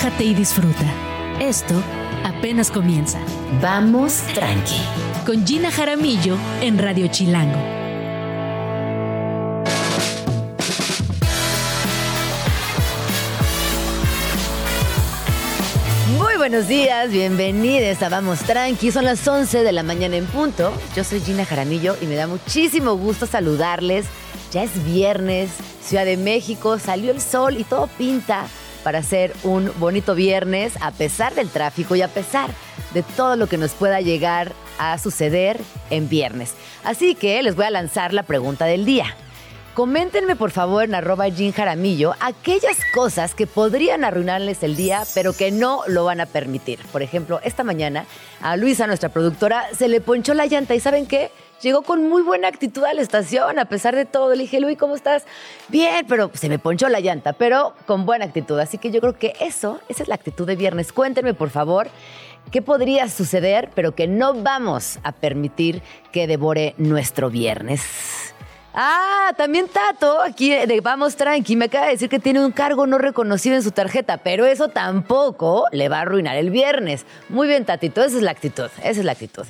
relájate 0.00 0.24
y 0.24 0.34
disfruta. 0.34 0.86
Esto 1.40 1.74
apenas 2.24 2.70
comienza. 2.70 3.18
Vamos 3.60 4.22
tranqui. 4.34 4.80
Con 5.26 5.46
Gina 5.46 5.70
Jaramillo 5.70 6.38
en 6.62 6.78
Radio 6.78 7.06
Chilango. 7.08 7.58
Muy 16.18 16.36
buenos 16.38 16.66
días, 16.66 17.10
bienvenidos 17.10 18.02
a 18.02 18.08
Vamos 18.08 18.38
Tranqui. 18.40 18.90
Son 18.92 19.04
las 19.04 19.28
11 19.28 19.62
de 19.62 19.72
la 19.72 19.82
mañana 19.82 20.16
en 20.16 20.24
punto. 20.24 20.72
Yo 20.96 21.04
soy 21.04 21.20
Gina 21.20 21.44
Jaramillo 21.44 21.94
y 22.00 22.06
me 22.06 22.14
da 22.14 22.26
muchísimo 22.26 22.94
gusto 22.96 23.26
saludarles. 23.26 24.06
Ya 24.50 24.62
es 24.62 24.84
viernes, 24.84 25.50
Ciudad 25.84 26.06
de 26.06 26.16
México, 26.16 26.78
salió 26.78 27.10
el 27.10 27.20
sol 27.20 27.58
y 27.58 27.64
todo 27.64 27.86
pinta 27.98 28.46
para 28.82 28.98
hacer 28.98 29.32
un 29.42 29.72
bonito 29.78 30.14
viernes 30.14 30.74
a 30.80 30.90
pesar 30.90 31.34
del 31.34 31.48
tráfico 31.48 31.94
y 31.96 32.02
a 32.02 32.08
pesar 32.08 32.50
de 32.94 33.02
todo 33.02 33.36
lo 33.36 33.46
que 33.46 33.58
nos 33.58 33.72
pueda 33.72 34.00
llegar 34.00 34.52
a 34.78 34.98
suceder 34.98 35.60
en 35.90 36.08
viernes. 36.08 36.54
Así 36.84 37.14
que 37.14 37.42
les 37.42 37.56
voy 37.56 37.66
a 37.66 37.70
lanzar 37.70 38.12
la 38.12 38.22
pregunta 38.22 38.64
del 38.64 38.84
día. 38.84 39.14
Coméntenme 39.74 40.34
por 40.34 40.50
favor 40.50 40.84
en 40.84 40.94
arroba 40.94 41.28
Jean 41.28 41.52
Jaramillo 41.52 42.14
aquellas 42.20 42.76
cosas 42.92 43.34
que 43.34 43.46
podrían 43.46 44.04
arruinarles 44.04 44.62
el 44.62 44.76
día, 44.76 45.04
pero 45.14 45.32
que 45.32 45.52
no 45.52 45.82
lo 45.86 46.04
van 46.04 46.20
a 46.20 46.26
permitir. 46.26 46.80
Por 46.90 47.02
ejemplo, 47.02 47.40
esta 47.44 47.62
mañana 47.62 48.04
a 48.42 48.56
Luisa, 48.56 48.88
nuestra 48.88 49.10
productora, 49.10 49.64
se 49.72 49.88
le 49.88 50.00
ponchó 50.00 50.34
la 50.34 50.46
llanta 50.46 50.74
y 50.74 50.80
¿saben 50.80 51.06
qué? 51.06 51.30
Llegó 51.62 51.82
con 51.82 52.08
muy 52.08 52.22
buena 52.22 52.48
actitud 52.48 52.84
a 52.84 52.94
la 52.94 53.02
estación, 53.02 53.58
a 53.58 53.66
pesar 53.66 53.94
de 53.94 54.06
todo. 54.06 54.34
Le 54.34 54.42
dije, 54.42 54.60
Luis, 54.60 54.78
¿cómo 54.78 54.94
estás? 54.94 55.26
Bien, 55.68 56.06
pero 56.08 56.30
se 56.32 56.48
me 56.48 56.58
ponchó 56.58 56.88
la 56.88 57.00
llanta, 57.00 57.34
pero 57.34 57.74
con 57.86 58.06
buena 58.06 58.24
actitud. 58.24 58.58
Así 58.58 58.78
que 58.78 58.90
yo 58.90 59.00
creo 59.00 59.18
que 59.18 59.34
eso, 59.40 59.78
esa 59.88 60.02
es 60.02 60.08
la 60.08 60.14
actitud 60.14 60.46
de 60.46 60.56
viernes. 60.56 60.90
Cuéntenme, 60.90 61.34
por 61.34 61.50
favor, 61.50 61.88
qué 62.50 62.62
podría 62.62 63.08
suceder, 63.08 63.68
pero 63.74 63.94
que 63.94 64.08
no 64.08 64.32
vamos 64.32 65.00
a 65.02 65.12
permitir 65.12 65.82
que 66.12 66.26
devore 66.26 66.74
nuestro 66.78 67.28
viernes. 67.28 67.82
Ah, 68.72 69.34
también 69.36 69.66
Tato, 69.66 70.22
aquí 70.22 70.50
de 70.50 70.80
Vamos 70.80 71.16
Tranqui, 71.16 71.56
me 71.56 71.64
acaba 71.64 71.86
de 71.86 71.92
decir 71.92 72.08
que 72.08 72.20
tiene 72.20 72.44
un 72.44 72.52
cargo 72.52 72.86
no 72.86 72.98
reconocido 72.98 73.56
en 73.56 73.64
su 73.64 73.72
tarjeta, 73.72 74.18
pero 74.18 74.46
eso 74.46 74.68
tampoco 74.68 75.66
le 75.72 75.88
va 75.88 75.98
a 75.98 76.00
arruinar 76.02 76.36
el 76.36 76.50
viernes. 76.50 77.04
Muy 77.28 77.48
bien, 77.48 77.64
Tatito, 77.64 78.00
esa 78.04 78.16
es 78.16 78.22
la 78.22 78.30
actitud, 78.30 78.70
esa 78.84 79.00
es 79.00 79.04
la 79.04 79.10
actitud. 79.10 79.44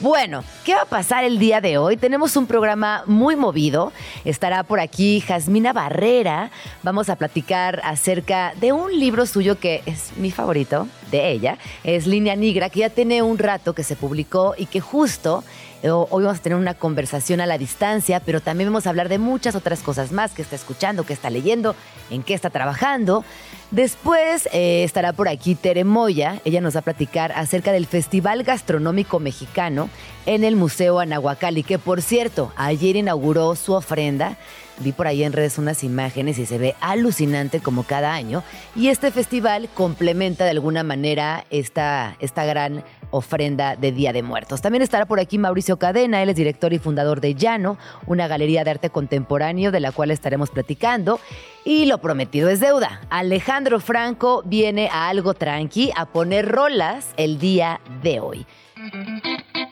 Bueno, 0.00 0.44
¿qué 0.62 0.74
va 0.74 0.82
a 0.82 0.86
pasar 0.86 1.24
el 1.24 1.38
día 1.38 1.62
de 1.62 1.78
hoy? 1.78 1.96
Tenemos 1.96 2.36
un 2.36 2.46
programa 2.46 3.02
muy 3.06 3.34
movido. 3.34 3.94
Estará 4.26 4.62
por 4.62 4.78
aquí 4.78 5.20
Jasmina 5.20 5.72
Barrera. 5.72 6.50
Vamos 6.82 7.08
a 7.08 7.16
platicar 7.16 7.80
acerca 7.82 8.52
de 8.60 8.72
un 8.74 8.92
libro 8.98 9.24
suyo 9.24 9.58
que 9.58 9.82
es 9.86 10.14
mi 10.18 10.30
favorito, 10.30 10.86
de 11.10 11.30
ella. 11.30 11.56
Es 11.82 12.06
Línea 12.06 12.36
Negra, 12.36 12.68
que 12.68 12.80
ya 12.80 12.90
tiene 12.90 13.22
un 13.22 13.38
rato 13.38 13.72
que 13.72 13.84
se 13.84 13.96
publicó 13.96 14.54
y 14.58 14.66
que 14.66 14.80
justo 14.80 15.44
Hoy 15.88 16.24
vamos 16.24 16.38
a 16.38 16.42
tener 16.42 16.58
una 16.58 16.74
conversación 16.74 17.40
a 17.40 17.46
la 17.46 17.58
distancia, 17.58 18.20
pero 18.20 18.40
también 18.40 18.70
vamos 18.70 18.86
a 18.86 18.90
hablar 18.90 19.08
de 19.08 19.18
muchas 19.18 19.54
otras 19.54 19.80
cosas 19.80 20.10
más 20.10 20.32
que 20.32 20.42
está 20.42 20.56
escuchando, 20.56 21.04
que 21.04 21.12
está 21.12 21.30
leyendo, 21.30 21.76
en 22.10 22.22
qué 22.22 22.34
está 22.34 22.50
trabajando. 22.50 23.24
Después 23.70 24.48
eh, 24.52 24.84
estará 24.84 25.12
por 25.12 25.28
aquí 25.28 25.54
Tere 25.54 25.84
Moya. 25.84 26.40
Ella 26.44 26.60
nos 26.60 26.74
va 26.76 26.80
a 26.80 26.84
platicar 26.84 27.32
acerca 27.32 27.72
del 27.72 27.86
Festival 27.86 28.42
Gastronómico 28.42 29.20
Mexicano 29.20 29.88
en 30.24 30.44
el 30.44 30.56
Museo 30.56 30.98
Anahuacalli, 30.98 31.62
que 31.62 31.78
por 31.78 32.02
cierto, 32.02 32.52
ayer 32.56 32.96
inauguró 32.96 33.54
su 33.54 33.72
ofrenda. 33.72 34.36
Vi 34.78 34.92
por 34.92 35.06
ahí 35.06 35.24
en 35.24 35.32
redes 35.32 35.56
unas 35.56 35.84
imágenes 35.84 36.38
y 36.38 36.46
se 36.46 36.58
ve 36.58 36.74
alucinante 36.80 37.60
como 37.60 37.84
cada 37.84 38.12
año. 38.12 38.42
Y 38.74 38.88
este 38.88 39.10
festival 39.10 39.68
complementa 39.72 40.44
de 40.44 40.50
alguna 40.50 40.82
manera 40.82 41.44
esta, 41.50 42.16
esta 42.20 42.44
gran 42.44 42.84
ofrenda 43.16 43.76
de 43.76 43.92
Día 43.92 44.12
de 44.12 44.22
Muertos. 44.22 44.62
También 44.62 44.82
estará 44.82 45.06
por 45.06 45.20
aquí 45.20 45.38
Mauricio 45.38 45.78
Cadena, 45.78 46.22
él 46.22 46.28
es 46.28 46.36
director 46.36 46.72
y 46.72 46.78
fundador 46.78 47.20
de 47.20 47.34
Llano, 47.34 47.78
una 48.06 48.28
galería 48.28 48.64
de 48.64 48.70
arte 48.70 48.90
contemporáneo 48.90 49.70
de 49.70 49.80
la 49.80 49.92
cual 49.92 50.10
estaremos 50.10 50.50
platicando. 50.50 51.20
Y 51.64 51.86
lo 51.86 51.98
prometido 51.98 52.48
es 52.48 52.60
deuda. 52.60 53.00
Alejandro 53.10 53.80
Franco 53.80 54.42
viene 54.44 54.88
a 54.92 55.08
algo 55.08 55.34
tranqui 55.34 55.90
a 55.96 56.06
poner 56.06 56.48
rolas 56.48 57.08
el 57.16 57.38
día 57.38 57.80
de 58.02 58.20
hoy. 58.20 58.46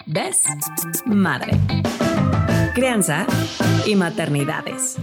¿Ves? 0.06 0.44
Madre. 1.06 1.52
Crianza 2.74 3.26
y 3.86 3.94
maternidades. 3.94 4.96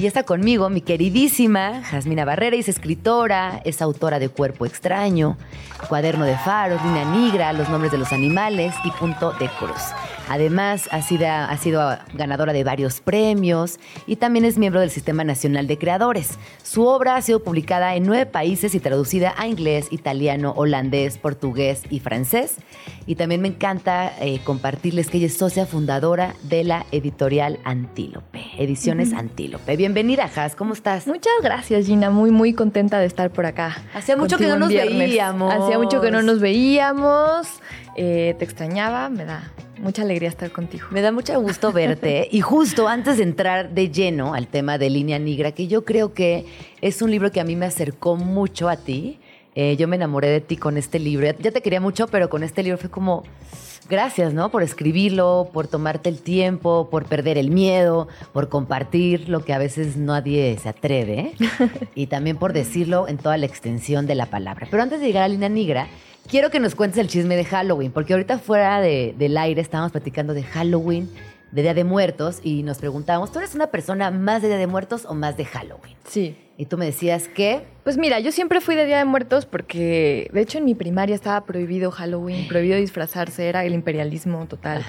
Y 0.00 0.06
está 0.06 0.22
conmigo 0.22 0.70
mi 0.70 0.80
queridísima 0.80 1.82
Jasmina 1.82 2.24
Barrera, 2.24 2.56
es 2.56 2.70
escritora, 2.70 3.60
es 3.66 3.82
autora 3.82 4.18
de 4.18 4.30
Cuerpo 4.30 4.64
Extraño, 4.64 5.36
Cuaderno 5.90 6.24
de 6.24 6.38
Faros, 6.38 6.82
Línea 6.82 7.04
Negra, 7.04 7.52
Los 7.52 7.68
Nombres 7.68 7.92
de 7.92 7.98
los 7.98 8.10
Animales 8.10 8.74
y 8.82 8.90
Punto 8.92 9.32
de 9.32 9.50
Cruz. 9.58 9.92
Además, 10.30 10.88
ha 10.92 11.02
sido, 11.02 11.26
ha 11.26 11.56
sido, 11.56 11.98
ganadora 12.14 12.52
de 12.52 12.62
varios 12.62 13.00
premios 13.00 13.80
y 14.06 14.14
también 14.14 14.44
es 14.44 14.58
miembro 14.58 14.80
del 14.80 14.88
Sistema 14.88 15.24
Nacional 15.24 15.66
de 15.66 15.76
Creadores. 15.76 16.38
Su 16.62 16.86
obra 16.86 17.16
ha 17.16 17.22
sido 17.22 17.42
publicada 17.42 17.96
en 17.96 18.04
nueve 18.04 18.26
países 18.26 18.76
y 18.76 18.78
traducida 18.78 19.34
a 19.36 19.48
inglés, 19.48 19.88
italiano, 19.90 20.54
holandés, 20.56 21.18
portugués 21.18 21.82
y 21.90 21.98
francés. 21.98 22.58
Y 23.06 23.16
también 23.16 23.40
me 23.40 23.48
encanta 23.48 24.12
eh, 24.20 24.38
compartirles 24.44 25.08
que 25.08 25.18
ella 25.18 25.26
es 25.26 25.36
socia 25.36 25.66
fundadora 25.66 26.36
de 26.44 26.62
la 26.62 26.86
editorial 26.92 27.58
Antílope, 27.64 28.40
Ediciones 28.56 29.12
Antílope. 29.12 29.76
Bienvenida, 29.76 30.28
Jas, 30.28 30.54
¿cómo 30.54 30.74
estás? 30.74 31.08
Muchas 31.08 31.32
gracias, 31.42 31.86
Gina. 31.86 32.10
Muy, 32.10 32.30
muy 32.30 32.52
contenta 32.52 33.00
de 33.00 33.06
estar 33.06 33.30
por 33.30 33.46
acá. 33.46 33.82
Hacía 33.94 34.16
mucho 34.16 34.38
que 34.38 34.46
no 34.46 34.60
nos 34.60 34.68
veíamos. 34.68 35.52
Hacía 35.52 35.76
mucho 35.76 36.00
que 36.00 36.12
no 36.12 36.22
nos 36.22 36.38
veíamos. 36.38 37.48
Eh, 37.96 38.34
te 38.38 38.44
extrañaba, 38.44 39.08
me 39.08 39.24
da 39.24 39.52
mucha 39.80 40.02
alegría 40.02 40.28
estar 40.28 40.50
contigo. 40.52 40.86
Me 40.90 41.00
da 41.00 41.12
mucho 41.12 41.38
gusto 41.40 41.72
verte. 41.72 42.28
y 42.32 42.40
justo 42.40 42.88
antes 42.88 43.16
de 43.16 43.24
entrar 43.24 43.70
de 43.70 43.90
lleno 43.90 44.34
al 44.34 44.46
tema 44.46 44.78
de 44.78 44.90
Línea 44.90 45.18
Negra, 45.18 45.52
que 45.52 45.66
yo 45.66 45.84
creo 45.84 46.14
que 46.14 46.46
es 46.80 47.02
un 47.02 47.10
libro 47.10 47.30
que 47.32 47.40
a 47.40 47.44
mí 47.44 47.56
me 47.56 47.66
acercó 47.66 48.16
mucho 48.16 48.68
a 48.68 48.76
ti. 48.76 49.18
Eh, 49.54 49.76
yo 49.76 49.88
me 49.88 49.96
enamoré 49.96 50.28
de 50.28 50.40
ti 50.40 50.56
con 50.56 50.76
este 50.76 50.98
libro. 50.98 51.26
Ya 51.38 51.50
te 51.50 51.60
quería 51.60 51.80
mucho, 51.80 52.06
pero 52.06 52.30
con 52.30 52.42
este 52.42 52.62
libro 52.62 52.78
fue 52.78 52.90
como, 52.90 53.24
gracias, 53.88 54.32
¿no? 54.32 54.50
Por 54.50 54.62
escribirlo, 54.62 55.50
por 55.52 55.66
tomarte 55.66 56.08
el 56.08 56.20
tiempo, 56.20 56.88
por 56.88 57.06
perder 57.06 57.36
el 57.36 57.50
miedo, 57.50 58.06
por 58.32 58.48
compartir 58.48 59.28
lo 59.28 59.44
que 59.44 59.52
a 59.52 59.58
veces 59.58 59.96
nadie 59.96 60.56
se 60.62 60.68
atreve 60.68 61.32
y 61.96 62.06
también 62.06 62.36
por 62.36 62.52
decirlo 62.52 63.08
en 63.08 63.18
toda 63.18 63.36
la 63.36 63.46
extensión 63.46 64.06
de 64.06 64.14
la 64.14 64.26
palabra. 64.26 64.68
Pero 64.70 64.82
antes 64.82 65.00
de 65.00 65.06
llegar 65.06 65.24
a 65.24 65.28
Línea 65.28 65.48
Negra, 65.48 65.88
quiero 66.30 66.50
que 66.50 66.60
nos 66.60 66.74
cuentes 66.74 66.98
el 66.98 67.08
chisme 67.08 67.36
de 67.36 67.44
Halloween, 67.44 67.90
porque 67.90 68.12
ahorita 68.12 68.38
fuera 68.38 68.80
del 68.80 69.36
aire 69.36 69.60
estábamos 69.60 69.92
platicando 69.92 70.32
de 70.32 70.44
Halloween, 70.44 71.10
de 71.50 71.62
Día 71.62 71.74
de 71.74 71.82
Muertos, 71.82 72.40
y 72.44 72.62
nos 72.62 72.78
preguntábamos, 72.78 73.32
¿tú 73.32 73.40
eres 73.40 73.56
una 73.56 73.66
persona 73.66 74.12
más 74.12 74.40
de 74.40 74.48
Día 74.48 74.56
de 74.56 74.68
Muertos 74.68 75.04
o 75.04 75.14
más 75.14 75.36
de 75.36 75.44
Halloween? 75.44 75.96
Sí. 76.04 76.36
Y 76.56 76.66
tú 76.66 76.76
me 76.76 76.84
decías 76.84 77.26
que... 77.26 77.62
Pues 77.84 77.96
mira, 77.96 78.20
yo 78.20 78.32
siempre 78.32 78.60
fui 78.60 78.76
de 78.76 78.84
Día 78.84 78.98
de 78.98 79.06
Muertos 79.06 79.46
porque, 79.46 80.30
de 80.32 80.42
hecho, 80.42 80.58
en 80.58 80.66
mi 80.66 80.74
primaria 80.74 81.14
estaba 81.14 81.40
prohibido 81.46 81.90
Halloween, 81.90 82.46
prohibido 82.46 82.76
disfrazarse, 82.76 83.48
era 83.48 83.64
el 83.64 83.72
imperialismo 83.72 84.46
total. 84.46 84.84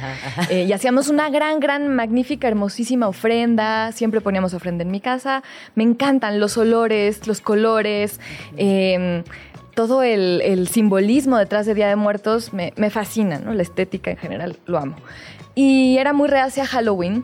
Eh, 0.50 0.66
y 0.68 0.73
hacíamos 0.73 1.08
una 1.08 1.29
gran, 1.29 1.62
gran, 1.62 1.88
magnífica, 1.96 2.47
hermosísima 2.50 3.08
ofrenda, 3.08 3.94
siempre 3.94 4.19
poníamos 4.19 4.53
ofrenda 4.53 4.84
en 4.84 4.91
mi 4.91 5.00
casa. 5.00 5.44
Me 5.75 5.84
encantan 5.84 6.41
los 6.41 6.58
olores, 6.58 7.25
los 7.25 7.40
colores. 7.40 8.19
Eh, 8.58 9.23
todo 9.88 10.03
el, 10.03 10.68
simbolismo 10.68 11.38
detrás 11.38 11.66
de 11.66 11.74
Día 11.74 11.88
de 11.88 11.96
Muertos 11.96 12.53
me, 12.53 12.72
fascina, 12.90 13.40
¿no? 13.40 13.53
La 13.53 13.62
estética 13.62 14.12
en 14.12 14.18
general, 14.18 14.58
lo 14.66 14.78
amo. 14.78 14.96
Y 15.56 15.97
era 15.97 16.14
muy 16.14 16.30
reacia 16.30 16.64
a 16.64 16.68
Halloween, 16.68 17.24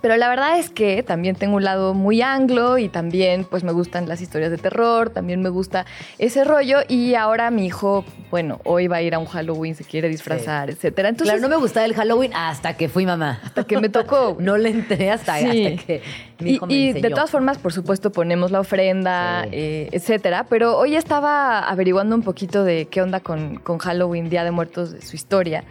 pero 0.00 0.16
la 0.16 0.28
verdad 0.28 0.58
es 0.58 0.70
que 0.70 1.02
también 1.02 1.36
tengo 1.36 1.56
un 1.56 1.64
lado 1.64 1.94
muy 1.94 2.22
anglo 2.22 2.78
y 2.78 2.88
también 2.88 3.44
pues 3.44 3.64
me 3.64 3.72
gustan 3.72 4.08
las 4.08 4.20
historias 4.20 4.50
de 4.50 4.58
terror, 4.58 5.10
también 5.10 5.42
me 5.42 5.48
gusta 5.48 5.86
ese 6.18 6.44
rollo 6.44 6.78
y 6.88 7.14
ahora 7.14 7.50
mi 7.50 7.66
hijo, 7.66 8.04
bueno, 8.30 8.60
hoy 8.64 8.86
va 8.86 8.96
a 8.96 9.02
ir 9.02 9.14
a 9.14 9.18
un 9.18 9.26
Halloween, 9.26 9.74
se 9.74 9.84
quiere 9.84 10.08
disfrazar, 10.08 10.70
etcétera. 10.70 11.08
Entonces, 11.08 11.32
claro, 11.32 11.48
no 11.48 11.54
me 11.54 11.60
gustaba 11.60 11.86
el 11.86 11.94
Halloween 11.94 12.32
hasta 12.34 12.76
que 12.76 12.88
fui 12.88 13.06
mamá. 13.06 13.40
Hasta 13.44 13.64
que 13.64 13.78
me 13.78 13.88
tocó. 13.88 14.36
no 14.40 14.56
le 14.56 14.70
entré 14.70 15.10
hasta, 15.10 15.34
hasta 15.34 15.50
que 15.50 16.02
mi 16.40 16.52
hijo 16.52 16.66
y, 16.68 16.92
me 16.92 16.98
y 16.98 17.00
de 17.00 17.10
todas 17.10 17.30
formas, 17.30 17.58
por 17.58 17.72
supuesto, 17.72 18.12
ponemos 18.12 18.50
la 18.50 18.60
ofrenda, 18.60 19.46
eh, 19.50 19.88
etcétera. 19.92 20.46
Pero 20.48 20.76
hoy 20.78 20.96
estaba 20.96 21.60
averiguando 21.68 22.14
un 22.14 22.22
poquito 22.22 22.64
de 22.64 22.86
qué 22.86 23.02
onda 23.02 23.20
con, 23.20 23.56
con 23.56 23.78
Halloween, 23.78 24.28
Día 24.30 24.44
de 24.44 24.50
Muertos, 24.50 24.92
de 24.92 25.02
su 25.02 25.16
historia. 25.16 25.64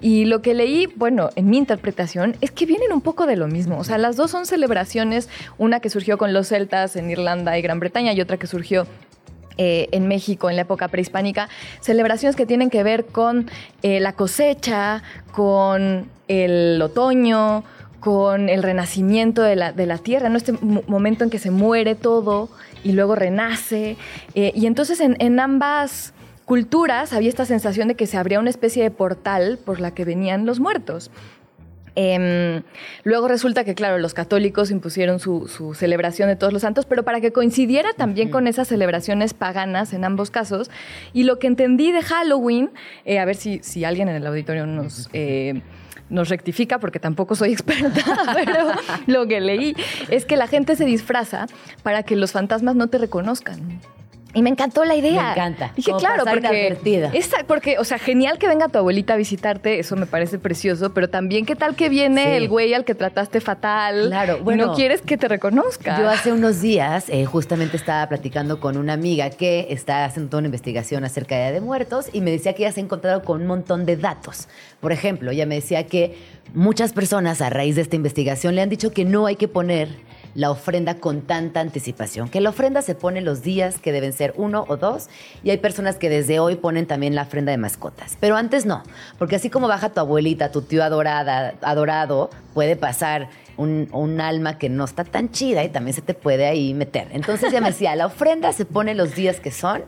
Y 0.00 0.24
lo 0.24 0.42
que 0.42 0.54
leí, 0.54 0.86
bueno, 0.96 1.30
en 1.36 1.50
mi 1.50 1.58
interpretación, 1.58 2.36
es 2.40 2.50
que 2.50 2.66
vienen 2.66 2.92
un 2.92 3.00
poco 3.00 3.26
de 3.26 3.36
lo 3.36 3.48
mismo. 3.48 3.71
O 3.78 3.84
sea, 3.84 3.98
las 3.98 4.16
dos 4.16 4.30
son 4.30 4.46
celebraciones, 4.46 5.28
una 5.58 5.80
que 5.80 5.90
surgió 5.90 6.18
con 6.18 6.32
los 6.32 6.48
celtas 6.48 6.96
en 6.96 7.10
Irlanda 7.10 7.58
y 7.58 7.62
Gran 7.62 7.80
Bretaña 7.80 8.12
y 8.12 8.20
otra 8.20 8.36
que 8.36 8.46
surgió 8.46 8.86
eh, 9.58 9.88
en 9.92 10.08
México 10.08 10.48
en 10.48 10.56
la 10.56 10.62
época 10.62 10.88
prehispánica, 10.88 11.48
celebraciones 11.80 12.36
que 12.36 12.46
tienen 12.46 12.70
que 12.70 12.82
ver 12.82 13.04
con 13.04 13.50
eh, 13.82 14.00
la 14.00 14.14
cosecha, 14.14 15.02
con 15.30 16.08
el 16.26 16.80
otoño, 16.80 17.62
con 18.00 18.48
el 18.48 18.62
renacimiento 18.62 19.42
de 19.42 19.54
la, 19.56 19.72
de 19.72 19.86
la 19.86 19.98
tierra, 19.98 20.30
¿no? 20.30 20.38
este 20.38 20.52
momento 20.52 21.22
en 21.22 21.30
que 21.30 21.38
se 21.38 21.50
muere 21.50 21.94
todo 21.94 22.48
y 22.82 22.92
luego 22.92 23.14
renace. 23.14 23.96
Eh, 24.34 24.52
y 24.54 24.66
entonces 24.66 25.00
en, 25.00 25.16
en 25.20 25.38
ambas 25.38 26.14
culturas 26.46 27.12
había 27.12 27.28
esta 27.28 27.44
sensación 27.44 27.88
de 27.88 27.94
que 27.94 28.06
se 28.06 28.16
abría 28.16 28.40
una 28.40 28.50
especie 28.50 28.82
de 28.82 28.90
portal 28.90 29.58
por 29.64 29.80
la 29.80 29.92
que 29.92 30.04
venían 30.04 30.46
los 30.46 30.60
muertos. 30.60 31.10
Em, 31.94 32.62
luego 33.04 33.28
resulta 33.28 33.64
que, 33.64 33.74
claro, 33.74 33.98
los 33.98 34.14
católicos 34.14 34.70
impusieron 34.70 35.20
su, 35.20 35.48
su, 35.48 35.74
celebración 35.74 36.28
de 36.28 36.36
todos 36.36 36.52
los 36.52 36.62
santos, 36.62 36.86
pero 36.86 37.02
para 37.02 37.20
que 37.20 37.32
coincidiera 37.32 37.92
también 37.92 38.30
con 38.30 38.46
esas 38.46 38.68
celebraciones 38.68 39.34
paganas 39.34 39.92
en 39.92 40.04
ambos 40.04 40.30
casos. 40.30 40.70
Y 41.12 41.24
lo 41.24 41.38
que 41.38 41.46
entendí 41.46 41.92
de 41.92 42.02
Halloween, 42.02 42.70
eh, 43.04 43.18
a 43.18 43.24
ver 43.24 43.36
si, 43.36 43.60
si, 43.62 43.84
alguien 43.84 44.08
en 44.08 44.16
el 44.16 44.26
auditorio 44.26 44.66
nos... 44.66 45.08
Eh, 45.12 45.60
nos 46.08 46.28
rectifica 46.28 46.78
porque 46.78 47.00
tampoco 47.00 47.34
soy 47.34 47.52
experta, 47.52 48.04
pero 48.34 48.72
lo 49.06 49.26
que 49.26 49.40
leí 49.40 49.74
es 50.10 50.26
que 50.26 50.36
la 50.36 50.46
gente 50.46 50.76
se 50.76 50.84
disfraza 50.84 51.46
para 51.82 52.02
que 52.02 52.16
los 52.16 52.32
fantasmas 52.32 52.76
no 52.76 52.88
te 52.88 52.98
reconozcan. 52.98 53.80
Y 54.34 54.42
me 54.42 54.50
encantó 54.50 54.84
la 54.84 54.94
idea. 54.94 55.22
Me 55.22 55.30
encanta. 55.32 55.72
Dije, 55.76 55.92
claro, 55.98 56.24
porque, 56.24 56.78
esta, 57.12 57.44
porque, 57.44 57.78
o 57.78 57.84
sea, 57.84 57.98
genial 57.98 58.38
que 58.38 58.48
venga 58.48 58.68
tu 58.68 58.78
abuelita 58.78 59.14
a 59.14 59.16
visitarte, 59.16 59.78
eso 59.78 59.94
me 59.96 60.06
parece 60.06 60.38
precioso, 60.38 60.94
pero 60.94 61.10
también 61.10 61.44
qué 61.44 61.54
tal 61.54 61.76
que 61.76 61.88
viene 61.88 62.24
sí. 62.24 62.30
el 62.30 62.48
güey 62.48 62.72
al 62.72 62.84
que 62.84 62.94
trataste 62.94 63.40
fatal. 63.40 64.08
Claro, 64.08 64.38
bueno. 64.42 64.66
no 64.66 64.74
quieres 64.74 65.02
que 65.02 65.18
te 65.18 65.28
reconozca. 65.28 65.98
Yo 66.00 66.08
hace 66.08 66.32
unos 66.32 66.62
días 66.62 67.08
eh, 67.08 67.24
justamente 67.26 67.76
estaba 67.76 68.08
platicando 68.08 68.58
con 68.58 68.76
una 68.76 68.94
amiga 68.94 69.28
que 69.30 69.66
está 69.70 70.04
haciendo 70.04 70.30
toda 70.30 70.38
una 70.40 70.48
investigación 70.48 71.04
acerca 71.04 71.36
de, 71.36 71.52
de 71.52 71.60
muertos 71.60 72.06
y 72.12 72.20
me 72.22 72.30
decía 72.30 72.54
que 72.54 72.62
ella 72.62 72.72
se 72.72 72.80
ha 72.80 72.84
encontrado 72.84 73.22
con 73.22 73.42
un 73.42 73.46
montón 73.46 73.84
de 73.84 73.96
datos. 73.96 74.48
Por 74.80 74.92
ejemplo, 74.92 75.30
ella 75.30 75.44
me 75.44 75.56
decía 75.56 75.86
que 75.86 76.16
muchas 76.54 76.92
personas 76.92 77.42
a 77.42 77.50
raíz 77.50 77.76
de 77.76 77.82
esta 77.82 77.96
investigación 77.96 78.54
le 78.54 78.62
han 78.62 78.68
dicho 78.68 78.92
que 78.92 79.04
no 79.04 79.26
hay 79.26 79.36
que 79.36 79.48
poner 79.48 79.88
la 80.34 80.50
ofrenda 80.50 80.96
con 80.96 81.22
tanta 81.22 81.60
anticipación. 81.60 82.28
Que 82.28 82.40
la 82.40 82.50
ofrenda 82.50 82.82
se 82.82 82.94
pone 82.94 83.20
los 83.20 83.42
días 83.42 83.78
que 83.78 83.92
deben 83.92 84.12
ser 84.12 84.32
uno 84.36 84.64
o 84.68 84.76
dos 84.76 85.08
y 85.42 85.50
hay 85.50 85.58
personas 85.58 85.96
que 85.96 86.08
desde 86.08 86.38
hoy 86.38 86.56
ponen 86.56 86.86
también 86.86 87.14
la 87.14 87.22
ofrenda 87.22 87.52
de 87.52 87.58
mascotas. 87.58 88.16
Pero 88.20 88.36
antes 88.36 88.66
no, 88.66 88.82
porque 89.18 89.36
así 89.36 89.50
como 89.50 89.68
baja 89.68 89.90
tu 89.90 90.00
abuelita, 90.00 90.50
tu 90.50 90.62
tío 90.62 90.82
adorada, 90.82 91.54
adorado, 91.62 92.30
puede 92.54 92.76
pasar 92.76 93.28
un, 93.56 93.88
un, 93.92 94.20
alma 94.20 94.58
que 94.58 94.68
no 94.68 94.84
está 94.84 95.04
tan 95.04 95.30
chida 95.30 95.62
y 95.64 95.68
también 95.68 95.94
se 95.94 96.02
te 96.02 96.14
puede 96.14 96.46
ahí 96.46 96.74
meter. 96.74 97.08
Entonces 97.12 97.52
ya 97.52 97.60
me 97.60 97.68
decía, 97.68 97.94
la 97.96 98.06
ofrenda 98.06 98.52
se 98.52 98.64
pone 98.64 98.94
los 98.94 99.14
días 99.14 99.40
que 99.40 99.50
son 99.50 99.82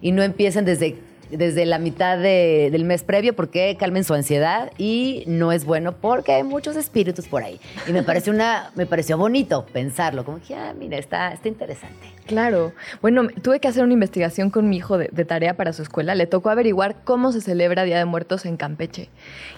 y 0.00 0.12
no 0.12 0.22
empiecen 0.22 0.64
desde 0.64 0.98
desde 1.30 1.66
la 1.66 1.78
mitad 1.78 2.18
de, 2.18 2.68
del 2.70 2.84
mes 2.84 3.02
previo 3.02 3.34
porque 3.34 3.76
calmen 3.78 4.04
su 4.04 4.14
ansiedad 4.14 4.70
y 4.78 5.24
no 5.26 5.52
es 5.52 5.64
bueno 5.64 5.92
porque 5.92 6.32
hay 6.32 6.42
muchos 6.42 6.76
espíritus 6.76 7.28
por 7.28 7.42
ahí. 7.42 7.60
Y 7.86 7.92
me 7.92 8.02
pareció, 8.02 8.32
una, 8.32 8.70
me 8.74 8.86
pareció 8.86 9.16
bonito 9.18 9.66
pensarlo, 9.72 10.24
como 10.24 10.40
que, 10.40 10.54
ah, 10.54 10.74
mira, 10.78 10.98
está, 10.98 11.32
está 11.32 11.48
interesante. 11.48 12.08
Claro. 12.26 12.72
Bueno, 13.02 13.26
tuve 13.42 13.60
que 13.60 13.68
hacer 13.68 13.82
una 13.82 13.92
investigación 13.92 14.50
con 14.50 14.68
mi 14.68 14.76
hijo 14.76 14.98
de, 14.98 15.08
de, 15.10 15.24
tarea 15.24 15.56
para 15.56 15.72
su 15.72 15.82
escuela. 15.82 16.14
Le 16.14 16.26
tocó 16.26 16.50
averiguar 16.50 17.02
cómo 17.02 17.32
se 17.32 17.40
celebra 17.40 17.82
Día 17.84 17.98
de 17.98 18.04
Muertos 18.04 18.46
en 18.46 18.56
Campeche. 18.56 19.08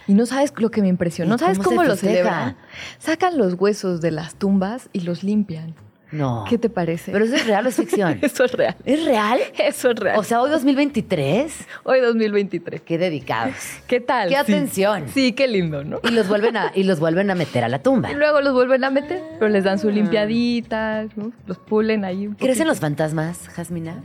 Y 0.06 0.14
no 0.14 0.26
sabes 0.26 0.52
lo 0.56 0.70
que 0.70 0.80
me 0.80 0.88
impresionó. 0.88 1.32
¿No 1.32 1.38
sabes 1.38 1.58
cómo, 1.58 1.70
cómo 1.70 1.84
lo 1.84 1.96
celebran? 1.96 2.56
Sacan 2.98 3.36
los 3.36 3.54
huesos 3.54 4.00
de 4.00 4.10
las 4.10 4.36
tumbas 4.36 4.88
y 4.92 5.00
los 5.00 5.22
limpian. 5.22 5.74
No. 6.12 6.44
¿Qué 6.48 6.58
te 6.58 6.68
parece? 6.68 7.10
¿Pero 7.10 7.24
eso 7.24 7.34
es 7.34 7.46
real 7.46 7.64
o 7.64 7.68
es 7.70 7.76
ficción? 7.76 8.18
eso 8.22 8.44
es 8.44 8.52
real. 8.52 8.76
¿Es 8.84 9.04
real? 9.04 9.40
Eso 9.58 9.90
es 9.90 9.98
real. 9.98 10.18
O 10.18 10.22
sea, 10.22 10.42
hoy 10.42 10.50
2023. 10.50 11.66
Hoy 11.84 12.00
2023. 12.00 12.82
Qué 12.82 12.98
dedicados. 12.98 13.54
¿Qué 13.86 14.00
tal? 14.00 14.28
Qué 14.28 14.36
atención. 14.36 15.06
Sí, 15.06 15.12
sí, 15.28 15.32
qué 15.32 15.48
lindo, 15.48 15.82
¿no? 15.84 16.00
Y 16.02 16.10
los 16.10 16.28
vuelven 16.28 16.56
a, 16.56 16.70
y 16.74 16.82
los 16.84 17.00
vuelven 17.00 17.30
a 17.30 17.34
meter 17.34 17.64
a 17.64 17.68
la 17.68 17.82
tumba. 17.82 18.12
Y 18.12 18.14
luego 18.14 18.42
los 18.42 18.52
vuelven 18.52 18.84
a 18.84 18.90
meter, 18.90 19.22
pero 19.38 19.48
les 19.48 19.64
dan 19.64 19.78
su 19.78 19.90
limpiadita, 19.90 21.06
¿no? 21.16 21.32
los 21.46 21.58
pulen 21.58 22.04
ahí. 22.04 22.26
Un 22.26 22.34
¿Crees 22.34 22.60
en 22.60 22.68
los 22.68 22.78
fantasmas, 22.78 23.48
Jasmina? 23.48 24.02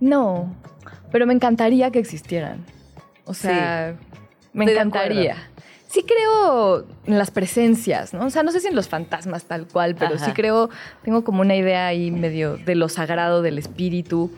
No, 0.00 0.54
pero 1.10 1.26
me 1.26 1.32
encantaría 1.32 1.90
que 1.90 1.98
existieran. 1.98 2.64
O 3.24 3.32
sea, 3.32 3.94
sí. 3.98 4.18
me 4.52 4.64
Estoy 4.66 4.76
encantaría 4.76 5.36
sí 5.88 6.02
creo 6.02 6.84
en 7.06 7.18
las 7.18 7.30
presencias, 7.30 8.12
¿no? 8.14 8.26
O 8.26 8.30
sea, 8.30 8.42
no 8.42 8.52
sé 8.52 8.60
si 8.60 8.68
en 8.68 8.74
los 8.74 8.88
fantasmas 8.88 9.44
tal 9.44 9.66
cual, 9.66 9.94
pero 9.94 10.16
Ajá. 10.16 10.24
sí 10.26 10.32
creo, 10.32 10.70
tengo 11.02 11.24
como 11.24 11.40
una 11.40 11.56
idea 11.56 11.86
ahí 11.86 12.10
medio 12.10 12.56
de 12.56 12.74
lo 12.74 12.88
sagrado 12.88 13.42
del 13.42 13.58
espíritu. 13.58 14.30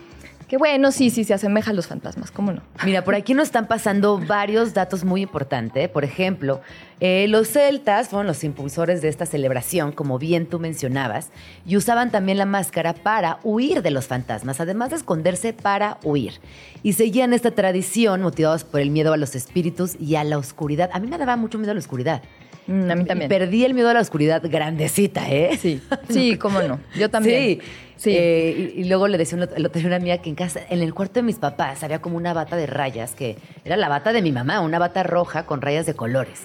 Que 0.49 0.56
bueno, 0.56 0.93
sí, 0.93 1.11
sí, 1.11 1.25
se 1.25 1.35
asemeja 1.35 1.73
a 1.73 1.75
los 1.75 1.87
fantasmas, 1.87 2.31
¿cómo 2.31 2.53
no? 2.53 2.62
Mira, 2.83 3.05
por 3.05 3.15
aquí 3.15 3.35
nos 3.35 3.49
están 3.49 3.69
pasando 3.69 4.19
varios 4.19 4.73
datos 4.73 5.05
muy 5.05 5.21
importantes. 5.21 5.91
Por 5.91 6.05
ejemplo, 6.05 6.62
eh, 7.00 7.27
los 7.29 7.49
celtas 7.49 8.09
fueron 8.09 8.27
los 8.27 8.43
impulsores 8.43 9.03
de 9.03 9.09
esta 9.09 9.27
celebración, 9.27 9.93
como 9.93 10.19
bien 10.19 10.47
tú 10.47 10.59
mencionabas, 10.59 11.29
y 11.67 11.77
usaban 11.77 12.11
también 12.11 12.39
la 12.39 12.47
máscara 12.47 12.95
para 12.95 13.41
huir 13.43 13.83
de 13.83 13.91
los 13.91 14.06
fantasmas, 14.06 14.59
además 14.59 14.89
de 14.89 14.97
esconderse 14.97 15.53
para 15.53 15.99
huir. 16.03 16.41
Y 16.83 16.95
seguían 16.95 17.35
esta 17.35 17.50
tradición 17.50 18.23
motivados 18.23 18.65
por 18.65 18.81
el 18.81 18.91
miedo 18.91 19.12
a 19.12 19.19
los 19.19 19.35
espíritus 19.35 19.97
y 20.00 20.15
a 20.15 20.25
la 20.25 20.39
oscuridad. 20.39 20.89
A 20.95 20.99
mí 20.99 21.09
me 21.09 21.19
daba 21.19 21.37
mucho 21.37 21.59
miedo 21.59 21.73
a 21.73 21.75
la 21.75 21.81
oscuridad. 21.81 22.23
Mm, 22.69 22.91
a 22.91 22.94
mí 22.94 23.05
también. 23.05 23.29
Perdí 23.29 23.65
el 23.65 23.75
miedo 23.75 23.88
a 23.88 23.94
la 23.94 24.00
oscuridad 24.00 24.43
grandecita, 24.44 25.29
¿eh? 25.29 25.59
Sí, 25.59 25.81
sí, 26.09 26.37
cómo 26.41 26.62
no. 26.62 26.79
Yo 26.97 27.11
también. 27.11 27.43
Sí. 27.43 27.61
Sí. 27.97 28.11
Eh, 28.15 28.75
y, 28.76 28.82
y, 28.82 28.85
luego 28.85 29.09
le 29.09 29.19
decía 29.19 29.37
lo 29.37 29.70
tenía 29.70 29.88
una 29.88 29.97
amiga 29.97 30.19
que 30.19 30.29
en 30.29 30.37
casa, 30.37 30.61
en 30.70 30.82
el 30.82 30.94
cuarto 30.94 31.15
de 31.15 31.25
mis 31.25 31.37
papás, 31.37 31.82
había 31.82 32.00
como 32.00 32.17
una 32.17 32.32
bata 32.32 32.55
de 32.55 32.67
rayas, 32.67 33.17
que 33.17 33.38
era 33.65 33.76
la 33.76 33.88
bata 33.88 34.12
de 34.12 34.23
mi 34.23 34.31
mamá, 34.31 34.61
una 34.61 34.79
bata 34.79 35.03
roja 35.03 35.47
con 35.47 35.61
rayas 35.61 35.85
de 35.85 35.94
colores. 35.94 36.43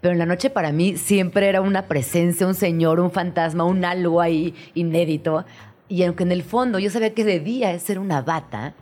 Pero 0.00 0.12
en 0.12 0.18
la 0.18 0.26
noche 0.26 0.50
para 0.50 0.72
mí 0.72 0.96
siempre 0.96 1.48
era 1.48 1.60
una 1.60 1.86
presencia, 1.86 2.46
un 2.46 2.54
señor, 2.54 2.98
un 2.98 3.12
fantasma, 3.12 3.62
un 3.64 3.84
algo 3.84 4.20
ahí 4.20 4.52
inédito. 4.74 5.44
Y 5.88 6.02
aunque 6.02 6.24
en 6.24 6.32
el 6.32 6.42
fondo 6.42 6.80
yo 6.80 6.90
sabía 6.90 7.14
que 7.14 7.24
de 7.24 7.38
día 7.38 7.72
es 7.72 7.82
ser 7.82 8.00
una 8.00 8.20
bata, 8.20 8.74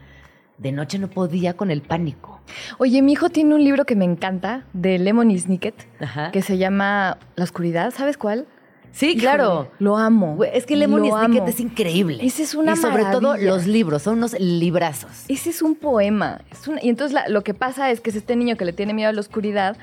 de 0.59 0.73
noche 0.73 0.99
no 0.99 1.09
podía 1.09 1.55
con 1.55 1.71
el 1.71 1.83
pánico. 1.83 2.41
Oye, 2.79 3.03
mi 3.03 3.13
hijo 3.13 3.31
tiene 3.31 3.55
un 3.55 3.65
libro 3.65 3.85
que 3.85 3.97
me 3.97 4.05
encanta 4.05 4.65
de 4.73 4.99
Lemony 4.99 5.39
Snicket, 5.39 5.75
Ajá. 6.01 6.31
que 6.31 6.43
se 6.43 6.59
llama 6.59 7.19
La 7.37 7.45
oscuridad, 7.45 7.93
¿sabes 7.93 8.17
cuál? 8.19 8.47
Sí, 8.93 9.17
claro. 9.17 9.73
Lo 9.81 9.97
amo. 9.97 10.39
Es 10.45 10.67
que 10.67 10.77
Lemony 10.77 11.11
Snicket 11.11 11.49
es 11.49 11.59
increíble. 11.59 12.19
Ese 12.25 12.45
es 12.45 12.55
una 12.55 12.75
Y 12.75 12.77
sobre 12.77 13.03
maravilla. 13.03 13.13
todo 13.21 13.37
los 13.37 13.67
libros, 13.67 14.03
son 14.03 14.19
unos 14.19 14.39
librazos. 14.39 15.25
Ese 15.27 15.51
es 15.51 15.63
un 15.63 15.75
poema. 15.75 16.43
Es 16.53 16.69
una, 16.69 16.81
y 16.81 16.91
entonces 16.91 17.13
la, 17.13 17.29
lo 17.29 17.43
que 17.43 17.55
pasa 17.55 17.91
es 17.91 18.01
que 18.01 18.11
es 18.11 18.17
este 18.17 18.37
niño 18.37 18.57
que 18.57 18.65
le 18.65 18.73
tiene 18.73 18.95
miedo 18.95 19.09
a 19.11 19.13
la 19.13 19.21
oscuridad 19.21 19.77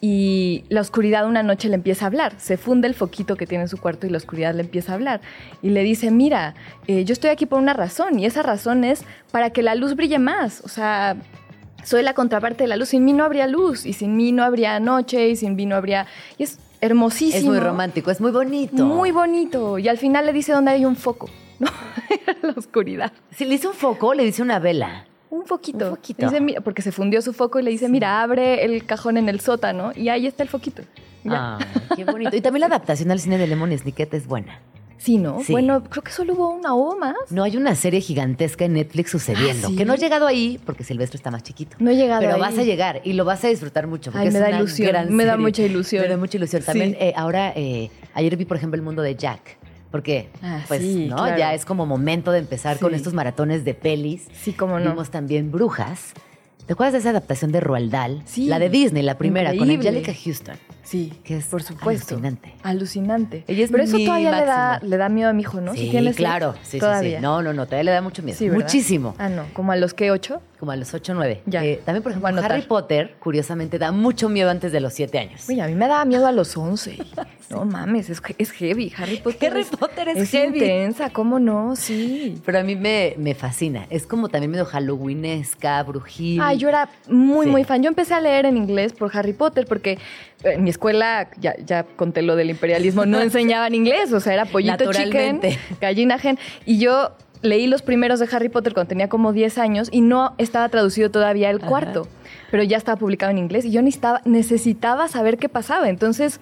y 0.00 0.64
la 0.68 0.80
oscuridad 0.80 1.26
una 1.26 1.42
noche 1.42 1.68
le 1.68 1.74
empieza 1.74 2.04
a 2.04 2.08
hablar. 2.08 2.34
Se 2.38 2.56
funde 2.56 2.86
el 2.86 2.94
foquito 2.94 3.36
que 3.36 3.46
tiene 3.46 3.62
en 3.62 3.68
su 3.68 3.78
cuarto 3.78 4.06
y 4.06 4.10
la 4.10 4.18
oscuridad 4.18 4.54
le 4.54 4.62
empieza 4.62 4.92
a 4.92 4.94
hablar. 4.94 5.20
Y 5.62 5.70
le 5.70 5.82
dice, 5.82 6.10
mira, 6.10 6.54
eh, 6.86 7.04
yo 7.04 7.12
estoy 7.12 7.30
aquí 7.30 7.46
por 7.46 7.58
una 7.58 7.74
razón 7.74 8.18
y 8.18 8.26
esa 8.26 8.42
razón 8.42 8.84
es 8.84 9.02
para 9.32 9.50
que 9.50 9.62
la 9.62 9.74
luz 9.74 9.96
brille 9.96 10.20
más. 10.20 10.62
O 10.64 10.68
sea, 10.68 11.16
soy 11.82 12.02
la 12.02 12.14
contraparte 12.14 12.64
de 12.64 12.68
la 12.68 12.76
luz. 12.76 12.90
Sin 12.90 13.04
mí 13.04 13.12
no 13.12 13.24
habría 13.24 13.48
luz 13.48 13.86
y 13.86 13.92
sin 13.92 14.16
mí 14.16 14.30
no 14.30 14.44
habría 14.44 14.78
noche 14.78 15.28
y 15.28 15.36
sin 15.36 15.56
mí 15.56 15.66
no 15.66 15.74
habría... 15.74 16.06
Y 16.36 16.44
es 16.44 16.58
hermosísimo. 16.80 17.38
Es 17.38 17.44
muy 17.44 17.58
romántico, 17.58 18.12
es 18.12 18.20
muy 18.20 18.30
bonito. 18.30 18.84
Muy 18.84 19.10
bonito. 19.10 19.78
Y 19.78 19.88
al 19.88 19.98
final 19.98 20.26
le 20.26 20.32
dice 20.32 20.52
dónde 20.52 20.70
hay 20.70 20.84
un 20.84 20.94
foco. 20.94 21.28
¿no? 21.58 21.68
la 22.42 22.54
oscuridad. 22.56 23.12
Si 23.34 23.44
le 23.44 23.50
dice 23.52 23.66
un 23.66 23.74
foco, 23.74 24.14
le 24.14 24.24
dice 24.24 24.42
una 24.42 24.60
vela. 24.60 25.07
Un 25.30 25.44
foquito. 25.46 25.84
Un 25.90 25.96
foquito. 25.96 26.26
Dice, 26.26 26.40
mira, 26.40 26.60
porque 26.60 26.82
se 26.82 26.92
fundió 26.92 27.20
su 27.22 27.32
foco 27.32 27.60
y 27.60 27.62
le 27.62 27.70
dice, 27.70 27.86
sí. 27.86 27.92
mira, 27.92 28.22
abre 28.22 28.64
el 28.64 28.84
cajón 28.86 29.16
en 29.16 29.28
el 29.28 29.40
sótano 29.40 29.92
y 29.94 30.08
ahí 30.08 30.26
está 30.26 30.42
el 30.42 30.48
foquito. 30.48 30.82
Ah, 31.28 31.58
qué 31.96 32.04
bonito. 32.04 32.34
Y 32.36 32.40
también 32.40 32.60
la 32.60 32.66
adaptación 32.66 33.10
al 33.10 33.20
cine 33.20 33.36
de 33.38 33.46
Lemon 33.46 33.76
Snicket 33.76 34.14
es 34.14 34.26
buena. 34.26 34.60
Sí, 34.96 35.16
¿no? 35.16 35.40
Sí. 35.44 35.52
Bueno, 35.52 35.84
creo 35.84 36.02
que 36.02 36.10
solo 36.10 36.32
hubo 36.32 36.48
una 36.50 36.74
o 36.74 36.96
más. 36.98 37.14
No, 37.30 37.44
hay 37.44 37.56
una 37.56 37.74
serie 37.76 38.00
gigantesca 38.00 38.64
en 38.64 38.72
Netflix 38.72 39.10
sucediendo. 39.12 39.68
¿Ah, 39.68 39.70
sí? 39.70 39.76
Que 39.76 39.84
no 39.84 39.94
he 39.94 39.96
llegado 39.98 40.26
ahí 40.26 40.58
porque 40.66 40.82
Silvestre 40.82 41.18
está 41.18 41.30
más 41.30 41.42
chiquito. 41.44 41.76
No 41.78 41.90
he 41.90 41.96
llegado 41.96 42.20
Pero 42.22 42.34
ahí. 42.34 42.40
vas 42.40 42.58
a 42.58 42.64
llegar 42.64 43.00
y 43.04 43.12
lo 43.12 43.24
vas 43.24 43.44
a 43.44 43.48
disfrutar 43.48 43.86
mucho. 43.86 44.10
Porque 44.10 44.26
Ay, 44.26 44.32
me 44.32 44.38
es 44.38 44.42
da 44.42 44.48
una 44.48 44.58
ilusión. 44.58 45.14
me 45.14 45.24
da 45.24 45.36
mucha 45.36 45.62
ilusión. 45.62 46.02
Me 46.02 46.08
da 46.08 46.16
mucha 46.16 46.36
ilusión. 46.38 46.62
También 46.64 46.90
Sí. 46.92 46.96
eh, 47.00 47.12
ahora, 47.14 47.52
eh, 47.54 47.90
ayer 48.14 48.36
vi, 48.36 48.44
por 48.44 48.56
ejemplo, 48.56 48.76
el 48.76 48.82
mundo 48.82 49.02
de 49.02 49.14
Jack. 49.14 49.58
Porque, 49.90 50.28
Ah, 50.42 50.60
pues, 50.68 50.82
sí, 50.82 51.06
¿no? 51.08 51.16
claro. 51.16 51.38
Ya 51.38 51.54
es 51.54 51.64
como 51.64 51.86
momento 51.86 52.30
de 52.32 52.38
empezar 52.40 52.76
Sí. 52.76 52.82
con 52.82 52.94
estos 52.94 53.14
maratones 53.14 53.64
de 53.64 53.74
pelis. 53.74 54.28
Sí, 54.42 54.52
cómo 54.52 54.78
no. 54.78 54.90
Vimos 54.90 55.10
también 55.10 55.50
Brujas. 55.50 56.12
¿Te 56.66 56.74
acuerdas 56.74 56.92
de 56.92 56.98
esa 56.98 57.10
adaptación 57.10 57.50
de 57.50 57.60
Roald 57.60 57.90
Dahl? 57.90 58.20
Sí. 58.26 58.46
La 58.46 58.58
de 58.58 58.68
Disney, 58.68 59.02
la 59.02 59.16
primera, 59.16 59.54
Increíble. 59.54 59.76
con 59.78 59.86
Angelica 59.96 60.12
Houston. 60.22 60.56
Sí, 60.82 61.14
Que 61.24 61.38
es 61.38 61.46
por 61.46 61.62
supuesto. 61.62 62.14
alucinante. 62.16 62.54
Alucinante. 62.62 63.44
Ella 63.48 63.64
es 63.64 63.70
Pero 63.70 63.84
eso 63.84 63.96
todavía 63.98 64.30
le 64.38 64.44
da, 64.46 64.78
le 64.82 64.96
da 64.98 65.08
miedo 65.08 65.30
a 65.30 65.32
mi 65.32 65.42
hijo, 65.42 65.62
¿no? 65.62 65.72
Sí, 65.72 65.90
Si 65.90 66.12
claro. 66.14 66.52
Sí, 66.62 66.72
sí, 66.72 66.78
todavía. 66.78 67.18
sí. 67.18 67.22
No, 67.22 67.40
no, 67.42 67.54
no, 67.54 67.64
todavía 67.64 67.84
le 67.84 67.90
da 67.92 68.02
mucho 68.02 68.22
miedo. 68.22 68.36
Sí. 68.38 68.50
Muchísimo. 68.50 69.14
Ah, 69.18 69.30
no. 69.30 69.44
¿Como 69.54 69.72
a 69.72 69.76
los 69.76 69.94
que 69.94 70.10
ocho? 70.10 70.42
Como 70.58 70.72
a 70.72 70.76
los 70.76 70.92
8 70.92 71.12
o 71.12 71.14
9. 71.14 71.42
Ya. 71.46 71.60
también, 71.84 72.02
por 72.02 72.10
ejemplo. 72.12 72.42
Harry 72.42 72.62
Potter, 72.62 73.14
curiosamente, 73.20 73.78
da 73.78 73.92
mucho 73.92 74.28
miedo 74.28 74.50
antes 74.50 74.72
de 74.72 74.80
los 74.80 74.92
7 74.92 75.16
años. 75.18 75.48
Oye, 75.48 75.62
a 75.62 75.66
mí 75.68 75.74
me 75.74 75.86
daba 75.86 76.04
miedo 76.04 76.26
a 76.26 76.32
los 76.32 76.56
11. 76.56 76.98
No 77.50 77.64
mames, 77.64 78.10
es, 78.10 78.20
es 78.36 78.50
heavy. 78.50 78.92
Harry 78.94 79.16
Potter 79.20 79.50
Harry 79.50 79.64
Potter 79.64 80.08
es 80.10 80.18
es 80.18 80.30
heavy. 80.32 80.58
intensa, 80.58 81.08
¿cómo 81.08 81.38
no? 81.38 81.76
Sí. 81.76 82.38
Pero 82.44 82.58
a 82.58 82.62
mí 82.62 82.76
me, 82.76 83.14
me 83.16 83.34
fascina. 83.34 83.86
Es 83.88 84.06
como 84.06 84.28
también 84.28 84.50
medio 84.50 84.66
halloweenesca, 84.66 85.82
brujil. 85.82 86.40
Ah, 86.42 86.52
yo 86.52 86.68
era 86.68 86.90
muy, 87.08 87.46
Sí. 87.46 87.50
muy 87.52 87.64
fan. 87.64 87.82
Yo 87.82 87.88
empecé 87.88 88.12
a 88.12 88.20
leer 88.20 88.44
en 88.44 88.58
inglés 88.58 88.92
por 88.92 89.16
Harry 89.16 89.32
Potter 89.32 89.64
porque 89.66 89.92
eh, 89.92 89.98
en 90.56 90.64
mi 90.64 90.68
escuela, 90.68 91.28
ya, 91.40 91.54
ya 91.64 91.84
conté 91.84 92.20
lo 92.20 92.36
del 92.36 92.50
imperialismo, 92.50 93.06
no 93.06 93.18
enseñaban 93.22 93.74
inglés. 93.74 94.12
O 94.12 94.20
sea, 94.20 94.34
era 94.34 94.44
pollito 94.44 94.92
chicken, 94.92 95.40
gallina 95.80 96.18
gen. 96.18 96.38
Y 96.66 96.78
yo 96.78 97.12
leí 97.42 97.66
los 97.66 97.82
primeros 97.82 98.20
de 98.20 98.28
Harry 98.32 98.48
Potter 98.48 98.74
cuando 98.74 98.88
tenía 98.88 99.08
como 99.08 99.32
10 99.32 99.58
años 99.58 99.88
y 99.90 100.00
no 100.00 100.34
estaba 100.38 100.68
traducido 100.68 101.10
todavía 101.10 101.50
el 101.50 101.60
cuarto, 101.60 102.08
pero 102.50 102.62
ya 102.62 102.76
estaba 102.76 102.98
publicado 102.98 103.30
en 103.30 103.38
inglés 103.38 103.64
y 103.64 103.70
yo 103.70 103.82
necesitaba, 103.82 104.20
necesitaba 104.24 105.08
saber 105.08 105.38
qué 105.38 105.48
pasaba. 105.48 105.88
Entonces, 105.88 106.40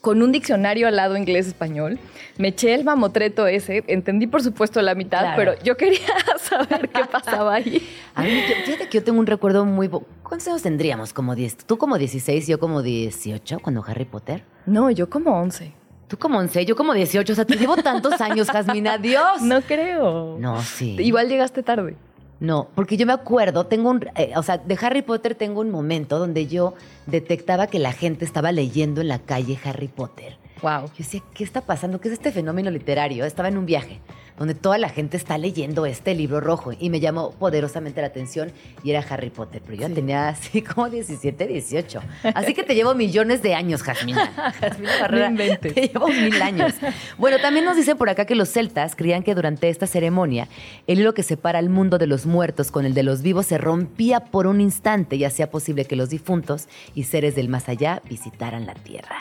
con 0.00 0.22
un 0.22 0.30
diccionario 0.30 0.86
al 0.86 0.94
lado 0.94 1.16
inglés-español, 1.16 1.98
me 2.38 2.48
eché 2.48 2.74
el 2.74 2.84
mamotreto 2.84 3.48
ese, 3.48 3.82
entendí 3.88 4.28
por 4.28 4.40
supuesto 4.40 4.80
la 4.80 4.94
mitad, 4.94 5.34
pero 5.34 5.54
yo 5.64 5.76
quería 5.76 5.98
saber 6.38 6.88
qué 6.90 7.04
pasaba 7.06 7.54
ahí. 7.54 7.82
A 8.14 8.22
mí, 8.22 8.30
fíjate 8.64 8.88
que 8.88 8.98
yo 8.98 9.02
tengo 9.02 9.18
un 9.18 9.26
recuerdo 9.26 9.64
muy... 9.64 9.88
¿Cuántos 9.88 10.46
años 10.46 10.62
tendríamos? 10.62 11.12
Como 11.12 11.34
10. 11.34 11.56
¿Tú 11.66 11.76
como 11.76 11.98
16, 11.98 12.46
yo 12.46 12.60
como 12.60 12.82
18 12.82 13.58
cuando 13.60 13.84
Harry 13.84 14.04
Potter? 14.04 14.44
No, 14.64 14.90
yo 14.92 15.10
como 15.10 15.40
11. 15.40 15.72
Tú 16.08 16.16
como 16.16 16.38
11, 16.38 16.64
yo 16.64 16.76
como 16.76 16.94
18. 16.94 17.32
O 17.32 17.36
sea, 17.36 17.44
te 17.44 17.56
llevo 17.56 17.76
tantos 17.76 18.20
años, 18.20 18.48
Jasmina. 18.50 18.98
Dios. 18.98 19.42
No 19.42 19.60
creo. 19.62 20.36
No, 20.38 20.62
sí. 20.62 20.96
Igual 21.00 21.28
llegaste 21.28 21.62
tarde. 21.62 21.96
No, 22.38 22.68
porque 22.74 22.96
yo 22.96 23.06
me 23.06 23.14
acuerdo, 23.14 23.64
tengo 23.64 23.88
un, 23.88 24.06
eh, 24.14 24.32
o 24.36 24.42
sea, 24.42 24.58
de 24.58 24.78
Harry 24.82 25.00
Potter 25.00 25.34
tengo 25.34 25.62
un 25.62 25.70
momento 25.70 26.18
donde 26.18 26.46
yo 26.46 26.74
detectaba 27.06 27.66
que 27.66 27.78
la 27.78 27.92
gente 27.92 28.26
estaba 28.26 28.52
leyendo 28.52 29.00
en 29.00 29.08
la 29.08 29.20
calle 29.20 29.58
Harry 29.64 29.88
Potter. 29.88 30.36
Wow. 30.60 30.86
Yo 30.88 30.98
decía, 30.98 31.22
¿qué 31.32 31.44
está 31.44 31.62
pasando? 31.62 31.98
¿Qué 31.98 32.08
es 32.08 32.14
este 32.14 32.32
fenómeno 32.32 32.70
literario? 32.70 33.24
Estaba 33.24 33.48
en 33.48 33.56
un 33.56 33.64
viaje 33.64 34.00
donde 34.38 34.54
toda 34.54 34.78
la 34.78 34.88
gente 34.88 35.16
está 35.16 35.38
leyendo 35.38 35.86
este 35.86 36.14
libro 36.14 36.40
rojo 36.40 36.72
y 36.78 36.90
me 36.90 37.00
llamó 37.00 37.30
poderosamente 37.32 38.00
la 38.00 38.08
atención 38.08 38.52
y 38.82 38.90
era 38.90 39.04
Harry 39.08 39.30
Potter, 39.30 39.62
pero 39.64 39.78
yo 39.78 39.94
tenía 39.94 40.28
así 40.28 40.62
como 40.62 40.88
17, 40.88 41.46
18. 41.46 42.00
Así 42.34 42.54
que 42.54 42.62
te 42.62 42.74
llevo 42.74 42.94
millones 42.94 43.42
de 43.42 43.54
años, 43.54 43.82
Jasmina. 43.82 44.26
Jasmina 44.60 44.92
Barrera, 45.00 45.30
no 45.30 45.58
te 45.58 45.70
llevo 45.70 46.08
mil 46.08 46.40
años. 46.42 46.74
Bueno, 47.18 47.38
también 47.38 47.64
nos 47.64 47.76
dice 47.76 47.96
por 47.96 48.08
acá 48.08 48.24
que 48.24 48.34
los 48.34 48.48
celtas 48.48 48.94
creían 48.96 49.22
que 49.22 49.34
durante 49.34 49.68
esta 49.68 49.86
ceremonia 49.86 50.48
el 50.86 51.00
hilo 51.00 51.14
que 51.14 51.22
separa 51.22 51.58
el 51.58 51.70
mundo 51.70 51.98
de 51.98 52.06
los 52.06 52.26
muertos 52.26 52.70
con 52.70 52.84
el 52.84 52.94
de 52.94 53.02
los 53.02 53.22
vivos 53.22 53.46
se 53.46 53.58
rompía 53.58 54.20
por 54.20 54.46
un 54.46 54.60
instante 54.60 55.16
y 55.16 55.24
hacía 55.24 55.50
posible 55.50 55.84
que 55.84 55.96
los 55.96 56.10
difuntos 56.10 56.68
y 56.94 57.04
seres 57.04 57.34
del 57.34 57.48
más 57.48 57.68
allá 57.68 58.02
visitaran 58.08 58.66
la 58.66 58.74
tierra. 58.74 59.16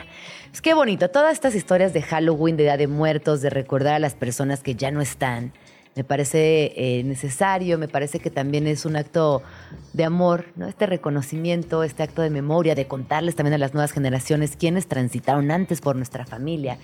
Es 0.55 0.61
que 0.61 0.73
bonito, 0.73 1.09
todas 1.09 1.33
estas 1.33 1.53
historias 1.53 1.91
de 1.91 2.01
Halloween, 2.01 2.55
de 2.55 2.63
Día 2.63 2.77
de 2.77 2.87
Muertos, 2.87 3.41
de 3.41 3.49
recordar 3.49 3.95
a 3.95 3.99
las 3.99 4.15
personas 4.15 4.63
que 4.63 4.73
ya 4.73 4.89
no 4.89 5.01
están, 5.01 5.51
me 5.97 6.05
parece 6.05 6.71
eh, 6.77 7.03
necesario, 7.03 7.77
me 7.77 7.89
parece 7.89 8.19
que 8.19 8.29
también 8.29 8.65
es 8.65 8.85
un 8.85 8.95
acto 8.95 9.43
de 9.91 10.05
amor, 10.05 10.45
¿no? 10.55 10.69
Este 10.69 10.85
reconocimiento, 10.85 11.83
este 11.83 12.03
acto 12.03 12.21
de 12.21 12.29
memoria, 12.29 12.73
de 12.73 12.87
contarles 12.87 13.35
también 13.35 13.55
a 13.55 13.57
las 13.57 13.73
nuevas 13.73 13.91
generaciones 13.91 14.55
quiénes 14.55 14.87
transitaron 14.87 15.51
antes 15.51 15.81
por 15.81 15.97
nuestra 15.97 16.25
familia, 16.25 16.77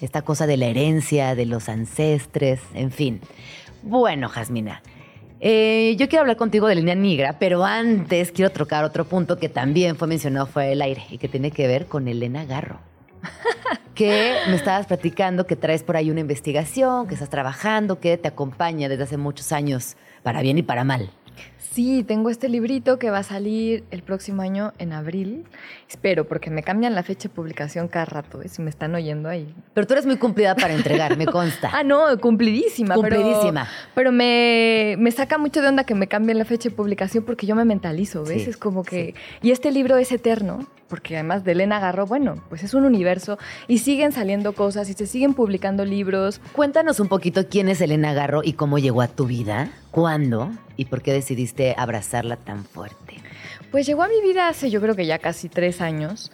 esta 0.00 0.22
cosa 0.22 0.46
de 0.46 0.58
la 0.58 0.66
herencia, 0.66 1.34
de 1.34 1.46
los 1.46 1.68
ancestres, 1.68 2.60
en 2.74 2.92
fin. 2.92 3.20
Bueno, 3.82 4.28
Jasmina. 4.28 4.82
Eh, 5.40 5.96
yo 5.98 6.08
quiero 6.08 6.20
hablar 6.20 6.36
contigo 6.36 6.68
de 6.68 6.76
línea 6.76 6.94
negra, 6.94 7.40
pero 7.40 7.64
antes 7.64 8.30
quiero 8.30 8.52
trocar 8.52 8.84
otro 8.84 9.04
punto 9.04 9.36
que 9.36 9.48
también 9.48 9.96
fue 9.96 10.06
mencionado 10.06 10.46
fuera 10.46 10.68
del 10.68 10.80
aire 10.80 11.02
y 11.10 11.18
que 11.18 11.26
tiene 11.26 11.50
que 11.50 11.66
ver 11.66 11.86
con 11.86 12.06
Elena 12.06 12.44
Garro 12.44 12.78
que 13.94 14.36
me 14.48 14.56
estabas 14.56 14.86
platicando 14.86 15.46
que 15.46 15.56
traes 15.56 15.82
por 15.82 15.96
ahí 15.96 16.10
una 16.10 16.20
investigación, 16.20 17.06
que 17.08 17.14
estás 17.14 17.30
trabajando, 17.30 17.98
que 17.98 18.18
te 18.18 18.28
acompaña 18.28 18.88
desde 18.88 19.04
hace 19.04 19.16
muchos 19.16 19.52
años, 19.52 19.96
para 20.22 20.42
bien 20.42 20.58
y 20.58 20.62
para 20.62 20.84
mal. 20.84 21.10
Sí, 21.58 22.04
tengo 22.04 22.30
este 22.30 22.48
librito 22.48 22.98
que 22.98 23.10
va 23.10 23.18
a 23.18 23.22
salir 23.22 23.84
el 23.90 24.02
próximo 24.02 24.42
año 24.42 24.72
en 24.78 24.92
abril. 24.92 25.44
Espero, 25.88 26.26
porque 26.26 26.50
me 26.50 26.62
cambian 26.62 26.94
la 26.94 27.02
fecha 27.02 27.28
de 27.28 27.34
publicación 27.34 27.88
cada 27.88 28.06
rato, 28.06 28.42
¿eh? 28.42 28.48
si 28.48 28.62
me 28.62 28.70
están 28.70 28.94
oyendo 28.94 29.28
ahí. 29.28 29.54
Pero 29.74 29.86
tú 29.86 29.92
eres 29.94 30.06
muy 30.06 30.16
cumplida 30.16 30.54
para 30.54 30.74
entregar, 30.74 31.16
me 31.16 31.26
consta. 31.26 31.70
ah, 31.74 31.82
no, 31.82 32.18
cumplidísima. 32.20 32.94
Cumplidísima. 32.94 33.68
Pero, 33.94 34.12
me, 34.12 34.96
me, 34.98 35.10
saca 35.10 35.38
mucho 35.38 35.60
de 35.62 35.68
onda 35.68 35.84
que 35.84 35.94
me 35.94 36.06
cambien 36.06 36.38
la 36.38 36.44
fecha 36.44 36.68
de 36.68 36.74
publicación 36.74 37.24
porque 37.24 37.46
yo 37.46 37.54
me 37.54 37.64
mentalizo, 37.64 38.24
¿ves? 38.24 38.48
es 38.48 38.56
como 38.56 38.82
que... 38.82 39.14
Y 39.42 39.50
este 39.50 39.70
libro 39.70 39.96
es 39.96 40.12
eterno, 40.12 40.66
porque 40.88 41.14
además 41.14 41.44
de 41.44 41.52
Elena 41.52 41.80
Garro, 41.80 42.06
bueno, 42.06 42.42
pues 42.48 42.62
es 42.62 42.74
un 42.74 42.84
universo 42.84 43.38
y 43.68 43.78
siguen 43.78 44.12
saliendo 44.12 44.54
cosas 44.54 44.88
y 44.88 44.94
se 44.94 45.06
siguen 45.06 45.34
publicando 45.34 45.84
libros. 45.84 46.40
Cuéntanos 46.52 47.00
un 47.00 47.08
poquito 47.08 47.48
quién 47.48 47.68
es 47.68 47.80
Elena 47.80 48.14
Garro 48.14 48.42
y 48.44 48.54
cómo 48.54 48.78
llegó 48.78 49.02
a 49.02 49.08
tu 49.08 49.26
vida, 49.26 49.70
cuándo 49.90 50.50
y 50.76 50.86
por 50.86 51.02
qué 51.02 51.12
decidiste 51.12 51.45
abrazarla 51.76 52.36
tan 52.36 52.64
fuerte. 52.64 53.16
Pues 53.70 53.86
llegó 53.86 54.02
a 54.02 54.08
mi 54.08 54.20
vida 54.22 54.48
hace 54.48 54.70
yo 54.70 54.80
creo 54.80 54.94
que 54.94 55.06
ya 55.06 55.18
casi 55.18 55.48
tres 55.48 55.80
años. 55.80 56.32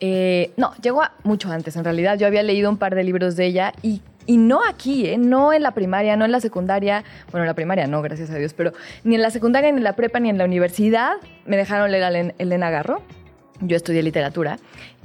Eh, 0.00 0.52
no, 0.56 0.74
llegó 0.82 1.02
mucho 1.22 1.50
antes 1.50 1.76
en 1.76 1.84
realidad. 1.84 2.18
Yo 2.18 2.26
había 2.26 2.42
leído 2.42 2.70
un 2.70 2.76
par 2.76 2.94
de 2.94 3.04
libros 3.04 3.36
de 3.36 3.46
ella 3.46 3.72
y 3.82 4.02
y 4.26 4.38
no 4.38 4.60
aquí, 4.66 5.06
¿eh? 5.06 5.18
no 5.18 5.52
en 5.52 5.62
la 5.62 5.72
primaria, 5.72 6.16
no 6.16 6.24
en 6.24 6.32
la 6.32 6.40
secundaria, 6.40 7.04
bueno, 7.30 7.44
en 7.44 7.48
la 7.48 7.54
primaria 7.54 7.86
no, 7.86 8.00
gracias 8.00 8.30
a 8.30 8.36
Dios, 8.36 8.54
pero 8.54 8.72
ni 9.02 9.16
en 9.16 9.20
la 9.20 9.28
secundaria, 9.28 9.70
ni 9.70 9.76
en 9.76 9.84
la 9.84 9.96
prepa, 9.96 10.18
ni 10.18 10.30
en 10.30 10.38
la 10.38 10.46
universidad 10.46 11.16
me 11.44 11.58
dejaron 11.58 11.92
leer 11.92 12.04
a 12.04 12.32
Elena 12.38 12.70
Garro 12.70 13.02
yo 13.60 13.76
estudié 13.76 14.02
literatura 14.02 14.58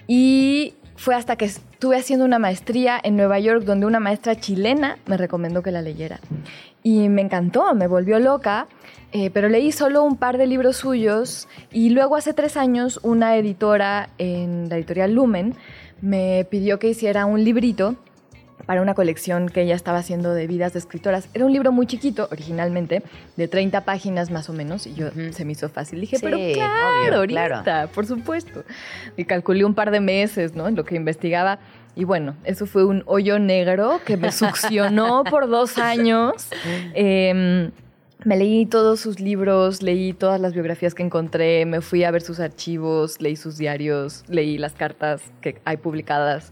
y 0.07 0.73
fue 0.95 1.15
hasta 1.15 1.35
que 1.35 1.45
estuve 1.45 1.97
haciendo 1.97 2.25
una 2.25 2.39
maestría 2.39 2.99
en 3.01 3.15
Nueva 3.15 3.39
York 3.39 3.63
donde 3.63 3.85
una 3.85 3.99
maestra 3.99 4.35
chilena 4.35 4.97
me 5.05 5.17
recomendó 5.17 5.63
que 5.63 5.71
la 5.71 5.81
leyera. 5.81 6.19
Y 6.83 7.09
me 7.09 7.21
encantó, 7.21 7.73
me 7.73 7.87
volvió 7.87 8.19
loca, 8.19 8.67
eh, 9.11 9.29
pero 9.31 9.49
leí 9.49 9.71
solo 9.71 10.03
un 10.03 10.17
par 10.17 10.37
de 10.37 10.47
libros 10.47 10.77
suyos 10.77 11.47
y 11.71 11.89
luego 11.89 12.15
hace 12.15 12.33
tres 12.33 12.57
años 12.57 12.99
una 13.03 13.35
editora 13.37 14.09
en 14.17 14.69
la 14.69 14.77
editorial 14.77 15.13
Lumen 15.13 15.55
me 16.01 16.45
pidió 16.49 16.79
que 16.79 16.89
hiciera 16.89 17.25
un 17.25 17.43
librito 17.43 17.95
para 18.65 18.83
una 18.83 18.93
colección 18.93 19.49
que 19.49 19.63
ella 19.63 19.73
estaba 19.73 19.97
haciendo 19.97 20.33
de 20.35 20.45
vidas 20.45 20.73
de 20.73 20.79
escritoras. 20.79 21.27
Era 21.33 21.43
un 21.43 21.51
libro 21.51 21.71
muy 21.71 21.87
chiquito, 21.87 22.27
originalmente, 22.31 23.01
de 23.35 23.47
30 23.47 23.81
páginas 23.83 24.29
más 24.29 24.47
o 24.47 24.53
menos, 24.53 24.85
y 24.85 24.93
yo 24.93 25.07
se 25.31 25.43
me 25.43 25.53
hizo 25.53 25.69
fácil. 25.69 25.99
Dije, 26.01 26.17
pero 26.21 26.37
claro, 26.53 27.17
ahorita, 27.17 27.89
por 27.95 28.05
supuesto. 28.05 28.63
Y 29.17 29.25
calculé 29.25 29.65
un 29.65 29.73
par 29.73 29.89
de 29.89 30.01
meses, 30.01 30.53
¿no? 30.53 30.67
En 30.67 30.75
lo 30.75 30.85
que 30.85 30.95
investigaba. 30.95 31.57
Y 31.95 32.03
bueno, 32.03 32.35
eso 32.43 32.67
fue 32.67 32.85
un 32.85 33.01
hoyo 33.07 33.39
negro 33.39 34.01
que 34.05 34.17
me 34.17 34.31
succionó 34.31 35.23
por 35.23 35.49
dos 35.49 35.79
años. 35.79 36.47
Eh, 36.93 37.71
me 38.25 38.35
leí 38.35 38.65
todos 38.65 38.99
sus 38.99 39.19
libros, 39.19 39.81
leí 39.81 40.13
todas 40.13 40.41
las 40.41 40.53
biografías 40.53 40.93
que 40.93 41.03
encontré, 41.03 41.65
me 41.65 41.81
fui 41.81 42.03
a 42.03 42.11
ver 42.11 42.21
sus 42.21 42.39
archivos, 42.39 43.21
leí 43.21 43.35
sus 43.35 43.57
diarios, 43.57 44.23
leí 44.27 44.57
las 44.57 44.73
cartas 44.73 45.21
que 45.41 45.61
hay 45.65 45.77
publicadas. 45.77 46.51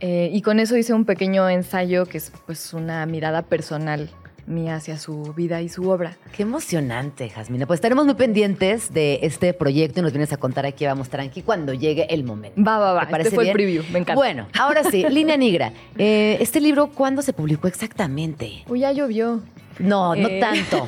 Eh, 0.00 0.30
y 0.32 0.42
con 0.42 0.58
eso 0.58 0.76
hice 0.76 0.94
un 0.94 1.04
pequeño 1.04 1.48
ensayo 1.48 2.06
que 2.06 2.18
es 2.18 2.32
pues 2.46 2.72
una 2.72 3.04
mirada 3.06 3.42
personal 3.42 4.10
mía 4.46 4.74
hacia 4.76 4.98
su 4.98 5.34
vida 5.34 5.62
y 5.62 5.68
su 5.68 5.88
obra. 5.88 6.16
Qué 6.32 6.42
emocionante, 6.42 7.28
Jasmina. 7.28 7.66
Pues 7.66 7.78
estaremos 7.78 8.06
muy 8.06 8.14
pendientes 8.14 8.92
de 8.92 9.20
este 9.22 9.52
proyecto 9.54 10.00
y 10.00 10.02
nos 10.02 10.12
vienes 10.12 10.32
a 10.32 10.36
contar 10.36 10.66
aquí, 10.66 10.84
vamos 10.86 11.08
tranqui, 11.08 11.42
cuando 11.42 11.72
llegue 11.74 12.06
el 12.12 12.24
momento. 12.24 12.60
Va, 12.60 12.78
va, 12.78 12.92
va. 12.94 13.02
este 13.18 13.30
fue 13.30 13.46
el 13.46 13.52
preview, 13.52 13.84
me 13.92 14.00
encanta. 14.00 14.14
Bueno, 14.14 14.48
ahora 14.58 14.82
sí, 14.84 15.04
Línea 15.10 15.36
Negra. 15.36 15.72
Eh, 15.96 16.38
¿Este 16.40 16.60
libro 16.60 16.88
cuándo 16.88 17.22
se 17.22 17.32
publicó 17.32 17.68
exactamente? 17.68 18.64
Uy, 18.68 18.80
ya 18.80 18.92
llovió. 18.92 19.42
No, 19.78 20.14
no 20.14 20.28
eh. 20.28 20.40
tanto. 20.40 20.86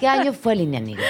¿Qué 0.00 0.06
año 0.06 0.32
fue 0.32 0.56
Línea 0.56 0.80
Negra? 0.80 1.04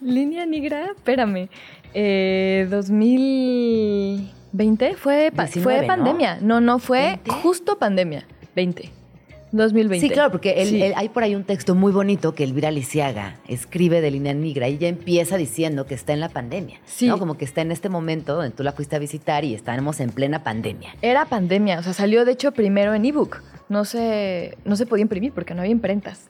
Línea 0.00 0.46
Negra, 0.46 0.92
espérame. 0.96 1.48
Eh, 1.94 2.68
2020 2.70 4.94
fue, 4.94 5.32
fue 5.62 5.82
pandemia. 5.82 6.38
No, 6.40 6.60
no, 6.60 6.78
fue 6.78 7.18
justo 7.42 7.76
pandemia. 7.78 8.24
20. 8.54 8.92
2020. 9.52 10.06
Sí, 10.06 10.12
claro, 10.12 10.30
porque 10.30 10.94
hay 10.96 11.08
por 11.08 11.22
ahí 11.22 11.34
un 11.34 11.44
texto 11.44 11.74
muy 11.74 11.92
bonito 11.92 12.34
que 12.34 12.44
Elvira 12.44 12.70
Lisiaga 12.70 13.36
escribe 13.48 14.00
de 14.00 14.10
Línea 14.10 14.34
Negra 14.34 14.68
y 14.68 14.74
ella 14.74 14.88
empieza 14.88 15.36
diciendo 15.36 15.86
que 15.86 15.94
está 15.94 16.12
en 16.12 16.20
la 16.20 16.28
pandemia. 16.28 16.80
Sí. 16.84 17.06
¿no? 17.06 17.18
Como 17.18 17.38
que 17.38 17.44
está 17.44 17.62
en 17.62 17.72
este 17.72 17.88
momento 17.88 18.34
donde 18.34 18.50
tú 18.50 18.62
la 18.62 18.72
fuiste 18.72 18.96
a 18.96 18.98
visitar 18.98 19.44
y 19.44 19.54
estábamos 19.54 20.00
en 20.00 20.10
plena 20.10 20.42
pandemia. 20.42 20.94
Era 21.00 21.26
pandemia, 21.26 21.78
o 21.78 21.82
sea, 21.82 21.92
salió 21.92 22.24
de 22.24 22.32
hecho 22.32 22.52
primero 22.52 22.94
en 22.94 23.04
ebook. 23.04 23.42
No 23.68 23.84
se, 23.84 24.56
no 24.64 24.76
se 24.76 24.86
podía 24.86 25.02
imprimir 25.02 25.32
porque 25.32 25.54
no 25.54 25.60
había 25.60 25.72
imprentas. 25.72 26.28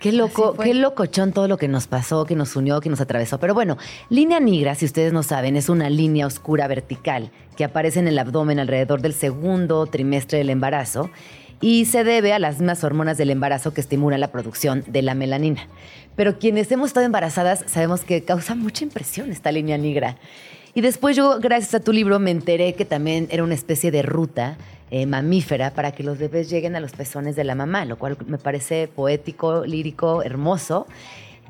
Qué 0.00 0.12
loco, 0.12 0.54
qué 0.56 0.74
locochón 0.74 1.32
todo 1.32 1.48
lo 1.48 1.56
que 1.56 1.66
nos 1.66 1.88
pasó, 1.88 2.24
que 2.24 2.36
nos 2.36 2.54
unió, 2.54 2.80
que 2.80 2.88
nos 2.88 3.00
atravesó. 3.00 3.40
Pero 3.40 3.52
bueno, 3.52 3.78
línea 4.10 4.38
negra, 4.38 4.76
si 4.76 4.84
ustedes 4.84 5.12
no 5.12 5.24
saben, 5.24 5.56
es 5.56 5.68
una 5.68 5.90
línea 5.90 6.26
oscura 6.26 6.68
vertical 6.68 7.32
que 7.56 7.64
aparece 7.64 7.98
en 7.98 8.06
el 8.06 8.18
abdomen 8.18 8.60
alrededor 8.60 9.02
del 9.02 9.12
segundo 9.12 9.84
trimestre 9.86 10.38
del 10.38 10.50
embarazo 10.50 11.10
y 11.60 11.86
se 11.86 12.04
debe 12.04 12.32
a 12.32 12.38
las 12.38 12.58
mismas 12.58 12.84
hormonas 12.84 13.18
del 13.18 13.30
embarazo 13.30 13.74
que 13.74 13.80
estimulan 13.80 14.20
la 14.20 14.30
producción 14.30 14.84
de 14.86 15.02
la 15.02 15.14
melanina. 15.14 15.66
Pero 16.14 16.38
quienes 16.38 16.70
hemos 16.70 16.90
estado 16.90 17.06
embarazadas 17.06 17.64
sabemos 17.66 18.02
que 18.02 18.22
causa 18.24 18.54
mucha 18.54 18.84
impresión 18.84 19.32
esta 19.32 19.50
línea 19.50 19.78
negra. 19.78 20.16
Y 20.78 20.80
después 20.80 21.16
yo, 21.16 21.40
gracias 21.40 21.74
a 21.74 21.80
tu 21.80 21.92
libro, 21.92 22.20
me 22.20 22.30
enteré 22.30 22.74
que 22.74 22.84
también 22.84 23.26
era 23.32 23.42
una 23.42 23.54
especie 23.54 23.90
de 23.90 24.02
ruta 24.02 24.56
eh, 24.92 25.06
mamífera 25.06 25.74
para 25.74 25.90
que 25.90 26.04
los 26.04 26.18
bebés 26.18 26.48
lleguen 26.48 26.76
a 26.76 26.80
los 26.80 26.92
pezones 26.92 27.34
de 27.34 27.42
la 27.42 27.56
mamá, 27.56 27.84
lo 27.84 27.98
cual 27.98 28.16
me 28.28 28.38
parece 28.38 28.86
poético, 28.86 29.66
lírico, 29.66 30.22
hermoso. 30.22 30.86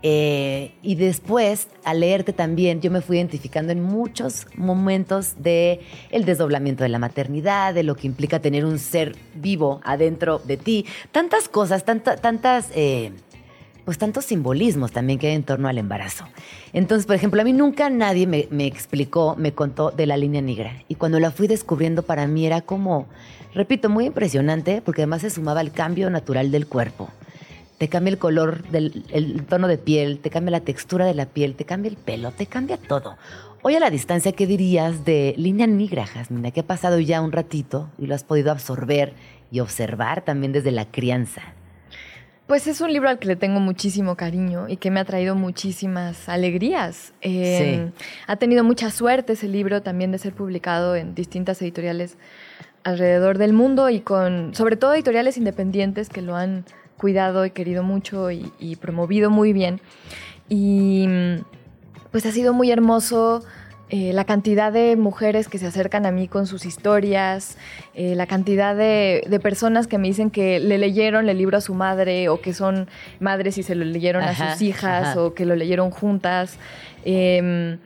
Eh, 0.02 0.72
y 0.80 0.94
después, 0.94 1.68
al 1.84 2.00
leerte 2.00 2.32
también, 2.32 2.80
yo 2.80 2.90
me 2.90 3.02
fui 3.02 3.18
identificando 3.18 3.70
en 3.70 3.82
muchos 3.82 4.46
momentos 4.56 5.34
de 5.42 5.80
el 6.10 6.24
desdoblamiento 6.24 6.82
de 6.82 6.88
la 6.88 6.98
maternidad, 6.98 7.74
de 7.74 7.82
lo 7.82 7.96
que 7.96 8.06
implica 8.06 8.40
tener 8.40 8.64
un 8.64 8.78
ser 8.78 9.14
vivo 9.34 9.82
adentro 9.84 10.38
de 10.38 10.56
ti. 10.56 10.86
Tantas 11.12 11.50
cosas, 11.50 11.84
tantas, 11.84 12.70
eh, 12.74 13.12
pues 13.88 13.96
tantos 13.96 14.26
simbolismos 14.26 14.92
también 14.92 15.18
que 15.18 15.28
hay 15.28 15.34
en 15.34 15.44
torno 15.44 15.66
al 15.66 15.78
embarazo. 15.78 16.26
Entonces, 16.74 17.06
por 17.06 17.16
ejemplo, 17.16 17.40
a 17.40 17.44
mí 17.44 17.54
nunca 17.54 17.88
nadie 17.88 18.26
me, 18.26 18.66
explicó, 18.66 19.34
me 19.38 19.52
contó 19.52 19.92
de 19.92 20.04
la 20.04 20.18
línea 20.18 20.42
negra. 20.42 20.74
Y 20.88 20.96
cuando 20.96 21.18
la 21.18 21.30
fui 21.30 21.48
descubriendo, 21.48 22.02
para 22.02 22.26
mí 22.26 22.44
era 22.44 22.60
como, 22.60 23.06
repito, 23.54 23.88
muy 23.88 24.04
impresionante, 24.04 24.82
porque 24.84 25.00
además 25.00 25.22
se 25.22 25.30
sumaba 25.30 25.60
al 25.60 25.72
cambio 25.72 26.10
natural 26.10 26.50
del 26.50 26.66
cuerpo 26.66 27.08
te 27.78 27.88
cambia 27.88 28.10
el 28.10 28.18
color 28.18 28.62
del 28.68 29.04
el 29.10 29.46
tono 29.46 29.68
de 29.68 29.78
piel, 29.78 30.18
te 30.18 30.28
cambia 30.28 30.50
la 30.50 30.60
textura 30.60 31.06
de 31.06 31.14
la 31.14 31.24
piel, 31.24 31.54
te 31.54 31.64
cambia 31.64 31.88
el 31.88 31.96
pelo, 31.96 32.30
te 32.32 32.44
cambia 32.44 32.76
todo. 32.76 33.16
Hoy 33.62 33.74
a 33.74 33.80
la 33.80 33.88
distancia, 33.88 34.32
¿qué 34.32 34.46
dirías 34.46 35.06
de 35.06 35.32
Línea 35.38 35.66
Negra, 35.66 36.04
Jasmina? 36.04 36.50
Que 36.50 36.60
ha 36.60 36.66
pasado 36.66 36.98
ya 37.00 37.22
un 37.22 37.32
ratito 37.32 37.88
y 37.96 38.06
lo 38.06 38.14
has 38.14 38.24
podido 38.24 38.50
absorber 38.50 39.14
y 39.50 39.60
observar 39.60 40.22
también 40.24 40.52
desde 40.52 40.72
la 40.72 40.84
crianza. 40.84 41.54
Pues 42.48 42.66
es 42.66 42.80
un 42.80 42.90
libro 42.90 43.10
al 43.10 43.18
que 43.18 43.28
le 43.28 43.36
tengo 43.36 43.60
muchísimo 43.60 44.16
cariño 44.16 44.70
y 44.70 44.78
que 44.78 44.90
me 44.90 45.00
ha 45.00 45.04
traído 45.04 45.34
muchísimas 45.34 46.30
alegrías. 46.30 47.12
Em, 47.20 47.92
ha 48.26 48.36
tenido 48.36 48.64
mucha 48.64 48.90
suerte 48.90 49.34
ese 49.34 49.48
libro 49.48 49.82
también 49.82 50.12
de 50.12 50.18
ser 50.18 50.32
publicado 50.32 50.96
en 50.96 51.14
distintas 51.14 51.60
editoriales 51.60 52.16
alrededor 52.84 53.36
del 53.36 53.52
mundo 53.52 53.90
y 53.90 54.00
con, 54.00 54.54
sobre 54.54 54.76
todo 54.76 54.94
editoriales 54.94 55.36
independientes 55.36 56.08
que 56.08 56.22
lo 56.22 56.36
han 56.36 56.64
cuidado 56.96 57.44
y 57.44 57.50
querido 57.50 57.82
mucho 57.82 58.30
y, 58.30 58.76
promovido 58.80 59.28
muy 59.28 59.52
bien. 59.52 59.82
Y 60.48 61.06
pues 62.10 62.24
ha 62.24 62.32
sido 62.32 62.54
muy 62.54 62.70
hermoso 62.70 63.44
eh, 63.90 64.12
la 64.12 64.24
cantidad 64.24 64.72
de 64.72 64.96
mujeres 64.96 65.48
que 65.48 65.58
se 65.58 65.66
acercan 65.66 66.06
a 66.06 66.10
mí 66.10 66.28
con 66.28 66.46
sus 66.46 66.66
historias, 66.66 67.56
eh, 67.94 68.14
la 68.14 68.26
cantidad 68.26 68.76
de, 68.76 69.40
personas 69.42 69.86
que 69.86 69.98
me 69.98 70.08
dicen 70.08 70.30
que 70.30 70.60
le 70.60 70.78
leyeron 70.78 71.28
el 71.28 71.38
libro 71.38 71.56
a 71.56 71.60
su 71.60 71.74
madre 71.74 72.28
o 72.28 72.40
que 72.40 72.52
son 72.52 72.88
madres 73.20 73.56
y 73.58 73.62
se 73.62 73.74
lo 73.74 73.84
leyeron 73.84 74.22
a 74.24 74.34
sus 74.34 74.62
hijas 74.62 75.16
o 75.16 75.34
que 75.34 75.46
lo 75.46 75.56
leyeron 75.56 75.90
juntas. 75.90 76.58
Em, 77.04 77.78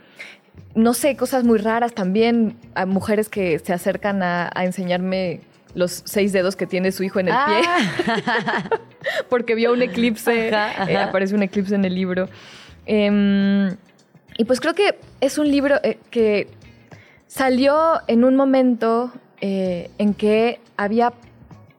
no 0.75 0.95
sé, 0.95 1.17
cosas 1.17 1.45
muy 1.45 1.59
raras 1.59 1.93
también, 1.93 2.57
a 2.75 2.87
mujeres 2.87 3.29
que 3.29 3.59
se 3.59 3.73
acercan 3.73 4.23
a 4.23 4.51
enseñarme 4.65 5.41
los 5.75 6.03
seis 6.05 6.33
dedos 6.33 6.57
que 6.57 6.67
tiene 6.67 6.93
su 6.93 7.03
hijo 7.03 7.21
en 7.21 7.29
el 7.29 7.35
pie, 7.35 7.63
ah. 7.67 8.71
porque 9.29 9.55
vio 9.55 9.73
un 9.73 9.83
eclipse, 9.83 10.49
eh, 10.49 10.97
aparece 10.97 11.35
un 11.35 11.43
eclipse 11.43 11.75
en 11.75 11.85
el 11.85 11.95
libro. 11.95 12.29
Y 14.39 14.45
pues 14.45 14.61
creo 14.61 14.75
que 14.75 14.99
es 15.21 15.39
un 15.39 15.51
libro 15.51 15.77
eh, 15.83 15.99
que 16.11 16.49
salió 17.27 18.01
en 18.09 18.25
un 18.25 18.37
momento 18.37 19.13
eh, 19.41 19.91
en 19.99 20.15
que 20.15 20.61
había 20.77 21.13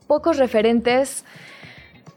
pocos 0.07 0.37
referentes 0.37 1.25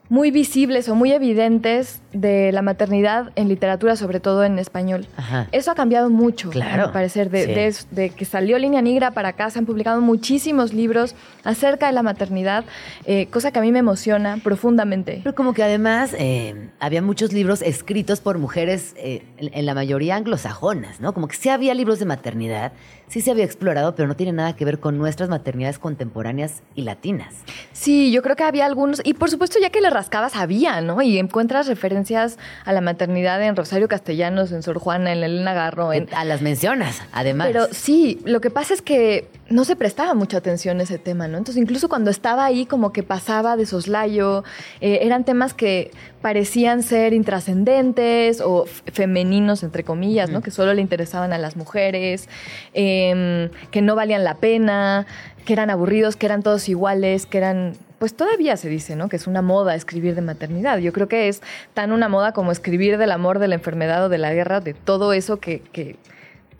muy 0.09 0.31
visibles 0.31 0.89
o 0.89 0.95
muy 0.95 1.13
evidentes 1.13 2.01
de 2.21 2.53
la 2.53 2.63
maternidad 2.63 3.31
en 3.37 3.49
literatura, 3.49 3.97
sobre 3.97 4.21
todo 4.21 4.45
en 4.45 4.59
español. 4.59 5.07
Eso 5.53 5.71
ha 5.71 5.75
cambiado 5.75 6.11
mucho, 6.11 6.51
claro. 6.51 6.85
a 6.85 6.87
mi 6.87 6.93
parecer. 6.93 7.31
De, 7.31 8.11
que 8.11 8.25
salió 8.25 8.59
Línea 8.59 8.83
Negra 8.83 9.11
para 9.11 9.31
acá, 9.31 9.51
se 9.51 9.59
han 9.59 9.67
publicado 9.67 10.01
muchísimos 10.01 10.73
libros 10.73 11.15
acerca 11.45 11.87
de 11.87 11.93
la 11.93 12.03
maternidad, 12.03 12.65
eh, 13.05 13.27
cosa 13.31 13.51
que 13.51 13.59
a 13.59 13.63
mí 13.63 13.73
me 13.73 13.81
emociona 13.81 14.39
profundamente. 14.43 15.21
Pero 15.23 15.35
como 15.35 15.53
que 15.55 15.63
además 15.63 16.15
eh, 16.19 16.71
había 16.81 17.03
muchos 17.03 17.33
libros 17.33 17.63
escritos 17.63 18.21
por 18.21 18.39
mujeres, 18.39 18.95
eh, 18.97 19.25
en, 19.39 19.67
la 19.67 19.75
mayoría 19.75 20.17
anglosajonas, 20.17 21.01
¿no? 21.01 21.13
Como 21.13 21.29
que 21.29 21.37
sí 21.37 21.49
había 21.49 21.75
libros 21.75 21.99
de 21.99 22.07
maternidad, 22.07 22.73
sí 23.09 23.21
se 23.21 23.31
había 23.31 23.45
explorado, 23.45 23.95
pero 23.95 24.09
no 24.09 24.17
tiene 24.17 24.33
nada 24.33 24.55
que 24.55 24.65
ver 24.65 24.79
con 24.79 24.99
nuestras 24.99 25.29
maternidades 25.29 25.79
contemporáneas 25.79 26.63
y 26.75 26.83
latinas. 26.83 27.35
Sí, 27.73 28.13
yo 28.13 28.23
creo 28.23 28.37
que 28.37 28.45
había 28.45 28.67
algunos, 28.67 29.01
y 29.05 29.15
por 29.15 29.31
supuesto 29.31 29.59
ya 29.61 29.71
que 29.71 29.81
le 29.81 29.91
rascabas 29.91 30.37
había, 30.37 30.81
¿no? 30.81 31.03
Y 31.03 31.19
encuentras 31.19 31.67
referencias 31.67 32.06
a 32.15 32.73
la 32.73 32.81
maternidad 32.81 33.43
en 33.43 33.57
Rosario 33.57 33.89
Castellanos, 33.89 34.53
en 34.53 34.63
Sor 34.63 34.79
Juana, 34.79 35.13
en 35.13 35.23
Elena 35.23 35.55
Garro. 35.55 35.93
En... 35.93 36.09
A 36.15 36.25
las 36.25 36.43
mencionas, 36.43 37.03
además. 37.13 37.49
Pero 37.49 37.67
sí, 37.73 38.21
lo 38.25 38.41
que 38.41 38.51
pasa 38.51 38.75
es 38.75 38.83
que 38.83 39.29
no 39.49 39.65
se 39.65 39.77
prestaba 39.77 40.15
mucha 40.15 40.39
atención 40.39 40.81
a 40.81 40.85
ese 40.85 40.99
tema, 40.99 41.29
¿no? 41.29 41.39
Entonces, 41.39 41.63
incluso 41.63 41.89
cuando 41.89 42.11
estaba 42.11 42.45
ahí, 42.45 42.67
como 42.67 42.93
que 42.93 43.03
pasaba 43.03 43.57
de 43.57 43.67
soslayo, 43.67 44.45
eh, 44.81 45.01
eran 45.03 45.25
temas 45.25 45.55
que 45.55 45.91
parecían 46.21 46.83
ser 46.83 47.13
intrascendentes 47.13 48.41
o 48.41 48.67
femeninos, 48.93 49.63
entre 49.63 49.85
comillas, 49.85 50.31
¿no? 50.31 50.43
Que 50.43 50.51
solo 50.51 50.75
le 50.75 50.81
interesaban 50.81 51.33
a 51.33 51.39
las 51.39 51.57
mujeres, 51.57 52.29
em, 52.75 53.51
que 53.71 53.83
no 53.83 53.95
valían 53.95 54.25
la 54.25 54.35
pena, 54.35 55.07
que 55.45 55.53
eran 55.53 55.71
aburridos, 55.71 56.17
que 56.17 56.27
eran 56.27 56.43
todos 56.43 56.69
iguales, 56.69 57.27
que 57.27 57.39
eran 57.39 57.75
pues 57.99 58.15
todavía 58.15 58.57
se 58.57 58.69
dice, 58.69 58.97
¿no? 58.97 59.09
Que 59.09 59.17
es 59.17 59.27
una 59.27 59.43
moda 59.43 59.75
escribir 59.75 60.15
de 60.15 60.21
maternidad. 60.21 60.79
Yo 60.79 60.93
creo 60.93 61.09
que 61.09 61.29
es 61.29 61.43
tan 61.75 61.93
una 61.93 62.09
moda 62.09 62.33
como 62.33 62.53
escribir 62.53 62.99
del 62.99 63.11
amor, 63.11 63.39
de 63.39 63.49
la 63.49 63.55
enfermedad 63.55 64.05
o 64.05 64.09
de 64.09 64.19
la 64.19 64.33
guerra, 64.33 64.61
de 64.61 64.75
todo 64.75 65.13
eso 65.13 65.39
que, 65.39 65.97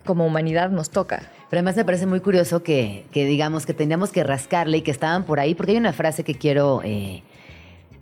como 0.05 0.25
humanidad 0.25 0.69
nos 0.69 0.89
toca. 0.89 1.29
Pero 1.49 1.59
además 1.59 1.77
me 1.77 1.85
parece 1.85 2.05
muy 2.05 2.19
curioso 2.19 2.63
que, 2.63 3.05
digamos 3.13 3.65
que 3.65 3.73
teníamos 3.73 4.11
que 4.11 4.23
rascarle 4.23 4.79
y 4.79 4.81
que 4.81 4.91
estaban 4.91 5.23
por 5.23 5.39
ahí, 5.39 5.55
porque 5.55 5.73
hay 5.73 5.77
una 5.77 5.93
frase 5.93 6.23
que 6.23 6.35
quiero 6.35 6.81
eh, 6.83 7.23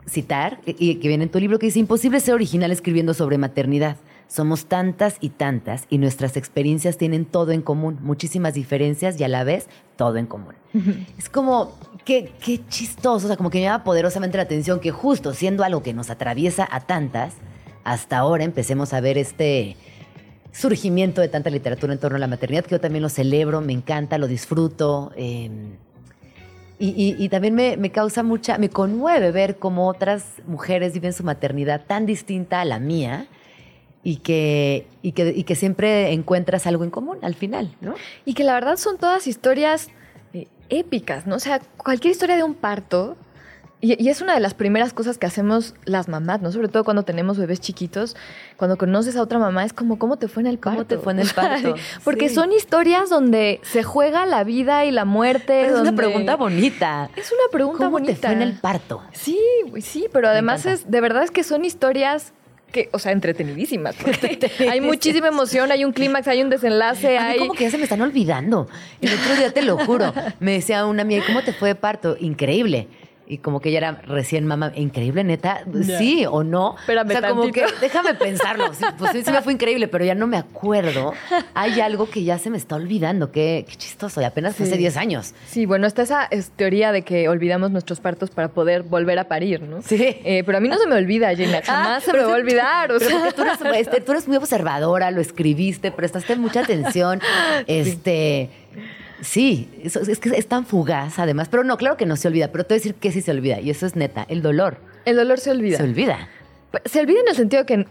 citar 0.08 0.60
y 0.65 0.95
que 0.95 1.08
viene 1.08 1.26
en 1.26 1.30
tu 1.30 1.39
libro 1.39 1.60
que 1.60 1.67
dice, 1.67 1.80
imposible 1.80 2.19
ser 2.19 2.36
original 2.36 2.71
escribiendo 2.71 3.13
sobre 3.13 3.38
maternidad. 3.38 3.98
Somos 4.28 4.65
tantas 4.65 5.17
y 5.19 5.30
tantas 5.30 5.86
y 5.89 6.00
nuestras 6.00 6.36
experiencias 6.36 6.98
tienen 6.98 7.26
todo 7.26 7.52
en 7.52 7.62
común, 7.62 8.00
muchísimas 8.02 8.56
diferencias 8.56 9.19
y 9.19 9.24
a 9.24 9.28
la 9.28 9.43
vez 9.43 9.67
todo 9.98 10.17
en 10.17 10.26
común. 10.26 10.56
Es 11.17 11.30
como, 11.30 11.74
qué, 12.06 12.32
qué 12.39 12.62
chistoso, 12.70 13.26
o 13.26 13.28
sea, 13.28 13.36
como 13.36 13.50
que 13.50 13.58
me 13.58 13.63
llama 13.63 13.84
poderosamente 13.84 14.38
la 14.38 14.44
atención 14.44 14.80
que 14.80 14.91
justo 14.91 15.34
siendo 15.34 15.63
algo 15.63 15.84
que 15.84 15.94
nos 15.94 16.10
atraviesa 16.10 16.68
a 16.72 16.82
tantas, 16.82 17.34
hasta 17.84 18.18
ahora 18.18 18.44
empecemos 18.44 18.94
a 18.94 19.02
ver 19.02 19.18
este 19.18 19.76
surgimiento 20.52 21.20
de 21.20 21.28
tanta 21.28 21.50
literatura 21.50 21.91
en 21.91 22.00
torno 22.00 22.15
a 22.15 22.20
la 22.20 22.28
maternidad, 22.28 22.63
que 22.63 22.72
yo 22.72 22.82
también 22.82 23.02
lo 23.04 23.10
celebro, 23.10 23.60
me 23.60 23.74
encanta, 23.74 24.18
lo 24.18 24.28
disfruto. 24.28 25.12
Em, 25.18 25.76
y, 26.78 27.30
también 27.30 27.56
me, 27.56 27.78
me, 27.78 27.89
causa 27.91 28.22
mucha, 28.22 28.58
me 28.58 28.70
conmueve 28.70 29.32
ver 29.32 29.58
cómo 29.58 29.88
otras 29.88 30.26
mujeres 30.46 30.94
viven 30.94 31.13
su 31.13 31.24
maternidad 31.24 31.86
tan 31.88 32.06
distinta 32.06 32.62
a 32.62 32.65
la 32.65 32.80
mía 32.80 33.28
y 34.04 34.18
que, 34.18 34.86
y 35.02 35.13
que, 35.13 35.34
y 35.36 35.44
que 35.44 35.56
siempre 35.56 36.12
encuentras 36.12 36.68
algo 36.68 36.84
en 36.84 36.89
común 36.89 37.18
al 37.22 37.34
final, 37.34 37.74
¿no? 37.80 37.96
Y 38.26 38.34
que 38.34 38.44
la 38.44 38.54
verdad 38.54 38.76
son 38.76 38.98
todas 38.98 39.26
historias 39.26 39.89
épicas, 40.69 41.28
¿no? 41.28 41.36
O 41.36 41.39
sea, 41.39 41.60
cualquier 41.78 42.12
historia 42.12 42.36
de 42.36 42.43
un 42.43 42.54
parto, 42.54 43.15
y, 43.82 44.10
es 44.10 44.21
una 44.21 44.34
de 44.34 44.39
las 44.39 44.54
primeras 44.54 44.93
cosas 44.93 45.17
que 45.17 45.28
hacemos 45.28 45.75
las 45.86 46.08
mamás, 46.08 46.41
¿no? 46.41 46.51
Sobre 46.51 46.69
todo 46.69 46.84
cuando 46.84 47.04
tenemos 47.04 47.38
bebés 47.38 47.60
chiquitos, 47.60 48.15
cuando 48.58 48.78
conoces 48.78 49.15
a 49.15 49.21
otra 49.21 49.38
mamá, 49.38 49.63
es 49.63 49.73
como, 49.73 49.99
¿cómo 49.99 50.17
te 50.17 50.28
fue 50.28 50.41
en 50.41 50.47
el 50.47 50.58
parto? 50.58 50.78
¿Cómo 50.78 50.86
te 50.86 50.97
fue 50.97 51.13
en 51.13 51.19
el 51.19 51.30
parto? 51.36 51.75
Porque 52.04 52.30
son 52.30 52.51
historias 52.51 53.10
donde 53.10 53.60
se 53.63 53.84
juega 53.84 54.25
la 54.25 54.43
vida 54.43 54.86
y 54.86 54.91
la 54.91 55.06
muerte. 55.06 55.67
es 55.67 55.73
una 55.73 55.93
pregunta 55.93 56.36
bonita. 56.36 57.10
Es 57.15 57.32
una 57.32 57.51
pregunta 57.51 57.88
bonita. 57.89 58.13
¿Cómo 58.13 58.21
te 58.21 58.28
fue 58.28 58.34
en 58.34 58.41
el 58.41 58.54
parto? 58.60 59.04
Sí, 59.12 59.39
sí, 59.82 60.08
pero 60.12 60.30
además 60.30 60.65
es, 60.65 60.89
de 60.89 61.01
verdad 61.01 61.23
es 61.23 61.32
que 61.32 61.43
son 61.43 61.65
historias 61.65 62.34
que, 62.76 62.90
o 62.92 63.00
sea, 63.00 63.14
entretenidísimas. 63.14 63.96
hay 64.70 64.82
muchísima 64.82 65.30
emoción, 65.30 65.72
hay 65.72 65.86
un 65.86 65.94
clímax, 65.94 66.28
hay 66.28 66.42
un 66.42 66.50
desenlace. 66.50 67.18
hay... 67.18 67.40
como 67.40 67.54
que 67.54 67.64
ya 67.64 67.72
se 67.72 67.78
me 67.78 67.84
están 67.84 68.02
olvidando. 68.02 68.68
El 69.00 69.14
otro 69.14 69.36
día 69.38 69.52
te 69.54 69.62
lo 69.62 69.78
juro. 69.78 70.14
Me 70.42 70.52
decía 70.52 70.86
una 70.86 71.04
amiga, 71.04 71.24
¿cómo 71.26 71.42
te 71.42 71.54
fue 71.54 71.70
de 71.70 71.76
parto? 71.76 72.18
Increíble 72.20 72.88
y 73.28 73.40
como 73.40 73.60
que 73.60 73.70
ella 73.70 73.80
era 73.80 73.92
recién 74.06 74.46
mamá, 74.46 74.72
increíble, 74.76 75.24
neta, 75.24 75.64
sí 75.98 76.26
o 76.30 76.44
no. 76.44 76.76
Espérame 76.80 77.10
o 77.10 77.12
sea, 77.12 77.30
como 77.30 77.52
que 77.52 77.66
déjame 77.82 78.14
pensarlo. 78.16 78.72
pues 78.98 79.12
sí, 79.12 79.24
sí 79.24 79.32
me 79.32 79.42
fue 79.42 79.54
increíble, 79.54 79.88
pero 79.88 80.06
ya 80.06 80.16
no 80.16 80.28
me 80.28 80.38
acuerdo. 80.38 81.14
Hay 81.54 81.80
algo 81.82 82.10
que 82.10 82.24
ya 82.24 82.38
se 82.38 82.50
me 82.50 82.58
está 82.58 82.76
olvidando, 82.76 83.32
qué, 83.32 83.66
chistoso, 83.78 84.22
y 84.22 84.24
apenas 84.24 84.60
hace 84.60 84.78
10 84.78 84.98
años. 84.98 85.34
Sí, 85.48 85.66
bueno, 85.66 85.88
está 85.88 86.04
esa 86.04 86.30
teoría 86.56 86.92
de 86.92 87.02
que 87.02 87.28
olvidamos 87.30 87.72
nuestros 87.72 88.00
partos 88.00 88.30
para 88.30 88.50
poder 88.50 88.84
volver 88.84 89.20
a 89.20 89.28
parir, 89.28 89.62
¿no? 89.62 89.82
Sí. 89.82 89.96
Eh, 90.00 90.44
pero 90.46 90.58
a 90.58 90.62
mí 90.62 90.68
no 90.68 90.78
se 90.78 90.88
me 90.88 90.96
olvida, 90.96 91.36
Gina, 91.36 91.60
ah, 91.60 91.64
jamás 91.66 92.04
se 92.06 92.14
me 92.14 92.24
va 92.24 92.34
a 92.34 92.36
olvidar. 92.36 92.92
O 92.92 93.00
sea. 93.00 93.32
tú, 93.34 93.42
eres, 93.42 93.60
este, 93.76 94.02
tú 94.02 94.12
eres 94.12 94.28
muy 94.28 94.38
observadora, 94.38 95.12
lo 95.12 95.22
escribiste, 95.22 95.92
prestaste 95.92 96.36
mucha 96.36 96.62
atención. 96.62 97.22
Este 97.68 98.26
Sí, 98.26 98.50
es, 99.21 99.95
es 99.95 100.19
que 100.19 100.30
es 100.30 100.47
tan 100.47 100.65
fugaz 100.65 101.19
además, 101.19 101.47
pero 101.49 101.63
no, 101.63 101.78
claro 101.78 101.97
que 101.97 102.06
no 102.06 102.15
se 102.15 102.28
olvida, 102.28 102.51
pero 102.51 102.65
te 102.65 102.73
voy 102.73 102.78
a 102.78 102.80
decir 102.80 102.95
que 102.95 103.12
sí 103.12 103.21
se 103.21 103.32
olvida 103.32 103.60
y 103.60 103.69
eso 103.69 103.86
es 103.86 103.95
neta, 103.95 104.25
el 104.30 104.41
dolor. 104.41 104.78
El 105.06 105.15
dolor 105.15 105.39
se 105.39 105.51
olvida. 105.51 105.78
Se 105.78 105.84
olvida. 105.84 106.30
Se 106.86 106.99
olvida 106.99 107.19
en 107.21 107.28
el 107.30 107.36
sentido 107.36 107.65
que 107.65 107.86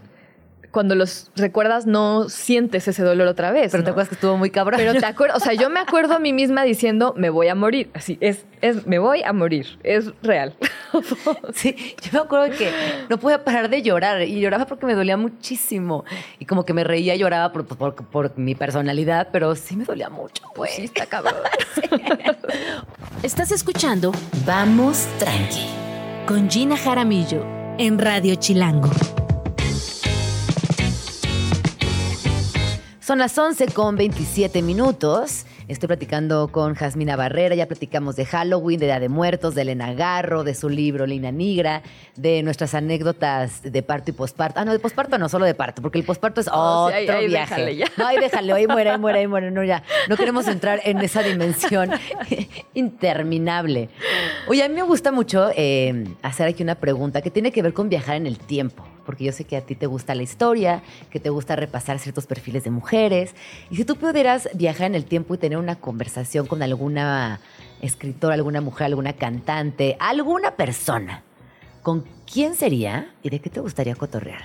cuando 0.75 0.93
los 0.93 1.31
recuerdas 1.37 1.85
no 1.85 2.27
sientes 2.27 2.85
ese 2.89 3.01
dolor 3.01 3.27
otra 3.27 3.51
vez. 3.51 3.71
Pero 3.71 3.85
te 3.85 3.91
acuerdas 3.91 4.09
que 4.09 4.15
estuvo 4.15 4.35
muy 4.37 4.49
cabrón. 4.49 4.77
Pero 4.77 4.93
te 4.93 5.05
acuerdas, 5.05 5.37
o 5.37 5.39
sea, 5.39 5.53
yo 5.53 5.69
me 5.69 5.79
acuerdo 5.79 6.13
a 6.15 6.19
mí 6.19 6.33
misma 6.33 6.63
diciendo, 6.63 7.13
me 7.17 7.29
voy 7.29 7.47
a 7.47 7.55
morir. 7.55 7.89
Así, 7.93 8.17
es, 8.19 8.45
es, 8.61 8.85
me 8.85 8.99
voy 8.99 9.23
a 9.23 9.31
morir. 9.31 9.79
Es 9.83 10.11
real. 10.21 10.53
Sí, 11.53 11.95
yo 12.03 12.09
me 12.13 12.19
acuerdo 12.19 12.55
que 12.57 12.71
no 13.09 13.17
podía 13.19 13.43
parar 13.43 13.69
de 13.69 13.81
llorar 13.81 14.21
y 14.21 14.39
lloraba 14.39 14.65
porque 14.65 14.85
me 14.85 14.93
dolía 14.95 15.17
muchísimo. 15.17 16.05
Y 16.39 16.45
como 16.45 16.63
que 16.65 16.73
me 16.73 16.83
reía 16.85 17.15
y 17.15 17.19
lloraba 17.19 17.51
por, 17.51 17.65
por- 17.65 17.95
por 17.95 18.37
mi 18.37 18.55
personalidad, 18.55 19.27
pero 19.31 19.55
sí 19.55 19.75
me 19.75 19.83
dolía 19.85 20.09
mucho. 20.09 20.43
Pues 20.55 20.71
sí, 20.71 20.83
está 20.85 21.05
cabrón. 21.05 21.35
Estás 23.23 23.51
escuchando 23.51 24.11
Vamos 24.45 25.07
Tranqui 25.19 25.65
con 26.27 26.49
Gina 26.49 26.77
Jaramillo 26.77 27.45
en 27.77 27.97
Radio 27.99 28.35
Chilango. 28.35 28.89
Son 33.05 33.19
las 33.19 33.37
11 33.37 33.67
con 33.67 33.95
27 33.97 34.63
minutos. 34.63 35.45
Estoy 35.67 35.85
platicando 35.85 36.47
con 36.47 36.73
Jasmina 36.73 37.15
Barrera. 37.15 37.53
Ya 37.53 37.67
platicamos 37.67 38.15
de 38.15 38.25
Halloween, 38.25 38.79
de 38.79 38.87
Día 38.87 38.99
de 38.99 39.09
Muertos, 39.09 39.53
de 39.53 39.61
Elena 39.61 39.93
Garro, 39.93 40.43
de 40.43 40.55
su 40.55 40.69
libro 40.69 41.05
Lina 41.05 41.31
Nigra, 41.31 41.83
de 42.15 42.41
nuestras 42.41 42.73
anécdotas 42.73 43.61
de 43.61 43.83
parto 43.83 44.09
y 44.09 44.13
posparto. 44.15 44.59
Ah, 44.59 44.65
no, 44.65 44.71
de 44.71 44.79
posparto 44.79 45.19
no, 45.19 45.29
solo 45.29 45.45
de 45.45 45.53
parto, 45.53 45.83
porque 45.83 45.99
el 45.99 46.03
posparto 46.03 46.41
es 46.41 46.47
No, 46.47 46.85
otro 46.85 46.97
sí, 46.97 47.03
ahí- 47.03 47.09
ahí 47.09 47.27
viaje. 47.27 47.53
déjale 47.53 47.75
ya. 47.75 47.85
No, 47.95 48.07
ahí 48.07 48.17
déjale, 48.17 48.53
ahí 48.53 48.65
muere, 48.65 48.89
ahí 48.89 48.97
muere, 48.97 49.19
ahí 49.19 49.27
muere. 49.27 49.51
No, 49.51 49.63
ya. 49.63 49.83
No 50.09 50.17
queremos 50.17 50.47
entrar 50.47 50.79
en 50.83 50.97
esa 50.99 51.21
dimensión 51.21 51.91
interminable. 52.73 53.89
Oye, 54.47 54.63
a 54.63 54.67
mí 54.69 54.73
me 54.73 54.81
gusta 54.81 55.11
mucho 55.11 55.51
eh, 55.55 56.05
hacer 56.23 56.47
aquí 56.47 56.63
una 56.63 56.73
pregunta 56.75 57.21
que 57.21 57.29
tiene 57.29 57.51
que 57.51 57.61
ver 57.61 57.73
con 57.73 57.87
viajar 57.87 58.15
en 58.15 58.25
el 58.25 58.39
tiempo 58.39 58.83
porque 59.05 59.23
yo 59.23 59.31
sé 59.31 59.45
que 59.45 59.57
a 59.57 59.61
ti 59.61 59.75
te 59.75 59.85
gusta 59.85 60.15
la 60.15 60.23
historia, 60.23 60.83
que 61.09 61.19
te 61.19 61.29
gusta 61.29 61.55
repasar 61.55 61.99
ciertos 61.99 62.25
perfiles 62.25 62.63
de 62.63 62.71
mujeres. 62.71 63.35
Y 63.69 63.77
si 63.77 63.85
tú 63.85 63.95
pudieras 63.95 64.49
viajar 64.53 64.87
en 64.87 64.95
el 64.95 65.05
tiempo 65.05 65.35
y 65.35 65.37
tener 65.37 65.57
una 65.57 65.75
conversación 65.75 66.47
con 66.47 66.63
alguna 66.63 67.39
escritora, 67.81 68.35
alguna 68.35 68.61
mujer, 68.61 68.85
alguna 68.87 69.13
cantante, 69.13 69.95
alguna 69.99 70.55
persona, 70.55 71.23
¿con 71.83 72.05
quién 72.31 72.55
sería 72.55 73.13
y 73.21 73.29
de 73.29 73.39
qué 73.39 73.49
te 73.49 73.59
gustaría 73.59 73.95
cotorrear? 73.95 74.43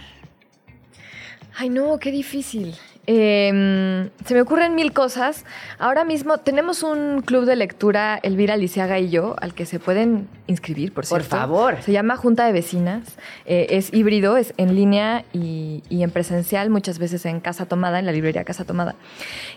Ay, 1.56 1.68
no, 1.68 1.98
qué 1.98 2.10
difícil. 2.10 2.76
Eh, 3.06 4.08
se 4.24 4.34
me 4.34 4.40
ocurren 4.40 4.74
mil 4.74 4.92
cosas. 4.92 5.44
Ahora 5.78 6.04
mismo 6.04 6.38
tenemos 6.38 6.82
un 6.82 7.22
club 7.22 7.44
de 7.44 7.56
lectura, 7.56 8.20
Elvira 8.22 8.56
Lisiaga 8.56 8.98
y 8.98 9.10
yo, 9.10 9.34
al 9.40 9.54
que 9.54 9.66
se 9.66 9.78
pueden 9.78 10.28
inscribir, 10.46 10.92
por 10.92 11.08
Por 11.08 11.22
favor. 11.22 11.82
Se 11.82 11.92
llama 11.92 12.16
Junta 12.16 12.46
de 12.46 12.52
Vecinas. 12.52 13.16
Eh, 13.46 13.66
es 13.70 13.92
híbrido, 13.92 14.36
es 14.36 14.54
en 14.58 14.74
línea 14.74 15.24
y, 15.32 15.82
y 15.88 16.02
en 16.02 16.10
presencial, 16.10 16.70
muchas 16.70 16.98
veces 16.98 17.26
en 17.26 17.40
Casa 17.40 17.66
Tomada, 17.66 17.98
en 17.98 18.06
la 18.06 18.12
librería 18.12 18.44
Casa 18.44 18.64
Tomada. 18.64 18.94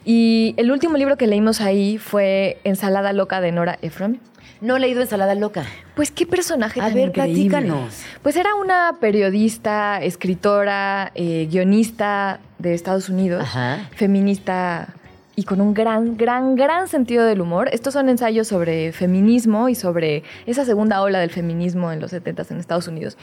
Y 0.05 0.55
el 0.57 0.71
último 0.71 0.97
libro 0.97 1.17
que 1.17 1.27
leímos 1.27 1.61
ahí 1.61 1.97
fue 1.97 2.59
Ensalada 2.63 3.13
Loca 3.13 3.41
de 3.41 3.51
Nora 3.51 3.77
Ephron. 3.81 4.19
No 4.63 4.77
he 4.77 4.79
leído 4.79 5.01
Ensalada 5.01 5.35
Loca. 5.35 5.65
Pues 5.93 6.09
qué 6.09 6.25
personaje 6.25 6.79
A 6.79 6.85
tan 6.85 6.93
ver, 6.93 7.09
increíble. 7.09 7.49
platícanos. 7.49 8.01
Pues 8.21 8.37
era 8.37 8.55
una 8.55 8.95
periodista, 9.01 10.01
escritora, 10.01 11.11
eh, 11.15 11.49
guionista 11.51 12.39
de 12.59 12.73
Estados 12.73 13.09
Unidos, 13.09 13.43
Ajá. 13.43 13.89
feminista 13.93 14.87
y 15.35 15.43
con 15.43 15.59
un 15.59 15.73
gran, 15.73 16.15
gran, 16.15 16.55
gran 16.55 16.87
sentido 16.87 17.25
del 17.25 17.41
humor. 17.41 17.67
Estos 17.73 17.91
son 17.93 18.07
ensayos 18.07 18.47
sobre 18.47 18.93
feminismo 18.93 19.67
y 19.67 19.75
sobre 19.75 20.23
esa 20.45 20.63
segunda 20.63 21.01
ola 21.01 21.19
del 21.19 21.31
feminismo 21.31 21.91
en 21.91 21.99
los 21.99 22.11
70 22.11 22.45
en 22.51 22.59
Estados 22.61 22.87
Unidos. 22.87 23.17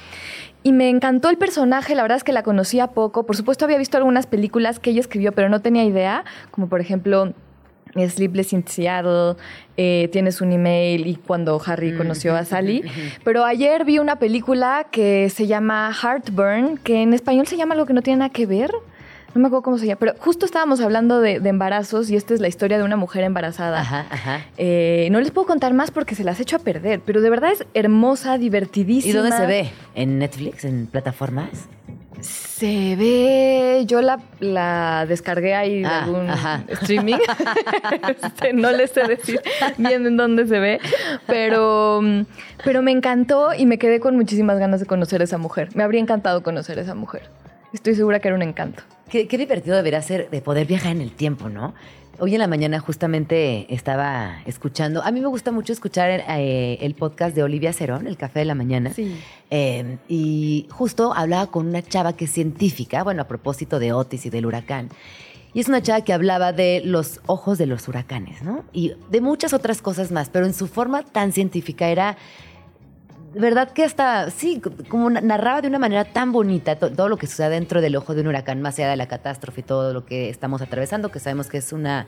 Y 0.62 0.72
me 0.72 0.90
encantó 0.90 1.30
el 1.30 1.38
personaje, 1.38 1.94
la 1.94 2.02
verdad 2.02 2.18
es 2.18 2.24
que 2.24 2.32
la 2.34 2.42
conocía 2.42 2.88
poco. 2.88 3.24
Por 3.24 3.34
supuesto 3.36 3.64
había 3.64 3.78
visto 3.78 3.96
algunas 3.96 4.26
películas 4.26 4.78
que 4.78 4.90
ella 4.90 5.00
escribió, 5.00 5.32
pero 5.32 5.48
no 5.48 5.60
tenía 5.62 5.84
idea, 5.84 6.24
como 6.50 6.68
por 6.68 6.82
ejemplo... 6.82 7.32
Sleepless 7.94 8.52
in 8.52 8.66
Seattle, 8.66 9.36
eh, 9.76 10.08
tienes 10.12 10.40
un 10.40 10.52
email 10.52 11.06
y 11.06 11.16
cuando 11.16 11.60
Harry 11.64 11.96
conoció 11.96 12.36
a 12.36 12.44
Sally. 12.44 12.84
Pero 13.24 13.44
ayer 13.44 13.84
vi 13.84 13.98
una 13.98 14.16
película 14.16 14.86
que 14.90 15.30
se 15.30 15.46
llama 15.46 15.92
Heartburn, 15.92 16.78
que 16.78 17.02
en 17.02 17.14
español 17.14 17.46
se 17.46 17.56
llama 17.56 17.74
algo 17.74 17.86
que 17.86 17.92
no 17.92 18.02
tiene 18.02 18.18
nada 18.18 18.30
que 18.30 18.46
ver. 18.46 18.70
No 19.32 19.40
me 19.40 19.46
acuerdo 19.46 19.62
cómo 19.62 19.78
se 19.78 19.86
llama, 19.86 20.00
pero 20.00 20.14
justo 20.18 20.44
estábamos 20.44 20.80
hablando 20.80 21.20
de, 21.20 21.38
de 21.38 21.48
embarazos 21.50 22.10
y 22.10 22.16
esta 22.16 22.34
es 22.34 22.40
la 22.40 22.48
historia 22.48 22.78
de 22.78 22.84
una 22.84 22.96
mujer 22.96 23.22
embarazada. 23.22 23.80
Ajá, 23.80 24.06
ajá. 24.10 24.40
Eh, 24.58 25.06
no 25.12 25.20
les 25.20 25.30
puedo 25.30 25.46
contar 25.46 25.72
más 25.72 25.92
porque 25.92 26.16
se 26.16 26.24
las 26.24 26.40
echo 26.40 26.56
a 26.56 26.58
perder, 26.58 27.00
pero 27.06 27.20
de 27.20 27.30
verdad 27.30 27.52
es 27.52 27.64
hermosa, 27.72 28.38
divertidísima. 28.38 29.12
¿Y 29.12 29.16
dónde 29.16 29.36
se 29.36 29.46
ve? 29.46 29.70
¿En 29.94 30.18
Netflix? 30.18 30.64
¿En 30.64 30.88
plataformas? 30.88 31.68
Se 32.22 32.96
ve, 32.96 33.84
yo 33.86 34.02
la, 34.02 34.20
la 34.40 35.06
descargué 35.08 35.54
ahí 35.54 35.80
de 35.80 35.86
Ah, 35.86 36.04
algún 36.04 36.28
ajá. 36.30 36.64
streaming. 36.68 37.16
Este, 38.08 38.52
no 38.52 38.70
les 38.72 38.90
sé 38.90 39.06
decir 39.06 39.40
bien 39.78 40.06
en 40.06 40.16
dónde 40.16 40.46
se 40.46 40.58
ve, 40.58 40.80
pero, 41.26 42.00
pero 42.64 42.82
me 42.82 42.90
encantó 42.92 43.52
y 43.56 43.66
me 43.66 43.78
quedé 43.78 44.00
con 44.00 44.16
muchísimas 44.16 44.58
ganas 44.58 44.80
de 44.80 44.86
conocer 44.86 45.20
a 45.20 45.24
esa 45.24 45.38
mujer. 45.38 45.68
Me 45.74 45.82
habría 45.82 46.00
encantado 46.00 46.42
conocer 46.42 46.78
a 46.78 46.82
esa 46.82 46.94
mujer. 46.94 47.22
Estoy 47.72 47.94
segura 47.94 48.20
que 48.20 48.28
era 48.28 48.34
un 48.36 48.42
encanto. 48.42 48.82
Qué, 49.08 49.26
qué 49.28 49.38
divertido 49.38 49.76
debería 49.76 50.02
ser 50.02 50.30
de 50.30 50.40
poder 50.40 50.66
viajar 50.66 50.92
en 50.92 51.00
el 51.00 51.12
tiempo, 51.12 51.48
¿no? 51.48 51.74
Hoy 52.22 52.34
en 52.34 52.40
la 52.40 52.48
mañana 52.48 52.80
justamente 52.80 53.66
estaba 53.72 54.42
escuchando, 54.44 55.02
a 55.02 55.10
mí 55.10 55.20
me 55.22 55.28
gusta 55.28 55.52
mucho 55.52 55.72
escuchar 55.72 56.22
eh, 56.28 56.76
el 56.82 56.94
podcast 56.94 57.34
de 57.34 57.42
Olivia 57.42 57.72
Cerón, 57.72 58.06
El 58.06 58.18
Café 58.18 58.40
de 58.40 58.44
la 58.44 58.54
Mañana. 58.54 58.92
Sí. 58.92 59.16
Eh, 59.48 59.96
y 60.06 60.66
justo 60.70 61.14
hablaba 61.14 61.50
con 61.50 61.66
una 61.66 61.80
chava 61.80 62.12
que 62.12 62.26
es 62.26 62.30
científica, 62.30 63.04
bueno, 63.04 63.22
a 63.22 63.24
propósito 63.26 63.78
de 63.78 63.94
Otis 63.94 64.26
y 64.26 64.30
del 64.30 64.44
huracán. 64.44 64.90
Y 65.54 65.60
es 65.60 65.68
una 65.68 65.80
chava 65.80 66.02
que 66.02 66.12
hablaba 66.12 66.52
de 66.52 66.82
los 66.84 67.20
ojos 67.24 67.56
de 67.56 67.64
los 67.64 67.88
huracanes, 67.88 68.42
¿no? 68.42 68.64
Y 68.74 68.92
de 69.10 69.22
muchas 69.22 69.54
otras 69.54 69.80
cosas 69.80 70.12
más, 70.12 70.28
pero 70.28 70.44
en 70.44 70.52
su 70.52 70.66
forma 70.66 71.02
tan 71.02 71.32
científica 71.32 71.88
era 71.88 72.18
verdad 73.34 73.70
que 73.70 73.84
hasta, 73.84 74.30
sí, 74.30 74.60
como 74.88 75.10
na- 75.10 75.20
narraba 75.20 75.60
de 75.62 75.68
una 75.68 75.78
manera 75.78 76.04
tan 76.04 76.32
bonita 76.32 76.76
to- 76.76 76.90
todo 76.92 77.08
lo 77.08 77.16
que 77.16 77.26
sucede 77.26 77.50
dentro 77.50 77.80
del 77.80 77.96
ojo 77.96 78.14
de 78.14 78.22
un 78.22 78.28
huracán, 78.28 78.60
más 78.62 78.78
allá 78.78 78.90
de 78.90 78.96
la 78.96 79.06
catástrofe 79.08 79.60
y 79.60 79.64
todo 79.64 79.92
lo 79.92 80.04
que 80.06 80.28
estamos 80.30 80.62
atravesando, 80.62 81.10
que 81.10 81.20
sabemos 81.20 81.48
que 81.48 81.58
es 81.58 81.72
una, 81.72 82.06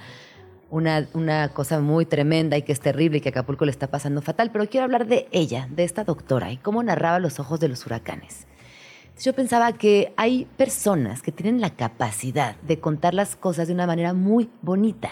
una, 0.70 1.06
una 1.14 1.48
cosa 1.50 1.80
muy 1.80 2.06
tremenda 2.06 2.56
y 2.56 2.62
que 2.62 2.72
es 2.72 2.80
terrible 2.80 3.18
y 3.18 3.20
que 3.20 3.28
Acapulco 3.28 3.64
le 3.64 3.70
está 3.70 3.86
pasando 3.88 4.22
fatal, 4.22 4.50
pero 4.52 4.66
quiero 4.68 4.84
hablar 4.84 5.06
de 5.06 5.28
ella, 5.32 5.68
de 5.70 5.84
esta 5.84 6.04
doctora 6.04 6.50
y 6.50 6.56
cómo 6.56 6.82
narraba 6.82 7.18
los 7.18 7.38
ojos 7.40 7.60
de 7.60 7.68
los 7.68 7.84
huracanes. 7.86 8.46
Yo 9.20 9.34
pensaba 9.34 9.72
que 9.74 10.12
hay 10.16 10.46
personas 10.56 11.22
que 11.22 11.30
tienen 11.30 11.60
la 11.60 11.70
capacidad 11.70 12.56
de 12.62 12.80
contar 12.80 13.12
las 13.14 13.36
cosas 13.36 13.68
de 13.68 13.74
una 13.74 13.86
manera 13.86 14.14
muy 14.14 14.50
bonita. 14.62 15.10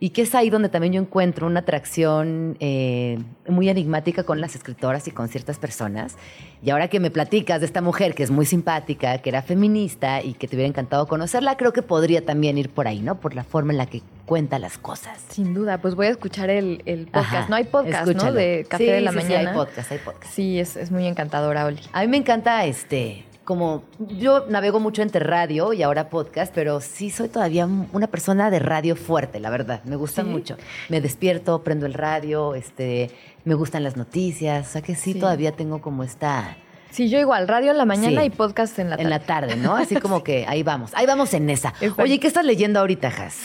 Y 0.00 0.10
que 0.10 0.22
es 0.22 0.34
ahí 0.34 0.50
donde 0.50 0.68
también 0.68 0.92
yo 0.92 1.00
encuentro 1.00 1.46
una 1.46 1.60
atracción 1.60 2.56
eh, 2.60 3.18
muy 3.48 3.68
enigmática 3.68 4.24
con 4.24 4.40
las 4.40 4.54
escritoras 4.54 5.06
y 5.08 5.12
con 5.12 5.28
ciertas 5.28 5.58
personas. 5.58 6.16
Y 6.62 6.70
ahora 6.70 6.88
que 6.88 7.00
me 7.00 7.10
platicas 7.10 7.60
de 7.60 7.66
esta 7.66 7.80
mujer 7.80 8.14
que 8.14 8.22
es 8.22 8.30
muy 8.30 8.44
simpática, 8.44 9.18
que 9.18 9.30
era 9.30 9.42
feminista 9.42 10.20
y 10.22 10.34
que 10.34 10.48
te 10.48 10.56
hubiera 10.56 10.68
encantado 10.68 11.06
conocerla, 11.06 11.56
creo 11.56 11.72
que 11.72 11.82
podría 11.82 12.24
también 12.24 12.58
ir 12.58 12.70
por 12.70 12.88
ahí, 12.88 13.00
¿no? 13.00 13.20
Por 13.20 13.34
la 13.34 13.44
forma 13.44 13.72
en 13.72 13.78
la 13.78 13.86
que 13.86 14.02
cuenta 14.26 14.58
las 14.58 14.78
cosas. 14.78 15.20
Sin 15.28 15.54
duda, 15.54 15.78
pues 15.78 15.94
voy 15.94 16.06
a 16.06 16.10
escuchar 16.10 16.50
el, 16.50 16.82
el 16.86 17.06
podcast. 17.06 17.32
Ajá, 17.34 17.46
no 17.48 17.56
hay 17.56 17.64
podcast, 17.64 18.06
¿no? 18.08 18.32
De 18.32 18.66
Café 18.68 18.84
Sí, 18.84 18.90
de 18.90 19.00
la 19.00 19.12
sí, 19.12 19.18
sí, 19.18 19.24
Mañana. 19.24 19.50
hay 19.50 19.56
podcast, 19.56 19.92
hay 19.92 19.98
podcast. 19.98 20.34
Sí, 20.34 20.58
es, 20.58 20.76
es 20.76 20.90
muy 20.90 21.06
encantadora, 21.06 21.66
Oli. 21.66 21.80
A 21.92 22.00
mí 22.02 22.08
me 22.08 22.16
encanta 22.16 22.64
este, 22.66 23.24
como 23.44 23.84
yo 23.98 24.46
navego 24.48 24.80
mucho 24.80 25.02
entre 25.02 25.20
radio 25.20 25.72
y 25.72 25.82
ahora 25.82 26.08
podcast, 26.10 26.52
pero 26.54 26.80
sí 26.80 27.10
soy 27.10 27.28
todavía 27.28 27.66
una 27.92 28.06
persona 28.06 28.50
de 28.50 28.58
radio 28.58 28.96
fuerte, 28.96 29.38
la 29.40 29.50
verdad. 29.50 29.82
Me 29.84 29.96
gusta 29.96 30.22
¿Sí? 30.22 30.28
mucho. 30.28 30.56
Me 30.88 31.00
despierto, 31.00 31.62
prendo 31.62 31.86
el 31.86 31.94
radio, 31.94 32.54
este, 32.54 33.10
me 33.44 33.54
gustan 33.54 33.82
las 33.84 33.96
noticias, 33.96 34.68
o 34.68 34.70
sea 34.72 34.82
que 34.82 34.94
sí, 34.94 35.12
Sí. 35.14 35.18
todavía 35.20 35.52
tengo 35.52 35.80
como 35.80 36.02
esta 36.04 36.56
Sí, 36.90 37.08
yo 37.08 37.18
igual, 37.18 37.48
radio 37.48 37.72
en 37.72 37.78
la 37.78 37.84
mañana 37.86 38.20
Sí. 38.20 38.28
y 38.28 38.30
podcast 38.30 38.78
en 38.78 38.88
la 38.90 38.96
tarde. 38.96 39.02
en 39.04 39.10
la 39.10 39.18
tarde, 39.18 39.56
¿no? 39.56 39.74
Así 39.74 39.96
como 39.96 40.22
que 40.24 40.46
ahí 40.46 40.62
vamos, 40.62 40.92
ahí 40.94 41.06
vamos 41.06 41.34
en 41.34 41.50
esa. 41.50 41.74
Oye, 41.98 42.20
¿qué 42.20 42.28
estás 42.28 42.44
leyendo 42.44 42.78
ahorita, 42.78 43.10
Jas? 43.10 43.36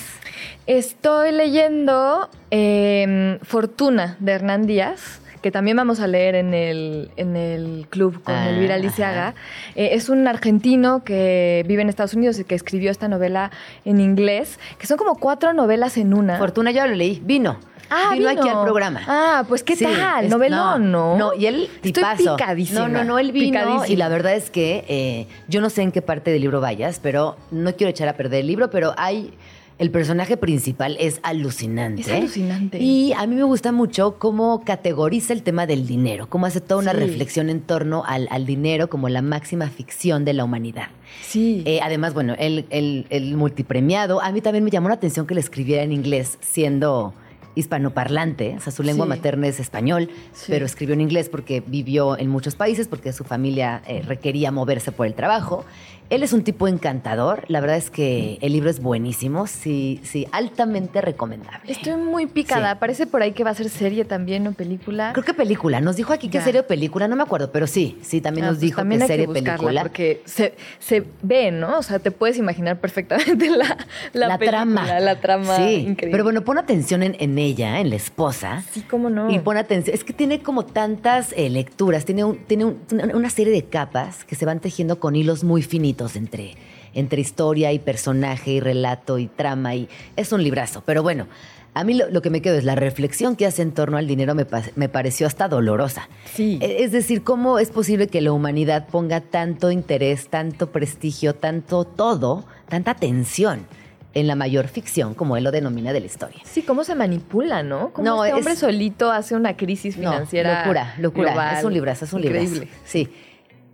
Estoy 0.68 1.32
leyendo 1.32 2.30
eh, 2.52 3.40
Fortuna 3.42 4.18
de 4.20 4.32
Hernán 4.34 4.68
Díaz, 4.68 5.20
que 5.42 5.52
también 5.52 5.78
vamos 5.78 6.00
a 6.00 6.08
leer 6.08 6.36
en 6.36 6.54
el, 6.54 7.12
en 7.18 7.36
el 7.36 7.88
club 7.90 8.22
con 8.24 8.36
Ah, 8.36 8.50
Elvira 8.50 8.78
Lisiaga. 8.78 9.36
Eh, 9.76 9.90
es 9.94 10.10
un 10.10 10.28
argentino 10.28 11.04
que 11.04 11.64
vive 11.68 11.82
en 11.82 11.90
Estados 11.90 12.14
Unidos 12.14 12.40
y 12.40 12.44
que 12.44 12.56
escribió 12.56 12.92
esta 12.92 13.08
novela 13.08 13.52
en 13.86 14.00
inglés, 14.00 14.60
que 14.78 14.88
son 14.88 14.98
como 14.98 15.16
cuatro 15.16 15.54
novelas 15.54 15.98
en 15.98 16.14
una. 16.14 16.38
Fortuna, 16.38 16.72
ya 16.72 16.86
lo 16.88 16.96
leí, 16.96 17.22
vino. 17.24 17.58
Ah, 17.92 18.10
vino, 18.14 18.30
vino. 18.30 18.42
aquí 18.42 18.50
al 18.50 18.62
programa. 18.64 19.02
Ah, 19.08 19.44
pues 19.48 19.64
qué 19.64 19.76
Sí, 19.76 19.84
tal, 19.86 20.30
novelón, 20.30 20.92
¿no? 20.92 21.18
No, 21.18 21.34
y 21.34 21.48
él 21.48 21.70
tipazo. 21.82 22.36
picadísima. 22.36 22.82
No, 22.82 22.88
no, 22.88 23.04
no, 23.04 23.18
él 23.18 23.32
vino 23.32 23.46
picadísima. 23.60 23.88
y 23.88 23.96
la 23.96 24.10
verdad 24.10 24.36
es 24.36 24.52
que 24.52 24.86
eh, 24.88 25.28
yo 25.48 25.60
no 25.60 25.72
sé 25.72 25.82
en 25.82 25.92
qué 25.92 26.04
parte 26.04 26.30
del 26.30 26.42
libro 26.42 26.62
vayas, 26.62 27.00
pero 27.02 27.36
no 27.50 27.74
quiero 27.76 27.90
echar 27.90 28.08
a 28.08 28.14
perder 28.14 28.42
el 28.42 28.48
libro, 28.48 28.70
pero 28.70 28.94
hay 28.96 29.34
El 29.80 29.92
personaje 29.92 30.36
principal 30.38 30.98
es 31.00 31.22
alucinante. 31.24 32.02
Es 32.02 32.10
alucinante. 32.12 32.80
Y 32.80 33.14
a 33.14 33.26
mí 33.26 33.34
me 33.36 33.44
gusta 33.44 33.72
mucho 33.72 34.20
cómo 34.20 34.62
categoriza 34.66 35.32
el 35.32 35.42
tema 35.42 35.66
del 35.66 35.88
dinero, 35.88 36.30
cómo 36.30 36.46
hace 36.46 36.60
toda 36.60 36.82
una 36.82 36.92
Sí. 36.92 36.98
reflexión 36.98 37.50
en 37.50 37.62
torno 37.62 38.04
al, 38.06 38.28
al 38.30 38.46
dinero 38.46 38.90
como 38.90 39.08
la 39.08 39.22
máxima 39.22 39.68
ficción 39.70 40.26
de 40.26 40.34
la 40.34 40.44
humanidad. 40.44 40.90
Sí. 41.22 41.64
Eh, 41.66 41.80
además, 41.82 42.14
bueno, 42.14 42.36
el, 42.38 42.66
el- 42.70 43.08
el 43.10 43.36
multipremiado, 43.38 44.22
a 44.22 44.32
mí 44.34 44.42
también 44.42 44.66
me 44.66 44.70
llamó 44.70 44.90
la 44.90 44.96
atención 44.96 45.26
que 45.26 45.34
le 45.34 45.40
escribiera 45.40 45.82
en 45.82 45.94
inglés, 45.94 46.38
siendo 46.42 47.14
hispanoparlante, 47.56 48.56
o 48.58 48.62
sea, 48.62 48.72
su 48.72 48.84
lengua 48.84 49.06
Sí. 49.06 49.10
materna 49.10 49.48
es 49.48 49.60
español, 49.60 50.10
Sí. 50.34 50.46
pero 50.50 50.66
escribió 50.66 50.94
en 50.94 51.02
inglés 51.02 51.30
porque 51.30 51.62
vivió 51.66 52.18
en 52.18 52.30
muchos 52.30 52.56
países, 52.56 52.88
porque 52.88 53.12
su 53.14 53.24
familia 53.24 53.82
eh, 53.88 54.02
requería 54.06 54.52
moverse 54.52 54.92
por 54.92 55.08
el 55.08 55.14
trabajo. 55.14 55.66
Él 56.10 56.24
es 56.24 56.34
un 56.34 56.44
tipo 56.44 56.68
encantador, 56.68 57.44
la 57.50 57.62
verdad 57.62 57.78
es 57.78 57.90
que 57.92 58.40
el 58.42 58.54
libro 58.54 58.70
es 58.70 58.80
buenísimo, 58.82 59.46
sí, 59.46 60.00
sí, 60.04 60.28
altamente 60.32 61.02
recomendable. 61.02 61.72
Estoy 61.72 61.98
muy 61.98 62.26
picada. 62.26 62.72
Sí. 62.72 62.78
Parece 62.80 63.06
por 63.06 63.22
ahí 63.22 63.32
que 63.34 63.44
va 63.44 63.52
a 63.52 63.54
ser 63.54 63.70
serie 63.70 64.06
también 64.06 64.48
o 64.48 64.54
película. 64.54 65.12
Creo 65.14 65.24
que 65.24 65.36
película, 65.36 65.82
nos 65.82 65.98
dijo 65.98 66.12
aquí 66.12 66.28
que 66.30 66.40
Ya. 66.40 66.44
serie 66.44 66.62
o 66.62 66.68
película, 66.68 67.08
no 67.08 67.16
me 67.16 67.22
acuerdo, 67.22 67.52
pero 67.52 67.68
sí, 67.68 68.00
sí, 68.02 68.22
también 68.22 68.46
Ah, 68.46 68.50
nos 68.50 68.56
pues 68.58 68.62
dijo 68.62 68.78
también 68.78 69.02
que 69.02 69.08
serie 69.08 69.28
o 69.28 69.34
película. 69.34 69.82
Porque 69.84 70.22
se, 70.26 70.56
se 70.80 71.04
ve, 71.22 71.52
¿no? 71.52 71.78
O 71.78 71.84
sea, 71.84 72.00
te 72.00 72.10
puedes 72.10 72.38
imaginar 72.38 72.80
perfectamente 72.80 73.50
la, 73.52 73.78
la, 74.14 74.38
película, 74.38 74.38
trama. 74.64 75.00
La 75.00 75.20
trama 75.22 75.58
Sí, 75.58 75.74
increíble. 75.76 76.10
pero 76.12 76.24
bueno, 76.24 76.42
pon 76.44 76.58
atención 76.58 77.04
en, 77.04 77.16
en 77.20 77.38
ella, 77.38 77.80
en 77.82 77.92
la 77.92 77.96
esposa. 77.98 78.64
Sí, 78.72 78.82
cómo 78.82 79.12
no. 79.12 79.30
Y 79.30 79.38
pon 79.40 79.58
atención, 79.58 79.94
es 79.94 80.04
que 80.04 80.14
tiene 80.14 80.42
como 80.42 80.66
tantas 80.66 81.34
eh, 81.38 81.50
lecturas, 81.52 82.06
tiene, 82.06 82.24
un- 82.24 82.38
tiene 82.46 82.66
un- 82.66 82.80
una, 82.92 83.16
una 83.16 83.30
serie 83.30 83.54
de 83.54 83.64
capas 83.66 84.24
que 84.26 84.36
se 84.36 84.46
van 84.46 84.60
tejiendo 84.60 85.00
con 85.00 85.16
hilos 85.16 85.44
muy 85.44 85.62
finitos 85.62 85.99
entre, 86.16 86.56
entre 86.94 87.22
historia 87.22 87.72
y 87.74 87.80
personaje 87.80 88.52
y 88.52 88.60
relato 88.60 89.18
y 89.20 89.28
trama 89.28 89.76
y 89.76 89.90
es 90.16 90.32
un 90.32 90.42
librazo. 90.44 90.82
Pero 90.86 91.04
bueno, 91.04 91.28
a 91.74 91.84
mí 91.84 91.94
lo, 91.94 92.10
lo 92.10 92.22
que 92.22 92.30
me 92.30 92.42
quedo 92.42 92.58
es 92.58 92.64
la 92.64 92.76
reflexión 92.76 93.36
que 93.36 93.46
hace 93.46 93.62
en 93.62 93.72
torno 93.74 93.98
al 93.98 94.08
dinero 94.08 94.34
me, 94.36 94.46
me 94.76 94.90
pareció 94.90 95.28
hasta 95.28 95.48
dolorosa. 95.48 96.10
Sí. 96.34 96.58
E- 96.62 96.84
Es 96.84 96.92
decir, 96.92 97.24
¿cómo 97.24 97.60
es 97.60 97.70
posible 97.70 98.08
que 98.08 98.22
la 98.22 98.32
humanidad 98.32 98.88
ponga 98.88 99.22
tanto 99.22 99.70
interés, 99.72 100.30
tanto 100.30 100.72
prestigio, 100.72 101.36
tanto 101.36 101.84
todo, 101.86 102.46
tanta 102.70 102.92
atención 102.92 103.68
en 104.16 104.26
la 104.26 104.34
mayor 104.36 104.68
ficción, 104.68 105.14
como 105.14 105.38
él 105.38 105.44
lo 105.44 105.52
denomina 105.52 105.94
de 105.94 106.00
la 106.00 106.08
historia? 106.08 106.42
Sí, 106.44 106.64
cómo 106.64 106.84
se 106.84 106.96
manipula, 106.96 107.62
¿no? 107.62 107.94
Cómo 107.94 108.04
No, 108.06 108.26
este 108.26 108.36
hombre 108.38 108.54
es- 108.54 108.60
solito 108.60 109.12
hace 109.12 109.36
una 109.36 109.56
crisis 109.56 109.96
No, 109.98 110.10
financiera. 110.12 110.62
locura, 110.62 110.96
locura. 110.98 111.32
global. 111.34 111.58
Es 111.60 111.64
un 111.64 111.74
librazo, 111.74 112.06
es 112.06 112.14
un 112.14 112.24
Increíble. 112.24 112.60
librazo. 112.62 112.74
Sí. 112.86 113.08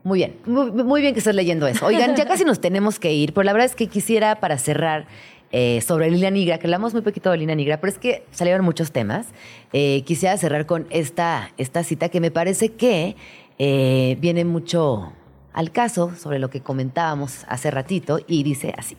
Muy 0.05 0.19
bien, 0.19 0.35
muy, 0.45 0.71
muy 0.71 1.01
bien 1.01 1.13
que 1.13 1.19
estés 1.19 1.33
leyendo 1.33 1.65
eso. 1.65 1.83
Oigan, 1.83 2.15
ya 2.15 2.25
casi 2.27 2.45
nos 2.45 2.61
tenemos 2.61 2.99
que 2.99 3.11
ir, 3.11 3.33
pero 3.33 3.43
la 3.43 3.53
verdad 3.53 3.65
es 3.65 3.75
que 3.75 3.87
quisiera 3.87 4.39
para 4.39 4.59
cerrar 4.59 5.07
eh, 5.51 5.81
sobre 5.81 6.11
Línea 6.11 6.29
Negra, 6.29 6.59
que 6.59 6.67
hablamos 6.67 6.93
muy 6.93 7.01
poquito 7.01 7.31
de 7.31 7.37
Línea 7.37 7.55
Negra, 7.55 7.81
pero 7.81 7.91
es 7.91 7.97
que 7.97 8.23
salieron 8.29 8.63
muchos 8.63 8.91
temas. 8.91 9.25
Eh, 9.73 10.03
quisiera 10.05 10.37
cerrar 10.37 10.67
con 10.67 10.85
esta, 10.91 11.51
esta 11.57 11.83
cita 11.83 12.09
que 12.09 12.21
me 12.21 12.29
parece 12.29 12.73
que 12.73 13.15
eh, 13.57 14.15
viene 14.19 14.45
mucho 14.45 15.11
al 15.53 15.71
caso 15.71 16.15
sobre 16.15 16.37
lo 16.37 16.51
que 16.51 16.61
comentábamos 16.61 17.43
hace 17.47 17.71
ratito 17.71 18.19
y 18.27 18.43
dice 18.43 18.75
así. 18.77 18.97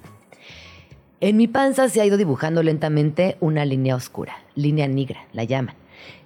En 1.20 1.36
mi 1.36 1.46
panza 1.46 1.88
se 1.88 2.00
ha 2.00 2.04
ido 2.04 2.16
dibujando 2.16 2.64
lentamente 2.64 3.36
una 3.38 3.64
línea 3.64 3.94
oscura, 3.94 4.38
línea 4.56 4.88
negra, 4.88 5.24
la 5.32 5.44
llaman. 5.44 5.76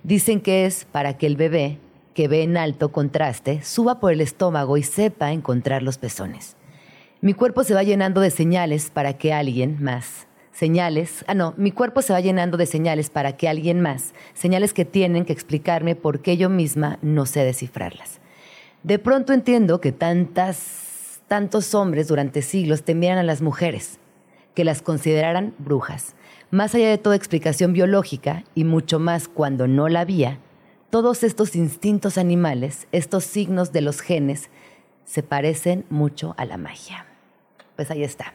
Dicen 0.04 0.40
que 0.40 0.64
es 0.64 0.86
para 0.86 1.18
que 1.18 1.26
el 1.26 1.36
bebé, 1.36 1.76
que 2.14 2.28
ve 2.28 2.42
en 2.42 2.56
alto 2.56 2.90
contraste, 2.90 3.62
suba 3.62 4.00
por 4.00 4.12
el 4.12 4.20
estómago 4.20 4.76
y 4.76 4.82
sepa 4.82 5.32
encontrar 5.32 5.82
los 5.82 5.98
pezones. 5.98 6.56
Mi 7.20 7.34
cuerpo 7.34 7.64
se 7.64 7.74
va 7.74 7.82
llenando 7.82 8.20
de 8.20 8.30
señales 8.30 8.90
para 8.90 9.18
que 9.18 9.32
alguien 9.32 9.82
más, 9.82 10.26
señales, 10.52 11.24
ah 11.26 11.34
no, 11.34 11.54
mi 11.56 11.70
cuerpo 11.70 12.02
se 12.02 12.12
va 12.12 12.20
llenando 12.20 12.56
de 12.56 12.66
señales 12.66 13.10
para 13.10 13.36
que 13.36 13.48
alguien 13.48 13.80
más, 13.80 14.14
señales 14.34 14.72
que 14.72 14.84
tienen 14.84 15.24
que 15.24 15.32
explicarme 15.32 15.96
por 15.96 16.20
qué 16.20 16.36
yo 16.36 16.48
misma 16.48 16.98
no 17.02 17.26
sé 17.26 17.44
descifrarlas. 17.44 18.20
De 18.82 18.98
pronto 18.98 19.32
entiendo 19.32 19.80
que 19.80 19.92
tantas, 19.92 21.20
tantos 21.28 21.74
hombres 21.74 22.08
durante 22.08 22.42
siglos 22.42 22.82
temieran 22.82 23.18
a 23.18 23.22
las 23.22 23.42
mujeres, 23.42 23.98
que 24.54 24.64
las 24.64 24.82
consideraran 24.82 25.54
brujas. 25.58 26.14
Más 26.50 26.74
allá 26.74 26.88
de 26.88 26.98
toda 26.98 27.16
explicación 27.16 27.72
biológica, 27.72 28.44
y 28.54 28.64
mucho 28.64 28.98
más 28.98 29.28
cuando 29.28 29.68
no 29.68 29.88
la 29.88 30.00
había, 30.00 30.38
todos 30.90 31.22
estos 31.22 31.57
instintos 31.57 32.18
animales, 32.18 32.87
estos 32.92 33.24
signos 33.24 33.72
de 33.72 33.81
los 33.81 34.00
genes, 34.00 34.50
se 35.05 35.22
parecen 35.22 35.85
mucho 35.88 36.35
a 36.37 36.44
la 36.44 36.57
magia. 36.57 37.07
Pues 37.76 37.90
ahí 37.90 38.05
está. 38.05 38.35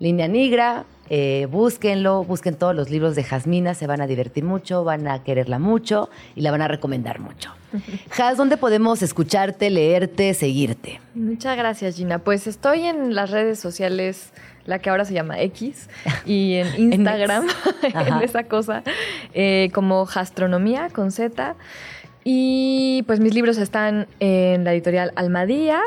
Línea 0.00 0.28
Negra, 0.28 0.84
eh, 1.10 1.48
búsquenlo, 1.50 2.22
busquen 2.22 2.54
todos 2.54 2.74
los 2.74 2.88
libros 2.88 3.16
de 3.16 3.24
Jasmina, 3.24 3.74
se 3.74 3.88
van 3.88 4.00
a 4.00 4.06
divertir 4.06 4.44
mucho, 4.44 4.84
van 4.84 5.08
a 5.08 5.24
quererla 5.24 5.58
mucho 5.58 6.08
y 6.36 6.42
la 6.42 6.52
van 6.52 6.62
a 6.62 6.68
recomendar 6.68 7.18
mucho. 7.18 7.52
Jas, 8.10 8.36
¿dónde 8.36 8.56
podemos 8.56 9.02
escucharte, 9.02 9.70
leerte, 9.70 10.34
seguirte? 10.34 11.00
Muchas 11.14 11.56
gracias, 11.56 11.96
Gina. 11.96 12.20
Pues 12.20 12.46
estoy 12.46 12.82
en 12.82 13.16
las 13.16 13.30
redes 13.30 13.58
sociales, 13.58 14.32
la 14.68 14.78
que 14.78 14.90
ahora 14.90 15.04
se 15.06 15.14
llama 15.14 15.40
X, 15.40 15.88
y 16.26 16.54
en 16.54 16.92
Instagram, 16.92 17.46
en, 17.82 18.22
esa 18.22 18.44
cosa, 18.44 18.82
eh, 19.34 19.70
como 19.72 20.04
Gastronomía 20.04 20.90
con 20.90 21.10
Z. 21.10 21.56
Y 22.22 23.02
pues 23.06 23.20
mis 23.20 23.32
libros 23.32 23.56
están 23.56 24.06
en 24.20 24.64
la 24.64 24.74
editorial 24.74 25.12
Almadía. 25.16 25.80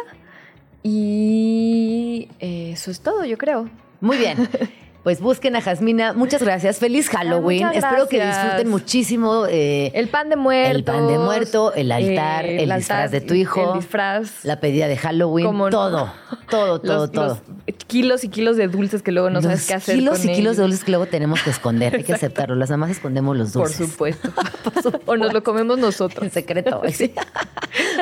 Y 0.81 2.27
eh, 2.39 2.71
eso 2.73 2.89
es 2.89 3.01
todo, 3.01 3.23
yo 3.25 3.37
creo. 3.37 3.69
Muy 3.99 4.17
bien. 4.17 4.49
Pues 5.03 5.19
busquen 5.19 5.55
a 5.55 5.61
Jasmina. 5.61 6.13
Muchas 6.13 6.43
gracias. 6.43 6.77
Feliz 6.77 7.09
Halloween. 7.09 7.65
muchas 7.65 7.83
Espero 7.83 8.07
que 8.07 8.23
disfruten 8.23 8.69
muchísimo 8.69 9.45
eh, 9.49 9.91
El 9.95 10.09
pan 10.09 10.29
de 10.29 10.35
muerto. 10.35 10.77
El 10.77 10.83
pan 10.83 11.07
de 11.07 11.17
muerto, 11.17 11.73
el 11.73 11.91
altar, 11.91 12.45
el 12.45 12.69
disfraz 12.75 13.09
de 13.09 13.19
tu 13.21 13.33
hijo, 13.33 13.73
El 13.73 13.79
disfraz. 13.79 14.43
la 14.45 14.59
pedida 14.59 14.87
de 14.87 14.97
Halloween. 14.97 15.47
Todo, 15.71 15.71
todo, 15.71 16.11
todo, 16.49 16.77
los, 16.83 17.11
todo. 17.11 17.27
los 17.65 17.75
kilos 17.87 18.23
y 18.23 18.29
kilos 18.29 18.57
de 18.57 18.67
dulces 18.67 19.01
que 19.01 19.11
luego 19.11 19.29
no 19.31 19.35
Los 19.41 19.45
sabes 19.45 19.65
qué 19.67 19.73
hacer. 19.73 19.95
kilos 19.95 20.19
con 20.19 20.29
y 20.29 20.33
kilos 20.35 20.57
de 20.57 20.63
dulces 20.63 20.83
que 20.83 20.91
luego 20.91 21.07
tenemos 21.07 21.41
que 21.41 21.49
esconder. 21.49 21.95
Hay 21.95 22.03
que 22.03 22.13
aceptarlo. 22.13 22.53
Las 22.55 22.69
mamás 22.69 22.91
escondemos 22.91 23.35
los 23.35 23.51
Por 23.53 23.69
dulces. 23.69 23.89
supuesto. 23.89 24.29
o 25.07 25.17
nos 25.17 25.33
lo 25.33 25.41
comemos 25.43 25.79
nosotros. 25.79 26.23
En 26.23 26.31
secreto. 26.31 26.79
sí. 26.93 27.11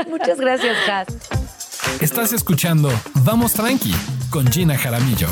Muchas 0.10 0.38
gracias, 0.40 0.76
Jas. 0.86 1.08
Estás 2.02 2.34
escuchando 2.34 2.90
Vamos 3.24 3.54
Tranqui 3.54 3.94
con 4.30 4.48
Gina 4.52 4.78
Jaramillo. 4.78 5.28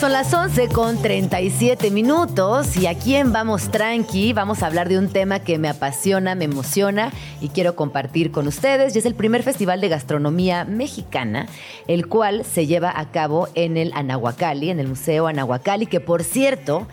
Son 0.00 0.12
las 0.12 0.34
11 0.34 0.68
con 0.68 1.00
37 1.00 1.90
minutos 1.90 2.76
y 2.76 2.86
aquí 2.86 3.14
en 3.14 3.32
Vamos 3.32 3.70
Tranqui 3.70 4.32
vamos 4.32 4.62
a 4.62 4.66
hablar 4.66 4.88
de 4.88 4.98
un 4.98 5.08
tema 5.08 5.40
que 5.40 5.56
me 5.58 5.68
apasiona, 5.68 6.34
me 6.34 6.44
emociona 6.44 7.12
y 7.40 7.48
quiero 7.48 7.76
compartir 7.76 8.30
con 8.30 8.46
ustedes. 8.46 8.94
Y 8.94 8.98
es 8.98 9.06
el 9.06 9.14
primer 9.14 9.42
festival 9.42 9.80
de 9.80 9.88
gastronomía 9.88 10.64
mexicana, 10.64 11.46
el 11.86 12.08
cual 12.08 12.44
se 12.44 12.66
lleva 12.66 12.92
a 12.94 13.10
cabo 13.12 13.48
en 13.54 13.76
el 13.76 13.92
Anahuacalli, 13.94 14.70
en 14.70 14.80
el 14.80 14.88
Museo 14.88 15.26
Anahuacalli, 15.26 15.86
que 15.86 16.00
por 16.00 16.24
cierto... 16.24 16.86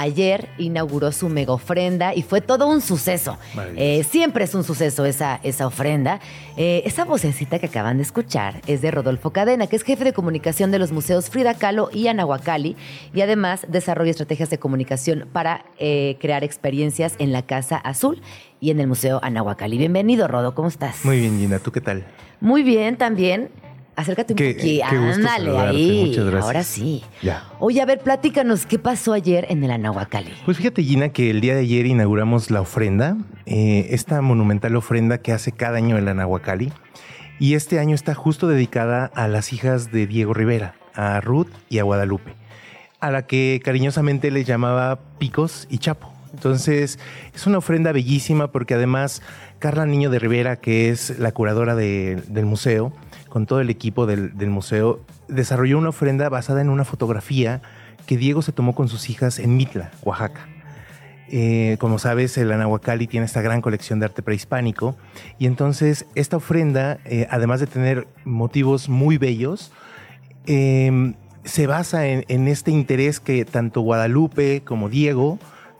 Ayer 0.00 0.48
inauguró 0.58 1.10
su 1.10 1.28
mega 1.28 1.52
ofrenda 1.52 2.14
y 2.14 2.22
fue 2.22 2.40
todo 2.40 2.68
un 2.68 2.80
suceso. 2.80 3.36
Eh, 3.74 4.04
siempre 4.08 4.44
es 4.44 4.54
un 4.54 4.62
suceso 4.62 5.04
esa, 5.04 5.40
esa 5.42 5.66
ofrenda. 5.66 6.20
Eh, 6.56 6.82
esa 6.86 7.04
vocecita 7.04 7.58
que 7.58 7.66
acaban 7.66 7.96
de 7.96 8.04
escuchar 8.04 8.60
es 8.68 8.80
de 8.80 8.92
Rodolfo 8.92 9.30
Cadena, 9.30 9.66
que 9.66 9.74
es 9.74 9.82
jefe 9.82 10.04
de 10.04 10.12
comunicación 10.12 10.70
de 10.70 10.78
los 10.78 10.92
museos 10.92 11.30
Frida 11.30 11.54
Kahlo 11.54 11.90
y 11.92 12.06
Anahuacalli, 12.06 12.76
y 13.12 13.20
además 13.22 13.66
desarrolla 13.68 14.12
estrategias 14.12 14.50
de 14.50 14.58
comunicación 14.58 15.28
para 15.32 15.64
eh, 15.78 16.16
crear 16.20 16.44
experiencias 16.44 17.16
en 17.18 17.32
la 17.32 17.42
Casa 17.42 17.76
Azul 17.76 18.22
y 18.60 18.70
en 18.70 18.78
el 18.78 18.86
Museo 18.86 19.18
Anahuacalli. 19.20 19.78
Bienvenido, 19.78 20.28
Rodo, 20.28 20.54
¿cómo 20.54 20.68
estás? 20.68 21.04
Muy 21.04 21.18
bien, 21.18 21.40
Gina, 21.40 21.58
¿tú 21.58 21.72
qué 21.72 21.80
tal? 21.80 22.04
Muy 22.40 22.62
bien 22.62 22.96
también. 22.96 23.50
Acércate 23.98 24.32
un 24.32 24.36
Qué- 24.36 24.54
poquito. 24.54 24.86
qué 24.90 24.96
Ándale 25.12 25.58
ahí. 25.58 26.04
muchas 26.06 26.24
gracias. 26.26 26.44
Ahora 26.44 26.62
sí. 26.62 27.02
Ya. 27.20 27.42
Oye, 27.58 27.80
a 27.82 27.84
ver, 27.84 27.98
platícanos, 27.98 28.64
¿qué 28.64 28.78
pasó 28.78 29.12
ayer 29.12 29.46
en 29.50 29.64
el 29.64 29.72
Anahuacalli? 29.72 30.30
Pues 30.44 30.56
fíjate, 30.56 30.84
Gina, 30.84 31.08
que 31.08 31.30
el 31.30 31.40
día 31.40 31.54
de 31.56 31.62
ayer 31.62 31.84
inauguramos 31.84 32.52
la 32.52 32.60
ofrenda, 32.60 33.16
eh, 33.44 33.88
esta 33.90 34.20
monumental 34.22 34.76
ofrenda 34.76 35.18
que 35.18 35.32
hace 35.32 35.50
cada 35.50 35.78
año 35.78 35.98
el 35.98 36.06
Anahuacalli. 36.06 36.72
Y 37.40 37.54
este 37.54 37.80
año 37.80 37.96
está 37.96 38.14
justo 38.14 38.46
dedicada 38.46 39.06
a 39.14 39.26
las 39.26 39.52
hijas 39.52 39.90
de 39.90 40.06
Diego 40.06 40.32
Rivera, 40.32 40.76
a 40.94 41.20
Ruth 41.20 41.48
y 41.68 41.80
a 41.80 41.82
Guadalupe, 41.82 42.34
a 43.00 43.10
la 43.10 43.26
que 43.26 43.60
cariñosamente 43.64 44.30
les 44.30 44.46
llamaba 44.46 45.00
Picos 45.18 45.66
y 45.70 45.78
Chapo. 45.78 46.12
Entonces, 46.32 47.00
es 47.34 47.46
una 47.48 47.58
ofrenda 47.58 47.90
bellísima 47.90 48.52
porque 48.52 48.74
además 48.74 49.22
Carla 49.58 49.86
Niño 49.86 50.08
de 50.10 50.18
Rivera, 50.20 50.56
que 50.56 50.90
es 50.90 51.18
la 51.18 51.32
curadora 51.32 51.74
de- 51.74 52.22
del 52.28 52.44
museo, 52.46 52.92
con 53.28 53.46
todo 53.46 53.60
el 53.60 53.70
equipo 53.70 54.06
del, 54.06 54.32
museo, 54.50 55.00
desarrolló 55.28 55.78
una 55.78 55.90
ofrenda 55.90 56.28
basada 56.28 56.60
en 56.60 56.70
una 56.70 56.84
fotografía 56.84 57.62
que 58.06 58.16
Diego 58.16 58.42
se 58.42 58.52
tomó 58.52 58.74
con 58.74 58.88
sus 58.88 59.10
hijas 59.10 59.38
en 59.38 59.56
Mitla, 59.56 59.90
Oaxaca. 60.02 60.48
Eh, 61.30 61.76
como 61.78 61.98
sabes, 61.98 62.38
el 62.38 62.50
Anahuacalli 62.52 63.06
tiene 63.06 63.26
esta 63.26 63.42
gran 63.42 63.60
colección 63.60 64.00
de 64.00 64.06
arte 64.06 64.22
prehispánico 64.22 64.96
y 65.38 65.46
entonces 65.46 66.06
esta 66.14 66.38
ofrenda, 66.38 66.98
eh, 67.04 67.26
además 67.30 67.60
de 67.60 67.66
tener 67.66 68.08
motivos 68.24 68.88
muy 68.88 69.18
bellos, 69.18 69.70
eh, 70.46 71.14
se 71.44 71.66
basa 71.66 72.06
en, 72.06 72.24
en 72.28 72.48
este 72.48 72.70
interés 72.70 73.20
que 73.20 73.44
tanto 73.44 73.82
Guadalupe 73.82 74.62
como 74.64 74.88
Diego 74.88 75.38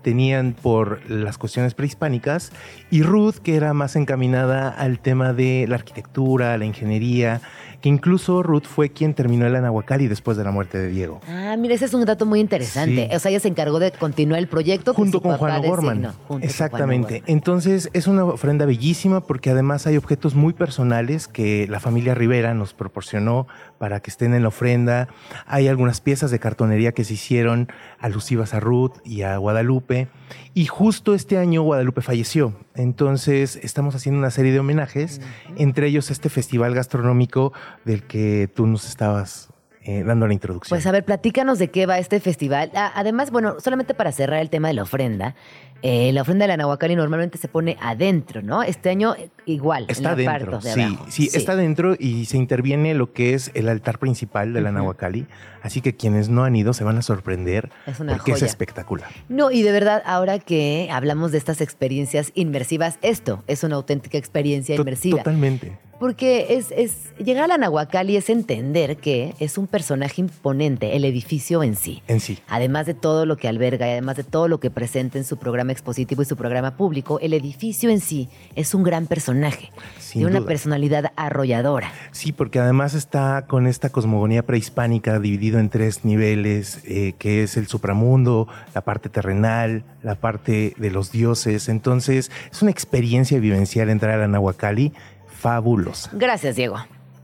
tenían 0.08 0.54
por 0.54 1.02
las 1.10 1.36
cuestiones 1.36 1.74
prehispánicas 1.74 2.50
y 2.90 3.02
Ruth 3.02 3.34
que 3.42 3.56
era 3.56 3.74
más 3.74 3.94
encaminada 3.94 4.70
al 4.70 5.00
tema 5.00 5.34
de 5.34 5.66
la 5.68 5.74
arquitectura, 5.74 6.56
la 6.56 6.64
ingeniería, 6.64 7.42
que 7.82 7.90
incluso 7.90 8.42
Ruth 8.42 8.64
fue 8.64 8.88
quien 8.88 9.12
terminó 9.12 9.46
el 9.46 9.54
Anahuacalli 9.54 10.08
después 10.08 10.38
de 10.38 10.44
la 10.44 10.50
muerte 10.50 10.78
de 10.78 10.88
Diego. 10.88 11.20
Ah, 11.28 11.56
mira, 11.58 11.74
ese 11.74 11.84
es 11.84 11.92
un 11.92 12.06
dato 12.06 12.24
muy 12.24 12.40
interesante. 12.40 13.06
Sí. 13.10 13.16
O 13.16 13.18
sea, 13.18 13.30
ella 13.30 13.40
se 13.40 13.48
encargó 13.48 13.78
de 13.78 13.92
continuar 13.92 14.38
el 14.38 14.48
proyecto 14.48 14.94
Junto 14.94 15.20
con 15.20 15.36
Juan 15.36 15.62
O'Gorman. 15.62 16.12
Exactamente. 16.40 17.22
Entonces 17.26 17.90
es 17.92 18.06
una 18.06 18.24
ofrenda 18.24 18.64
bellísima 18.64 19.20
porque 19.20 19.50
además 19.50 19.86
hay 19.86 19.98
objetos 19.98 20.34
muy 20.34 20.54
personales 20.54 21.28
que 21.28 21.66
la 21.68 21.80
familia 21.80 22.14
Rivera 22.14 22.54
nos 22.54 22.72
proporcionó 22.72 23.46
para 23.78 24.00
que 24.00 24.10
estén 24.10 24.34
en 24.34 24.42
la 24.42 24.48
ofrenda. 24.48 25.08
Hay 25.46 25.68
algunas 25.68 26.00
piezas 26.00 26.30
de 26.30 26.38
cartonería 26.38 26.92
que 26.92 27.04
se 27.04 27.14
hicieron 27.14 27.68
alusivas 27.98 28.54
a 28.54 28.60
Ruth 28.60 28.96
y 29.04 29.22
a 29.22 29.36
Guadalupe. 29.36 30.08
Y 30.54 30.66
justo 30.66 31.14
este 31.14 31.38
año 31.38 31.62
Guadalupe 31.62 32.02
falleció. 32.02 32.54
Entonces 32.74 33.56
estamos 33.62 33.94
haciendo 33.94 34.18
una 34.18 34.30
serie 34.30 34.52
de 34.52 34.60
homenajes, 34.60 35.20
entre 35.56 35.86
ellos 35.86 36.10
este 36.10 36.28
festival 36.28 36.74
gastronómico 36.74 37.52
del 37.84 38.02
que 38.02 38.50
tú 38.54 38.66
nos 38.66 38.88
estabas 38.88 39.48
eh, 39.88 40.04
dando 40.04 40.26
la 40.26 40.34
introducción. 40.34 40.68
Pues 40.68 40.86
a 40.86 40.92
ver, 40.92 41.02
platícanos 41.02 41.58
de 41.58 41.70
qué 41.70 41.86
va 41.86 41.98
este 41.98 42.20
festival. 42.20 42.70
Además, 42.74 43.30
bueno, 43.30 43.58
solamente 43.58 43.94
para 43.94 44.12
cerrar 44.12 44.40
el 44.40 44.50
tema 44.50 44.68
de 44.68 44.74
la 44.74 44.82
ofrenda, 44.82 45.34
eh, 45.82 46.12
la 46.12 46.22
ofrenda 46.22 46.44
de 46.44 46.48
la 46.48 46.56
Nahuacali 46.56 46.96
normalmente 46.96 47.38
se 47.38 47.48
pone 47.48 47.76
adentro, 47.80 48.42
¿no? 48.42 48.62
Este 48.62 48.90
año 48.90 49.14
eh, 49.14 49.30
igual, 49.46 49.84
Está 49.88 50.12
en 50.12 50.26
la 50.26 50.32
dentro, 50.32 50.50
parte 50.52 50.68
de 50.68 50.74
sí, 50.74 50.80
abajo. 50.82 51.06
sí, 51.08 51.30
está 51.32 51.56
dentro 51.56 51.94
y 51.98 52.24
se 52.24 52.36
interviene 52.36 52.94
lo 52.94 53.12
que 53.12 53.34
es 53.34 53.50
el 53.54 53.68
altar 53.68 53.98
principal 53.98 54.52
de 54.52 54.60
la. 54.60 54.72
Nahuacali. 54.72 55.26
Así 55.62 55.80
que 55.80 55.94
quienes 55.96 56.28
no 56.28 56.44
han 56.44 56.56
ido 56.56 56.72
se 56.72 56.84
van 56.84 56.98
a 56.98 57.02
sorprender 57.02 57.70
Es 57.86 58.00
una 58.00 58.14
porque 58.16 58.32
es 58.32 58.42
espectacular. 58.42 59.08
No, 59.28 59.50
y 59.50 59.62
de 59.62 59.72
verdad, 59.72 60.02
ahora 60.06 60.38
que 60.38 60.88
hablamos 60.90 61.32
de 61.32 61.38
estas 61.38 61.60
experiencias 61.60 62.32
inmersivas, 62.34 62.98
esto 63.02 63.42
es 63.46 63.64
una 63.64 63.76
auténtica 63.76 64.18
experiencia 64.18 64.74
inmersiva. 64.74 65.18
Totalmente. 65.18 65.78
Porque 65.98 66.54
es, 66.54 66.70
es 66.70 67.12
llegar 67.18 67.42
a 67.42 67.46
la 67.48 67.58
Nahuacali 67.58 68.16
es 68.16 68.30
entender 68.30 68.98
que 68.98 69.34
es 69.40 69.58
un 69.58 69.66
personaje 69.66 70.20
imponente, 70.20 70.94
el 70.94 71.04
edificio 71.04 71.64
en 71.64 71.74
sí. 71.74 72.04
En 72.06 72.20
sí. 72.20 72.38
Además 72.46 72.86
de 72.86 72.94
todo 72.94 73.26
lo 73.26 73.36
que 73.36 73.48
alberga 73.48 73.88
y 73.88 73.90
además 73.90 74.16
de 74.16 74.22
todo 74.22 74.46
lo 74.46 74.60
que 74.60 74.70
presenta 74.70 75.18
en 75.18 75.24
su 75.24 75.38
programa 75.38 75.72
expositivo 75.72 76.22
y 76.22 76.24
su 76.24 76.36
programa 76.36 76.76
público, 76.76 77.18
el 77.18 77.34
edificio 77.34 77.90
en 77.90 77.98
sí 78.00 78.28
es 78.54 78.74
un 78.74 78.84
gran 78.84 79.08
personaje, 79.08 79.72
Sin 79.98 80.20
de 80.20 80.26
una 80.28 80.38
duda. 80.38 80.46
personalidad 80.46 81.12
arrolladora. 81.16 81.90
Sí, 82.12 82.30
porque 82.30 82.60
además 82.60 82.94
está 82.94 83.46
con 83.48 83.66
esta 83.66 83.90
cosmogonía 83.90 84.46
prehispánica 84.46 85.18
en 85.56 85.70
tres 85.70 86.04
niveles, 86.04 86.80
eh, 86.84 87.14
que 87.18 87.42
es 87.42 87.56
el 87.56 87.66
supramundo, 87.68 88.48
la 88.74 88.82
parte 88.82 89.08
terrenal, 89.08 89.84
la 90.02 90.16
parte 90.16 90.74
de 90.76 90.90
los 90.90 91.12
dioses. 91.12 91.68
Entonces, 91.68 92.30
es 92.50 92.62
una 92.62 92.70
experiencia 92.70 93.38
vivencial 93.38 93.88
entrar 93.88 94.20
a 94.20 94.28
Nahuacali 94.28 94.92
fabulosa. 95.26 96.10
Gracias, 96.12 96.56
Diego. 96.56 96.76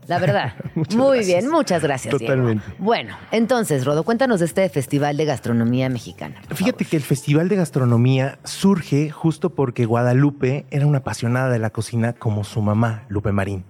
La 0.07 0.19
verdad. 0.19 0.53
Muy 0.75 1.17
gracias. 1.17 1.25
bien, 1.27 1.49
muchas 1.51 1.81
gracias, 1.81 2.17
Diego. 2.17 2.33
Totalmente. 2.33 2.63
Bueno, 2.77 3.15
entonces, 3.31 3.85
Rodo, 3.85 4.03
cuéntanos 4.03 4.39
de 4.39 4.45
este 4.45 4.69
Festival 4.69 5.17
de 5.17 5.25
Gastronomía 5.25 5.89
Mexicana. 5.89 6.35
Fíjate 6.49 6.83
favor. 6.83 6.89
que 6.89 6.97
el 6.97 7.03
Festival 7.03 7.49
de 7.49 7.55
Gastronomía 7.55 8.39
surge 8.43 9.09
justo 9.09 9.49
porque 9.55 9.85
Guadalupe 9.85 10.65
era 10.71 10.85
una 10.85 10.99
apasionada 10.99 11.49
de 11.49 11.59
la 11.59 11.69
cocina 11.69 12.13
como 12.13 12.43
su 12.43 12.61
mamá, 12.61 13.03
Lupe 13.09 13.31
Marín. 13.31 13.65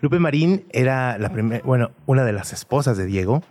Lupe 0.00 0.18
Marín 0.18 0.64
era 0.70 1.18
la 1.18 1.30
primer- 1.30 1.62
bueno, 1.62 1.90
una 2.06 2.24
de 2.24 2.32
las 2.32 2.52
esposas 2.52 2.96
de 2.96 3.06
Diego 3.06 3.42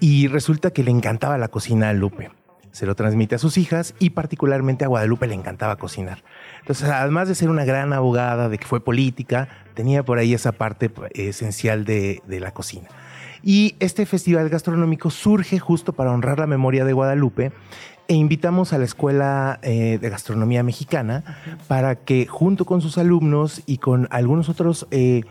y 0.00 0.28
resulta 0.28 0.70
que 0.70 0.82
le 0.84 0.90
encantaba 0.90 1.38
la 1.38 1.48
cocina 1.48 1.88
a 1.88 1.92
Lupe. 1.92 2.30
Se 2.70 2.86
lo 2.86 2.94
transmite 2.94 3.34
a 3.34 3.38
sus 3.38 3.58
hijas 3.58 3.94
y 3.98 4.10
particularmente 4.10 4.84
a 4.84 4.88
Guadalupe 4.88 5.26
le 5.26 5.34
encantaba 5.34 5.76
cocinar. 5.76 6.22
Entonces, 6.62 6.88
además 6.88 7.28
de 7.28 7.34
ser 7.34 7.50
una 7.50 7.64
gran 7.64 7.92
abogada, 7.92 8.48
de 8.48 8.58
que 8.58 8.66
fue 8.66 8.82
política, 8.82 9.48
tenía 9.74 10.04
por 10.04 10.18
ahí 10.18 10.32
esa 10.32 10.52
parte 10.52 10.88
pues, 10.88 11.10
esencial 11.14 11.84
de, 11.84 12.22
de 12.26 12.40
la 12.40 12.52
cocina. 12.52 12.88
Y 13.42 13.74
este 13.80 14.06
festival 14.06 14.48
gastronómico 14.48 15.10
surge 15.10 15.58
justo 15.58 15.92
para 15.92 16.12
honrar 16.12 16.38
la 16.38 16.46
memoria 16.46 16.84
de 16.84 16.92
Guadalupe 16.92 17.52
e 18.08 18.14
invitamos 18.14 18.72
a 18.72 18.78
la 18.78 18.84
Escuela 18.84 19.58
eh, 19.62 19.98
de 20.00 20.10
Gastronomía 20.10 20.62
Mexicana 20.62 21.24
para 21.66 21.96
que 21.96 22.26
junto 22.26 22.64
con 22.64 22.80
sus 22.80 22.98
alumnos 22.98 23.62
y 23.66 23.78
con 23.78 24.08
algunos 24.10 24.48
otros 24.48 24.86
eh, 24.90 25.22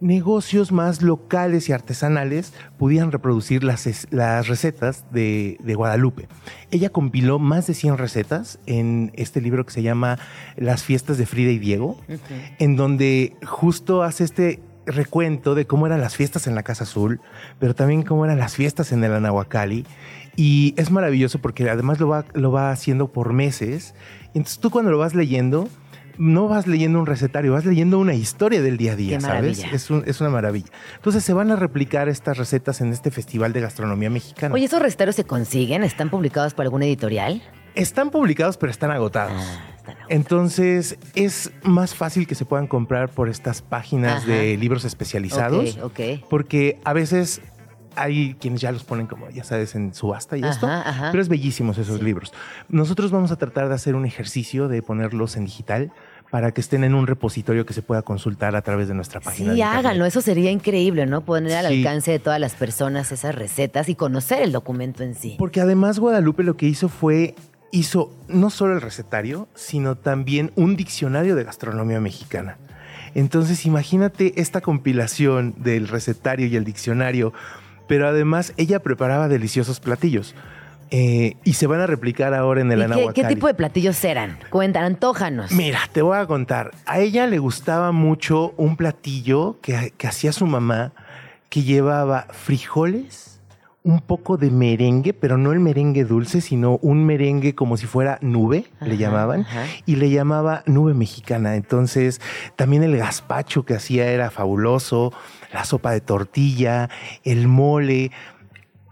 negocios 0.00 0.72
más 0.72 1.02
locales 1.02 1.68
y 1.68 1.72
artesanales 1.72 2.52
pudieran 2.78 3.12
reproducir 3.12 3.64
las, 3.64 4.06
las 4.10 4.48
recetas 4.48 5.04
de, 5.10 5.56
de 5.60 5.74
Guadalupe. 5.74 6.28
Ella 6.70 6.90
compiló 6.90 7.38
más 7.38 7.66
de 7.66 7.74
100 7.74 7.98
recetas 7.98 8.58
en 8.66 9.12
este 9.14 9.40
libro 9.40 9.64
que 9.64 9.72
se 9.72 9.82
llama 9.82 10.18
Las 10.56 10.82
fiestas 10.82 11.18
de 11.18 11.26
Frida 11.26 11.50
y 11.50 11.58
Diego, 11.58 12.00
en 12.58 12.76
donde 12.76 13.36
justo 13.44 14.02
hace 14.02 14.24
este 14.24 14.60
recuento 14.86 15.54
de 15.54 15.66
cómo 15.66 15.86
eran 15.86 16.00
las 16.00 16.16
fiestas 16.16 16.46
en 16.46 16.54
la 16.54 16.62
Casa 16.62 16.84
Azul, 16.84 17.20
pero 17.58 17.74
también 17.74 18.02
cómo 18.02 18.24
eran 18.24 18.38
las 18.38 18.54
fiestas 18.54 18.92
en 18.92 19.04
el 19.04 19.12
Anahuacali. 19.12 19.84
Y 20.36 20.74
es 20.76 20.90
maravilloso 20.90 21.40
porque 21.40 21.68
además 21.68 22.00
lo 22.00 22.08
va, 22.08 22.24
lo 22.34 22.52
va 22.52 22.70
haciendo 22.70 23.08
por 23.08 23.32
meses. 23.32 23.94
Entonces 24.34 24.58
tú 24.58 24.70
cuando 24.70 24.90
lo 24.90 24.98
vas 24.98 25.14
leyendo, 25.14 25.68
no 26.18 26.48
vas 26.48 26.66
leyendo 26.66 26.98
un 26.98 27.06
recetario, 27.06 27.52
vas 27.52 27.64
leyendo 27.64 27.98
una 27.98 28.14
historia 28.14 28.60
del 28.60 28.76
día 28.76 28.92
a 28.92 28.96
día, 28.96 29.18
Qué 29.18 29.20
¿sabes? 29.24 29.64
Es, 29.72 29.90
un- 29.90 30.02
es 30.06 30.20
una 30.20 30.30
maravilla. 30.30 30.68
Entonces 30.96 31.24
se 31.24 31.32
van 31.32 31.50
a 31.50 31.56
replicar 31.56 32.08
estas 32.08 32.36
recetas 32.38 32.80
en 32.80 32.92
este 32.92 33.10
Festival 33.10 33.52
de 33.52 33.60
Gastronomía 33.60 34.10
Mexicana. 34.10 34.54
Oye, 34.54 34.64
¿esos 34.64 34.82
recetarios 34.82 35.16
se 35.16 35.24
consiguen? 35.24 35.84
¿Están 35.84 36.10
publicados 36.10 36.54
por 36.54 36.64
alguna 36.64 36.84
editorial? 36.86 37.42
Están 37.74 38.10
publicados, 38.10 38.56
pero 38.56 38.70
están 38.72 38.90
agotados. 38.90 39.32
Ah, 39.36 39.62
están 39.76 39.94
agotados. 39.96 40.06
Entonces 40.10 40.98
es 41.14 41.52
más 41.62 41.94
fácil 41.94 42.26
que 42.26 42.34
se 42.34 42.44
puedan 42.44 42.66
comprar 42.66 43.08
por 43.10 43.28
estas 43.28 43.62
páginas 43.62 44.24
Ajá. 44.24 44.32
de 44.32 44.56
libros 44.56 44.84
especializados. 44.84 45.78
Ok, 45.80 45.84
ok. 46.18 46.28
Porque 46.28 46.80
a 46.84 46.92
veces 46.92 47.40
hay 47.94 48.34
quienes 48.34 48.60
ya 48.60 48.70
los 48.70 48.84
ponen 48.84 49.06
como, 49.08 49.28
ya 49.30 49.42
sabes, 49.42 49.74
en 49.74 49.92
subasta 49.92 50.36
y 50.36 50.44
esto. 50.44 50.66
Ajá. 50.68 51.08
Pero 51.10 51.20
es 51.20 51.28
bellísimos 51.28 51.78
esos 51.78 51.98
Sí. 51.98 52.04
libros. 52.04 52.32
Nosotros 52.68 53.10
vamos 53.10 53.32
a 53.32 53.36
tratar 53.36 53.68
de 53.68 53.74
hacer 53.74 53.94
un 53.96 54.04
ejercicio 54.06 54.68
de 54.68 54.82
ponerlos 54.82 55.36
en 55.36 55.44
digital 55.46 55.92
para 56.30 56.52
que 56.52 56.60
estén 56.60 56.84
en 56.84 56.94
un 56.94 57.06
repositorio 57.06 57.64
que 57.64 57.72
se 57.72 57.80
pueda 57.82 58.02
consultar 58.02 58.54
a 58.54 58.62
través 58.62 58.88
de 58.88 58.94
nuestra 58.94 59.20
página. 59.20 59.54
Sí, 59.54 59.62
háganlo, 59.62 60.04
eso 60.04 60.20
sería 60.20 60.50
increíble, 60.50 61.06
¿no? 61.06 61.22
Poner 61.22 61.56
al 61.56 61.68
Sí. 61.68 61.78
alcance 61.78 62.10
de 62.10 62.18
todas 62.18 62.38
las 62.38 62.54
personas 62.54 63.10
esas 63.12 63.34
recetas 63.34 63.88
y 63.88 63.94
conocer 63.94 64.42
el 64.42 64.52
documento 64.52 65.02
en 65.02 65.14
sí. 65.14 65.36
Porque 65.38 65.60
además 65.60 65.98
Guadalupe 65.98 66.42
lo 66.42 66.56
que 66.56 66.66
hizo 66.66 66.88
fue, 66.88 67.34
hizo 67.72 68.14
no 68.28 68.50
solo 68.50 68.74
el 68.74 68.80
recetario, 68.82 69.48
sino 69.54 69.96
también 69.96 70.52
un 70.54 70.76
diccionario 70.76 71.34
de 71.34 71.44
gastronomía 71.44 72.00
mexicana. 72.00 72.58
Entonces 73.14 73.64
imagínate 73.64 74.40
esta 74.40 74.60
compilación 74.60 75.54
del 75.56 75.88
recetario 75.88 76.46
y 76.46 76.56
el 76.56 76.64
diccionario, 76.64 77.32
pero 77.86 78.06
además 78.06 78.52
ella 78.58 78.80
preparaba 78.80 79.28
deliciosos 79.28 79.80
platillos. 79.80 80.34
Eh, 80.90 81.36
y 81.44 81.54
se 81.54 81.66
van 81.66 81.80
a 81.80 81.86
replicar 81.86 82.34
ahora 82.34 82.60
en 82.60 82.72
el 82.72 82.78
¿Y 82.78 82.82
qué, 82.82 82.88
qué 82.88 82.94
Anahuacalli. 82.94 83.34
tipo 83.34 83.46
de 83.46 83.54
platillos 83.54 84.04
eran? 84.04 84.38
Cuentan, 84.50 84.84
antójanos. 84.84 85.52
Mira, 85.52 85.80
te 85.92 86.02
voy 86.02 86.18
a 86.18 86.26
contar. 86.26 86.72
A 86.86 87.00
ella 87.00 87.26
le 87.26 87.38
gustaba 87.38 87.92
mucho 87.92 88.54
un 88.56 88.76
platillo 88.76 89.58
que, 89.60 89.92
que 89.96 90.06
hacía 90.06 90.32
su 90.32 90.46
mamá 90.46 90.92
que 91.48 91.62
llevaba 91.62 92.26
frijoles, 92.30 93.40
un 93.84 94.00
poco 94.00 94.36
de 94.36 94.50
merengue, 94.50 95.14
pero 95.14 95.38
no 95.38 95.52
el 95.52 95.60
merengue 95.60 96.04
dulce, 96.04 96.42
sino 96.42 96.78
un 96.82 97.06
merengue 97.06 97.54
como 97.54 97.78
si 97.78 97.86
fuera 97.86 98.18
nube, 98.20 98.66
le 98.80 98.98
llamaban, 98.98 99.42
ajá. 99.42 99.64
y 99.86 99.96
le 99.96 100.10
llamaba 100.10 100.62
nube 100.66 100.92
mexicana. 100.92 101.54
Entonces, 101.54 102.20
también 102.56 102.82
el 102.82 102.98
gazpacho 102.98 103.64
que 103.64 103.74
hacía 103.74 104.10
era 104.10 104.30
fabuloso, 104.30 105.12
la 105.54 105.64
sopa 105.64 105.92
de 105.92 106.00
tortilla, 106.02 106.90
el 107.24 107.48
mole. 107.48 108.10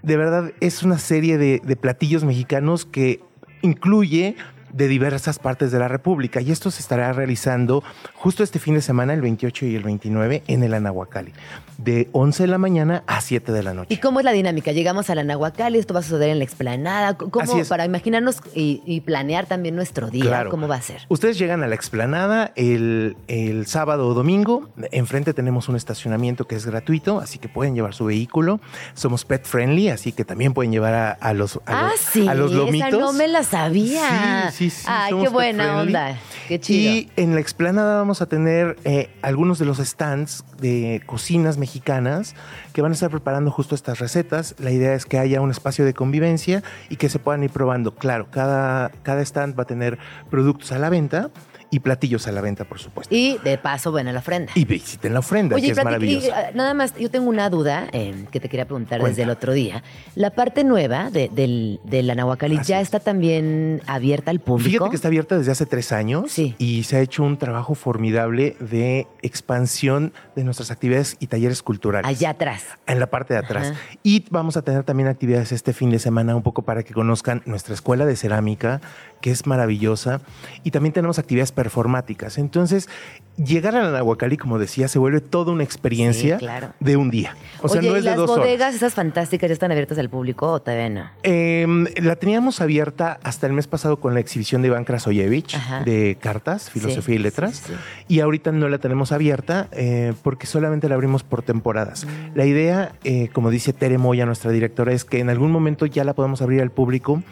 De 0.06 0.16
verdad, 0.16 0.52
es 0.60 0.84
una 0.84 0.98
serie 0.98 1.36
de, 1.36 1.60
de 1.64 1.74
platillos 1.74 2.22
mexicanos 2.22 2.86
que 2.86 3.18
incluye 3.62 4.36
de 4.76 4.88
diversas 4.88 5.38
partes 5.38 5.72
de 5.72 5.78
la 5.78 5.88
República. 5.88 6.40
Y 6.40 6.52
esto 6.52 6.70
se 6.70 6.80
estará 6.80 7.12
realizando 7.12 7.82
justo 8.14 8.42
este 8.42 8.58
fin 8.58 8.74
de 8.74 8.82
semana, 8.82 9.14
el 9.14 9.22
28 9.22 9.66
y 9.66 9.74
el 9.74 9.82
29, 9.82 10.42
en 10.46 10.62
el 10.62 10.74
Anahuacali, 10.74 11.32
de 11.78 12.08
11 12.12 12.42
de 12.42 12.46
la 12.48 12.58
mañana 12.58 13.02
a 13.06 13.20
7 13.20 13.52
de 13.52 13.62
la 13.62 13.72
¿Y 13.72 13.74
noche. 13.74 14.00
cómo 14.00 14.20
es 14.20 14.24
la 14.24 14.32
dinámica? 14.32 14.72
Llegamos 14.72 15.10
a 15.10 15.14
la 15.14 15.24
Nahuacali, 15.24 15.78
esto 15.78 15.94
va 15.94 16.00
a 16.00 16.02
suceder 16.02 16.30
en 16.30 16.38
la 16.38 16.44
explanada. 16.44 17.16
¿Cómo, 17.16 17.64
para 17.68 17.84
imaginarnos 17.84 18.38
y, 18.54 18.82
y 18.84 19.00
planear 19.00 19.46
también 19.46 19.76
nuestro 19.76 20.10
día? 20.10 20.24
Claro. 20.24 20.50
¿Cómo 20.50 20.68
va 20.68 20.76
a 20.76 20.82
ser? 20.82 21.02
Ustedes 21.08 21.38
llegan 21.38 21.62
a 21.62 21.66
la 21.66 21.74
explanada 21.74 22.52
el, 22.56 23.16
el 23.28 23.66
sábado 23.66 24.08
o 24.08 24.14
domingo. 24.14 24.68
Enfrente 24.92 25.32
tenemos 25.34 25.68
un 25.68 25.76
estacionamiento 25.76 26.46
que 26.46 26.54
es 26.54 26.66
gratuito, 26.66 27.18
así 27.20 27.38
que 27.38 27.48
pueden 27.48 27.74
llevar 27.74 27.94
su 27.94 28.04
vehículo. 28.06 28.60
Somos 28.94 29.24
pet 29.24 29.44
friendly, 29.44 29.88
así 29.88 30.12
que 30.12 30.24
también 30.24 30.52
pueden 30.52 30.72
llevar 30.72 30.94
a, 30.94 31.10
a 31.12 31.32
los, 31.32 31.56
a 31.56 31.60
ah, 31.66 31.88
los, 31.90 32.00
sí, 32.00 32.28
a 32.28 32.34
los 32.34 32.52
lomitos. 32.52 32.88
esa 32.88 32.98
no 32.98 33.12
me 33.12 33.28
la 33.28 33.42
sabía. 33.42 34.50
Sí, 34.50 34.64
sí, 34.64 34.65
sí. 34.70 34.84
Ay, 34.88 35.10
somos 35.10 35.24
qué 35.24 35.28
pet 35.28 35.34
buena 35.34 35.64
friendly. 35.64 35.86
onda. 35.86 36.18
Qué 36.48 36.60
chido. 36.60 36.92
Y 36.94 37.10
en 37.16 37.34
la 37.34 37.40
explanada 37.40 37.96
vamos 37.96 38.22
a 38.22 38.26
tener 38.26 38.76
eh, 38.84 39.10
algunos 39.22 39.58
de 39.58 39.64
los 39.64 39.78
stands 39.78 40.44
de 40.60 41.02
cocinas 41.06 41.58
mexicanas 41.58 42.34
que 42.72 42.82
van 42.82 42.92
a 42.92 42.94
estar 42.94 43.10
preparando 43.10 43.50
justo 43.50 43.74
estas 43.74 43.98
recetas. 43.98 44.54
La 44.58 44.70
idea 44.70 44.94
es 44.94 45.06
que 45.06 45.18
haya 45.18 45.40
un 45.40 45.50
espacio 45.50 45.84
de 45.84 45.94
convivencia 45.94 46.62
y 46.88 46.96
que 46.96 47.08
se 47.08 47.18
puedan 47.18 47.42
ir 47.42 47.50
probando. 47.50 47.94
Claro, 47.94 48.28
cada, 48.30 48.90
cada 49.02 49.22
stand 49.22 49.58
va 49.58 49.64
a 49.64 49.66
tener 49.66 49.98
productos 50.30 50.72
a 50.72 50.78
la 50.78 50.90
venta 50.90 51.30
y 51.70 51.80
platillos 51.80 52.26
a 52.26 52.32
la 52.32 52.40
venta, 52.40 52.64
por 52.64 52.78
supuesto. 52.78 53.14
Y 53.14 53.38
de 53.44 53.58
paso, 53.58 53.90
bueno, 53.90 54.12
la 54.12 54.20
ofrenda. 54.20 54.52
Y 54.54 54.64
visiten 54.64 55.12
la 55.12 55.20
ofrenda, 55.20 55.56
Oye, 55.56 55.66
que 55.66 55.72
es 55.72 55.84
maravillosa. 55.84 56.34
ah, 56.36 56.50
nada 56.54 56.74
más, 56.74 56.94
yo 56.96 57.10
tengo 57.10 57.28
una 57.28 57.50
duda 57.50 57.88
eh, 57.92 58.26
que 58.30 58.40
te 58.40 58.48
quería 58.48 58.64
preguntar 58.66 59.00
Cuenta. 59.00 59.08
desde 59.10 59.22
el 59.24 59.30
otro 59.30 59.52
día. 59.52 59.82
La 60.14 60.30
parte 60.30 60.64
nueva 60.64 61.10
de, 61.10 61.28
del, 61.32 61.80
de 61.84 62.02
la 62.02 62.14
Nahuacali 62.14 62.56
Así 62.58 62.68
ya 62.72 62.80
es. 62.80 62.84
está 62.88 63.00
también 63.00 63.82
abierta 63.86 64.30
al 64.30 64.40
público. 64.40 64.70
Fíjate 64.70 64.90
que 64.90 64.96
está 64.96 65.08
abierta 65.08 65.36
desde 65.38 65.52
hace 65.52 65.66
tres 65.66 65.92
años 65.92 66.30
Sí. 66.32 66.54
y 66.58 66.84
se 66.84 66.96
ha 66.96 67.00
hecho 67.00 67.22
un 67.24 67.36
trabajo 67.38 67.74
formidable 67.74 68.56
de 68.60 69.06
expansión 69.22 70.12
de 70.34 70.44
nuestras 70.44 70.70
actividades 70.70 71.16
y 71.20 71.26
talleres 71.26 71.62
culturales. 71.62 72.08
allá 72.08 72.30
atrás. 72.30 72.64
En 72.86 73.00
la 73.00 73.06
parte 73.06 73.34
de 73.34 73.40
atrás. 73.40 73.68
Ajá. 73.72 73.80
Y 74.02 74.24
vamos 74.30 74.56
a 74.56 74.62
tener 74.62 74.82
también 74.84 75.08
actividades 75.08 75.52
este 75.52 75.72
fin 75.72 75.90
de 75.90 75.98
semana 75.98 76.34
un 76.36 76.42
poco 76.42 76.62
para 76.62 76.82
que 76.82 76.92
conozcan 76.94 77.42
nuestra 77.46 77.74
escuela 77.74 78.06
de 78.06 78.16
cerámica, 78.16 78.80
que 79.20 79.30
es 79.30 79.46
maravillosa. 79.46 80.20
Y 80.64 80.70
también 80.70 80.92
tenemos 80.92 81.18
actividades 81.18 81.52
performáticas. 81.56 82.38
Entonces, 82.38 82.88
llegar 83.36 83.74
a 83.74 83.82
la 83.82 83.90
Nahuacali, 83.90 84.36
como 84.36 84.58
decía, 84.58 84.86
se 84.88 84.98
vuelve 85.00 85.20
toda 85.20 85.52
una 85.52 85.64
experiencia 85.64 86.38
Sí, 86.38 86.44
claro. 86.44 86.68
de 86.80 86.96
un 86.96 87.10
día. 87.10 87.34
O 87.62 87.68
sea, 87.68 87.80
Oye, 87.80 87.88
no 87.90 87.96
¿y 87.96 87.98
es 87.98 88.04
de 88.04 88.10
las 88.10 88.16
dos 88.18 88.28
bodegas, 88.30 88.60
horas. 88.68 88.74
esas 88.76 88.94
fantásticas, 88.94 89.48
ya 89.48 89.52
están 89.54 89.72
abiertas 89.72 89.98
al 89.98 90.08
público 90.08 90.46
o 90.52 90.60
todavía 90.62 90.88
no? 90.88 91.10
Eh, 91.24 91.66
la 92.00 92.16
teníamos 92.16 92.60
abierta 92.60 93.18
hasta 93.24 93.46
el 93.46 93.52
mes 93.52 93.66
pasado 93.66 93.98
con 93.98 94.14
la 94.14 94.20
exhibición 94.20 94.62
de 94.62 94.68
Iván 94.68 94.84
Krasoyevich 94.84 95.54
Ajá. 95.54 95.82
de 95.82 96.16
cartas, 96.20 96.70
filosofía 96.70 97.14
Sí, 97.16 97.20
y 97.20 97.22
letras. 97.22 97.62
sí. 97.66 97.72
Y 98.08 98.20
ahorita 98.20 98.52
no 98.52 98.68
la 98.68 98.78
tenemos 98.78 99.10
abierta 99.12 99.68
eh, 99.72 100.12
porque 100.22 100.46
solamente 100.46 100.88
la 100.88 100.94
abrimos 100.94 101.22
por 101.24 101.42
temporadas. 101.42 102.04
Mm. 102.06 102.36
La 102.36 102.44
idea, 102.46 102.92
eh, 103.04 103.28
como 103.32 103.50
dice 103.50 103.72
Tere 103.72 103.98
Moya, 103.98 104.24
nuestra 104.26 104.50
directora, 104.50 104.92
es 104.92 105.04
que 105.04 105.18
en 105.18 105.30
algún 105.30 105.50
momento 105.50 105.86
ya 105.86 106.04
la 106.04 106.14
podemos 106.14 106.42
abrir 106.42 106.60
al 106.62 106.70
público 106.70 107.22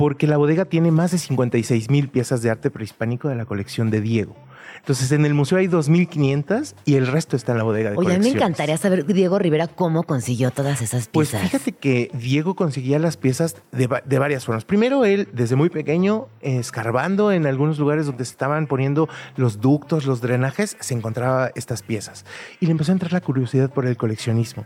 porque 0.00 0.26
la 0.26 0.38
bodega 0.38 0.64
tiene 0.64 0.90
más 0.90 1.10
de 1.10 1.18
56 1.18 1.90
mil 1.90 2.08
piezas 2.08 2.40
de 2.40 2.48
arte 2.48 2.70
prehispánico 2.70 3.28
de 3.28 3.34
la 3.34 3.44
colección 3.44 3.90
de 3.90 4.00
Diego. 4.00 4.34
Entonces, 4.80 5.12
en 5.12 5.24
el 5.24 5.34
museo 5.34 5.58
hay 5.58 5.66
2.500 5.68 6.74
y 6.84 6.96
el 6.96 7.06
resto 7.06 7.36
está 7.36 7.52
en 7.52 7.58
la 7.58 7.64
bodega 7.64 7.90
de 7.90 7.96
Oye, 7.96 8.08
a 8.08 8.10
mí 8.10 8.14
me 8.14 8.18
colecciones. 8.18 8.42
encantaría 8.42 8.76
saber, 8.76 9.06
Diego 9.06 9.38
Rivera, 9.38 9.68
cómo 9.68 10.02
consiguió 10.02 10.50
todas 10.50 10.82
esas 10.82 11.08
Pues 11.08 11.30
piezas. 11.30 11.48
fíjate 11.50 11.72
que 11.72 12.10
Diego 12.14 12.54
conseguía 12.54 12.98
las 12.98 13.16
piezas 13.16 13.56
de, 13.72 13.88
de 14.04 14.18
varias 14.18 14.44
formas. 14.44 14.64
Primero, 14.64 15.04
él, 15.04 15.28
desde 15.32 15.56
muy 15.56 15.70
pequeño, 15.70 16.28
escarbando 16.40 17.32
en 17.32 17.46
algunos 17.46 17.78
lugares 17.78 18.06
donde 18.06 18.24
se 18.24 18.32
estaban 18.32 18.66
poniendo 18.66 19.08
los 19.36 19.60
ductos, 19.60 20.06
los 20.06 20.20
drenajes, 20.20 20.76
se 20.80 20.94
encontraba 20.94 21.50
estas 21.54 21.82
piezas. 21.82 22.24
Y 22.60 22.66
le 22.66 22.72
empezó 22.72 22.92
a 22.92 22.94
entrar 22.94 23.12
la 23.12 23.20
curiosidad 23.20 23.70
por 23.70 23.86
el 23.86 23.96
coleccionismo. 23.96 24.64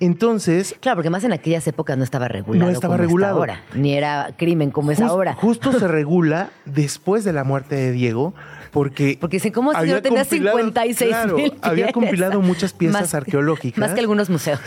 Entonces, 0.00 0.74
Claro, 0.80 0.96
porque 0.96 1.10
más 1.10 1.24
en 1.24 1.32
aquellas 1.32 1.66
épocas 1.66 1.96
no 1.98 2.04
estaba 2.04 2.28
regulado. 2.28 2.66
No 2.66 2.70
estaba 2.72 2.94
como 2.96 3.02
está 3.04 3.06
regulado. 3.08 3.36
ahora, 3.38 3.62
ni 3.74 3.94
era 3.94 4.30
crimen 4.36 4.70
como 4.70 4.90
es 4.90 5.00
ahora. 5.00 5.34
justo 5.34 5.72
se 5.72 5.88
regula 5.88 6.50
después 6.64 7.24
de 7.24 7.32
la 7.32 7.44
muerte 7.44 7.74
de 7.76 7.92
Diego, 7.92 8.34
porque... 8.76 9.16
Porque 9.20 9.36
dicen, 9.38 9.52
¿cómo 9.52 9.70
si 9.72 9.78
había 9.78 9.94
yo 9.96 10.02
tenía 10.02 10.24
compilado- 10.24 10.56
56 10.58 11.08
claro, 11.10 11.36
mil 11.36 11.54
había 11.62 11.92
compilado 11.92 12.40
muchas 12.42 12.72
piezas 12.74 13.00
Más- 13.00 13.14
arqueológicas. 13.14 13.78
Más 13.78 13.92
que 13.94 14.00
algunos 14.00 14.28
museos. 14.28 14.60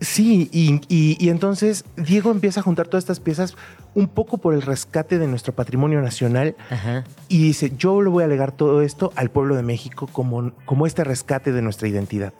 Sí, 0.00 0.48
y, 0.52 0.80
y- 0.88 1.16
y 1.18 1.30
entonces 1.30 1.84
Diego 1.96 2.30
empieza 2.30 2.60
a 2.60 2.62
juntar 2.62 2.86
todas 2.86 3.02
estas 3.02 3.18
piezas 3.18 3.56
un 3.94 4.08
poco 4.08 4.36
por 4.38 4.52
el 4.54 4.60
rescate 4.62 5.18
de 5.18 5.26
nuestro 5.26 5.54
patrimonio 5.54 6.00
nacional 6.02 6.54
Ajá. 6.70 7.02
y 7.28 7.42
dice, 7.42 7.72
yo 7.78 8.02
le 8.02 8.10
voy 8.10 8.22
a 8.22 8.26
alegar 8.26 8.52
todo 8.52 8.82
esto 8.82 9.10
al 9.16 9.30
pueblo 9.30 9.56
de 9.56 9.62
México 9.62 10.06
como, 10.12 10.52
como 10.66 10.86
este 10.86 11.02
rescate 11.02 11.50
de 11.50 11.62
nuestra 11.62 11.88
identidad. 11.88 12.34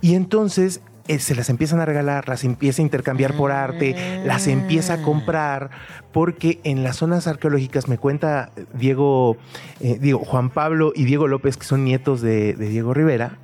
Y 0.00 0.14
entonces 0.14 0.80
eh, 1.08 1.18
se 1.18 1.34
las 1.34 1.50
empiezan 1.50 1.80
a 1.80 1.84
regalar, 1.84 2.28
las 2.28 2.44
empieza 2.44 2.82
a 2.82 2.84
intercambiar 2.84 3.36
por 3.36 3.52
arte, 3.52 4.22
las 4.24 4.46
empieza 4.46 4.94
a 4.94 5.02
comprar, 5.02 5.70
porque 6.12 6.60
en 6.64 6.82
las 6.82 6.96
zonas 6.96 7.26
arqueológicas 7.26 7.88
me 7.88 7.98
cuenta 7.98 8.50
Diego, 8.74 9.36
eh, 9.80 9.98
digo, 10.00 10.18
Juan 10.20 10.50
Pablo 10.50 10.92
y 10.94 11.04
Diego 11.04 11.28
López, 11.28 11.56
que 11.56 11.64
son 11.64 11.84
nietos 11.84 12.20
de, 12.20 12.54
de 12.54 12.68
Diego 12.68 12.94
Rivera, 12.94 13.38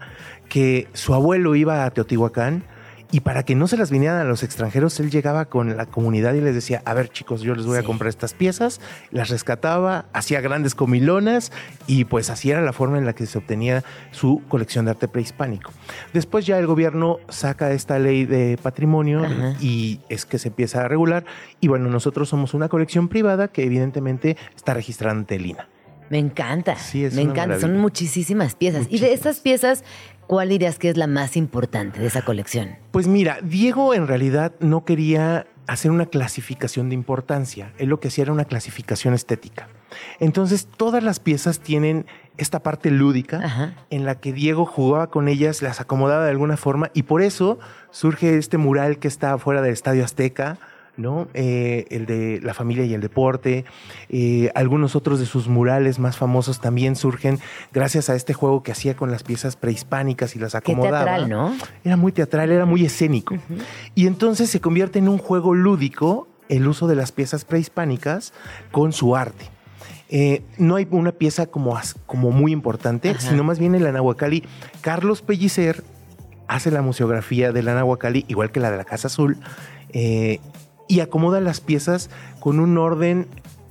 que 0.49 0.89
su 0.93 1.15
abuelo 1.15 1.55
iba 1.55 1.85
a 1.85 1.91
Teotihuacán 1.91 2.65
y 3.13 3.21
para 3.21 3.45
que 3.45 3.55
no 3.55 3.69
se 3.69 3.77
las 3.77 3.91
vinieran 3.91 4.19
a 4.19 4.25
los 4.25 4.43
extranjeros, 4.43 4.99
él 4.99 5.11
llegaba 5.11 5.45
con 5.45 5.77
la 5.77 5.85
comunidad 5.87 6.33
y 6.33 6.41
les 6.41 6.55
decía, 6.55 6.83
a 6.87 6.95
ver 6.95 7.11
chicos, 7.11 7.43
yo 7.43 7.55
les 7.55 7.67
voy 7.67 7.79
a 7.79 7.83
comprar 7.83 8.09
estas 8.09 8.33
piezas, 8.33 8.81
las 9.11 9.29
rescataba, 9.29 10.07
hacía 10.15 10.41
grandes 10.41 10.75
comilonas 10.75 11.53
y 11.87 12.07
pues 12.07 12.31
así 12.31 12.51
era 12.51 12.63
la 12.63 12.73
forma 12.73 12.97
en 12.97 13.05
la 13.05 13.13
que 13.13 13.27
se 13.27 13.37
obtenía 13.37 13.85
su 14.13 14.43
colección 14.49 14.87
de 14.87 14.93
arte 14.93 15.09
prehispánico. 15.09 15.71
Después 16.15 16.47
ya 16.47 16.59
el 16.59 16.67
gobierno 16.67 17.19
saca 17.29 17.71
esta 17.73 17.99
ley 17.99 18.25
de 18.25 18.59
patrimonio 18.61 19.25
Ajá. 19.25 19.57
y 19.61 20.01
es 20.09 20.25
que 20.25 20.39
se 20.39 20.49
empieza 20.49 20.83
a 20.83 20.89
regular 20.89 21.25
y 21.61 21.69
bueno, 21.69 21.91
nosotros 21.91 22.31
somos 22.31 22.55
una 22.55 22.71
colección 22.71 23.09
privada 23.09 23.49
que 23.49 23.65
evidentemente 23.65 24.39
está 24.57 24.73
registrada 24.73 25.15
ante 25.15 25.37
el. 25.37 25.43
Me 26.13 26.19
encanta. 26.19 26.77
Sí, 26.77 27.05
es 27.07 27.15
me 27.15 27.23
encanta. 27.23 27.59
Son 27.59 27.79
muchísimas 27.79 28.55
piezas. 28.55 28.87
Y 28.91 28.99
de 28.99 29.15
estas 29.15 29.41
piezas, 29.41 29.83
¿cuál 30.33 30.49
dirías 30.49 30.78
que 30.78 30.89
es 30.89 30.97
la 30.97 31.07
más 31.07 31.37
importante 31.37 32.01
de 32.01 32.07
esa 32.07 32.22
colección? 32.22 32.78
Pues 32.91 33.07
mira, 33.07 33.41
Diego 33.43 33.93
en 33.93 34.07
realidad 34.07 34.55
no 34.61 34.87
quería 34.87 35.47
hacer 35.66 35.91
una 35.91 36.07
clasificación 36.07 36.89
de 36.89 36.95
importancia. 36.95 37.74
Él 37.76 37.91
lo 37.91 38.01
que 38.01 38.09
hacía 38.09 38.22
era 38.22 38.33
una 38.33 38.47
clasificación 38.47 39.12
estética. 39.12 39.68
Entonces, 40.20 40.66
todas 40.74 41.05
las 41.05 41.20
piezas 41.20 41.61
tienen 41.61 42.07
esta 42.39 42.62
parte 42.62 42.91
lúdica 42.91 43.43
Ajá. 43.45 43.74
en 43.91 44.07
la 44.07 44.20
que 44.20 44.33
Diego 44.33 44.64
jugaba 44.64 45.11
con 45.11 45.28
ellas, 45.28 45.61
las 45.61 45.83
acomodaba 45.83 46.24
de 46.24 46.30
alguna 46.30 46.57
forma 46.57 46.91
y 46.95 47.03
por 47.03 47.20
eso 47.20 47.59
surge 47.91 48.39
este 48.39 48.57
mural 48.57 48.99
que 48.99 49.09
está 49.09 49.37
fuera 49.37 49.61
del 49.61 49.74
Estadio 49.74 50.03
Azteca. 50.03 50.57
¿No? 50.97 51.28
Eh, 51.34 51.86
el 51.90 52.07
de 52.07 52.40
la 52.43 52.55
familia 52.55 52.84
y 52.84 52.95
el 52.95 53.01
deporte. 53.01 53.64
Eh, 54.09 54.51
algunos 54.55 54.95
otros 54.97 55.18
de 55.20 55.26
sus 55.26 55.49
murales 55.49 55.99
más 55.99 56.16
famosos 56.16 56.61
también 56.61 56.97
surgen 56.97 57.38
gracias 57.72 58.11
a 58.11 58.14
este 58.14 58.34
juego 58.34 58.62
que 58.62 58.72
hacía 58.72 58.95
con 58.95 59.11
las 59.11 59.22
piezas 59.22 59.57
prehispánicas 59.57 60.36
y 60.36 60.38
las 60.38 60.53
Qué 60.53 60.59
acomodaba. 60.59 61.05
teatral, 61.05 61.28
¿no? 61.28 61.55
Era 61.84 61.97
muy 61.97 62.12
teatral, 62.12 62.51
era 62.51 62.66
muy 62.66 62.84
escénico. 62.84 63.36
Y 63.95 64.07
entonces 64.07 64.51
se 64.51 64.61
convierte 64.61 64.99
en 64.99 65.09
un 65.09 65.18
juego 65.18 65.55
lúdico 65.55 66.28
el 66.49 66.68
uso 66.68 66.86
de 66.86 66.97
las 66.97 67.12
piezas 67.12 67.45
prehispánicas 67.45 68.32
con 68.70 68.93
su 68.93 69.16
arte. 69.16 69.47
Eh, 70.14 70.43
no 70.59 70.76
hay 70.76 70.86
una 70.90 71.12
pieza 71.12 71.47
como, 71.47 71.78
como 72.05 72.30
muy 72.32 72.53
importante, 72.53 73.11
Ajá. 73.11 73.20
sino 73.20 73.45
más 73.45 73.59
bien 73.59 73.74
en 73.74 73.82
la 73.82 73.93
Nahuacali. 73.93 74.45
Carlos 74.82 75.22
Pellicer 75.22 75.82
hace 76.49 76.70
la 76.70 76.82
museografía 76.82 77.51
de 77.53 77.62
la 77.62 77.74
Nahuacali, 77.74 78.26
igual 78.28 78.53
que 78.53 78.61
la 78.61 78.70
de 78.70 78.76
la 78.76 78.84
Casa 78.84 79.07
Azul, 79.07 79.38
eh, 79.95 80.40
y 80.93 81.01
acomoda 81.01 81.40
las 81.40 81.61
piezas 81.61 82.11
con 82.40 82.61
un 82.61 82.76
orden 82.76 83.26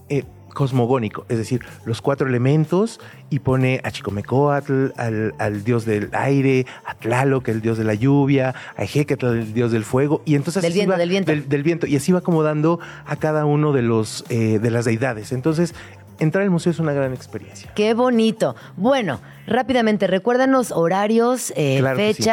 eh, 0.10 0.24
cosmogónico, 0.54 1.26
es 1.30 1.38
decir, 1.38 1.62
los 1.86 2.02
cuatro 2.02 2.28
elementos, 2.28 3.00
y 3.30 3.40
pone 3.40 3.80
a 3.84 3.92
Chicomecoatl, 3.92 4.88
al, 4.98 5.34
al 5.38 5.64
dios 5.64 5.86
del 5.86 6.10
aire, 6.14 6.66
a 6.86 6.96
Tlaloc, 6.96 7.48
el 7.48 7.62
dios 7.62 7.78
de 7.78 7.84
la 7.86 7.94
lluvia, 7.94 8.54
a 8.76 8.84
Ejecatl, 8.84 9.26
el 9.28 9.54
dios 9.54 9.72
del 9.72 9.84
fuego, 9.86 10.22
y 10.26 10.36
entonces 10.36 10.62
Del 10.64 10.72
así 10.72 10.80
viento, 10.80 10.92
va- 10.94 10.98
del 10.98 11.10
viento. 11.10 11.32
del 11.32 11.64
viento, 11.64 11.88
y 11.88 11.96
así 11.96 12.12
va 12.12 12.20
acomodando 12.20 12.80
a 13.06 13.16
cada 13.16 13.46
uno 13.46 13.72
de 13.72 13.82
los 13.84 14.26
eh, 14.30 14.60
de 14.60 14.72
las 14.72 14.84
deidades. 14.86 15.32
Entonces, 15.32 15.74
entrar 16.20 16.44
al 16.44 16.50
museo 16.50 16.72
es 16.72 16.80
una 16.80 16.92
gran 16.94 17.14
experiencia. 17.14 17.72
Qué 17.74 17.94
bonito. 17.94 18.56
Bueno, 18.76 19.22
rápidamente, 19.48 20.08
recuérdanos 20.08 20.72
horarios, 20.72 21.54
eh, 21.56 21.78
Claro 21.80 21.98
que 21.98 22.14
sí. 22.14 22.24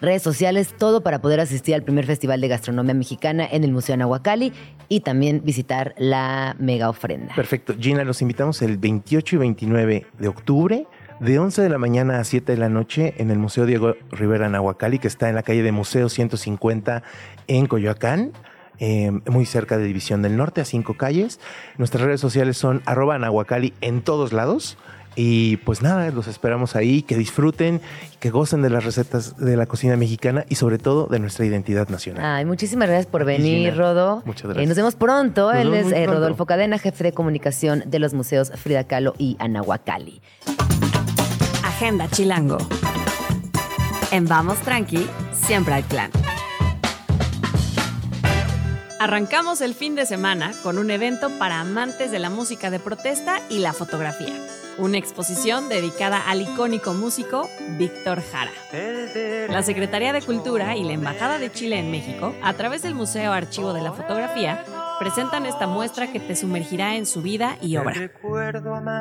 Redes 0.00 0.22
sociales, 0.22 0.74
todo 0.76 1.02
para 1.02 1.20
poder 1.20 1.40
asistir 1.40 1.74
al 1.74 1.82
primer 1.82 2.06
Festival 2.06 2.40
de 2.40 2.48
Gastronomía 2.48 2.94
Mexicana 2.94 3.46
en 3.50 3.64
el 3.64 3.72
Museo 3.72 3.96
Nahuacali 3.96 4.52
y 4.88 5.00
también 5.00 5.42
visitar 5.44 5.94
la 5.98 6.56
mega 6.58 6.88
ofrenda. 6.88 7.34
Perfecto. 7.34 7.74
Gina, 7.78 8.04
los 8.04 8.22
invitamos 8.22 8.62
el 8.62 8.78
28 8.78 9.36
y 9.36 9.38
29 9.38 10.06
de 10.18 10.28
octubre, 10.28 10.86
de 11.20 11.38
11 11.38 11.62
de 11.62 11.68
la 11.68 11.78
mañana 11.78 12.18
a 12.18 12.24
7 12.24 12.52
de 12.52 12.58
la 12.58 12.68
noche, 12.68 13.14
en 13.18 13.30
el 13.30 13.38
Museo 13.38 13.66
Diego 13.66 13.94
Rivera 14.10 14.48
Nahuacali, 14.48 14.98
que 14.98 15.08
está 15.08 15.28
en 15.28 15.34
la 15.34 15.42
calle 15.42 15.62
de 15.62 15.72
Museo 15.72 16.08
150 16.08 17.02
en 17.46 17.66
Coyoacán. 17.66 18.32
eh, 18.82 19.12
muy 19.26 19.44
cerca 19.44 19.76
de 19.76 19.84
División 19.84 20.22
del 20.22 20.38
Norte, 20.38 20.62
a 20.62 20.64
cinco 20.64 20.94
calles. 20.94 21.38
Nuestras 21.76 22.02
redes 22.02 22.20
sociales 22.20 22.56
son 22.56 22.80
arroba 22.86 23.18
nahuacali 23.18 23.74
en 23.82 24.00
todos 24.00 24.32
lados. 24.32 24.78
Y 25.16 25.56
pues 25.58 25.82
nada, 25.82 26.10
los 26.10 26.28
esperamos 26.28 26.76
ahí, 26.76 27.02
que 27.02 27.16
disfruten, 27.16 27.80
que 28.20 28.30
gocen 28.30 28.62
de 28.62 28.70
las 28.70 28.84
recetas 28.84 29.36
de 29.36 29.56
la 29.56 29.66
cocina 29.66 29.96
mexicana 29.96 30.44
y 30.48 30.54
sobre 30.54 30.78
todo 30.78 31.06
de 31.08 31.18
nuestra 31.18 31.44
identidad 31.44 31.88
nacional. 31.88 32.24
Ay, 32.24 32.44
muchísimas 32.44 32.88
gracias 32.88 33.06
por 33.06 33.24
venir, 33.24 33.72
Gina. 33.72 33.76
Rodo. 33.82 34.22
Muchas 34.24 34.44
Eh, 34.44 34.48
gracias. 34.48 34.68
nos 34.68 34.76
vemos 34.76 34.94
pronto. 34.96 35.52
Nos 35.52 35.60
Él 35.60 35.70
vemos 35.70 35.92
es 35.92 35.98
eh, 35.98 36.02
pronto. 36.04 36.20
Rodolfo 36.20 36.46
Cadena, 36.46 36.78
jefe 36.78 37.04
de 37.04 37.12
comunicación 37.12 37.82
de 37.86 37.98
los 37.98 38.14
museos 38.14 38.52
Frida 38.54 38.84
Kahlo 38.84 39.14
y 39.18 39.36
Anahuacalli. 39.40 40.22
Agenda 41.64 42.08
Chilango. 42.08 42.58
En 44.12 44.26
Vamos 44.26 44.58
Tranqui, 44.58 45.06
siempre 45.32 45.74
hay 45.74 45.82
plan. 45.82 46.10
Arrancamos 49.00 49.62
el 49.62 49.72
fin 49.72 49.94
de 49.94 50.04
semana 50.04 50.52
con 50.62 50.76
un 50.76 50.90
evento 50.90 51.30
para 51.38 51.62
amantes 51.62 52.10
de 52.10 52.18
la 52.18 52.28
música 52.28 52.68
de 52.68 52.78
protesta 52.78 53.40
y 53.48 53.60
la 53.60 53.72
fotografía. 53.72 54.34
Una 54.76 54.98
exposición 54.98 55.70
dedicada 55.70 56.20
al 56.28 56.42
icónico 56.42 56.92
músico 56.92 57.48
Víctor 57.78 58.20
Jara. 58.20 58.50
La 59.48 59.62
Secretaría 59.62 60.12
de 60.12 60.20
Cultura 60.20 60.76
y 60.76 60.84
la 60.84 60.92
Embajada 60.92 61.38
de 61.38 61.50
Chile 61.50 61.78
en 61.78 61.90
México, 61.90 62.34
a 62.42 62.52
través 62.52 62.82
del 62.82 62.94
Museo 62.94 63.32
Archivo 63.32 63.72
de 63.72 63.80
la 63.80 63.92
Fotografía, 63.92 64.66
presentan 64.98 65.46
esta 65.46 65.66
muestra 65.66 66.12
que 66.12 66.20
te 66.20 66.36
sumergirá 66.36 66.96
en 66.96 67.06
su 67.06 67.22
vida 67.22 67.56
y 67.62 67.78
obra. 67.78 68.12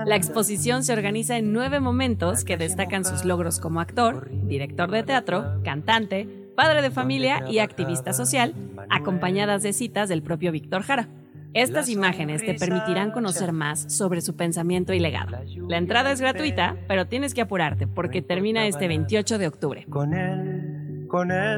La 0.06 0.16
exposición 0.16 0.86
se 0.86 0.94
organiza 0.94 1.36
en 1.36 1.52
nueve 1.52 1.82
momentos 1.82 2.46
que 2.46 2.56
destacan 2.56 3.04
sus 3.04 3.26
logros 3.26 3.60
como 3.60 3.82
actor, 3.82 4.30
director 4.32 4.90
de 4.92 5.04
teatro, 5.04 5.60
cantante, 5.66 6.39
padre 6.60 6.82
de 6.82 6.92
familia 6.92 7.46
y 7.50 7.60
activista 7.60 8.12
social, 8.12 8.54
acompañadas 8.90 9.64
de 9.64 9.72
citas 9.72 10.10
del 10.10 10.22
propio 10.22 10.52
Víctor 10.52 10.82
Jara. 10.84 11.08
Estas 11.54 11.88
imágenes 11.88 12.46
te 12.46 12.54
permitirán 12.54 13.12
conocer 13.12 13.54
más 13.54 13.86
sobre 13.88 14.20
su 14.20 14.36
pensamiento 14.36 14.92
y 14.92 15.00
legado. 15.00 15.38
La 15.70 15.78
entrada 15.78 16.12
es 16.12 16.20
gratuita, 16.20 16.76
pero 16.86 17.08
tienes 17.08 17.34
que 17.34 17.40
apurarte 17.40 17.88
porque 17.88 18.22
termina 18.22 18.68
este 18.68 18.90
28 18.90 19.38
de 19.38 19.48
octubre. 19.48 19.88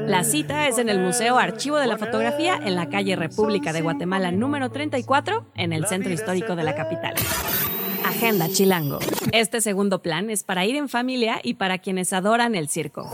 La 0.06 0.22
cita 0.22 0.68
es 0.68 0.78
en 0.78 0.88
el 0.88 1.00
Museo 1.00 1.36
Archivo 1.36 1.78
de 1.78 1.88
la 1.88 1.98
Fotografía 1.98 2.60
en 2.64 2.76
la 2.76 2.88
calle 2.88 3.16
República 3.16 3.72
de 3.72 3.82
Guatemala 3.82 4.30
número 4.30 4.70
34 4.70 5.46
en 5.56 5.72
el 5.72 5.84
centro 5.86 6.12
histórico 6.12 6.54
de 6.54 6.62
la 6.62 6.76
capital. 6.76 7.14
Agenda 8.06 8.48
Chilango. 8.48 9.00
Este 9.32 9.60
segundo 9.62 10.00
plan 10.00 10.30
es 10.30 10.44
para 10.44 10.64
ir 10.64 10.76
en 10.76 10.88
familia 10.88 11.40
y 11.42 11.54
para 11.54 11.78
quienes 11.78 12.12
adoran 12.12 12.54
el 12.54 12.68
circo. 12.68 13.10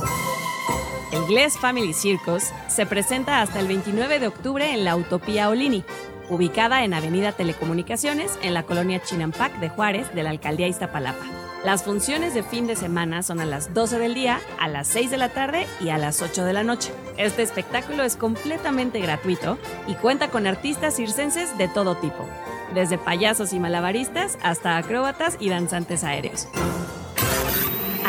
Glass 1.10 1.58
Family 1.58 1.92
Circus 1.94 2.44
se 2.68 2.86
presenta 2.86 3.40
hasta 3.40 3.60
el 3.60 3.66
29 3.66 4.18
de 4.18 4.26
octubre 4.26 4.72
en 4.72 4.84
la 4.84 4.96
Utopía 4.96 5.48
Olini, 5.48 5.84
ubicada 6.28 6.84
en 6.84 6.92
Avenida 6.92 7.32
Telecomunicaciones, 7.32 8.38
en 8.42 8.52
la 8.52 8.64
colonia 8.64 9.02
Chinampac 9.02 9.58
de 9.58 9.70
Juárez, 9.70 10.14
de 10.14 10.22
la 10.22 10.30
alcaldía 10.30 10.68
Iztapalapa. 10.68 11.24
Las 11.64 11.82
funciones 11.82 12.34
de 12.34 12.42
fin 12.42 12.66
de 12.66 12.76
semana 12.76 13.22
son 13.22 13.40
a 13.40 13.46
las 13.46 13.74
12 13.74 13.98
del 13.98 14.14
día, 14.14 14.40
a 14.60 14.68
las 14.68 14.86
6 14.88 15.10
de 15.10 15.16
la 15.16 15.30
tarde 15.30 15.66
y 15.80 15.88
a 15.88 15.98
las 15.98 16.22
8 16.22 16.44
de 16.44 16.52
la 16.52 16.62
noche. 16.62 16.92
Este 17.16 17.42
espectáculo 17.42 18.04
es 18.04 18.16
completamente 18.16 19.00
gratuito 19.00 19.58
y 19.86 19.94
cuenta 19.94 20.28
con 20.28 20.46
artistas 20.46 20.94
circenses 20.94 21.56
de 21.58 21.68
todo 21.68 21.96
tipo, 21.96 22.28
desde 22.74 22.98
payasos 22.98 23.52
y 23.52 23.58
malabaristas 23.58 24.38
hasta 24.42 24.76
acróbatas 24.76 25.36
y 25.40 25.48
danzantes 25.48 26.04
aéreos. 26.04 26.48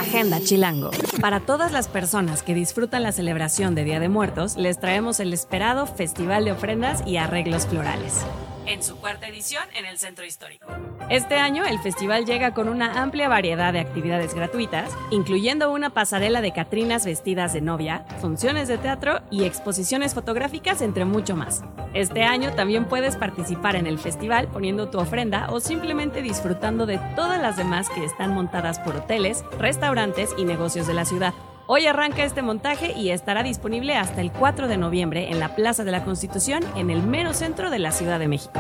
Agenda 0.10 0.42
Chilango. 0.42 0.90
Para 1.22 1.40
todas 1.40 1.72
las 1.72 1.88
personas 1.88 2.42
que 2.42 2.56
disfrutan 2.56 3.04
la 3.04 3.12
celebración 3.12 3.76
de 3.76 3.84
Día 3.84 4.00
de 4.00 4.10
Muertos, 4.10 4.58
les 4.58 4.80
traemos 4.80 5.20
el 5.20 5.34
esperado 5.34 5.86
Festival 5.86 6.46
de 6.46 6.52
Ofrendas 6.54 7.04
y 7.06 7.18
Arreglos 7.18 7.68
Florales 7.68 8.26
en 8.70 8.84
su 8.84 8.98
cuarta 8.98 9.28
edición 9.28 9.64
en 9.76 9.86
el 9.86 9.98
Centro 9.98 10.26
Histórico. 10.26 10.68
Este 11.10 11.38
año 11.38 11.66
el 11.66 11.80
festival 11.80 12.26
llega 12.26 12.54
con 12.54 12.70
una 12.70 13.02
amplia 13.02 13.28
variedad 13.28 13.74
de 13.74 13.80
actividades 13.80 14.36
gratuitas, 14.36 14.96
incluyendo 15.10 15.72
una 15.72 15.90
pasarela 15.90 16.40
de 16.42 16.54
Catrinas 16.54 17.04
vestidas 17.04 17.52
de 17.52 17.62
novia, 17.62 18.06
funciones 18.22 18.68
de 18.68 18.78
teatro 18.78 19.22
y 19.32 19.46
exposiciones 19.46 20.14
fotográficas, 20.14 20.84
entre 20.84 21.06
mucho 21.06 21.36
más. 21.36 21.64
Este 21.96 22.24
año 22.24 22.54
también 22.54 22.86
puedes 22.86 23.16
participar 23.18 23.76
en 23.76 23.88
el 23.88 23.98
festival 23.98 24.48
poniendo 24.50 24.90
tu 24.90 25.00
ofrenda 25.00 25.50
o 25.50 25.60
simplemente 25.60 26.22
disfrutando 26.22 26.86
de 26.86 27.00
todas 27.16 27.42
las 27.42 27.58
demás 27.58 27.90
que 27.90 28.06
están 28.06 28.36
montadas 28.36 28.78
por 28.80 28.98
hoteles, 28.98 29.44
restaurantes 29.58 30.30
y 30.38 30.46
negocios 30.46 30.86
de 30.86 30.94
la 30.94 31.06
ciudad. 31.06 31.34
Hoy 31.72 31.86
arranca 31.86 32.24
este 32.24 32.42
montaje 32.42 32.94
y 32.98 33.12
estará 33.12 33.44
disponible 33.44 33.96
hasta 33.96 34.22
el 34.22 34.32
4 34.32 34.68
de 34.68 34.78
noviembre 34.78 35.30
en 35.30 35.40
la 35.40 35.54
Plaza 35.54 35.84
de 35.84 35.92
la 35.92 36.04
Constitución, 36.04 36.64
en 36.76 36.90
el 36.90 37.04
mero 37.04 37.32
centro 37.36 37.70
de 37.70 37.78
la 37.78 37.92
Ciudad 37.92 38.18
de 38.18 38.28
México. 38.28 38.60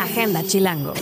Agenda 0.00 0.42
Chilango. 0.42 0.94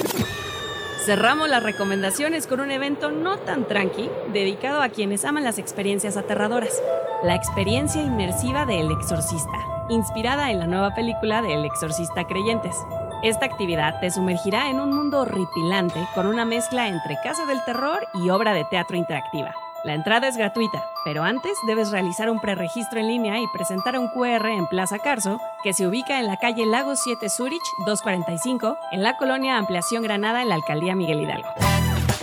Cerramos 1.07 1.49
las 1.49 1.63
recomendaciones 1.63 2.47
con 2.47 2.61
un 2.61 2.71
evento 2.71 3.13
no 3.13 3.39
tan 3.39 3.67
tranqui, 3.67 4.11
dedicado 4.35 4.83
a 4.83 4.91
quienes 4.91 5.25
aman 5.25 5.43
las 5.43 5.57
experiencias 5.57 6.19
aterradoras. 6.19 6.83
La 7.23 7.35
experiencia 7.35 8.03
inmersiva 8.03 8.67
de 8.67 8.81
El 8.81 8.91
Exorcista, 8.91 9.87
inspirada 9.89 10.51
en 10.51 10.59
la 10.59 10.67
nueva 10.67 10.95
película 10.95 11.41
de 11.41 11.55
El 11.55 11.65
Exorcista 11.65 12.27
Creyentes. 12.27 12.77
Esta 13.25 13.47
actividad 13.47 14.01
te 14.01 14.11
sumergirá 14.11 14.69
en 14.69 14.81
un 14.81 14.95
mundo 14.95 15.23
horripilante 15.23 16.07
con 16.15 16.27
una 16.27 16.45
mezcla 16.45 16.89
entre 16.89 17.17
casa 17.23 17.47
del 17.47 17.65
terror 17.65 18.07
y 18.13 18.29
obra 18.29 18.53
de 18.53 18.67
teatro 18.67 18.99
interactiva. 18.99 19.55
La 19.83 19.95
entrada 19.95 20.29
es 20.29 20.37
gratuita, 20.37 20.85
pero 21.07 21.23
antes 21.23 21.53
debes 21.67 21.91
realizar 21.91 22.29
un 22.29 22.39
preregistro 22.39 23.01
en 23.01 23.09
línea 23.09 23.41
y 23.41 23.47
presentar 23.55 23.99
un 23.99 24.09
QR 24.09 24.49
en 24.49 24.67
Plaza 24.67 24.99
Carso, 24.99 25.41
que 25.63 25.73
se 25.73 25.87
ubica 25.87 26.21
en 26.21 26.27
la 26.27 26.37
calle 26.37 26.67
Lago 26.67 26.97
7 26.97 27.31
Zurich 27.31 27.63
245, 27.87 28.77
en 28.93 29.03
la 29.03 29.17
colonia 29.17 29.57
Ampliación 29.57 30.03
Granada 30.03 30.43
en 30.43 30.51
la 30.51 30.57
alcaldía 30.57 30.95
Miguel 30.95 31.23
Hidalgo. 31.23 31.49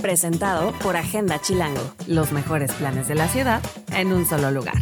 Presentado 0.04 0.72
por 0.84 0.98
Agenda 0.98 1.42
Chilango, 1.42 1.82
los 2.06 2.32
mejores 2.32 2.74
planes 2.74 3.08
de 3.08 3.16
la 3.16 3.28
ciudad 3.28 3.64
en 3.92 4.14
un 4.14 4.28
solo 4.28 4.52
lugar. 4.52 4.76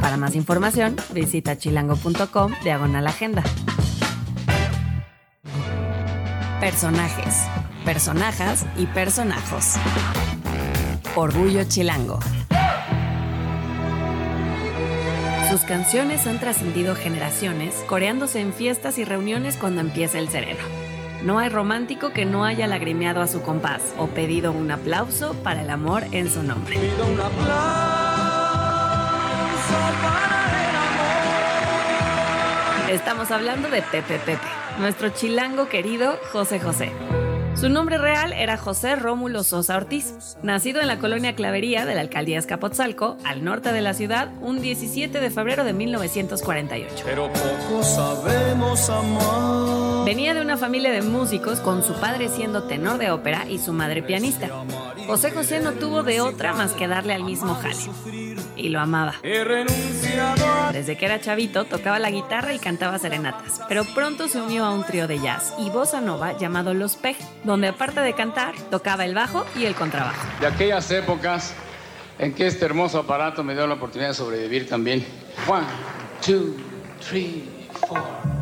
Para 0.00 0.16
más 0.16 0.36
información, 0.36 0.94
visita 1.12 1.58
chilango.com 1.58 2.52
diagonal 2.62 3.08
agenda. 3.08 3.42
Personajes, 6.60 7.46
personajas 7.84 8.66
y 8.76 8.86
personajos. 8.86 9.76
Orgullo 11.14 11.62
Chilango. 11.62 12.18
Sus 15.48 15.60
canciones 15.60 16.26
han 16.26 16.40
trascendido 16.40 16.96
generaciones, 16.96 17.76
coreándose 17.86 18.40
en 18.40 18.52
fiestas 18.52 18.98
y 18.98 19.04
reuniones 19.04 19.56
cuando 19.56 19.80
empieza 19.80 20.18
el 20.18 20.30
sereno. 20.30 20.58
No 21.22 21.38
hay 21.38 21.48
romántico 21.48 22.10
que 22.12 22.24
no 22.24 22.44
haya 22.44 22.66
lagrimeado 22.66 23.22
a 23.22 23.28
su 23.28 23.40
compás 23.40 23.94
o 23.96 24.08
pedido 24.08 24.50
un 24.50 24.72
aplauso 24.72 25.34
para 25.44 25.62
el 25.62 25.70
amor 25.70 26.02
en 26.10 26.28
su 26.28 26.42
nombre. 26.42 26.76
Estamos 32.90 33.30
hablando 33.30 33.68
de 33.70 33.82
Pepe 33.82 34.18
Pepe, 34.18 34.38
nuestro 34.78 35.08
chilango 35.10 35.68
querido 35.68 36.18
José 36.32 36.60
José. 36.60 36.92
Su 37.56 37.68
nombre 37.68 37.98
real 37.98 38.32
era 38.32 38.56
José 38.56 38.94
Rómulo 38.94 39.42
Sosa 39.42 39.76
Ortiz, 39.76 40.36
nacido 40.42 40.80
en 40.80 40.86
la 40.86 40.98
colonia 40.98 41.34
Clavería 41.34 41.84
de 41.84 41.96
la 41.96 42.02
alcaldía 42.02 42.38
Escapotzalco, 42.38 43.16
al 43.24 43.42
norte 43.42 43.72
de 43.72 43.80
la 43.80 43.94
ciudad, 43.94 44.30
un 44.40 44.60
17 44.60 45.18
de 45.18 45.30
febrero 45.30 45.64
de 45.64 45.72
1948. 45.72 47.04
Pero 47.04 47.32
poco 47.32 47.82
sabemos 47.82 48.88
amar. 48.88 50.04
Venía 50.04 50.34
de 50.34 50.40
una 50.40 50.56
familia 50.56 50.92
de 50.92 51.02
músicos, 51.02 51.58
con 51.58 51.82
su 51.82 51.94
padre 51.94 52.28
siendo 52.28 52.62
tenor 52.62 52.98
de 52.98 53.10
ópera 53.10 53.46
y 53.48 53.58
su 53.58 53.72
madre 53.72 54.02
pianista. 54.02 54.48
José 55.08 55.32
José 55.32 55.58
no 55.58 55.72
tuvo 55.72 56.04
de 56.04 56.20
otra 56.20 56.52
más 56.52 56.72
que 56.74 56.86
darle 56.86 57.14
al 57.14 57.24
mismo 57.24 57.54
jale 57.56 58.37
y 58.58 58.68
lo 58.68 58.80
amaba. 58.80 59.14
Desde 60.72 60.96
que 60.96 61.04
era 61.06 61.20
chavito 61.20 61.64
tocaba 61.64 61.98
la 61.98 62.10
guitarra 62.10 62.52
y 62.52 62.58
cantaba 62.58 62.98
serenatas, 62.98 63.62
pero 63.68 63.84
pronto 63.94 64.28
se 64.28 64.40
unió 64.40 64.64
a 64.64 64.70
un 64.70 64.84
trío 64.84 65.06
de 65.06 65.18
jazz 65.18 65.54
y 65.58 65.70
bossa 65.70 66.00
nova 66.00 66.36
llamado 66.36 66.74
Los 66.74 66.96
Pej, 66.96 67.16
donde 67.44 67.68
aparte 67.68 68.00
de 68.00 68.12
cantar, 68.14 68.54
tocaba 68.70 69.04
el 69.04 69.14
bajo 69.14 69.46
y 69.56 69.64
el 69.64 69.74
contrabajo. 69.74 70.26
De 70.40 70.46
aquellas 70.46 70.90
épocas 70.90 71.54
en 72.18 72.34
que 72.34 72.46
este 72.46 72.64
hermoso 72.64 72.98
aparato 72.98 73.44
me 73.44 73.54
dio 73.54 73.66
la 73.66 73.74
oportunidad 73.74 74.10
de 74.10 74.14
sobrevivir 74.14 74.68
también. 74.68 75.06
One, 75.46 75.66
two, 76.20 76.56
three, 77.00 77.44
four. 77.86 78.37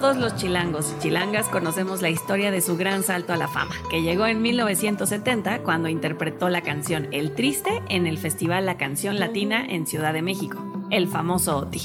Todos 0.00 0.16
los 0.16 0.36
chilangos 0.36 0.94
y 0.96 1.02
chilangas 1.02 1.48
conocemos 1.48 2.02
la 2.02 2.08
historia 2.08 2.52
de 2.52 2.60
su 2.60 2.76
gran 2.76 3.02
salto 3.02 3.32
a 3.32 3.36
la 3.36 3.48
fama, 3.48 3.74
que 3.90 4.00
llegó 4.00 4.26
en 4.26 4.40
1970 4.40 5.64
cuando 5.64 5.88
interpretó 5.88 6.48
la 6.48 6.62
canción 6.62 7.08
El 7.10 7.34
Triste 7.34 7.82
en 7.88 8.06
el 8.06 8.16
Festival 8.16 8.64
La 8.64 8.76
Canción 8.76 9.18
Latina 9.18 9.66
en 9.68 9.88
Ciudad 9.88 10.12
de 10.12 10.22
México, 10.22 10.64
el 10.92 11.08
famoso 11.08 11.56
OTI. 11.56 11.80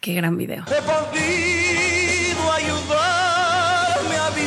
¡Qué 0.00 0.14
gran 0.14 0.36
video! 0.36 0.62
He 0.68 0.82
podido 0.82 2.52
ayudarme 2.52 4.16
a 4.16 4.30
vivir. 4.30 4.46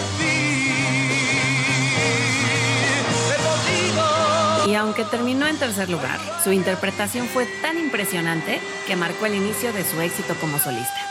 Y 4.72 4.76
aunque 4.76 5.04
terminó 5.04 5.46
en 5.46 5.58
tercer 5.58 5.90
lugar, 5.90 6.18
su 6.42 6.54
interpretación 6.54 7.28
fue 7.28 7.46
tan 7.62 7.78
impresionante 7.78 8.62
que 8.88 8.96
marcó 8.96 9.26
el 9.26 9.36
inicio 9.36 9.74
de 9.74 9.84
su 9.84 10.00
éxito 10.00 10.36
como 10.40 10.58
solista. 10.58 11.09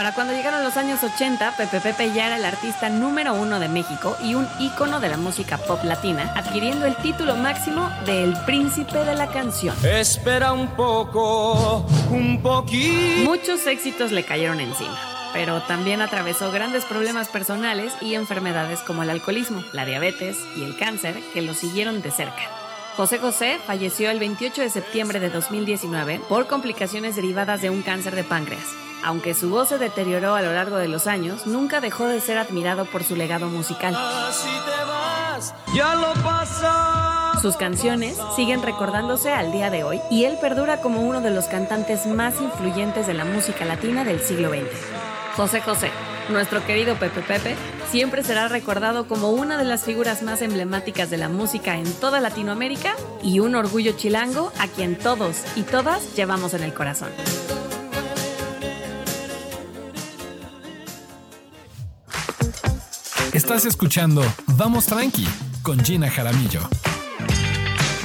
Para 0.00 0.14
cuando 0.14 0.32
llegaron 0.32 0.64
los 0.64 0.78
años 0.78 1.04
80, 1.04 1.58
Pepe 1.58 1.78
Pepe 1.78 2.10
ya 2.14 2.28
era 2.28 2.36
el 2.36 2.44
artista 2.46 2.88
número 2.88 3.34
uno 3.34 3.60
de 3.60 3.68
México 3.68 4.16
y 4.24 4.34
un 4.34 4.48
ícono 4.58 4.98
de 4.98 5.10
la 5.10 5.18
música 5.18 5.58
pop 5.58 5.84
latina, 5.84 6.32
adquiriendo 6.36 6.86
el 6.86 6.96
título 6.96 7.36
máximo 7.36 7.86
de 8.06 8.24
El 8.24 8.32
Príncipe 8.46 9.04
de 9.04 9.14
la 9.14 9.26
Canción. 9.26 9.76
Espera 9.84 10.54
un 10.54 10.68
poco, 10.68 11.84
un 12.08 12.40
poquito. 12.40 13.28
Muchos 13.28 13.66
éxitos 13.66 14.10
le 14.10 14.24
cayeron 14.24 14.60
encima 14.60 14.96
pero 15.34 15.60
también 15.64 16.00
atravesó 16.00 16.50
grandes 16.50 16.86
problemas 16.86 17.28
personales 17.28 17.92
y 18.00 18.14
enfermedades 18.14 18.80
como 18.80 19.02
el 19.02 19.10
alcoholismo, 19.10 19.62
la 19.74 19.84
diabetes 19.84 20.38
y 20.56 20.64
el 20.64 20.78
cáncer 20.78 21.14
que 21.34 21.42
lo 21.42 21.52
siguieron 21.52 22.00
de 22.00 22.10
cerca. 22.10 22.48
José 22.96 23.18
José 23.18 23.58
falleció 23.66 24.10
el 24.10 24.18
28 24.18 24.62
de 24.62 24.70
septiembre 24.70 25.20
de 25.20 25.28
2019 25.28 26.22
por 26.26 26.46
complicaciones 26.46 27.16
derivadas 27.16 27.60
de 27.60 27.68
un 27.68 27.82
cáncer 27.82 28.16
de 28.16 28.24
páncreas. 28.24 28.64
Aunque 29.02 29.34
su 29.34 29.50
voz 29.50 29.68
se 29.68 29.78
deterioró 29.78 30.34
a 30.34 30.42
lo 30.42 30.52
largo 30.52 30.76
de 30.76 30.88
los 30.88 31.06
años, 31.06 31.46
nunca 31.46 31.80
dejó 31.80 32.06
de 32.06 32.20
ser 32.20 32.38
admirado 32.38 32.84
por 32.84 33.02
su 33.02 33.16
legado 33.16 33.48
musical. 33.48 33.96
Sus 37.40 37.56
canciones 37.56 38.18
siguen 38.36 38.62
recordándose 38.62 39.32
al 39.32 39.52
día 39.52 39.70
de 39.70 39.84
hoy 39.84 40.00
y 40.10 40.24
él 40.24 40.36
perdura 40.40 40.82
como 40.82 41.00
uno 41.00 41.22
de 41.22 41.30
los 41.30 41.46
cantantes 41.46 42.06
más 42.06 42.40
influyentes 42.40 43.06
de 43.06 43.14
la 43.14 43.24
música 43.24 43.64
latina 43.64 44.04
del 44.04 44.20
siglo 44.20 44.50
XX. 44.50 44.66
José 45.36 45.62
José, 45.62 45.90
nuestro 46.28 46.64
querido 46.66 46.96
Pepe 46.96 47.22
Pepe, 47.22 47.56
siempre 47.90 48.22
será 48.22 48.48
recordado 48.48 49.08
como 49.08 49.30
una 49.30 49.56
de 49.56 49.64
las 49.64 49.84
figuras 49.84 50.22
más 50.22 50.42
emblemáticas 50.42 51.08
de 51.08 51.16
la 51.16 51.30
música 51.30 51.78
en 51.78 51.90
toda 51.94 52.20
Latinoamérica 52.20 52.94
y 53.22 53.40
un 53.40 53.54
orgullo 53.54 53.92
chilango 53.92 54.52
a 54.58 54.68
quien 54.68 54.98
todos 54.98 55.38
y 55.56 55.62
todas 55.62 56.14
llevamos 56.14 56.52
en 56.52 56.62
el 56.62 56.74
corazón. 56.74 57.10
Estás 63.50 63.66
escuchando 63.66 64.22
Vamos 64.56 64.86
Tranqui 64.86 65.26
con 65.64 65.84
Gina 65.84 66.08
Jaramillo. 66.08 66.60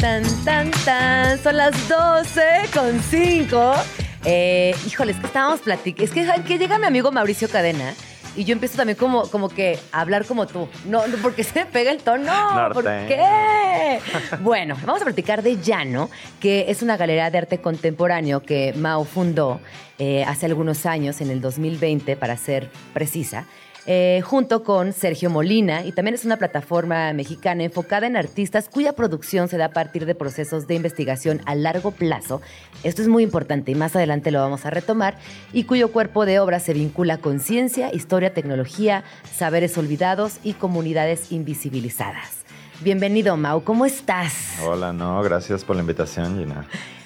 Tan, 0.01 0.23
tan, 0.43 0.71
tan. 0.71 1.37
Son 1.37 1.55
las 1.55 1.87
12 1.87 2.41
con 2.73 2.99
5. 2.99 3.73
Eh, 4.25 4.75
híjole, 4.87 5.11
es 5.11 5.19
que 5.19 5.27
estábamos 5.27 5.59
platicando. 5.59 6.03
Es 6.03 6.09
que, 6.09 6.43
que 6.47 6.57
llega 6.57 6.79
mi 6.79 6.87
amigo 6.87 7.11
Mauricio 7.11 7.47
Cadena 7.47 7.93
y 8.35 8.43
yo 8.43 8.53
empiezo 8.53 8.75
también 8.75 8.97
como, 8.97 9.29
como 9.29 9.49
que 9.49 9.77
a 9.91 10.01
hablar 10.01 10.25
como 10.25 10.47
tú. 10.47 10.67
No, 10.87 11.05
no 11.05 11.17
porque 11.17 11.43
se 11.43 11.59
me 11.59 11.65
pega 11.71 11.91
el 11.91 11.99
tono. 11.99 12.33
¿Por 12.73 12.83
qué? 12.83 13.99
bueno, 14.41 14.75
vamos 14.83 15.03
a 15.03 15.05
platicar 15.05 15.43
de 15.43 15.61
Llano, 15.61 16.09
que 16.39 16.65
es 16.69 16.81
una 16.81 16.97
galería 16.97 17.29
de 17.29 17.37
arte 17.37 17.61
contemporáneo 17.61 18.41
que 18.41 18.73
Mao 18.75 19.05
fundó 19.05 19.61
eh, 19.99 20.23
hace 20.25 20.47
algunos 20.47 20.87
años, 20.87 21.21
en 21.21 21.29
el 21.29 21.39
2020, 21.39 22.17
para 22.17 22.35
ser 22.35 22.71
precisa. 22.95 23.45
Eh, 23.87 24.21
junto 24.23 24.63
con 24.63 24.93
Sergio 24.93 25.29
Molina, 25.29 25.85
y 25.85 25.91
también 25.91 26.15
es 26.15 26.25
una 26.25 26.37
plataforma 26.37 27.13
mexicana 27.13 27.63
enfocada 27.63 28.07
en 28.07 28.17
artistas 28.17 28.67
cuya 28.67 28.93
producción 28.93 29.47
se 29.47 29.57
da 29.57 29.65
a 29.65 29.71
partir 29.73 30.07
de 30.07 30.15
procesos 30.15 30.65
de 30.65 30.73
investigación 30.73 31.39
a 31.45 31.53
largo 31.53 31.91
plazo. 31.91 32.41
Esto 32.83 33.03
es 33.03 33.07
muy 33.07 33.21
importante 33.21 33.71
y 33.71 33.75
más 33.75 33.95
adelante 33.95 34.31
lo 34.31 34.41
vamos 34.41 34.65
a 34.65 34.71
retomar, 34.71 35.19
y 35.53 35.65
cuyo 35.65 35.91
cuerpo 35.91 36.25
de 36.25 36.39
obra 36.39 36.59
se 36.59 36.73
vincula 36.73 37.19
con 37.19 37.39
ciencia, 37.39 37.93
historia, 37.93 38.33
tecnología, 38.33 39.03
saberes 39.31 39.77
olvidados 39.77 40.39
y 40.43 40.53
comunidades 40.53 41.31
invisibilizadas. 41.31 42.43
Bienvenido, 42.81 43.37
Mau, 43.37 43.63
¿cómo 43.63 43.85
estás? 43.85 44.33
Hola, 44.63 44.93
no, 44.93 45.21
gracias 45.21 45.63
por 45.63 45.75
la 45.75 45.83
invitación, 45.83 46.39
Gina. 46.39 46.65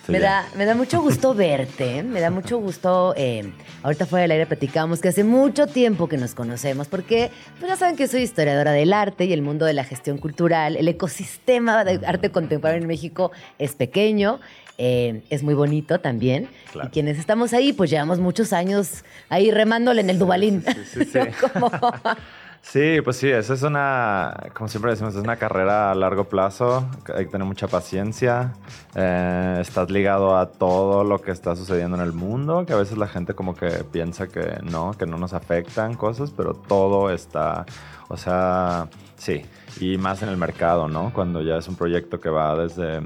Me 0.10 0.20
da, 0.20 0.47
me 0.55 0.66
da 0.66 0.76
mucho 0.76 1.01
gusto 1.01 1.34
verte, 1.36 2.03
me 2.03 2.20
da 2.20 2.32
mucho 2.32 2.57
gusto. 2.57 3.14
Eh, 3.16 3.51
ahorita 3.84 4.05
fuera 4.05 4.24
del 4.24 4.32
aire 4.32 4.45
platicamos 4.45 5.01
que 5.01 5.10
hace 5.10 5.24
mucho 5.24 5.68
tiempo 5.68 6.07
que 6.07 6.18
nos 6.18 6.34
conocemos, 6.34 6.88
porque 6.88 7.30
pues 7.60 7.70
ya 7.70 7.76
saben 7.78 7.95
que 7.95 8.07
soy 8.07 8.22
historiadora 8.22 8.72
del 8.72 8.91
arte 8.93 9.26
y 9.26 9.34
el 9.34 9.41
mundo 9.41 9.66
de 9.66 9.74
la 9.74 9.84
gestión 9.84 10.18
cultural. 10.18 10.76
El 10.76 10.88
ecosistema 10.88 11.84
de 11.84 12.05
arte 12.05 12.32
contemporáneo 12.32 12.82
en 12.82 12.88
México 12.88 13.32
es 13.60 13.76
pequeño, 13.76 14.39
eh, 14.78 15.22
es 15.30 15.43
muy 15.43 15.53
bonito 15.53 15.99
también. 15.99 16.49
Y 16.84 16.88
quienes 16.88 17.20
estamos 17.20 17.53
ahí, 17.53 17.74
pues 17.74 17.89
llevamos 17.89 18.20
muchos 18.20 18.53
años 18.53 19.03
ahí 19.30 19.51
remándole 19.51 20.01
en 20.01 20.10
el 20.10 20.18
Dubalín. 20.18 20.64
Sí, 20.66 21.03
sí, 21.03 21.05
sí. 21.05 21.20
Sí, 22.62 23.01
pues 23.01 23.18
sí, 23.18 23.28
esa 23.30 23.55
es 23.55 23.64
una, 23.64 24.51
como 24.53 24.68
siempre 24.68 24.91
decimos, 24.91 25.16
es 25.16 25.24
una 25.24 25.38
carrera 25.38 25.89
a 25.89 25.95
largo 25.95 26.26
plazo, 26.26 26.88
hay 27.16 27.26
que 27.26 27.32
tener 27.32 27.47
mucha 27.47 27.68
paciencia, 27.68 28.53
eh, 28.93 29.57
estás 29.60 29.89
ligado 29.89 30.38
a 30.38 30.51
todo 30.51 31.03
lo 31.03 31.20
que 31.20 31.32
está 31.32 31.55
sucediendo 31.55 31.97
en 31.97 32.03
el 32.03 32.14
mundo, 32.14 32.66
que 32.68 32.74
a 32.74 32.76
veces 32.76 32.97
la 32.99 33.07
gente 33.07 33.34
como 33.34 33.55
que 33.55 33.70
piensa 33.91 34.28
que 34.28 34.60
no, 34.62 34.91
que 34.91 35.07
no 35.07 35.18
nos 35.18 35.34
afectan 35.34 35.95
cosas, 35.95 36.30
pero 36.30 36.53
todo 36.53 37.10
está, 37.10 37.66
o 38.07 38.18
sea, 38.18 38.88
sí, 39.16 39.43
y 39.80 39.97
más 39.97 40.22
en 40.22 40.30
el 40.30 40.38
mercado, 40.38 40.88
¿no? 40.88 41.12
Cuando 41.12 41.41
ya 41.41 41.57
es 41.57 41.68
un 41.68 41.76
proyecto 41.76 42.20
que 42.20 42.30
va 42.30 42.55
desde 42.55 43.01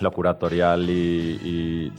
lo 0.00 0.12
curatorial 0.12 0.88
y, 0.88 1.92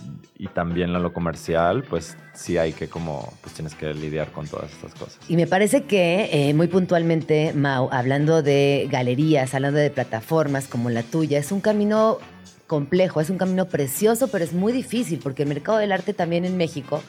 también 0.54 0.94
lo 0.94 1.14
comercial, 1.14 1.84
pues 1.84 2.18
sí 2.34 2.58
hay 2.58 2.74
que 2.74 2.88
como, 2.88 3.32
pues 3.42 3.54
tienes 3.54 3.76
que 3.76 3.94
lidiar 3.94 4.32
con 4.32 4.48
todas 4.48 4.72
estas 4.72 4.94
cosas. 4.96 5.20
Y 5.28 5.36
me 5.36 5.46
parece 5.46 5.84
que 5.84 6.30
eh, 6.32 6.54
muy 6.56 6.68
puntualmente, 6.68 7.54
Mau, 7.54 7.90
hablando 7.92 8.42
de 8.42 8.88
galerías, 8.90 9.54
hablando 9.54 9.80
de 9.80 9.92
plataformas 9.92 10.68
como 10.68 10.90
la 10.90 11.04
tuya, 11.04 11.38
es 11.38 11.52
un 11.52 11.62
camino 11.62 12.18
complejo, 12.66 13.22
es 13.22 13.30
un 13.30 13.38
camino 13.38 13.66
precioso, 13.66 14.30
pero 14.30 14.44
es 14.44 14.54
muy 14.54 14.74
difícil 14.74 15.20
porque 15.22 15.44
el 15.44 15.50
mercado 15.50 15.78
del 15.78 15.92
arte 15.92 16.14
también 16.14 16.46
en 16.46 16.58
México 16.58 17.04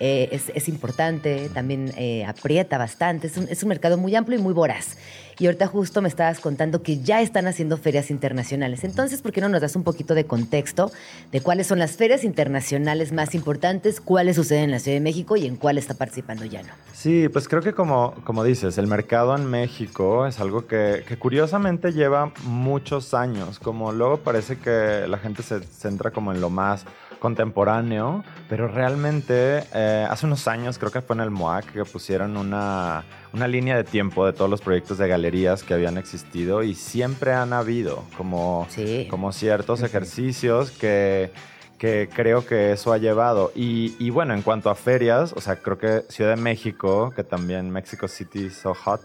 eh, 0.00 0.40
es, 0.54 0.68
importante, 0.68 1.48
también 1.54 1.92
eh, 1.96 2.24
aprieta 2.24 2.78
bastante, 2.78 3.28
es 3.28 3.62
un, 3.62 3.68
mercado 3.68 3.96
muy 3.96 4.14
amplio 4.16 4.38
y 4.38 4.42
muy 4.42 4.52
voraz. 4.52 4.96
Y 5.38 5.46
ahorita 5.46 5.66
justo 5.66 6.02
me 6.02 6.08
estabas 6.08 6.40
contando 6.40 6.82
que 6.82 7.00
ya 7.00 7.20
están 7.20 7.46
haciendo 7.46 7.76
ferias 7.76 8.10
internacionales. 8.10 8.84
Entonces, 8.84 9.22
¿por 9.22 9.32
qué 9.32 9.40
no 9.40 9.48
nos 9.48 9.60
das 9.60 9.76
un 9.76 9.82
poquito 9.82 10.14
de 10.14 10.24
contexto 10.26 10.92
de 11.32 11.40
cuáles 11.40 11.66
son 11.66 11.78
las 11.78 11.96
ferias 11.96 12.24
internacionales 12.24 13.12
más 13.12 13.34
importantes, 13.34 14.00
cuáles 14.00 14.36
suceden 14.36 14.64
en 14.64 14.70
la 14.70 14.78
Ciudad 14.78 14.96
de 14.96 15.00
México 15.00 15.36
y 15.36 15.46
en 15.46 15.56
cuál 15.56 15.78
está 15.78 15.94
participando 15.94 16.44
Llano? 16.44 16.72
Sí, 16.92 17.28
pues 17.28 17.48
creo 17.48 17.62
que 17.62 17.72
como, 17.72 18.14
como 18.24 18.44
dices, 18.44 18.78
el 18.78 18.86
mercado 18.86 19.36
en 19.36 19.46
México 19.46 20.26
es 20.26 20.40
algo 20.40 20.66
que, 20.66 21.04
que 21.06 21.18
curiosamente 21.18 21.92
lleva 21.92 22.32
muchos 22.44 23.14
años, 23.14 23.58
como 23.58 23.92
luego 23.92 24.18
parece 24.18 24.58
que 24.58 25.06
la 25.08 25.18
gente 25.18 25.42
se 25.42 25.60
centra 25.60 26.10
como 26.10 26.32
en 26.32 26.40
lo 26.40 26.50
más 26.50 26.84
contemporáneo, 27.18 28.24
pero 28.48 28.68
realmente 28.68 29.64
eh, 29.74 30.06
hace 30.08 30.26
unos 30.26 30.46
años, 30.48 30.78
creo 30.78 30.92
que 30.92 31.00
fue 31.00 31.16
en 31.16 31.20
el 31.20 31.30
MOAC, 31.30 31.72
que 31.72 31.84
pusieron 31.84 32.36
una, 32.36 33.04
una, 33.32 33.48
línea 33.48 33.76
de 33.76 33.84
tiempo 33.84 34.26
de 34.26 34.32
todos 34.32 34.50
los 34.50 34.60
proyectos 34.60 34.98
de 34.98 35.08
galerías 35.08 35.62
que 35.62 35.74
habían 35.74 35.98
existido 35.98 36.62
y 36.62 36.74
siempre 36.74 37.32
han 37.32 37.52
habido 37.52 38.04
como, 38.16 38.66
como 39.10 39.32
ciertos 39.32 39.82
ejercicios 39.82 40.70
que, 40.70 41.30
que 41.78 42.08
creo 42.12 42.46
que 42.46 42.72
eso 42.72 42.92
ha 42.92 42.98
llevado. 42.98 43.52
Y, 43.54 43.94
y, 43.98 44.10
bueno, 44.10 44.34
en 44.34 44.42
cuanto 44.42 44.70
a 44.70 44.74
ferias, 44.74 45.32
o 45.32 45.40
sea, 45.40 45.56
creo 45.56 45.78
que 45.78 46.04
Ciudad 46.08 46.34
de 46.34 46.40
México, 46.40 47.12
que 47.14 47.24
también 47.24 47.70
Mexico 47.70 48.08
City 48.08 48.50
So 48.50 48.74
Hot, 48.74 49.02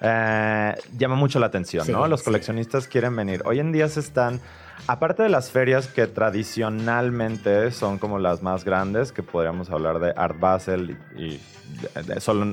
eh, 0.00 0.74
llama 0.96 1.14
mucho 1.14 1.38
la 1.38 1.46
atención, 1.46 1.86
¿no? 1.90 2.06
Los 2.06 2.22
coleccionistas 2.22 2.86
quieren 2.86 3.14
venir. 3.16 3.42
Hoy 3.44 3.60
en 3.60 3.72
día 3.72 3.88
se 3.88 4.00
están 4.00 4.40
Aparte 4.86 5.22
de 5.22 5.28
las 5.28 5.50
ferias 5.50 5.88
que 5.88 6.06
tradicionalmente 6.06 7.70
son 7.70 7.98
como 7.98 8.18
las 8.18 8.42
más 8.42 8.64
grandes, 8.64 9.12
que 9.12 9.22
podríamos 9.22 9.70
hablar 9.70 9.98
de 9.98 10.12
Art 10.16 10.38
Basel 10.38 10.96
y, 11.16 11.40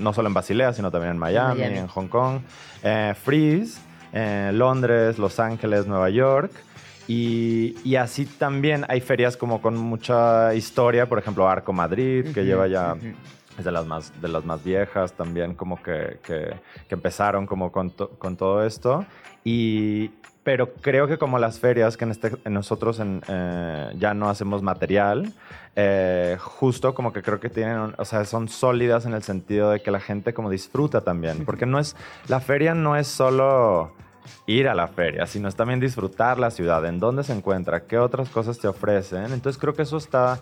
no 0.01 0.13
solo 0.13 0.27
en 0.27 0.33
Basilea, 0.33 0.73
sino 0.73 0.89
también 0.89 1.11
en 1.11 1.19
Miami, 1.19 1.61
en 1.61 1.87
Hong 1.87 2.07
Kong, 2.07 2.41
eh, 2.83 3.13
Freeze, 3.21 3.79
eh, 4.11 4.51
Londres, 4.53 5.19
Los 5.19 5.39
Ángeles, 5.39 5.85
Nueva 5.87 6.09
York. 6.09 6.51
Y, 7.07 7.95
así 7.95 8.25
también 8.25 8.85
hay 8.87 9.01
ferias 9.01 9.37
como 9.37 9.61
con 9.61 9.75
mucha 9.75 10.55
historia, 10.55 11.07
por 11.07 11.19
ejemplo 11.19 11.47
Arco 11.47 11.73
Madrid, 11.73 12.33
que 12.33 12.43
lleva 12.45 12.67
ya 12.67 12.95
es 13.57 13.65
de 13.65 13.71
las 13.71 13.85
más, 13.85 14.21
de 14.21 14.27
las 14.27 14.45
más 14.45 14.63
viejas 14.63 15.13
también, 15.13 15.53
como 15.53 15.81
que, 15.81 16.19
que, 16.23 16.55
empezaron 16.89 17.45
como 17.45 17.71
con, 17.71 17.89
con, 17.91 18.35
todo 18.35 18.65
esto. 18.65 19.05
Y, 19.43 20.11
pero 20.43 20.73
creo 20.73 21.07
que 21.07 21.17
como 21.17 21.39
las 21.39 21.59
ferias, 21.59 21.95
que 21.95 22.05
en 22.05 22.11
este, 22.11 22.31
nosotros 22.49 23.01
eh, 23.01 23.93
ya 23.97 24.13
no 24.13 24.29
hacemos 24.29 24.61
material, 24.61 25.31
eh, 25.75 26.37
justo 26.39 26.93
como 26.93 27.13
que 27.13 27.21
creo 27.21 27.39
que 27.39 27.49
tienen, 27.49 27.93
o 27.97 28.05
sea, 28.05 28.25
son 28.25 28.49
sólidas 28.49 29.05
en 29.05 29.13
el 29.13 29.23
sentido 29.23 29.71
de 29.71 29.81
que 29.81 29.89
la 29.89 29.99
gente 29.99 30.33
como 30.33 30.49
disfruta 30.49 31.01
también, 31.01 31.45
porque 31.45 31.65
no 31.65 31.79
es, 31.79 31.95
la 32.27 32.41
feria 32.41 32.75
no 32.75 32.95
es 32.97 33.07
solo 33.07 33.93
ir 34.45 34.67
a 34.67 34.75
la 34.75 34.87
feria, 34.87 35.25
sino 35.25 35.47
es 35.47 35.55
también 35.55 35.79
disfrutar 35.79 36.39
la 36.39 36.51
ciudad, 36.51 36.85
en 36.85 36.99
dónde 36.99 37.23
se 37.23 37.33
encuentra, 37.33 37.85
qué 37.85 37.97
otras 37.97 38.29
cosas 38.29 38.59
te 38.59 38.67
ofrecen, 38.67 39.31
entonces 39.31 39.59
creo 39.59 39.73
que 39.73 39.83
eso 39.83 39.97
está 39.97 40.39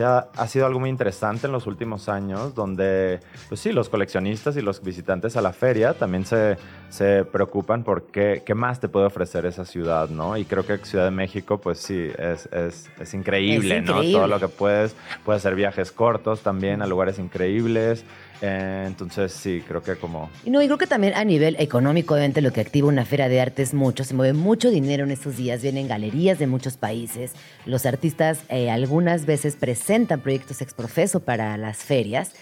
ha, 0.00 0.46
sido 0.48 0.66
algo 0.66 0.80
muy 0.80 0.88
interesante 0.88 1.46
en 1.46 1.52
los 1.52 1.66
últimos 1.66 2.08
años, 2.08 2.54
donde, 2.54 3.20
pues 3.48 3.60
sí, 3.60 3.72
los 3.72 3.88
coleccionistas 3.88 4.56
y 4.56 4.62
los 4.62 4.82
visitantes 4.82 5.36
a 5.36 5.42
la 5.42 5.52
feria 5.52 5.94
también 5.94 6.24
se, 6.24 6.56
se 6.88 7.24
preocupan 7.24 7.84
por 7.84 8.04
qué, 8.04 8.42
qué, 8.44 8.54
más 8.54 8.80
te 8.80 8.88
puede 8.88 9.06
ofrecer 9.06 9.44
esa 9.44 9.64
ciudad, 9.64 10.08
¿no? 10.08 10.36
Y 10.36 10.44
creo 10.44 10.64
que 10.64 10.78
Ciudad 10.78 11.04
de 11.04 11.10
México, 11.10 11.58
pues 11.58 11.78
sí, 11.78 12.10
es, 12.18 12.46
es, 12.52 12.90
es 12.98 13.14
increíble, 13.14 13.82
¿no? 13.82 14.02
Todo 14.02 14.26
lo 14.26 14.40
que 14.40 14.48
puedes, 14.48 14.96
puede 15.24 15.40
ser 15.40 15.54
viajes 15.54 15.92
cortos 15.92 16.40
también 16.40 16.80
a 16.80 16.86
lugares 16.86 17.18
increíbles. 17.18 18.04
Eh, 18.44 18.84
entonces 18.88 19.32
sí, 19.32 19.62
creo 19.66 19.82
que 19.82 19.94
como... 19.94 20.28
No, 20.44 20.60
y 20.60 20.66
creo 20.66 20.76
que 20.76 20.88
también 20.88 21.14
a 21.14 21.24
nivel 21.24 21.54
económico, 21.60 22.14
obviamente 22.14 22.42
lo 22.42 22.52
que 22.52 22.60
activa 22.60 22.88
una 22.88 23.04
feria 23.04 23.28
de 23.28 23.40
arte 23.40 23.62
es 23.62 23.72
mucho, 23.72 24.02
se 24.02 24.14
mueve 24.14 24.32
mucho 24.32 24.70
dinero 24.70 25.04
en 25.04 25.12
estos 25.12 25.36
días, 25.36 25.62
vienen 25.62 25.86
galerías 25.86 26.40
de 26.40 26.48
muchos 26.48 26.76
países, 26.76 27.34
los 27.66 27.86
artistas 27.86 28.40
eh, 28.48 28.68
algunas 28.68 29.26
veces 29.26 29.54
presentan 29.54 30.20
proyectos 30.20 30.60
exprofeso 30.60 31.20
para 31.20 31.56
las 31.56 31.78
ferias 31.78 32.32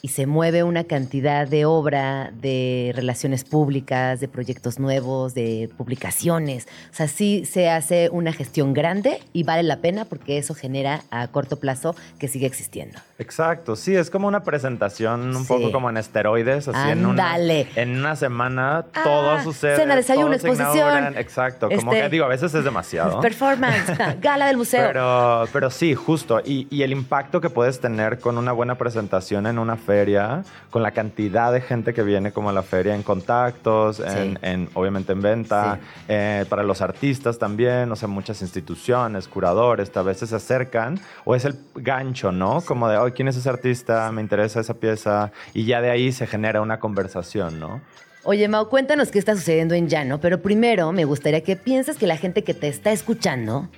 y 0.00 0.08
se 0.08 0.26
mueve 0.26 0.62
una 0.62 0.84
cantidad 0.84 1.48
de 1.48 1.64
obra, 1.64 2.32
de 2.40 2.92
relaciones 2.94 3.42
públicas, 3.42 4.20
de 4.20 4.28
proyectos 4.28 4.78
nuevos, 4.78 5.34
de 5.34 5.68
publicaciones. 5.76 6.68
O 6.92 6.94
sea, 6.94 7.08
sí 7.08 7.44
se 7.44 7.68
hace 7.68 8.08
una 8.10 8.32
gestión 8.32 8.74
grande 8.74 9.20
y 9.32 9.42
vale 9.42 9.64
la 9.64 9.78
pena 9.78 10.04
porque 10.04 10.38
eso 10.38 10.54
genera 10.54 11.02
a 11.10 11.26
corto 11.26 11.58
plazo 11.58 11.96
que 12.20 12.28
sigue 12.28 12.46
existiendo. 12.46 13.00
Exacto, 13.20 13.74
sí, 13.74 13.96
es 13.96 14.10
como 14.10 14.28
una 14.28 14.44
presentación 14.44 15.34
un 15.34 15.44
poco 15.44 15.72
como 15.72 15.90
en 15.90 15.96
esteroides, 15.96 16.68
así 16.68 16.90
en 16.90 17.04
una, 17.04 17.36
en 17.36 17.98
una 17.98 18.14
semana 18.14 18.84
todo 19.02 19.32
ah, 19.32 19.42
sucede. 19.42 19.74
Cena, 19.74 19.96
desayuno, 19.96 20.34
exposición. 20.34 21.18
Exacto, 21.18 21.68
como 21.68 21.90
que 21.90 21.98
este, 21.98 22.10
digo, 22.10 22.26
a 22.26 22.28
veces 22.28 22.54
es 22.54 22.62
demasiado. 22.62 23.20
Performance, 23.28 23.92
gala 24.20 24.46
del 24.46 24.56
museo. 24.56 24.86
Pero, 24.86 25.46
pero 25.52 25.68
sí, 25.68 25.96
justo. 25.96 26.40
Y, 26.44 26.68
y 26.70 26.82
el 26.82 26.92
impacto 26.92 27.40
que 27.40 27.50
puedes 27.50 27.80
tener 27.80 28.20
con 28.20 28.38
una 28.38 28.52
buena 28.52 28.76
presentación 28.76 29.48
en 29.48 29.58
una 29.58 29.76
feria, 29.76 30.44
con 30.70 30.84
la 30.84 30.92
cantidad 30.92 31.52
de 31.52 31.60
gente 31.60 31.92
que 31.94 32.04
viene 32.04 32.30
como 32.30 32.50
a 32.50 32.52
la 32.52 32.62
feria 32.62 32.94
en 32.94 33.02
contactos, 33.02 34.00
en, 34.00 34.68
obviamente 34.74 35.12
en 35.12 35.22
venta, 35.22 35.80
eh, 36.06 36.44
para 36.48 36.62
los 36.62 36.82
artistas 36.82 37.36
también, 37.36 37.90
o 37.90 37.96
sea, 37.96 38.06
muchas 38.06 38.42
instituciones, 38.42 39.26
curadores, 39.26 39.94
a 39.96 40.02
veces 40.02 40.30
se 40.30 40.36
acercan, 40.36 41.00
o 41.24 41.34
es 41.34 41.44
el 41.44 41.56
gancho, 41.74 42.30
¿no? 42.30 42.60
Como 42.60 42.88
de, 42.88 43.07
hoy 43.08 43.12
¿quién 43.12 43.28
es 43.28 43.36
ese 43.36 43.48
artista? 43.48 44.10
Me 44.12 44.20
interesa 44.22 44.60
esa 44.60 44.74
pieza, 44.74 45.32
y 45.54 45.64
ya 45.64 45.80
de 45.80 45.90
ahí 45.90 46.12
se 46.12 46.26
genera 46.26 46.60
una 46.60 46.78
conversación, 46.78 47.58
¿no? 47.58 47.80
Oye, 48.24 48.46
Mau, 48.48 48.68
cuéntanos 48.68 49.10
qué 49.10 49.18
está 49.18 49.34
sucediendo 49.34 49.74
en 49.74 49.88
Llano, 49.88 50.20
pero 50.20 50.42
primero 50.42 50.92
me 50.92 51.04
gustaría 51.04 51.42
que 51.42 51.56
pienses 51.56 51.96
que 51.96 52.06
la 52.06 52.16
gente 52.16 52.44
que 52.44 52.52
te 52.52 52.68
está 52.68 52.90
escuchando 52.90 53.68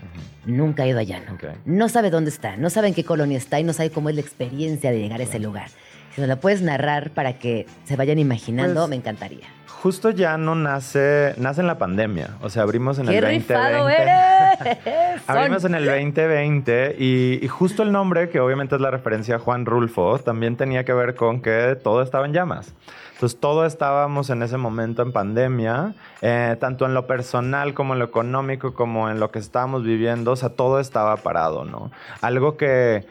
nunca 0.45 0.83
ha 0.83 0.89
ido 0.89 0.99
a 0.99 1.03
Llano. 1.03 1.39
No 1.65 1.89
sabe 1.89 2.11
dónde 2.11 2.31
está, 2.31 2.57
no 2.57 2.69
sabe 2.69 2.89
en 2.89 2.95
qué 2.95 3.05
colonia 3.05 3.39
está 3.39 3.61
y 3.61 3.65
no 3.65 3.73
sabe 3.73 3.91
cómo 3.91 4.09
es 4.09 4.17
la 4.17 4.23
experiencia 4.23 4.91
de 4.91 4.99
llegar 4.99 5.21
a 5.21 5.25
ese 5.25 5.39
lugar. 5.39 5.69
Si 6.15 6.21
nos 6.21 6.27
la 6.27 6.41
puedes 6.41 6.63
narrar 6.63 7.11
para 7.11 7.39
que 7.39 7.67
se 7.85 7.95
vayan 7.95 8.19
imaginando, 8.19 8.81
pues, 8.81 8.91
me 8.91 8.97
encantaría. 8.97 9.47
Justo 9.69 10.11
Llano 10.11 10.55
nace, 10.57 11.35
nace 11.39 11.61
en 11.61 11.69
la 11.69 11.79
pandemia. 11.79 12.37
O 12.43 12.51
sea, 12.51 12.65
abrimos 12.65 12.99
en 12.99 13.09
el 13.09 13.21
2020. 13.21 13.55
Eres! 13.55 14.50
abrimos 15.27 15.65
en 15.65 15.75
el 15.75 15.87
2020 15.87 16.97
y, 16.99 17.39
y, 17.43 17.49
justo 17.49 17.83
el 17.83 17.93
nombre, 17.93 18.29
que 18.29 18.41
obviamente 18.41 18.75
es 18.75 18.81
la 18.81 18.91
referencia 18.91 19.37
a 19.37 19.39
Juan 19.39 19.67
Rulfo, 19.67 20.19
también 20.19 20.57
tenía 20.57 20.85
que 20.85 20.93
ver 20.93 21.15
con 21.15 21.41
que 21.41 21.77
todo 21.83 22.03
estaba 22.03 22.27
en 22.27 22.33
llamas. 22.33 22.75
Entonces, 23.21 23.39
todo 23.39 23.67
estábamos 23.67 24.31
en 24.31 24.43
ese 24.43 24.57
momento 24.57 25.03
en 25.03 25.13
pandemia, 25.13 25.93
eh, 26.23 26.57
tanto 26.59 26.87
en 26.87 26.95
lo 26.95 27.07
personal 27.07 27.75
como 27.75 27.93
en 27.93 27.99
lo 27.99 28.07
económico, 28.07 28.73
como 28.73 29.11
en 29.11 29.21
lo 29.21 29.31
que 29.31 29.39
estábamos 29.39 29.85
viviendo, 29.85 30.33
o 30.33 30.37
sea, 30.37 30.49
todo 30.49 30.81
estaba 30.81 31.17
parado, 31.19 31.67
¿no? 31.67 31.91
Algo 32.23 32.57
que, 32.57 33.05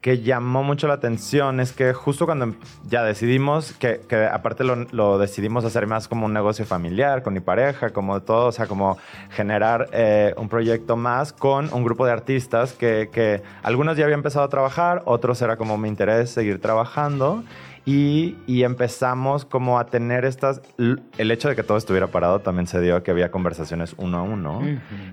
que 0.00 0.20
llamó 0.20 0.62
mucho 0.62 0.86
la 0.86 0.94
atención 0.94 1.60
es 1.60 1.72
que 1.72 1.92
justo 1.92 2.26
cuando 2.26 2.54
ya 2.88 3.02
decidimos, 3.02 3.72
que, 3.72 4.00
que 4.08 4.26
aparte 4.26 4.62
lo, 4.62 4.76
lo, 4.92 5.18
decidimos 5.18 5.64
hacer 5.64 5.86
más 5.86 6.06
como 6.08 6.26
un 6.26 6.32
negocio 6.32 6.64
familiar, 6.64 7.22
con 7.22 7.34
mi 7.34 7.40
pareja, 7.40 7.90
como 7.90 8.22
todo, 8.22 8.46
o 8.46 8.52
sea, 8.52 8.66
como 8.66 8.98
generar 9.30 9.88
eh, 9.92 10.34
un 10.36 10.48
proyecto 10.48 10.96
más 10.96 11.32
con 11.32 11.72
un 11.72 11.82
grupo 11.84 12.06
de 12.06 12.12
artistas 12.12 12.72
que, 12.72 13.08
que 13.12 13.42
algunos 13.62 13.96
ya 13.96 14.04
habían 14.04 14.20
empezado 14.20 14.44
a 14.44 14.48
trabajar, 14.48 15.02
otros 15.06 15.42
era 15.42 15.56
como 15.56 15.76
mi 15.78 15.88
interés 15.88 16.30
seguir 16.30 16.60
trabajando. 16.60 17.42
Y, 17.86 18.34
empezamos 18.64 19.44
como 19.44 19.78
a 19.78 19.86
tener 19.86 20.24
estas... 20.24 20.60
El 20.76 21.30
hecho 21.30 21.48
de 21.48 21.54
que 21.54 21.62
todo 21.62 21.78
estuviera 21.78 22.08
parado 22.08 22.40
también 22.40 22.66
se 22.66 22.80
dio 22.80 23.00
que 23.04 23.12
había 23.12 23.30
conversaciones 23.30 23.94
uno 23.96 24.18
a 24.18 24.22
uno, 24.22 24.60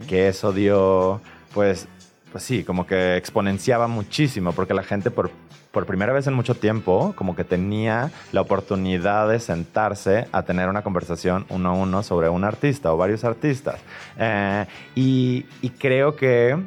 que 0.07 0.27
eso 0.27 0.51
dio, 0.51 1.21
pues, 1.53 1.87
pues 2.33 2.43
sí, 2.43 2.63
como 2.63 2.87
que 2.87 3.15
exponenciaba 3.15 3.87
muchísimo, 3.87 4.53
porque 4.53 4.73
la 4.73 4.81
gente 4.81 5.11
por, 5.11 5.29
por 5.71 5.85
primera 5.85 6.11
vez 6.11 6.25
en 6.25 6.33
mucho 6.33 6.55
tiempo, 6.55 7.13
como 7.15 7.35
que 7.35 7.43
tenía 7.43 8.11
la 8.31 8.41
oportunidad 8.41 9.29
de 9.29 9.39
sentarse 9.39 10.27
a 10.31 10.41
tener 10.41 10.67
una 10.67 10.81
conversación 10.81 11.45
uno 11.49 11.69
a 11.69 11.73
uno 11.73 12.01
sobre 12.01 12.29
un 12.29 12.43
artista 12.43 12.91
o 12.91 12.97
varios 12.97 13.23
artistas. 13.23 13.79
Eh, 14.17 14.65
y, 14.95 15.45
y 15.61 15.69
creo 15.69 16.15
que 16.15 16.57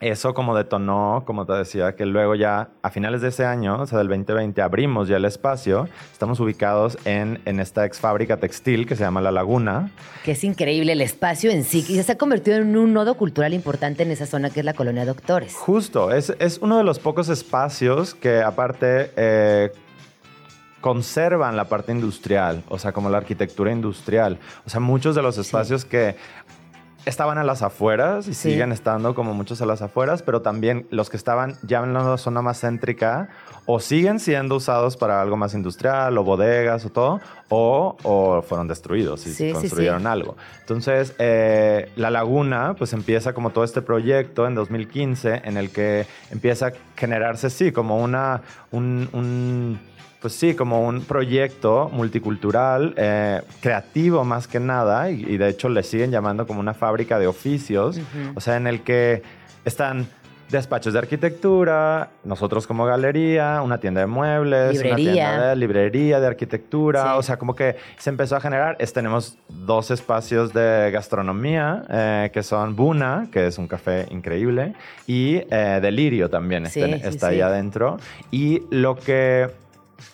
eso 0.00 0.34
como 0.34 0.54
detonó, 0.54 1.22
como 1.24 1.46
te 1.46 1.54
decía, 1.54 1.96
que 1.96 2.04
luego 2.04 2.34
ya 2.34 2.68
a 2.82 2.90
finales 2.90 3.22
de 3.22 3.28
ese 3.28 3.46
año, 3.46 3.80
o 3.80 3.86
sea, 3.86 3.98
del 3.98 4.08
2020, 4.08 4.60
abrimos 4.60 5.08
ya 5.08 5.16
el 5.16 5.24
espacio. 5.24 5.88
Estamos 6.12 6.38
ubicados 6.38 6.98
en, 7.06 7.40
en 7.46 7.60
esta 7.60 7.86
ex 7.86 7.98
fábrica 7.98 8.36
textil 8.36 8.86
que 8.86 8.94
se 8.94 9.04
llama 9.04 9.22
La 9.22 9.30
Laguna. 9.30 9.90
Que 10.22 10.32
es 10.32 10.44
increíble 10.44 10.92
el 10.92 11.00
espacio 11.00 11.50
en 11.50 11.64
sí, 11.64 11.84
y 11.88 12.02
se 12.02 12.12
ha 12.12 12.18
convertido 12.18 12.58
en 12.58 12.76
un 12.76 12.92
nodo 12.92 13.16
cultural 13.16 13.54
importante 13.54 14.02
en 14.02 14.10
esa 14.10 14.26
zona 14.26 14.50
que 14.50 14.60
es 14.60 14.66
la 14.66 14.74
colonia 14.74 15.06
Doctores. 15.06 15.54
Justo, 15.54 16.12
es, 16.12 16.34
es 16.38 16.58
uno 16.58 16.76
de 16.76 16.84
los 16.84 16.98
pocos 16.98 17.28
espacios 17.28 18.14
que 18.14 18.42
aparte... 18.42 19.12
Eh, 19.16 19.72
conservan 20.86 21.56
la 21.56 21.64
parte 21.64 21.90
industrial, 21.90 22.62
o 22.68 22.78
sea, 22.78 22.92
como 22.92 23.10
la 23.10 23.18
arquitectura 23.18 23.72
industrial. 23.72 24.38
O 24.64 24.70
sea, 24.70 24.78
muchos 24.78 25.16
de 25.16 25.22
los 25.22 25.36
espacios 25.36 25.84
que 25.84 26.14
estaban 27.06 27.38
a 27.38 27.44
las 27.44 27.62
afueras 27.62 28.26
y 28.26 28.34
siguen 28.34 28.72
estando 28.72 29.14
como 29.14 29.32
muchos 29.32 29.62
a 29.62 29.66
las 29.66 29.80
afueras, 29.80 30.22
pero 30.22 30.42
también 30.42 30.86
los 30.90 31.08
que 31.08 31.16
estaban 31.16 31.56
ya 31.62 31.78
en 31.78 31.94
la 31.94 32.18
zona 32.18 32.42
más 32.42 32.60
céntrica 32.60 33.28
o 33.64 33.78
siguen 33.78 34.18
siendo 34.18 34.56
usados 34.56 34.96
para 34.96 35.22
algo 35.22 35.36
más 35.36 35.54
industrial 35.54 36.18
o 36.18 36.24
bodegas 36.24 36.84
o 36.84 36.90
todo, 36.90 37.20
o, 37.48 38.42
fueron 38.42 38.66
destruidos 38.66 39.24
y 39.26 39.52
construyeron 39.52 40.06
algo. 40.08 40.36
Entonces, 40.60 41.14
eh, 41.18 41.90
la 41.94 42.10
laguna 42.10 42.74
pues 42.76 42.92
empieza 42.92 43.32
como 43.32 43.50
todo 43.50 43.62
este 43.62 43.82
proyecto 43.82 44.46
en 44.46 44.56
2015 44.56 45.42
en 45.44 45.56
el 45.56 45.70
que 45.70 46.06
empieza 46.30 46.66
a 46.66 46.72
generarse, 46.96 47.50
sí, 47.50 47.70
como 47.70 48.02
una, 48.02 48.42
un 48.72 49.78
pues 50.26 50.34
sí, 50.34 50.56
como 50.56 50.84
un 50.84 51.02
proyecto 51.02 51.88
multicultural, 51.92 52.94
eh, 52.96 53.42
creativo 53.60 54.24
más 54.24 54.48
que 54.48 54.58
nada, 54.58 55.08
y, 55.08 55.36
de 55.36 55.48
hecho 55.48 55.68
le 55.68 55.84
siguen 55.84 56.10
llamando 56.10 56.48
como 56.48 56.58
una 56.58 56.74
fábrica 56.74 57.20
de 57.20 57.28
oficios, 57.28 58.00
o 58.34 58.40
sea, 58.40 58.56
en 58.56 58.66
el 58.66 58.80
que 58.80 59.22
están 59.64 60.08
despachos 60.50 60.94
de 60.94 60.98
arquitectura, 60.98 62.10
nosotros 62.24 62.66
como 62.66 62.86
galería, 62.86 63.62
una 63.62 63.78
tienda 63.78 64.00
de 64.00 64.08
muebles, 64.08 64.72
librería. 64.72 64.94
una 64.94 65.12
tienda 65.12 65.48
de 65.50 65.56
librería 65.56 66.18
de 66.18 66.26
arquitectura, 66.26 67.16
o 67.16 67.22
sea, 67.22 67.36
como 67.36 67.54
que 67.54 67.76
se 67.96 68.10
empezó 68.10 68.34
a 68.34 68.40
generar, 68.40 68.76
tenemos 68.92 69.38
dos 69.48 69.92
espacios 69.92 70.52
de 70.52 70.90
gastronomía, 70.90 71.84
eh, 71.88 72.30
que 72.32 72.42
son 72.42 72.74
Buna, 72.74 73.28
que 73.30 73.46
es 73.46 73.58
un 73.58 73.68
café 73.68 74.08
increíble, 74.10 74.74
y 75.06 75.36
eh, 75.50 75.78
Delirio 75.80 76.28
también 76.28 76.66
está, 76.66 76.86
está 76.86 77.28
ahí 77.28 77.40
adentro, 77.40 77.98
y 78.32 78.62
lo 78.70 78.96
que 78.96 79.65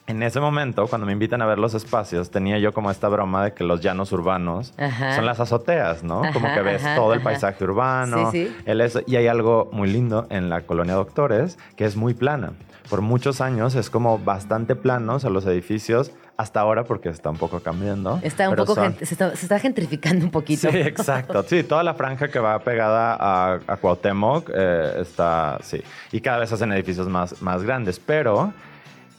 en 0.07 0.23
ese 0.23 0.41
momento, 0.41 0.87
cuando 0.87 1.07
me 1.07 1.13
invitan 1.13 1.43
a 1.43 1.47
ver 1.47 1.59
los 1.59 1.75
espacios, 1.75 2.31
tenía 2.31 2.59
yo 2.59 2.73
como 2.73 2.91
esta 2.91 3.09
broma 3.09 3.45
de 3.45 3.53
que 3.53 3.65
los 3.65 3.81
llanos 3.81 4.13
urbanos 4.13 4.75
son 5.15 5.27
las 5.27 5.41
azoteas, 5.41 6.03
¿no? 6.03 6.23
como 6.33 6.53
que 6.53 6.63
ves 6.63 6.83
todo 6.95 7.15
el 7.15 7.21
paisaje 7.21 7.65
urbano. 7.65 8.31
y 8.33 9.17
hay 9.17 9.27
algo 9.27 9.69
muy 9.73 9.91
lindo 9.91 10.27
en 10.31 10.49
la 10.49 10.63
colonia 10.63 10.95
Doctores, 10.95 11.59
que 11.77 11.85
es 11.85 11.97
muy 11.97 12.15
plana. 12.15 12.53
Por 12.91 13.01
muchos 13.01 13.41
años 13.41 13.75
es 13.75 13.91
como 13.91 14.19
bastante 14.19 14.75
planos 14.75 15.25
a 15.25 15.31
los 15.31 15.47
edificios, 15.47 16.13
hasta 16.37 16.61
ahora 16.61 16.85
porque 16.85 17.09
está 17.09 17.31
un 17.31 17.37
poco 17.37 17.61
cambiando. 17.61 18.19
Está 18.23 18.49
un 18.49 18.57
poco, 18.57 18.75
se, 18.75 19.15
está, 19.15 19.59
gentrificando 19.59 20.25
un 20.25 20.31
poquito. 20.31 20.71
Sí, 20.71 20.79
exacto. 20.79 21.43
Sí, 21.45 21.63
toda 21.63 21.83
la 21.83 21.95
franja 21.95 22.29
que 22.29 22.39
va 22.39 22.59
pegada 22.59 23.17
a, 23.19 23.61
a 23.67 23.77
Cuauhtémoc 23.77 24.51
eh, 24.53 24.95
está, 25.01 25.59
sí. 25.63 25.81
Y 26.11 26.21
cada 26.21 26.39
vez 26.39 26.53
hacen 26.53 26.73
edificios 26.73 27.09
más, 27.09 27.41
más 27.41 27.63
grandes, 27.63 28.01
pero 28.01 28.53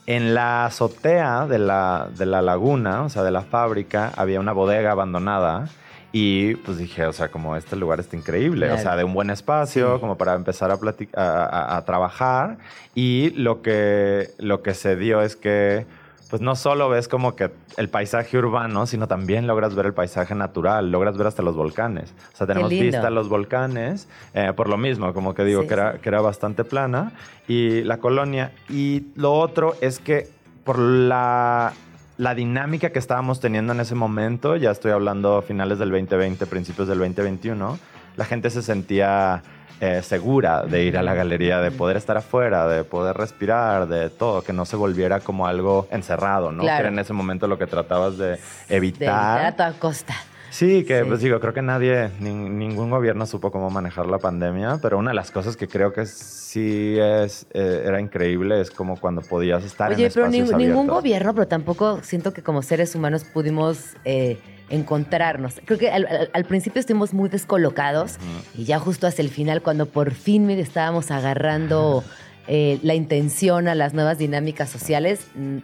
en 0.05 0.33
la 0.33 0.65
azotea 0.65 1.47
de 1.47 1.59
la, 1.59 2.09
de 2.15 2.25
la 2.25 2.41
laguna, 2.41 3.03
o 3.03 3.09
sea, 3.09 3.23
de 3.23 3.31
la 3.31 3.41
fábrica, 3.41 4.11
había 4.15 4.39
una 4.39 4.53
bodega 4.53 4.91
abandonada. 4.91 5.69
Y 6.15 6.55
pues 6.57 6.77
dije, 6.77 7.07
o 7.07 7.13
sea, 7.13 7.29
como 7.29 7.55
este 7.55 7.75
lugar 7.75 7.99
está 7.99 8.15
increíble, 8.15 8.71
o 8.71 8.77
sea, 8.77 8.95
de 8.95 9.03
un 9.03 9.15
buen 9.15 9.31
espacio, 9.31 9.99
como 9.99 10.15
para 10.15 10.35
empezar 10.35 10.69
a, 10.69 10.77
a, 11.15 11.77
a, 11.77 11.85
trabajar. 11.85 12.59
Y 12.93 13.31
lo 13.31 13.63
que, 13.63 14.29
lo 14.37 14.61
que 14.61 14.75
se 14.75 14.95
dio 14.95 15.23
es 15.23 15.35
que 15.35 15.87
pues 16.29 16.41
no 16.41 16.55
solo 16.55 16.89
ves 16.89 17.07
como 17.07 17.35
que 17.35 17.51
el 17.77 17.89
paisaje 17.89 18.37
urbano, 18.37 18.85
sino 18.85 19.07
también 19.07 19.45
logras 19.47 19.75
ver 19.75 19.85
el 19.85 19.93
paisaje 19.93 20.33
natural, 20.35 20.91
logras 20.91 21.17
ver 21.17 21.27
hasta 21.27 21.43
los 21.43 21.55
volcanes. 21.55 22.13
O 22.33 22.37
sea, 22.37 22.47
tenemos 22.47 22.69
vista 22.69 23.07
a 23.07 23.09
los 23.09 23.29
volcanes, 23.29 24.07
eh, 24.33 24.51
por 24.55 24.67
lo 24.67 24.77
mismo, 24.77 25.13
como 25.13 25.33
que 25.33 25.43
digo, 25.43 25.67
que, 25.67 25.73
era, 25.73 25.99
que 25.99 26.09
era 26.09 26.21
bastante 26.21 26.63
plana, 26.63 27.13
y 27.47 27.83
la 27.83 27.97
colonia. 27.97 28.51
Y 28.69 29.07
lo 29.15 29.33
otro 29.33 29.75
es 29.81 29.99
que 29.99 30.27
por 30.63 30.79
la, 30.79 31.73
la 32.17 32.35
dinámica 32.35 32.91
que 32.91 32.99
estábamos 32.99 33.39
teniendo 33.39 33.73
en 33.73 33.79
ese 33.79 33.95
momento, 33.95 34.55
ya 34.55 34.71
estoy 34.71 34.91
hablando 34.91 35.41
finales 35.41 35.79
del 35.79 35.91
2020, 35.91 36.45
principios 36.47 36.87
del 36.87 36.99
2021, 36.99 37.77
la 38.15 38.25
gente 38.25 38.49
se 38.49 38.61
sentía 38.61 39.43
eh, 39.81 40.01
segura 40.01 40.63
de 40.63 40.83
ir 40.83 40.97
a 40.97 41.01
la 41.03 41.13
galería, 41.13 41.59
de 41.59 41.71
poder 41.71 41.97
estar 41.97 42.15
afuera, 42.17 42.67
de 42.67 42.83
poder 42.83 43.15
respirar, 43.17 43.87
de 43.87 44.09
todo, 44.09 44.41
que 44.43 44.53
no 44.53 44.65
se 44.65 44.75
volviera 44.75 45.19
como 45.19 45.45
algo 45.47 45.87
encerrado, 45.91 46.51
¿no? 46.51 46.63
Que 46.63 46.69
era 46.69 46.87
en 46.89 46.99
ese 46.99 47.13
momento 47.13 47.47
lo 47.47 47.57
que 47.57 47.67
tratabas 47.67 48.17
de 48.17 48.37
evitar. 48.69 49.39
De 49.41 49.47
a 49.47 49.55
toda 49.55 49.73
costa. 49.73 50.13
Sí, 50.49 50.83
que 50.85 50.99
Sí. 51.01 51.05
pues 51.07 51.19
digo, 51.19 51.39
creo 51.39 51.51
que 51.53 51.63
nadie, 51.63 52.11
nin- 52.19 52.51
ningún 52.51 52.91
gobierno 52.91 53.25
supo 53.25 53.51
cómo 53.51 53.71
manejar 53.71 54.05
la 54.05 54.19
pandemia, 54.19 54.77
pero 54.83 54.99
una 54.99 55.09
de 55.09 55.15
las 55.15 55.31
cosas 55.31 55.57
que 55.57 55.67
creo 55.67 55.91
que 55.93 56.05
sí 56.05 56.95
es, 56.99 57.47
eh, 57.53 57.81
era 57.85 57.99
increíble 57.99 58.61
es 58.61 58.69
como 58.69 58.97
cuando 58.99 59.21
podías 59.21 59.63
estar 59.63 59.91
Oye, 59.91 60.05
en 60.05 60.13
pero 60.13 60.27
espacios 60.27 60.51
ning- 60.51 60.57
ningún 60.67 60.85
gobierno, 60.85 61.33
pero 61.33 61.47
tampoco 61.47 62.03
siento 62.03 62.33
que 62.33 62.43
como 62.43 62.61
seres 62.61 62.93
humanos 62.93 63.23
pudimos 63.23 63.95
eh, 64.05 64.37
encontrarnos. 64.73 65.55
Creo 65.65 65.79
que 65.79 65.89
al, 65.89 66.45
principio 66.45 66.79
estuvimos 66.79 67.13
muy 67.13 67.29
descolocados 67.29 68.17
y 68.57 68.65
ya 68.65 68.79
justo 68.79 69.07
hacia 69.07 69.23
el 69.23 69.29
final, 69.29 69.61
cuando 69.61 69.85
por 69.85 70.11
fin 70.11 70.49
estábamos 70.49 71.11
agarrando 71.11 72.03
eh, 72.47 72.79
la 72.83 72.93
intención 72.93 73.67
a 73.67 73.75
las 73.75 73.93
nuevas 73.93 74.17
dinámicas 74.17 74.69
sociales, 74.69 75.27
mm, 75.35 75.57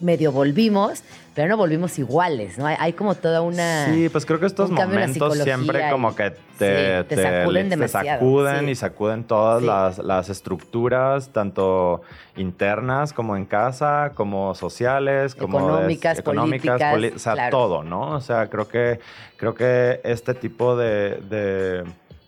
medio 0.00 0.32
volvimos, 0.32 1.02
pero 1.34 1.48
no 1.48 1.56
volvimos 1.56 1.98
iguales, 1.98 2.58
¿no? 2.58 2.66
Hay, 2.66 2.76
hay 2.78 2.92
como 2.92 3.14
toda 3.16 3.40
una... 3.40 3.86
Sí, 3.92 4.08
pues 4.08 4.24
creo 4.24 4.38
que 4.38 4.46
estos 4.46 4.70
momentos 4.70 5.36
siempre 5.38 5.90
como 5.90 6.14
que 6.14 6.30
te, 6.58 7.00
sí, 7.02 7.06
te 7.08 7.16
sacuden 7.22 7.68
te 7.70 7.88
sacuden 7.88 8.64
sí. 8.66 8.70
y 8.70 8.74
sacuden 8.76 9.24
todas 9.24 9.60
Sí. 9.60 9.66
las, 9.66 9.98
las 9.98 10.28
estructuras, 10.28 11.30
tanto 11.30 12.02
internas 12.36 13.12
como 13.12 13.36
en 13.36 13.46
casa, 13.46 14.12
como 14.14 14.54
sociales, 14.54 15.34
como 15.34 15.58
de- 15.58 15.64
Económicas, 15.64 16.20
políticas, 16.22 17.16
o 17.16 17.18
sea, 17.18 17.32
claro. 17.34 17.50
todo, 17.50 17.82
¿no? 17.82 18.10
O 18.12 18.20
sea, 18.20 18.48
creo 18.48 18.68
que, 18.68 19.00
creo 19.36 19.54
que 19.54 20.00
este 20.04 20.34
tipo 20.34 20.76
de... 20.76 21.20
de- 21.28 21.84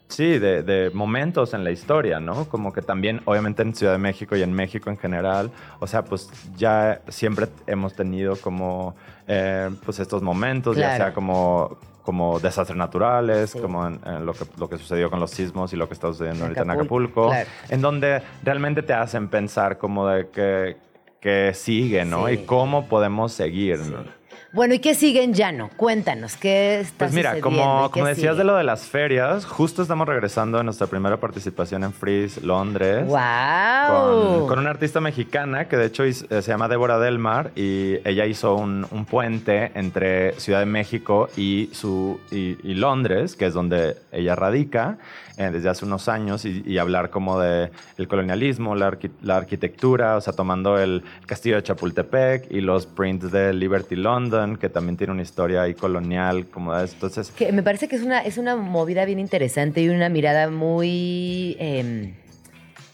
Sí, 0.08 0.38
de, 0.38 0.62
de 0.62 0.90
momentos 0.90 1.52
en 1.52 1.64
la 1.64 1.70
historia, 1.72 2.20
¿no? 2.20 2.48
Como 2.48 2.72
que 2.72 2.80
también, 2.80 3.20
obviamente 3.24 3.62
en 3.62 3.74
Ciudad 3.74 3.92
de 3.92 3.98
México 3.98 4.36
y 4.36 4.42
en 4.42 4.52
México 4.52 4.88
en 4.88 4.96
general, 4.96 5.50
o 5.80 5.86
sea, 5.86 6.04
pues 6.04 6.30
ya 6.56 7.00
siempre 7.08 7.48
hemos 7.66 7.94
tenido 7.94 8.36
como, 8.36 8.94
eh, 9.26 9.68
pues 9.84 9.98
estos 9.98 10.22
momentos, 10.22 10.76
ya 10.76 10.96
sea 10.96 11.12
como 11.12 11.76
como 12.02 12.38
desastres 12.38 12.76
naturales, 12.78 13.50
Sí. 13.50 13.58
como 13.58 13.84
en, 13.84 13.98
en 14.06 14.24
lo, 14.24 14.32
que, 14.32 14.44
lo 14.58 14.68
que 14.70 14.78
sucedió 14.78 15.10
con 15.10 15.18
los 15.18 15.32
sismos 15.32 15.72
y 15.72 15.76
lo 15.76 15.88
que 15.88 15.94
está 15.94 16.06
sucediendo 16.06 16.44
En 16.44 16.50
ahorita 16.50 16.62
en 16.62 16.70
Acapulco, 16.70 17.30
claro. 17.30 17.48
en 17.68 17.80
donde 17.80 18.22
realmente 18.44 18.84
te 18.84 18.92
hacen 18.92 19.26
pensar 19.26 19.76
como 19.76 20.06
de 20.06 20.28
que, 20.28 20.76
que 21.20 21.50
sigue, 21.52 22.04
¿no? 22.04 22.28
Sí. 22.28 22.34
Y 22.34 22.38
cómo 22.44 22.86
podemos 22.86 23.32
seguir. 23.32 23.80
¿no? 23.80 24.04
Bueno, 24.52 24.72
¿y 24.74 24.78
qué 24.78 24.94
sigue 24.94 25.22
en 25.22 25.34
Llano? 25.34 25.68
Cuéntanos, 25.76 26.36
¿qué 26.36 26.80
está 26.80 27.06
Pues 27.06 27.12
mira, 27.12 27.34
sucediendo 27.34 27.62
como, 27.64 27.90
como 27.90 28.06
decías 28.06 28.34
sigue? 28.34 28.38
de 28.38 28.44
lo 28.44 28.56
de 28.56 28.64
las 28.64 28.84
ferias, 28.86 29.44
justo 29.44 29.82
estamos 29.82 30.08
regresando 30.08 30.58
a 30.58 30.62
nuestra 30.62 30.86
primera 30.86 31.18
participación 31.18 31.84
en 31.84 31.92
Freeze 31.92 32.40
Londres. 32.40 33.04
¡Wow! 33.06 34.38
Con, 34.38 34.46
con 34.48 34.58
una 34.60 34.70
artista 34.70 35.00
mexicana 35.00 35.68
que 35.68 35.76
de 35.76 35.86
hecho 35.86 36.04
eh, 36.04 36.12
se 36.14 36.40
llama 36.42 36.68
Débora 36.68 36.98
Delmar 36.98 37.50
y 37.54 37.96
ella 38.08 38.24
hizo 38.24 38.54
un, 38.54 38.86
un 38.90 39.04
puente 39.04 39.72
entre 39.74 40.32
Ciudad 40.40 40.60
de 40.60 40.66
México 40.66 41.28
y, 41.36 41.68
su, 41.72 42.18
y, 42.30 42.56
y 42.62 42.74
Londres, 42.74 43.36
que 43.36 43.46
es 43.46 43.52
donde 43.52 43.96
ella 44.12 44.36
radica 44.36 44.96
eh, 45.38 45.50
desde 45.52 45.68
hace 45.68 45.84
unos 45.84 46.08
años, 46.08 46.46
y, 46.46 46.62
y 46.64 46.78
hablar 46.78 47.10
como 47.10 47.38
de 47.38 47.70
el 47.98 48.08
colonialismo, 48.08 48.74
la, 48.74 48.90
arqui- 48.92 49.10
la 49.20 49.36
arquitectura, 49.36 50.16
o 50.16 50.20
sea, 50.22 50.32
tomando 50.32 50.78
el 50.78 51.02
castillo 51.26 51.56
de 51.56 51.62
Chapultepec 51.62 52.50
y 52.50 52.62
los 52.62 52.86
prints 52.86 53.30
de 53.30 53.52
Liberty 53.52 53.96
London, 53.96 54.35
que 54.58 54.68
también 54.68 54.96
tiene 54.96 55.12
una 55.12 55.22
historia 55.22 55.62
ahí 55.62 55.74
colonial, 55.74 56.46
como 56.46 56.76
entonces... 56.78 57.30
Que 57.30 57.52
me 57.52 57.62
parece 57.62 57.88
que 57.88 57.96
es 57.96 58.02
una, 58.02 58.20
es 58.20 58.38
una 58.38 58.56
movida 58.56 59.04
bien 59.04 59.18
interesante 59.18 59.80
y 59.82 59.88
una 59.88 60.08
mirada 60.08 60.48
muy 60.50 61.56
eh, 61.58 62.14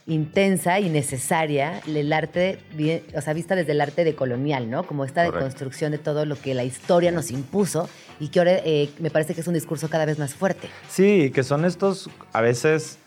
intensa 0.06 0.80
y 0.80 0.88
necesaria 0.88 1.80
el 1.86 2.12
arte, 2.12 2.58
bien- 2.74 3.02
o 3.16 3.20
sea, 3.20 3.32
vista 3.34 3.54
desde 3.54 3.72
el 3.72 3.80
arte 3.80 4.04
de 4.04 4.14
colonial, 4.14 4.68
¿no? 4.68 4.84
Como 4.84 5.04
esta 5.04 5.22
Correcto. 5.24 5.38
deconstrucción 5.44 5.92
de 5.92 5.98
todo 5.98 6.24
lo 6.26 6.36
que 6.36 6.54
la 6.54 6.64
historia 6.64 7.12
nos 7.12 7.30
impuso 7.30 7.88
y 8.18 8.28
que 8.28 8.40
ahora 8.40 8.52
eh, 8.64 8.90
me 8.98 9.10
parece 9.10 9.34
que 9.34 9.40
es 9.42 9.46
un 9.46 9.54
discurso 9.54 9.88
cada 9.88 10.04
vez 10.04 10.18
más 10.18 10.34
fuerte. 10.34 10.68
Sí, 10.88 11.30
que 11.34 11.42
son 11.44 11.64
estos 11.64 12.10
a 12.32 12.40
veces 12.40 12.98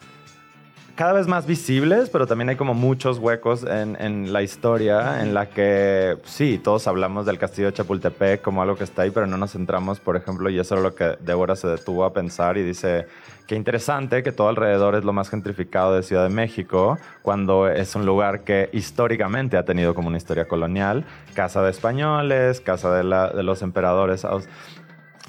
cada 0.95 1.11
vez 1.13 1.27
más 1.27 1.45
visibles, 1.45 2.09
pero 2.09 2.25
también 2.25 2.47
hay 2.49 2.55
como 2.55 2.73
muchos 2.73 3.17
huecos 3.19 3.63
en, 3.63 3.97
en 3.99 4.31
la 4.31 4.41
historia 4.43 5.21
en 5.21 5.33
la 5.33 5.49
que 5.49 6.17
sí, 6.23 6.57
todos 6.63 6.87
hablamos 6.87 7.25
del 7.25 7.37
castillo 7.37 7.67
de 7.67 7.73
Chapultepec 7.73 8.41
como 8.41 8.61
algo 8.61 8.77
que 8.77 8.85
está 8.85 9.01
ahí, 9.01 9.11
pero 9.11 9.27
no 9.27 9.35
nos 9.37 9.51
centramos, 9.51 9.99
por 9.99 10.15
ejemplo, 10.15 10.49
y 10.49 10.57
eso 10.57 10.75
es 10.75 10.81
lo 10.81 10.95
que 10.95 11.17
Débora 11.19 11.57
se 11.57 11.67
detuvo 11.67 12.05
a 12.05 12.13
pensar 12.13 12.57
y 12.57 12.63
dice, 12.63 13.07
qué 13.45 13.55
interesante 13.55 14.23
que 14.23 14.31
todo 14.31 14.47
alrededor 14.47 14.95
es 14.95 15.03
lo 15.03 15.11
más 15.11 15.29
gentrificado 15.29 15.93
de 15.95 16.01
Ciudad 16.01 16.23
de 16.23 16.33
México, 16.33 16.97
cuando 17.21 17.67
es 17.67 17.93
un 17.95 18.05
lugar 18.05 18.45
que 18.45 18.69
históricamente 18.71 19.57
ha 19.57 19.65
tenido 19.65 19.95
como 19.95 20.07
una 20.07 20.17
historia 20.17 20.47
colonial, 20.47 21.03
casa 21.33 21.61
de 21.61 21.71
españoles, 21.71 22.61
casa 22.61 22.95
de, 22.95 23.03
la- 23.03 23.29
de 23.31 23.43
los 23.43 23.61
emperadores 23.61 24.23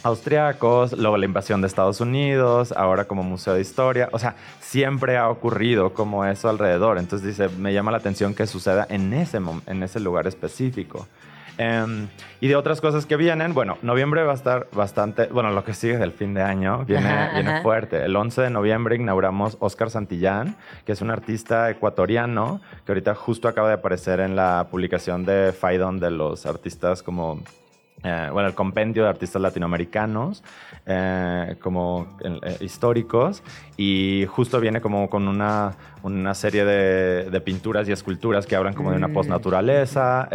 austriacos, 0.07 0.93
luego 0.93 1.17
la 1.17 1.27
invasión 1.27 1.61
de 1.61 1.67
Estados 1.67 2.01
Unidos, 2.01 2.73
ahora 2.77 3.05
como 3.05 3.23
museo 3.23 3.55
de 3.55 3.61
historia, 3.61 4.09
o 4.13 4.19
sea, 4.19 4.37
siempre 4.61 5.17
ha 5.17 5.29
ocurrido 5.29 5.93
como 5.93 6.25
eso 6.25 6.49
alrededor. 6.49 6.99
Entonces 6.99 7.27
dice, 7.27 7.55
me 7.59 7.73
llama 7.73 7.91
la 7.91 7.99
atención 7.99 8.35
que 8.35 8.47
suceda 8.47 8.87
en 8.89 9.13
ese, 9.13 9.41
en 9.67 9.83
ese 9.83 10.01
lugar 10.01 10.27
específico. 10.27 11.07
Em, 11.59 12.09
y 12.41 12.49
de 12.49 12.57
otras 12.57 12.81
cosas 12.81 13.07
que 13.07 13.17
vienen, 13.17 13.55
bueno, 13.55 13.79
noviembre 13.81 14.23
va 14.23 14.33
a 14.33 14.35
estar 14.35 14.69
bastante, 14.73 15.27
bueno, 15.29 15.51
lo 15.51 15.65
que 15.65 15.73
sigue 15.73 15.97
del 15.97 16.13
fin 16.13 16.35
de 16.35 16.43
año 16.43 16.85
viene, 16.85 17.09
Ajá, 17.09 17.35
viene 17.35 17.51
ajá. 17.51 17.63
fuerte. 17.63 18.05
El 18.05 18.15
11 18.15 18.43
de 18.43 18.51
noviembre 18.51 18.97
inauguramos 18.97 19.57
Oscar 19.61 19.91
Santillán, 19.91 20.57
que 20.85 20.93
es 20.93 21.01
un 21.01 21.11
artista 21.11 21.71
ecuatoriano 21.71 22.61
que 22.85 22.93
ahorita 22.93 23.15
justo 23.15 23.49
acaba 23.49 23.69
de 23.69 23.75
aparecer 23.75 24.21
en 24.21 24.37
la 24.37 24.69
publicación 24.71 25.25
de 25.25 25.53
Faidon 25.59 25.99
de 25.99 26.11
los 26.11 26.45
artistas 26.45 27.03
como 27.03 27.41
eh, 28.03 28.29
bueno, 28.33 28.49
el 28.49 28.55
compendio 28.55 29.03
de 29.05 29.09
artistas 29.09 29.41
latinoamericanos, 29.43 30.45
eh, 30.85 31.57
como 31.61 32.17
eh, 32.23 32.59
históricos, 32.61 33.43
y 33.77 34.27
justo 34.29 34.61
viene 34.61 34.81
como 34.81 35.09
con 35.11 35.27
una, 35.29 35.73
una 36.03 36.35
serie 36.35 36.65
de, 36.65 37.31
de 37.31 37.41
pinturas 37.41 37.89
y 37.89 37.93
esculturas 37.93 38.47
que 38.47 38.55
hablan 38.57 38.75
como 38.75 38.91
de 38.91 38.97
una 38.97 39.09
Mm. 39.09 39.13
postnaturaleza, 39.15 40.29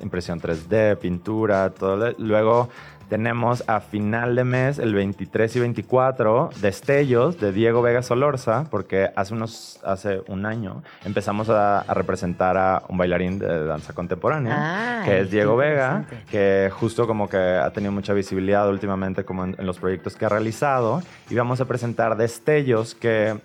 impresión 0.00 0.40
3D, 0.40 0.96
pintura, 0.98 1.70
todo. 1.70 2.12
Luego 2.18 2.68
tenemos 3.10 3.64
a 3.66 3.80
final 3.80 4.36
de 4.36 4.44
mes, 4.44 4.78
el 4.78 4.94
23 4.94 5.56
y 5.56 5.60
24, 5.60 6.50
Destellos 6.60 7.40
de 7.40 7.52
Diego 7.52 7.82
Vega 7.82 8.02
Solorza, 8.02 8.66
porque 8.70 9.10
hace, 9.16 9.34
unos, 9.34 9.80
hace 9.84 10.22
un 10.28 10.46
año 10.46 10.82
empezamos 11.04 11.50
a, 11.50 11.80
a 11.80 11.92
representar 11.92 12.56
a 12.56 12.84
un 12.88 12.96
bailarín 12.96 13.40
de 13.40 13.66
danza 13.66 13.92
contemporánea, 13.92 15.00
Ay, 15.00 15.08
que 15.08 15.20
es 15.20 15.30
Diego 15.30 15.56
Vega, 15.56 16.04
que 16.30 16.70
justo 16.72 17.08
como 17.08 17.28
que 17.28 17.36
ha 17.36 17.70
tenido 17.72 17.90
mucha 17.90 18.12
visibilidad 18.12 18.68
últimamente 18.70 19.24
como 19.24 19.44
en, 19.44 19.56
en 19.58 19.66
los 19.66 19.78
proyectos 19.78 20.14
que 20.14 20.24
ha 20.24 20.28
realizado. 20.28 21.02
Y 21.28 21.34
vamos 21.34 21.60
a 21.60 21.64
presentar 21.64 22.16
Destellos, 22.16 22.94
que 22.94 23.40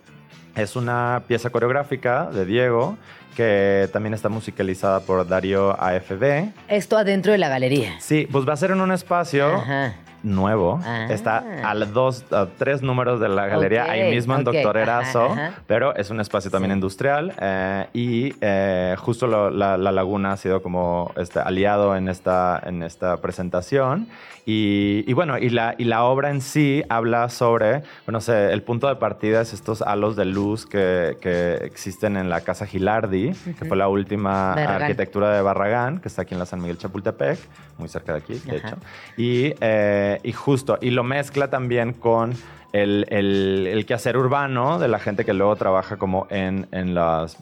es 0.56 0.76
una 0.76 1.24
pieza 1.28 1.50
coreográfica 1.50 2.30
de 2.32 2.46
Diego, 2.46 2.98
que 3.36 3.90
también 3.92 4.14
está 4.14 4.30
musicalizada 4.30 5.02
por 5.02 5.28
Darío 5.28 5.80
AFB. 5.82 6.50
Esto 6.68 6.98
adentro 6.98 7.34
de 7.34 7.38
la 7.38 7.50
galería. 7.50 7.96
Sí, 8.00 8.28
pues 8.32 8.48
va 8.48 8.54
a 8.54 8.58
ser 8.58 8.72
en 8.72 8.80
un 8.82 8.92
espacio 8.92 9.56
Ajá. 9.56 9.94
Nuevo. 10.26 10.80
Ah. 10.84 11.08
Está 11.10 11.44
a 11.64 11.74
dos, 11.76 12.26
a 12.32 12.48
tres 12.58 12.82
números 12.82 13.20
de 13.20 13.30
la 13.30 13.46
galería, 13.48 13.84
Ok, 13.84 13.90
ahí 13.90 14.10
mismo 14.14 14.34
en 14.36 14.42
ok, 14.42 14.54
Doctor 14.54 14.78
ajá, 14.78 14.84
Erazo, 14.84 15.26
ajá. 15.32 15.54
pero 15.68 15.96
es 15.96 16.10
un 16.10 16.20
espacio 16.20 16.52
también 16.52 16.72
Sí. 16.72 16.76
industrial 16.76 17.34
eh, 17.40 17.88
y 17.94 18.34
eh, 18.42 18.96
justo 18.98 19.28
lo- 19.28 19.50
la, 19.52 19.78
la 19.78 19.92
laguna 19.92 20.34
ha 20.34 20.38
sido 20.38 20.62
como 20.62 21.12
este, 21.16 21.40
aliado 21.40 21.96
en 21.96 22.10
esta, 22.10 22.62
en 22.66 22.84
esta 22.84 23.18
presentación. 23.18 24.08
Y, 24.48 25.04
y 25.08 25.14
bueno, 25.14 25.40
y 25.40 25.50
la, 25.50 25.74
y 25.76 25.86
la 25.86 26.04
obra 26.04 26.30
en 26.30 26.40
sí 26.40 26.84
habla 26.88 27.30
sobre, 27.30 27.82
bueno, 28.06 28.22
sé, 28.22 28.54
el 28.54 28.62
punto 28.62 28.88
de 28.88 28.96
partida 28.96 29.42
es 29.42 29.54
estos 29.54 29.82
halos 29.82 30.16
de 30.16 30.26
luz 30.26 30.68
que, 30.68 31.18
que 31.20 31.56
existen 31.64 32.16
en 32.16 32.30
la 32.30 32.42
Casa 32.42 32.68
Gilardi, 32.68 33.32
que 33.58 33.66
fue 33.66 33.76
la 33.76 33.88
última 33.88 34.50
Barragán. 34.54 34.82
arquitectura 34.84 35.32
de 35.36 35.42
Barragán, 35.42 36.00
que 36.00 36.10
está 36.10 36.22
aquí 36.22 36.36
en 36.36 36.40
la 36.40 36.46
San 36.46 36.62
Miguel 36.62 36.78
Chapultepec, 36.78 37.40
muy 37.80 37.90
cerca 37.90 38.12
de 38.14 38.20
aquí, 38.20 38.34
de 38.36 38.58
Ajá. 38.58 38.68
hecho. 38.68 38.78
Y, 39.18 39.56
eh, 39.62 40.15
y 40.24 40.32
justo, 40.32 40.78
y 40.82 40.92
lo 40.92 41.04
mezcla 41.04 41.50
también 41.50 41.94
con 41.94 42.34
el, 42.74 43.06
el, 43.10 43.68
el 43.68 43.86
quehacer 43.86 44.18
urbano 44.18 44.80
de 44.80 44.88
la 44.88 45.00
gente 45.00 45.26
que 45.26 45.34
luego 45.34 45.56
trabaja 45.56 45.98
como 45.98 46.28
en, 46.30 46.68
en 46.72 46.94
las... 46.94 47.38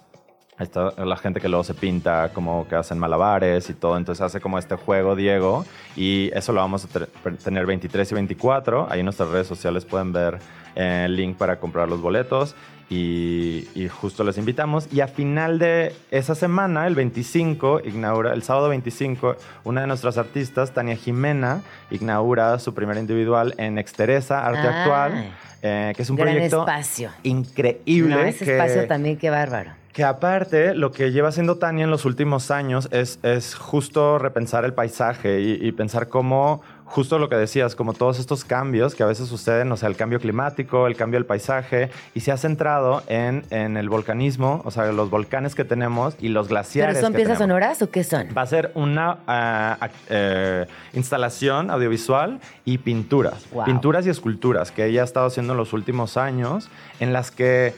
esta- 0.60 0.94
la 1.04 1.18
gente 1.18 1.40
que 1.42 1.50
luego 1.50 1.64
se 1.64 1.74
pinta, 1.74 2.30
como 2.34 2.68
que 2.68 2.76
hacen 2.76 3.00
malabares 3.00 3.70
y 3.70 3.74
todo, 3.74 3.98
entonces 3.98 4.22
hace 4.22 4.40
como 4.40 4.60
este 4.60 4.76
juego 4.76 5.16
Diego 5.16 5.66
y 5.96 6.30
eso 6.34 6.54
lo 6.54 6.60
vamos 6.62 6.86
a 6.86 7.08
tener 7.44 7.66
23 7.66 8.12
y 8.12 8.16
24, 8.16 8.88
ahí 8.90 9.00
en 9.00 9.06
nuestras 9.06 9.30
redes 9.30 9.48
sociales 9.48 9.86
pueden 9.86 10.14
ver 10.14 10.38
eh, 10.76 11.04
el 11.06 11.16
link 11.16 11.38
para 11.38 11.60
comprar 11.60 11.90
los 11.90 12.02
boletos 12.02 12.56
y, 12.90 13.68
y 13.76 13.88
justo 13.88 14.24
les 14.24 14.38
invitamos. 14.38 14.88
Y 14.92 15.02
a 15.02 15.08
final 15.08 15.60
de 15.60 15.94
esa 16.12 16.36
semana, 16.36 16.86
el 16.88 16.96
25, 16.96 17.82
inaugura, 17.86 18.34
el 18.34 18.44
sábado 18.44 18.70
25, 18.70 19.36
una 19.64 19.82
de 19.82 19.88
nuestras 19.88 20.18
artistas, 20.18 20.72
Tania 20.74 20.96
Jimena, 20.96 21.62
inaugura 21.92 22.58
su 22.60 22.74
primer 22.74 22.98
individual 22.98 23.54
en 23.58 23.78
Exteresa 23.78 24.46
Arte 24.46 24.60
Ah. 24.68 24.82
Actual, 24.84 25.32
eh, 25.62 25.94
que 25.96 26.02
es 26.02 26.10
un 26.10 26.18
Gran 26.18 26.30
proyecto 26.34 26.60
espacio. 26.60 27.10
increíble. 27.24 28.16
No, 28.16 28.22
ese 28.22 28.46
que- 28.46 28.58
espacio 28.58 28.88
también, 28.88 29.18
qué 29.18 29.30
bárbaro. 29.30 29.72
que 29.94 30.04
aparte, 30.04 30.74
lo 30.74 30.92
que 30.92 31.12
lleva 31.12 31.30
haciendo 31.30 31.58
Tania 31.60 31.84
en 31.84 31.92
los 31.92 32.06
últimos 32.06 32.50
años 32.50 32.90
es, 32.92 33.20
es 33.22 33.54
justo 33.54 34.18
repensar 34.18 34.66
el 34.66 34.74
paisaje 34.74 35.40
y, 35.40 35.52
y 35.68 35.72
pensar 35.72 36.08
cómo, 36.10 36.62
justo 36.86 37.18
lo 37.20 37.30
que 37.30 37.36
decías, 37.36 37.76
como 37.76 37.94
todos 37.94 38.20
estos 38.20 38.46
cambios 38.46 38.94
que 38.96 39.04
a 39.04 39.06
veces 39.06 39.28
suceden, 39.28 39.72
o 39.72 39.78
sea, 39.78 39.90
el 39.90 39.96
cambio 39.96 40.20
climático, 40.20 40.86
el 40.88 40.96
cambio 40.96 41.18
del 41.20 41.26
paisaje, 41.26 41.90
y 42.14 42.20
se 42.20 42.32
ha 42.32 42.38
centrado 42.38 43.04
en, 43.08 43.44
en 43.50 43.78
el 43.78 43.90
volcanismo, 43.90 44.62
o 44.66 44.72
sea, 44.72 44.92
los 44.92 45.10
volcanes 45.10 45.56
que 45.56 45.64
tenemos 45.66 46.16
y 46.20 46.30
los 46.30 46.48
glaciares. 46.50 46.96
¿Pero 46.96 47.06
son 47.08 47.14
que 47.14 47.18
piezas 47.18 47.38
tenemos. 47.40 47.54
sonoras 47.62 47.82
o 47.82 47.90
qué 47.90 48.04
son? 48.04 48.28
Va 48.38 48.44
a 48.44 48.48
ser 48.48 48.72
una 48.76 49.18
ah, 49.28 49.78
ac- 49.82 49.92
eh, 50.10 50.66
instalación 50.94 51.72
audiovisual 51.72 52.40
y 52.66 52.78
pinturas. 52.78 53.46
Wow. 53.52 53.66
Pinturas 53.66 54.06
y 54.06 54.10
esculturas 54.10 54.72
que 54.72 54.86
ella 54.86 55.02
ha 55.02 55.06
estado 55.06 55.26
haciendo 55.28 55.54
en 55.54 55.58
los 55.58 55.74
últimos 55.74 56.18
años, 56.18 56.70
en 57.00 57.14
las 57.14 57.32
que 57.32 57.74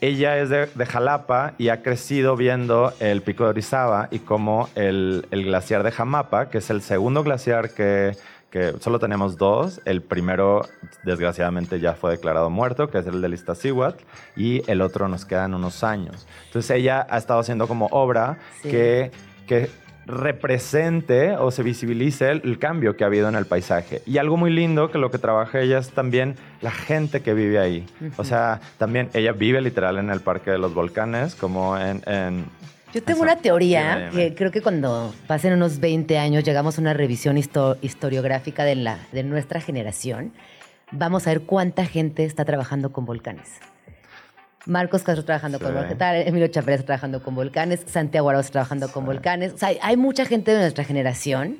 ella 0.00 0.36
es 0.38 0.48
de, 0.48 0.66
de 0.66 0.84
Jalapa 0.86 1.52
y 1.58 1.68
ha 1.68 1.82
crecido 1.82 2.36
viendo 2.36 2.92
el 2.98 3.22
pico 3.22 3.44
de 3.44 3.50
Orizaba 3.50 4.08
y 4.10 4.18
como 4.18 4.68
el, 4.74 5.26
el 5.30 5.44
glaciar 5.44 5.84
de 5.84 5.92
Jamapa, 5.92 6.50
que 6.50 6.58
es 6.58 6.70
el 6.70 6.82
segundo 6.82 7.22
glaciar 7.22 7.70
que, 7.70 8.16
que 8.52 8.74
solo 8.80 8.98
tenemos 9.00 9.36
dos. 9.38 9.80
El 9.86 10.02
primero, 10.02 10.60
desgraciadamente, 11.02 11.80
ya 11.80 11.94
fue 11.94 12.12
declarado 12.12 12.50
muerto, 12.50 12.88
que 12.90 12.98
es 12.98 13.06
el 13.06 13.20
del 13.20 13.34
Iztaccíhuatl, 13.34 14.04
y 14.36 14.62
el 14.70 14.80
otro 14.82 15.08
nos 15.08 15.24
quedan 15.24 15.54
unos 15.54 15.82
años. 15.82 16.26
Entonces 16.46 16.70
ella 16.70 17.04
ha 17.10 17.18
estado 17.18 17.40
haciendo 17.40 17.66
como 17.66 17.86
obra 17.90 18.38
Sí. 18.62 18.70
que, 18.70 19.10
que 19.48 19.70
represente 20.04 21.36
o 21.36 21.50
se 21.50 21.62
visibilice 21.62 22.28
el, 22.30 22.42
el 22.44 22.58
cambio 22.58 22.96
que 22.96 23.04
ha 23.04 23.06
habido 23.06 23.28
en 23.28 23.34
el 23.36 23.46
paisaje. 23.46 24.02
Y 24.04 24.18
algo 24.18 24.36
muy 24.36 24.50
lindo 24.50 24.90
que 24.90 24.98
lo 24.98 25.10
que 25.10 25.18
trabaja 25.18 25.60
ella 25.60 25.78
es 25.78 25.90
también 25.90 26.34
la 26.60 26.70
gente 26.72 27.22
que 27.22 27.34
vive 27.34 27.58
ahí. 27.58 27.86
O 28.16 28.24
sea, 28.24 28.60
también 28.78 29.08
ella 29.14 29.32
vive 29.32 29.60
literal 29.60 29.98
en 29.98 30.10
el 30.10 30.20
Parque 30.20 30.50
de 30.50 30.58
los 30.58 30.74
Volcanes, 30.74 31.34
como 31.34 31.78
en... 31.78 32.02
en- 32.06 32.44
Yo 32.92 33.02
tengo 33.02 33.18
Eso. 33.18 33.22
una 33.22 33.36
teoría 33.36 34.10
que 34.12 34.34
creo 34.34 34.50
que 34.50 34.60
cuando 34.60 35.14
pasen 35.26 35.54
unos 35.54 35.78
20 35.80 36.18
años 36.18 36.44
llegamos 36.44 36.76
a 36.76 36.80
una 36.82 36.92
revisión 36.92 37.36
histo- 37.36 37.78
historiográfica 37.80 38.64
de, 38.64 38.74
la, 38.76 38.98
de 39.12 39.22
nuestra 39.22 39.60
generación, 39.60 40.32
vamos 40.90 41.26
a 41.26 41.30
ver 41.30 41.42
cuánta 41.42 41.86
gente 41.86 42.24
está 42.24 42.44
trabajando 42.44 42.92
con 42.92 43.06
volcanes. 43.06 43.48
Marcos 44.66 45.02
Castro 45.02 45.24
trabajando 45.24 45.58
con 45.58 45.74
volcanes, 45.74 46.28
Emilio 46.28 46.46
está 46.46 46.62
trabajando 46.62 47.22
con 47.22 47.34
volcanes, 47.34 47.80
Santiago 47.86 48.28
Arauz 48.30 48.50
trabajando 48.50 48.88
con 48.92 49.04
volcanes. 49.06 49.54
O 49.54 49.58
sea, 49.58 49.70
hay 49.80 49.96
mucha 49.96 50.24
gente 50.24 50.52
de 50.52 50.60
nuestra 50.60 50.84
generación 50.84 51.56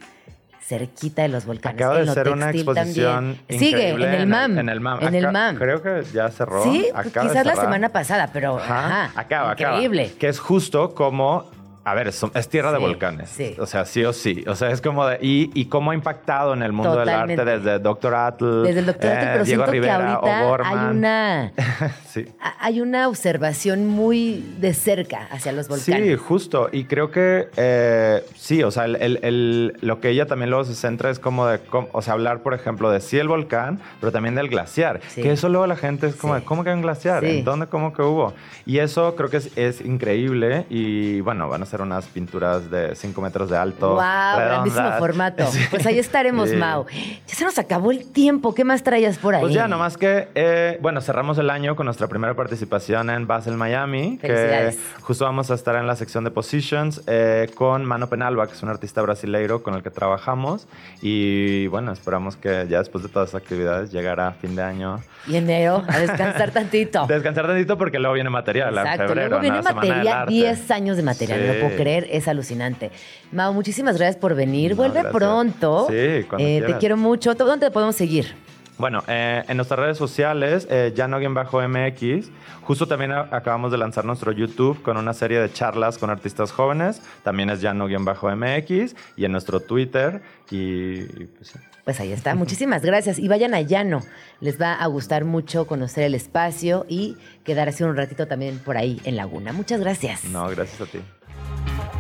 cerquita 0.67 1.23
de 1.23 1.29
los 1.29 1.45
volcanes. 1.45 1.81
Acaba 1.81 1.99
de 1.99 2.07
ser 2.13 2.29
una 2.29 2.51
exposición 2.51 3.37
también. 3.37 3.61
Sigue, 3.61 3.91
en 3.91 4.03
el 4.03 4.27
MAM. 4.27 4.59
En 4.59 4.69
el 4.69 4.81
MAM. 4.81 5.03
En 5.07 5.15
el 5.15 5.33
MAM. 5.33 5.57
Creo 5.57 5.83
que 5.83 6.03
ya 6.13 6.29
cerró. 6.31 6.63
Sí, 6.63 6.89
Acaba 6.95 7.29
quizás 7.29 7.47
la 7.47 7.57
semana 7.57 7.89
pasada, 7.91 8.31
pero 8.33 8.57
Ajá, 8.59 8.87
ajá, 9.07 9.21
acaba, 9.21 9.51
acaba. 9.53 9.75
increíble. 9.77 10.13
Que 10.19 10.29
es 10.29 10.39
justo 10.39 10.95
como. 10.95 11.51
A 11.85 11.95
ver, 11.95 12.07
es, 12.09 12.23
es 12.35 12.49
tierra 12.49 12.71
de 12.71 12.79
Sí, 12.79 12.83
volcanes. 12.85 13.29
sí. 13.29 13.57
O 13.59 13.67
sea, 13.67 13.85
sí 13.85 14.05
o 14.05 14.13
sí. 14.13 14.45
O 14.47 14.55
sea, 14.55 14.71
es 14.71 14.81
como 14.81 15.05
de. 15.07 15.19
Y, 15.21 15.51
y 15.55 15.65
cómo 15.67 15.91
ha 15.91 15.95
impactado 15.95 16.55
en 16.55 16.63
el 16.63 16.73
mundo 16.73 16.93
Totalmente. 16.95 17.37
del 17.45 17.49
arte 17.55 17.67
desde 17.67 17.79
Doctor 17.81 18.15
Atl. 18.15 18.63
Desde 18.63 18.81
el 18.81 18.87
doctorado, 18.87 19.19
eh, 19.21 19.29
pero 19.33 19.45
Diego 19.45 19.65
siento 19.65 19.73
Rivera, 19.73 19.97
que 19.99 20.05
ahorita 20.05 20.39
hay 20.39 20.45
O'Gorman. 20.47 20.97
una, 20.97 21.53
sí. 22.09 22.25
hay 22.61 22.81
una 22.81 23.09
observación 23.09 23.87
muy 23.89 24.55
de 24.61 24.75
cerca 24.75 25.27
hacia 25.33 25.51
los 25.53 25.67
volcanes. 25.69 26.07
Sí, 26.07 26.17
justo. 26.17 26.69
Y 26.71 26.85
creo 26.85 27.11
que 27.11 27.49
eh, 27.57 28.23
sí, 28.37 28.63
o 28.63 28.71
sea, 28.71 28.85
el, 28.85 28.97
el- 28.97 29.19
el- 29.23 29.77
lo 29.81 30.01
que 30.01 30.11
ella 30.11 30.27
también 30.27 30.51
luego 30.51 30.65
se 30.65 30.75
centra 30.77 31.11
es 31.11 31.19
como 31.19 31.47
de, 31.49 31.59
o 31.93 32.01
sea, 32.03 32.13
hablar, 32.13 32.43
por 32.45 32.55
ejemplo, 32.55 32.91
de 32.91 33.01
sí 33.01 33.19
el 33.19 33.27
volcán, 33.29 33.81
pero 34.01 34.13
también 34.13 34.35
del 34.37 34.49
glaciar. 34.49 35.01
Sí. 35.09 35.23
Que 35.23 35.33
eso 35.33 35.49
luego 35.49 35.67
la 35.67 35.77
gente 35.77 36.07
es 36.07 36.15
como 36.15 36.35
de, 36.37 36.43
¿cómo 36.43 36.63
que 36.63 36.71
hay 36.71 36.77
un 36.77 36.83
glaciar? 36.83 37.25
¿En 37.25 37.45
dónde, 37.45 37.67
cómo 37.67 37.93
que 37.93 38.03
hubo? 38.03 38.35
Y 38.67 38.79
eso 38.79 39.17
creo 39.17 39.29
que 39.31 39.39
es, 39.39 39.51
es 39.59 39.81
increíble. 39.81 40.65
Y 40.71 41.21
bueno, 41.23 41.49
van 41.49 41.63
a 41.63 41.67
ser 41.73 41.81
unas 41.81 42.05
pinturas 42.05 42.71
de 42.71 42.95
5 42.95 43.21
metros 43.23 43.49
de 43.49 43.57
alto. 43.57 43.95
Wow, 43.95 43.97
grandísimo 43.99 44.83
redondas. 44.83 44.99
formato. 44.99 45.47
Sí. 45.47 45.61
Pues 45.71 45.87
ahí 45.87 45.99
estaremos, 45.99 46.51
Sí. 46.51 46.57
Mau. 46.57 46.85
Ya 47.27 47.35
se 47.35 47.45
nos 47.45 47.59
acabó 47.59 47.91
el 47.93 48.13
tiempo. 48.13 48.55
¿Qué 48.55 48.63
más 48.63 48.83
traías 48.83 49.17
por 49.17 49.35
ahí? 49.35 49.41
Pues 49.41 49.55
ya, 49.55 49.69
nomás 49.69 49.97
que, 49.97 50.29
eh, 50.35 50.79
bueno, 50.83 51.01
cerramos 51.01 51.39
el 51.39 51.49
año 51.49 51.75
con 51.77 51.87
nuestra 51.87 52.09
primera 52.09 52.35
participación 52.35 53.09
en 53.09 53.27
Basel, 53.27 53.57
Miami, 53.57 54.19
que 54.19 54.77
justo 55.01 55.25
vamos 55.25 55.51
a 55.51 55.55
estar 55.55 55.77
en 55.77 55.87
la 55.87 55.97
sección 55.97 56.25
de 56.25 56.31
Positions 56.31 57.03
eh, 57.07 57.49
con 57.55 57.85
Mano 57.87 58.09
Penalba, 58.09 58.47
que 58.47 58.53
es 58.53 58.63
un 58.63 58.69
artista 58.69 59.01
brasileiro 59.01 59.63
con 59.63 59.75
el 59.75 59.83
que 59.83 59.91
trabajamos. 59.91 60.69
Y 61.01 61.69
bueno, 61.69 61.91
esperamos 61.93 62.37
que 62.37 62.67
ya 62.69 62.81
después 62.81 63.03
de 63.03 63.09
todas 63.09 63.33
las 63.33 63.43
actividades 63.43 63.91
llegará 63.93 64.33
fin 64.33 64.55
de 64.55 64.63
año. 64.63 65.01
Y 65.27 65.37
enero, 65.37 65.85
a 65.89 65.99
descansar 65.99 66.51
tantito. 66.51 67.07
Descansar 67.09 67.47
tantito 67.47 67.79
porque 67.79 67.99
luego 67.99 68.15
viene 68.15 68.29
material 68.29 68.77
Exacto, 68.77 69.07
febrero, 69.07 69.29
luego 69.29 69.41
viene 69.43 69.63
material, 69.63 70.09
Arte. 70.09 70.33
10 70.33 70.71
años 70.73 70.97
de 70.97 71.03
material, 71.03 71.41
Sí. 71.41 71.47
Puedo 71.63 71.77
creer, 71.77 72.07
es 72.11 72.29
alucinante. 72.29 72.91
Mau, 73.33 73.53
muchísimas 73.53 73.97
gracias 73.97 74.17
por 74.17 74.35
venir, 74.35 74.71
No, 74.73 74.77
vuelve 74.79 75.01
gracias. 75.03 75.13
pronto. 75.15 75.87
Sí, 75.89 76.25
cuando 76.29 76.47
Eh, 76.47 76.63
Te 76.67 76.79
quiero 76.79 76.97
mucho. 76.97 77.35
¿Dónde 77.35 77.67
te 77.67 77.71
podemos 77.73 77.97
seguir? 77.97 78.35
Bueno, 78.79 79.05
eh, 79.07 79.45
en 79.49 79.57
nuestras 79.59 79.79
redes 79.79 79.99
sociales, 79.99 80.67
eh, 80.71 80.93
Llano-MX, 80.97 82.31
justo 82.63 82.89
también 82.89 83.13
a- 83.13 83.29
acabamos 83.31 83.71
de 83.71 83.79
lanzar 83.79 84.05
nuestro 84.05 84.33
YouTube 84.33 84.83
con 84.83 84.97
una 84.97 85.13
serie 85.13 85.39
de 85.41 85.53
charlas 85.53 85.99
con 85.99 86.11
artistas 86.11 86.51
jóvenes, 86.51 87.01
también 87.23 87.51
es 87.51 87.61
Llano-MX, 87.61 88.97
y 89.17 89.25
en 89.25 89.33
nuestro 89.33 89.61
Twitter, 89.61 90.23
y, 90.51 91.01
y 91.03 91.29
pues 91.37 91.49
sí. 91.51 91.59
Pues 91.85 91.99
ahí 91.99 92.13
está. 92.13 92.37
Muchísimas 92.37 92.83
gracias. 92.83 93.19
Y 93.19 93.27
vayan 93.27 93.55
a 93.55 93.61
Llano. 93.61 94.03
Les 94.41 94.61
va 94.61 94.75
a 94.75 94.87
gustar 94.87 95.25
mucho 95.25 95.67
conocer 95.67 96.05
el 96.05 96.15
espacio 96.15 96.87
y 96.89 97.17
quedarse 97.43 97.85
un 97.85 97.97
ratito 97.97 98.29
también 98.29 98.59
por 98.61 98.77
ahí 98.77 99.01
en 99.05 99.17
Laguna. 99.17 99.53
Muchas 99.53 99.81
gracias. 99.81 100.25
No, 100.27 100.49
gracias 100.49 100.81
a 100.81 100.87
ti. 100.87 101.01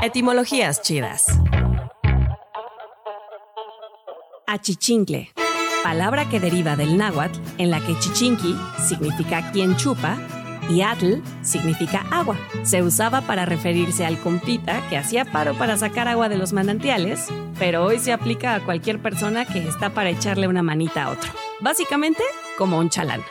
Etimologías 0.02 0.82
chidas. 0.82 1.26
Achichincle, 4.46 5.32
palabra 5.82 6.28
que 6.28 6.40
deriva 6.40 6.76
del 6.76 6.98
náhuatl, 6.98 7.38
en 7.58 7.70
la 7.70 7.80
que 7.80 7.98
chichinqui 7.98 8.56
significa 8.86 9.50
quien 9.52 9.76
chupa 9.76 10.18
y 10.68 10.82
atl 10.82 11.22
significa 11.42 12.04
agua. 12.10 12.36
Se 12.62 12.82
usaba 12.82 13.22
para 13.22 13.46
referirse 13.46 14.04
al 14.04 14.18
compita 14.18 14.82
que 14.88 14.96
hacía 14.96 15.24
paro 15.24 15.54
para 15.54 15.76
sacar 15.76 16.08
agua 16.08 16.28
de 16.28 16.36
los 16.36 16.52
manantiales, 16.52 17.28
pero 17.58 17.84
hoy 17.84 17.98
se 17.98 18.12
aplica 18.12 18.54
a 18.54 18.60
cualquier 18.64 19.00
persona 19.00 19.44
que 19.44 19.66
está 19.66 19.90
para 19.90 20.10
echarle 20.10 20.48
una 20.48 20.62
manita 20.62 21.04
a 21.04 21.10
otro. 21.10 21.30
Básicamente, 21.60 22.22
como 22.58 22.78
un 22.78 22.90
chalán. 22.90 23.22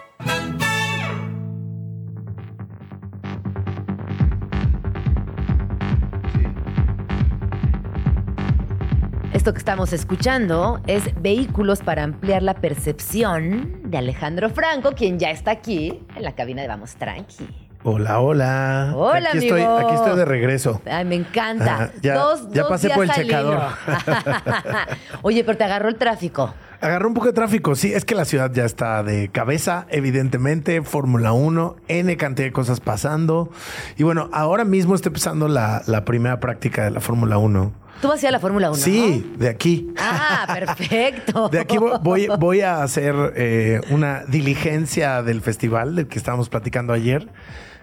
Esto 9.41 9.53
que 9.53 9.57
estamos 9.57 9.91
escuchando 9.91 10.81
es 10.85 11.19
Vehículos 11.19 11.79
para 11.79 12.03
ampliar 12.03 12.43
la 12.43 12.53
percepción 12.53 13.79
de 13.85 13.97
Alejandro 13.97 14.51
Franco, 14.51 14.91
quien 14.91 15.17
ya 15.17 15.31
está 15.31 15.49
aquí 15.49 15.99
en 16.15 16.21
la 16.21 16.33
cabina 16.35 16.61
de 16.61 16.67
Vamos 16.67 16.93
Tranqui. 16.93 17.49
Hola, 17.83 18.19
hola. 18.19 18.93
Hola, 18.95 19.29
aquí 19.29 19.39
estoy, 19.39 19.61
amigo. 19.61 19.77
aquí 19.79 19.95
estoy 19.95 20.15
de 20.15 20.25
regreso. 20.25 20.79
Ay, 20.85 21.05
me 21.05 21.15
encanta. 21.15 21.73
Ajá, 21.73 21.91
ya- 22.03 22.13
dos, 22.19 22.51
ya 22.51 22.61
dos 22.61 22.69
pasé 22.69 22.85
días 22.89 22.95
por 22.99 23.05
el 23.05 23.11
checador. 23.13 23.61
Oye, 25.23 25.43
pero 25.43 25.57
te 25.57 25.63
agarró 25.63 25.89
el 25.89 25.95
tráfico. 25.95 26.53
Agarró 26.79 27.07
un 27.07 27.15
poco 27.15 27.25
de 27.25 27.33
tráfico. 27.33 27.73
Sí, 27.73 27.91
es 27.91 28.05
que 28.05 28.13
la 28.13 28.25
ciudad 28.25 28.51
ya 28.53 28.65
está 28.65 29.01
de 29.01 29.29
cabeza, 29.29 29.87
evidentemente. 29.89 30.83
Fórmula 30.83 31.31
1, 31.31 31.77
N 31.87 32.15
cantidad 32.17 32.47
de 32.47 32.51
cosas 32.53 32.79
pasando. 32.79 33.49
Y 33.97 34.03
bueno, 34.03 34.29
ahora 34.33 34.65
mismo 34.65 34.93
está 34.93 35.09
empezando 35.09 35.47
la, 35.47 35.81
la 35.87 36.05
primera 36.05 36.39
práctica 36.39 36.83
de 36.83 36.91
la 36.91 36.99
Fórmula 36.99 37.39
1. 37.39 37.81
Tú 38.01 38.07
vas 38.07 38.19
a 38.21 38.25
ir 38.25 38.27
a 38.29 38.31
la 38.31 38.39
Fórmula 38.39 38.69
1. 38.71 38.77
Sí, 38.79 39.33
de 39.37 39.47
aquí. 39.49 39.91
Ah, 39.97 40.45
perfecto. 40.51 41.49
De 41.51 41.59
aquí 41.59 41.77
vo- 41.77 41.99
voy, 42.01 42.27
voy 42.39 42.61
a 42.61 42.81
hacer 42.81 43.13
eh, 43.35 43.79
una 43.91 44.23
diligencia 44.27 45.21
del 45.21 45.41
festival 45.41 45.95
del 45.95 46.07
que 46.07 46.17
estábamos 46.17 46.49
platicando 46.49 46.93
ayer, 46.93 47.27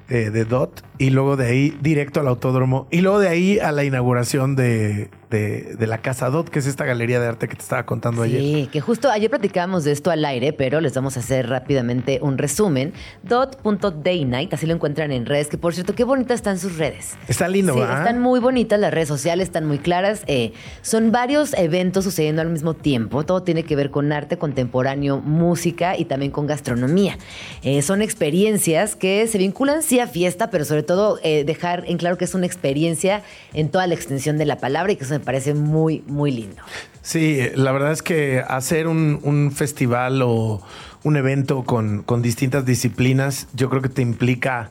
eh, 0.09 0.31
de 0.31 0.45
DOT, 0.45 0.81
y 0.99 1.11
luego 1.11 1.37
de 1.37 1.47
ahí 1.47 1.79
directo 1.83 2.21
al 2.21 2.29
autódromo, 2.29 2.87
y 2.91 3.01
luego 3.03 3.19
de 3.21 3.29
ahí 3.29 3.59
a 3.59 3.71
la 3.73 3.85
inauguración 3.85 4.57
de, 4.57 5.11
de- 5.31 5.77
de 5.79 5.87
la 5.87 5.99
Casa 5.99 6.31
DOT, 6.31 6.49
que 6.49 6.59
es 6.61 6.67
esta 6.67 6.85
galería 6.85 7.21
de 7.21 7.27
arte 7.29 7.47
que 7.49 7.55
te 7.57 7.63
estaba 7.63 7.85
contando 7.87 8.23
ayer. 8.23 8.41
Sí, 8.41 8.69
que 8.73 8.81
justo 8.81 9.11
ayer 9.11 9.29
platicábamos 9.31 9.85
de 9.85 9.93
esto 9.93 10.11
al 10.11 10.25
aire, 10.25 10.53
pero 10.53 10.81
les 10.81 10.95
vamos 10.95 11.17
a 11.17 11.21
hacer 11.21 11.49
rápidamente 11.49 12.19
un 12.23 12.39
resumen. 12.39 12.93
Dot.daynight, 13.23 14.53
así 14.55 14.67
lo 14.67 14.75
encuentran 14.75 15.13
en 15.13 15.27
redes, 15.27 15.49
que 15.49 15.59
por 15.59 15.75
cierto, 15.75 15.95
qué 15.95 16.05
bonitas 16.05 16.37
están 16.37 16.59
sus 16.59 16.79
redes. 16.79 17.17
Está 17.29 17.49
lindo, 17.49 17.75
Sí, 17.75 17.81
¿verdad? 17.81 17.99
están 17.99 18.21
muy 18.21 18.41
bonitas 18.41 18.79
las 18.81 18.93
redes 18.93 19.09
sociales, 19.09 19.49
están 19.49 19.67
muy 19.67 19.79
claras. 19.79 20.23
eh, 20.27 20.53
son 20.83 21.13
varios 21.13 21.55
eventos 21.55 22.05
sucediendo 22.05 22.43
al 22.43 22.51
mismo 22.51 22.75
tiempo. 22.75 23.25
Todo 23.25 23.43
tiene 23.43 23.63
que 23.65 23.77
ver 23.77 23.91
con 23.91 24.11
arte 24.13 24.39
contemporáneo, 24.39 25.21
música 25.21 25.97
y 25.97 26.05
también 26.07 26.33
con 26.33 26.47
gastronomía. 26.47 27.19
Eh, 27.63 27.83
son 27.83 28.03
experiencias 28.03 28.97
que 28.97 29.27
se 29.27 29.39
vinculan 29.39 29.83
sí 29.83 29.98
fiesta, 30.07 30.51
pero 30.51 30.65
sobre 30.65 30.83
todo 30.83 31.19
eh, 31.23 31.45
dejar 31.45 31.85
en 31.87 31.99
claro 31.99 32.17
que 32.17 32.25
es 32.25 32.35
una 32.35 32.47
experiencia 32.47 33.23
en 33.53 33.71
toda 33.71 33.87
la 33.87 33.95
extensión 33.95 34.39
de 34.39 34.47
la 34.47 34.57
palabra 34.57 34.93
y 34.93 34.97
que 34.97 35.05
eso 35.05 35.15
me 35.15 35.21
parece 35.21 35.55
muy, 35.55 36.03
muy 36.07 36.31
lindo. 36.31 36.63
Sí, 37.03 37.41
la 37.55 37.73
verdad 37.73 37.93
es 37.93 38.03
que 38.03 38.43
hacer 38.47 38.87
un, 38.87 39.21
un 39.23 39.51
festival 39.51 40.21
o, 40.23 40.63
un 41.05 41.17
evento 41.17 41.65
con, 41.65 42.03
con 42.03 42.23
distintas 42.23 42.65
disciplinas, 42.65 43.49
yo 43.55 43.71
creo 43.71 43.83
que 43.83 43.89
te 43.89 44.03
implica 44.03 44.71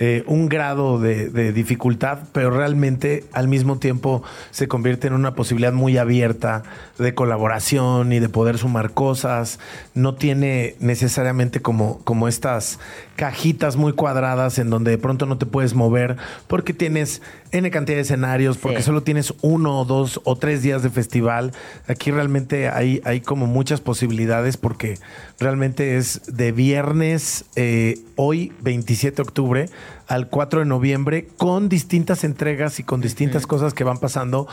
eh, 0.00 0.22
un 0.26 0.48
grado 0.48 1.00
de, 1.00 1.28
de, 1.28 1.52
dificultad, 1.52 2.20
pero 2.32 2.50
realmente 2.50 3.24
al 3.32 3.48
mismo 3.48 3.78
tiempo 3.78 4.22
se 4.52 4.68
convierte 4.68 5.08
en 5.08 5.12
una 5.12 5.34
posibilidad 5.34 5.72
muy 5.72 5.98
abierta 5.98 6.62
de 6.98 7.14
colaboración 7.14 8.12
y 8.12 8.20
de 8.20 8.28
poder 8.28 8.58
sumar 8.58 8.92
cosas. 8.92 9.58
No 9.94 10.14
tiene 10.14 10.76
necesariamente 10.78 11.60
como, 11.60 11.98
como 12.04 12.28
estas 12.28 12.78
cajitas 13.18 13.74
muy 13.76 13.94
cuadradas 13.94 14.60
en 14.60 14.70
donde 14.70 14.92
de 14.92 14.98
pronto 14.98 15.26
no 15.26 15.38
te 15.38 15.44
puedes 15.44 15.74
mover 15.74 16.16
porque 16.46 16.72
tienes 16.72 17.20
N 17.50 17.68
cantidad 17.72 17.96
de 17.96 18.02
escenarios, 18.02 18.58
porque 18.58 18.76
Sí. 18.78 18.84
solo 18.84 19.02
tienes 19.02 19.34
uno 19.42 19.80
o 19.80 19.84
dos 19.84 20.20
o 20.22 20.36
tres 20.36 20.62
días 20.62 20.84
de 20.84 20.90
festival. 20.90 21.52
Aquí 21.88 22.12
realmente 22.12 22.68
hay, 22.68 23.00
hay 23.04 23.20
como 23.20 23.48
muchas 23.48 23.80
posibilidades 23.80 24.56
porque 24.56 24.98
realmente 25.40 25.96
es 25.96 26.20
de 26.28 26.52
viernes, 26.52 27.44
eh, 27.56 27.98
hoy 28.14 28.52
27 28.60 29.16
de 29.16 29.22
octubre, 29.22 29.66
al 30.06 30.28
4 30.28 30.60
de 30.60 30.66
noviembre, 30.66 31.26
con 31.38 31.68
distintas 31.68 32.22
entregas 32.22 32.78
y 32.78 32.84
con 32.84 33.00
distintas 33.00 33.46
cosas 33.48 33.74
que 33.74 33.82
van 33.82 33.98
pasando 33.98 34.46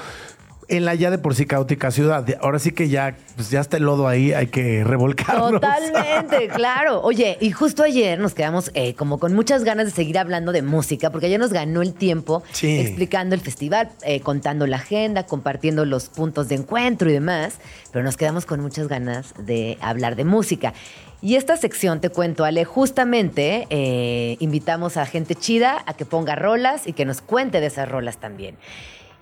en 0.68 0.86
la 0.86 0.96
ya 0.96 1.12
de 1.12 1.18
por 1.18 1.36
sí 1.36 1.46
caótica 1.46 1.92
ciudad. 1.92 2.26
Ahora 2.42 2.60
sí 2.60 2.72
que 2.72 2.90
ya, 2.90 3.16
pues 3.36 3.50
ya 3.52 3.60
está 3.60 3.78
el 3.78 3.84
lodo 3.84 4.08
ahí, 4.08 4.34
hay 4.34 4.48
que 4.48 4.84
revolcarlo. 4.84 5.52
Totalmente, 5.60 6.48
claro. 6.56 7.02
Oye, 7.02 7.38
y 7.42 7.52
justo 7.52 7.84
ayer 7.84 8.20
nos 8.20 8.34
quedamos 8.34 8.72
eh, 8.74 8.94
como 8.96 9.20
con 9.20 9.34
muchas 9.34 9.64
ganas 9.64 9.86
de 9.86 9.92
seguir 9.92 10.18
hablando 10.18 10.52
de 10.52 10.62
música, 10.62 11.10
porque 11.12 11.28
ayer 11.28 11.40
nos 11.40 11.54
ganó 11.54 11.82
el 11.82 11.94
tiempo 11.94 12.44
Sí. 12.52 12.80
explicando 12.80 13.36
el 13.36 13.42
festival, 13.42 13.90
eh, 14.04 14.22
contando 14.22 14.66
la 14.68 14.78
agenda, 14.78 15.26
compartiendo 15.26 15.86
los 15.86 16.10
puntos 16.10 16.48
de 16.50 16.56
encuentro 16.56 17.10
y 17.10 17.14
demás, 17.14 17.56
pero 17.92 18.04
nos 18.04 18.18
quedamos 18.18 18.46
con 18.46 18.60
muchas 18.62 18.88
ganas 18.88 19.34
de 19.38 19.78
hablar 19.82 20.16
de 20.16 20.26
música. 20.26 20.74
Y 21.22 21.36
esta 21.38 21.58
sección, 21.58 22.02
te 22.02 22.10
cuento, 22.10 22.44
Ale, 22.44 22.66
justamente 22.66 23.66
eh, 23.70 24.38
invitamos 24.40 24.98
a 24.98 25.06
gente 25.06 25.34
chida 25.34 25.82
a 25.86 25.94
que 25.96 26.06
ponga 26.06 26.36
rolas 26.36 26.86
y 26.86 26.94
que 26.94 27.06
nos 27.06 27.22
cuente 27.22 27.62
de 27.62 27.68
esas 27.68 27.90
rolas 27.90 28.18
también. 28.18 28.58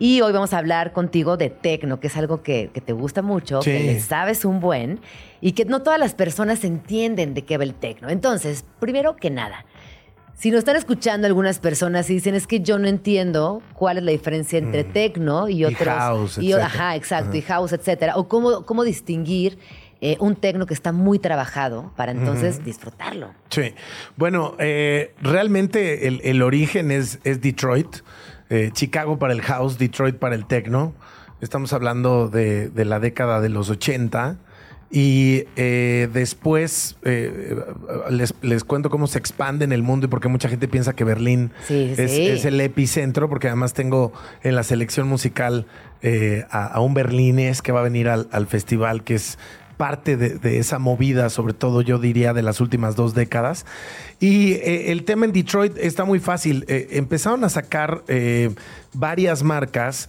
Y 0.06 0.20
hoy 0.20 0.34
vamos 0.34 0.52
a 0.52 0.58
hablar 0.58 0.92
contigo 0.92 1.38
de 1.38 1.50
tecno, 1.50 2.02
que 2.02 2.08
es 2.08 2.18
algo 2.18 2.44
que, 2.44 2.70
que 2.74 2.82
te 2.82 2.92
gusta 2.92 3.22
mucho, 3.22 3.62
que 3.62 3.80
le 3.86 4.02
sabes 4.02 4.44
un 4.44 4.60
buen 4.60 5.00
y 5.40 5.54
que 5.54 5.64
no 5.64 5.82
todas 5.82 5.98
las 5.98 6.14
personas 6.14 6.66
entienden 6.66 7.34
de 7.34 7.46
qué 7.46 7.58
va 7.58 7.64
el 7.64 7.74
tecno. 7.74 8.10
Entonces, 8.10 8.66
primero 8.82 9.16
que 9.16 9.30
nada, 9.30 9.64
si 10.34 10.52
nos 10.52 10.60
están 10.60 10.76
escuchando 10.76 11.26
algunas 11.26 11.60
personas 11.60 12.10
y 12.10 12.16
dicen 12.16 12.36
es 12.36 12.48
que 12.48 12.60
yo 12.60 12.80
no 12.80 12.90
entiendo 12.90 13.62
cuál 13.76 13.98
es 13.98 14.04
la 14.04 14.12
diferencia 14.12 14.60
entre 14.60 14.84
tecno 14.84 15.48
y 15.48 15.54
Mm. 15.56 15.60
Y 15.60 15.64
otros. 15.64 15.88
house, 15.98 16.38
y- 16.38 16.52
ajá, 16.52 16.98
exacto, 16.98 17.38
y 17.38 17.42
house, 17.42 17.72
etcétera. 17.72 18.18
O 18.18 18.28
cómo, 18.28 18.66
cómo 18.66 18.84
distinguir 18.84 19.58
eh, 20.02 20.18
un 20.20 20.36
tecno 20.36 20.66
que 20.66 20.74
está 20.74 20.92
muy 20.92 21.18
trabajado 21.18 21.94
para 21.96 22.12
entonces 22.12 22.66
disfrutarlo. 22.66 23.32
Sí. 23.50 23.74
Bueno, 24.18 24.56
eh, 24.60 25.14
realmente 25.22 26.10
el, 26.10 26.20
el 26.26 26.42
origen 26.42 26.92
es, 26.92 27.20
es 27.24 27.40
Detroit. 27.40 27.88
Eh, 28.54 28.70
Chicago 28.72 29.18
para 29.18 29.34
el 29.34 29.42
house, 29.42 29.80
Detroit 29.80 30.18
para 30.18 30.36
el 30.36 30.46
techno. 30.46 30.94
Estamos 31.42 31.74
hablando 31.74 32.30
de, 32.30 32.70
de 32.70 32.86
la 32.86 33.00
década 33.00 33.42
de 33.42 33.50
los 33.50 33.72
80. 33.72 34.38
Y 34.92 35.46
eh, 35.56 36.08
después 36.14 36.98
eh, 37.02 37.56
les, 38.12 38.36
les 38.44 38.64
cuento 38.64 38.92
cómo 38.92 39.08
se 39.08 39.18
expande 39.18 39.66
en 39.66 39.72
el 39.72 39.82
mundo 39.82 40.06
y 40.06 40.10
porque 40.10 40.28
mucha 40.28 40.50
gente 40.50 40.68
piensa 40.68 40.94
que 40.94 41.04
Berlín 41.04 41.52
Sí, 41.68 41.96
es, 41.98 42.12
sí. 42.12 42.28
es 42.28 42.46
el 42.46 42.62
epicentro, 42.62 43.28
porque 43.28 43.48
además 43.48 43.74
tengo 43.74 44.14
en 44.44 44.56
la 44.56 44.62
selección 44.62 45.08
musical 45.08 45.66
eh, 46.04 46.46
a, 46.52 46.68
a 46.68 46.80
un 46.82 46.94
berlinés 46.94 47.64
que 47.64 47.72
va 47.72 47.80
a 47.80 47.84
venir 47.84 48.08
al, 48.08 48.28
al 48.32 48.46
festival, 48.46 49.04
que 49.04 49.16
es 49.16 49.40
parte 49.78 50.18
de, 50.18 50.38
de 50.38 50.60
esa 50.60 50.80
movida, 50.80 51.30
sobre 51.30 51.54
todo 51.54 51.82
yo 51.82 52.00
diría 52.00 52.34
de 52.34 52.42
las 52.42 52.62
últimas 52.62 52.96
dos 52.96 53.14
décadas. 53.14 53.66
Y 54.20 54.54
eh, 54.54 54.92
el 54.92 55.04
tema 55.04 55.26
en 55.26 55.34
Detroit 55.34 55.78
está 55.78 56.06
muy 56.06 56.20
fácil. 56.20 56.64
Eh, 56.70 56.88
empezaron 56.92 57.44
a 57.44 57.50
sacar 57.50 58.04
eh, 58.08 58.56
varias 58.94 59.44
marcas. 59.44 60.08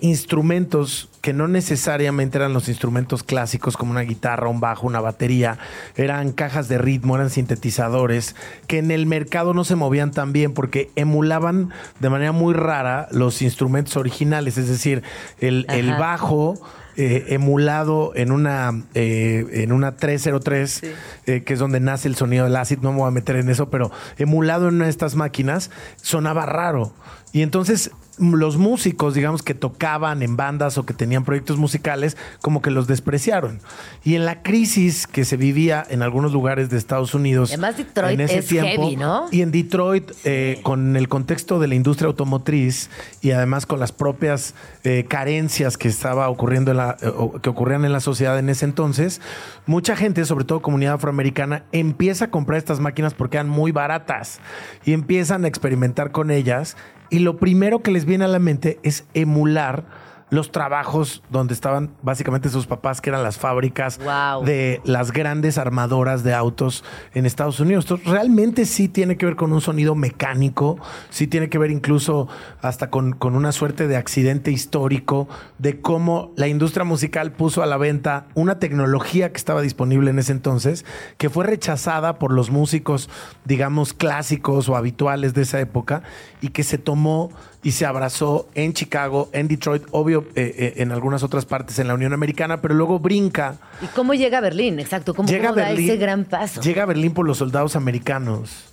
instrumentos 0.00 1.08
que 1.20 1.32
no 1.32 1.48
necesariamente 1.48 2.38
eran 2.38 2.52
los 2.52 2.68
instrumentos 2.68 3.24
clásicos 3.24 3.76
como 3.76 3.90
una 3.90 4.02
guitarra, 4.02 4.48
un 4.48 4.60
bajo, 4.60 4.86
una 4.86 5.00
batería, 5.00 5.58
eran 5.96 6.30
cajas 6.30 6.68
de 6.68 6.78
ritmo, 6.78 7.16
eran 7.16 7.28
sintetizadores, 7.28 8.36
que 8.68 8.78
en 8.78 8.92
el 8.92 9.06
mercado 9.06 9.52
no 9.52 9.64
se 9.64 9.74
movían 9.74 10.12
tan 10.12 10.32
bien 10.32 10.54
porque 10.54 10.90
emulaban 10.94 11.70
de 11.98 12.08
manera 12.08 12.30
muy 12.30 12.54
rara 12.54 13.08
los 13.10 13.42
instrumentos 13.42 13.96
originales, 13.96 14.58
es 14.58 14.68
decir, 14.68 15.02
el, 15.40 15.66
bajo 15.98 16.54
eh, 16.96 17.26
emulado 17.30 18.12
en 18.14 18.30
una, 18.30 18.84
eh, 18.94 19.46
en 19.52 19.72
una 19.72 19.96
303, 19.96 20.82
eh, 21.26 21.42
que 21.42 21.52
es 21.52 21.58
donde 21.58 21.80
nace 21.80 22.08
el 22.08 22.14
sonido 22.14 22.44
del 22.44 22.56
acid, 22.56 22.78
no 22.78 22.92
me 22.92 22.98
voy 22.98 23.08
a 23.08 23.10
meter 23.10 23.36
en 23.36 23.48
eso, 23.48 23.68
pero 23.68 23.90
emulado 24.16 24.68
en 24.68 24.76
una 24.76 24.84
de 24.84 24.90
estas 24.90 25.16
máquinas 25.16 25.70
sonaba 25.96 26.46
raro. 26.46 26.92
Y 27.34 27.42
entonces 27.42 27.90
los 28.18 28.56
músicos, 28.56 29.14
digamos, 29.14 29.42
que 29.42 29.54
tocaban 29.54 30.22
en 30.22 30.36
bandas 30.36 30.78
o 30.78 30.86
que 30.86 30.94
tenían 30.94 31.24
proyectos 31.24 31.56
musicales, 31.56 32.16
como 32.40 32.62
que 32.62 32.70
los 32.70 32.86
despreciaron. 32.86 33.60
Y 34.04 34.14
en 34.14 34.24
la 34.24 34.42
crisis 34.42 35.06
que 35.06 35.24
se 35.24 35.36
vivía 35.36 35.84
en 35.88 36.02
algunos 36.02 36.32
lugares 36.32 36.70
de 36.70 36.78
Estados 36.78 37.14
Unidos. 37.14 37.50
Además, 37.50 37.76
Detroit 37.76 38.14
en 38.14 38.20
ese 38.20 38.38
es 38.38 38.46
tiempo, 38.46 38.82
heavy, 38.82 38.96
¿no? 38.96 39.26
Y 39.30 39.42
en 39.42 39.50
Detroit, 39.50 40.12
eh, 40.24 40.60
con 40.62 40.96
el 40.96 41.08
contexto 41.08 41.58
de 41.58 41.68
la 41.68 41.74
industria 41.74 42.06
automotriz 42.06 42.88
y 43.20 43.32
además 43.32 43.66
con 43.66 43.80
las 43.80 43.92
propias 43.92 44.54
eh, 44.84 45.04
carencias 45.08 45.76
que 45.76 45.88
estaba 45.88 46.28
ocurriendo 46.28 46.70
en 46.70 46.76
la, 46.76 46.96
eh, 47.02 47.10
que 47.42 47.50
ocurrían 47.50 47.84
en 47.84 47.92
la 47.92 48.00
sociedad 48.00 48.38
en 48.38 48.48
ese 48.48 48.64
entonces, 48.64 49.20
mucha 49.66 49.96
gente, 49.96 50.24
sobre 50.24 50.44
todo 50.44 50.62
comunidad 50.62 50.94
afroamericana, 50.94 51.64
empieza 51.72 52.26
a 52.26 52.30
comprar 52.30 52.58
estas 52.58 52.80
máquinas 52.80 53.14
porque 53.14 53.38
eran 53.38 53.48
muy 53.48 53.72
baratas 53.72 54.38
y 54.84 54.92
empiezan 54.92 55.44
a 55.44 55.48
experimentar 55.48 56.12
con 56.12 56.30
ellas. 56.30 56.76
Y 57.10 57.20
lo 57.20 57.36
primero 57.36 57.80
que 57.82 57.90
les 57.90 58.04
viene 58.04 58.24
a 58.24 58.28
la 58.28 58.38
mente 58.38 58.78
es 58.82 59.04
emular 59.14 59.84
los 60.30 60.50
trabajos 60.50 61.22
donde 61.30 61.54
estaban 61.54 61.90
básicamente 62.02 62.48
sus 62.48 62.66
papás, 62.66 63.00
que 63.00 63.10
eran 63.10 63.22
las 63.22 63.38
fábricas 63.38 63.98
Wow. 63.98 64.44
de 64.44 64.80
las 64.84 65.12
grandes 65.12 65.58
armadoras 65.58 66.24
de 66.24 66.34
autos 66.34 66.84
en 67.14 67.26
Estados 67.26 67.60
Unidos. 67.60 67.84
Entonces, 67.84 68.08
realmente 68.08 68.64
sí 68.64 68.88
tiene 68.88 69.16
que 69.16 69.26
ver 69.26 69.36
con 69.36 69.52
un 69.52 69.60
sonido 69.60 69.94
mecánico, 69.94 70.78
sí 71.10 71.26
tiene 71.26 71.48
que 71.48 71.58
ver 71.58 71.70
incluso 71.70 72.28
hasta 72.62 72.90
con, 72.90 73.12
con 73.12 73.36
una 73.36 73.52
suerte 73.52 73.86
de 73.86 73.96
accidente 73.96 74.50
histórico 74.50 75.28
de 75.58 75.80
cómo 75.80 76.32
la 76.36 76.48
industria 76.48 76.84
musical 76.84 77.32
puso 77.32 77.62
a 77.62 77.66
la 77.66 77.76
venta 77.76 78.26
una 78.34 78.58
tecnología 78.58 79.30
que 79.30 79.36
estaba 79.38 79.62
disponible 79.62 80.10
en 80.10 80.18
ese 80.18 80.32
entonces, 80.32 80.84
que 81.18 81.30
fue 81.30 81.44
rechazada 81.46 82.18
por 82.18 82.32
los 82.32 82.50
músicos, 82.50 83.08
digamos, 83.44 83.92
clásicos 83.92 84.68
o 84.68 84.76
habituales 84.76 85.34
de 85.34 85.42
esa 85.42 85.60
época 85.60 86.02
y 86.40 86.48
que 86.48 86.62
se 86.64 86.78
tomó 86.78 87.30
y 87.64 87.72
se 87.72 87.86
abrazó 87.86 88.46
en 88.54 88.74
Chicago, 88.74 89.30
en 89.32 89.48
Detroit, 89.48 89.84
obvio, 89.90 90.26
eh, 90.36 90.54
eh, 90.56 90.72
en 90.76 90.92
algunas 90.92 91.22
otras 91.22 91.46
partes 91.46 91.78
en 91.78 91.88
la 91.88 91.94
Unión 91.94 92.12
Americana, 92.12 92.60
pero 92.60 92.74
luego 92.74 92.98
brinca 92.98 93.56
¿Y 93.80 93.86
cómo 93.86 94.12
llega 94.12 94.38
a 94.38 94.40
Berlín? 94.42 94.78
Exacto, 94.78 95.14
¿cómo, 95.14 95.28
llega 95.28 95.48
a 95.48 95.52
cómo 95.52 95.62
da 95.62 95.68
Berlín, 95.68 95.90
ese 95.90 95.96
gran 95.96 96.26
paso? 96.26 96.60
Llega 96.60 96.82
a 96.82 96.86
Berlín 96.86 97.14
por 97.14 97.26
los 97.26 97.38
soldados 97.38 97.74
americanos 97.74 98.66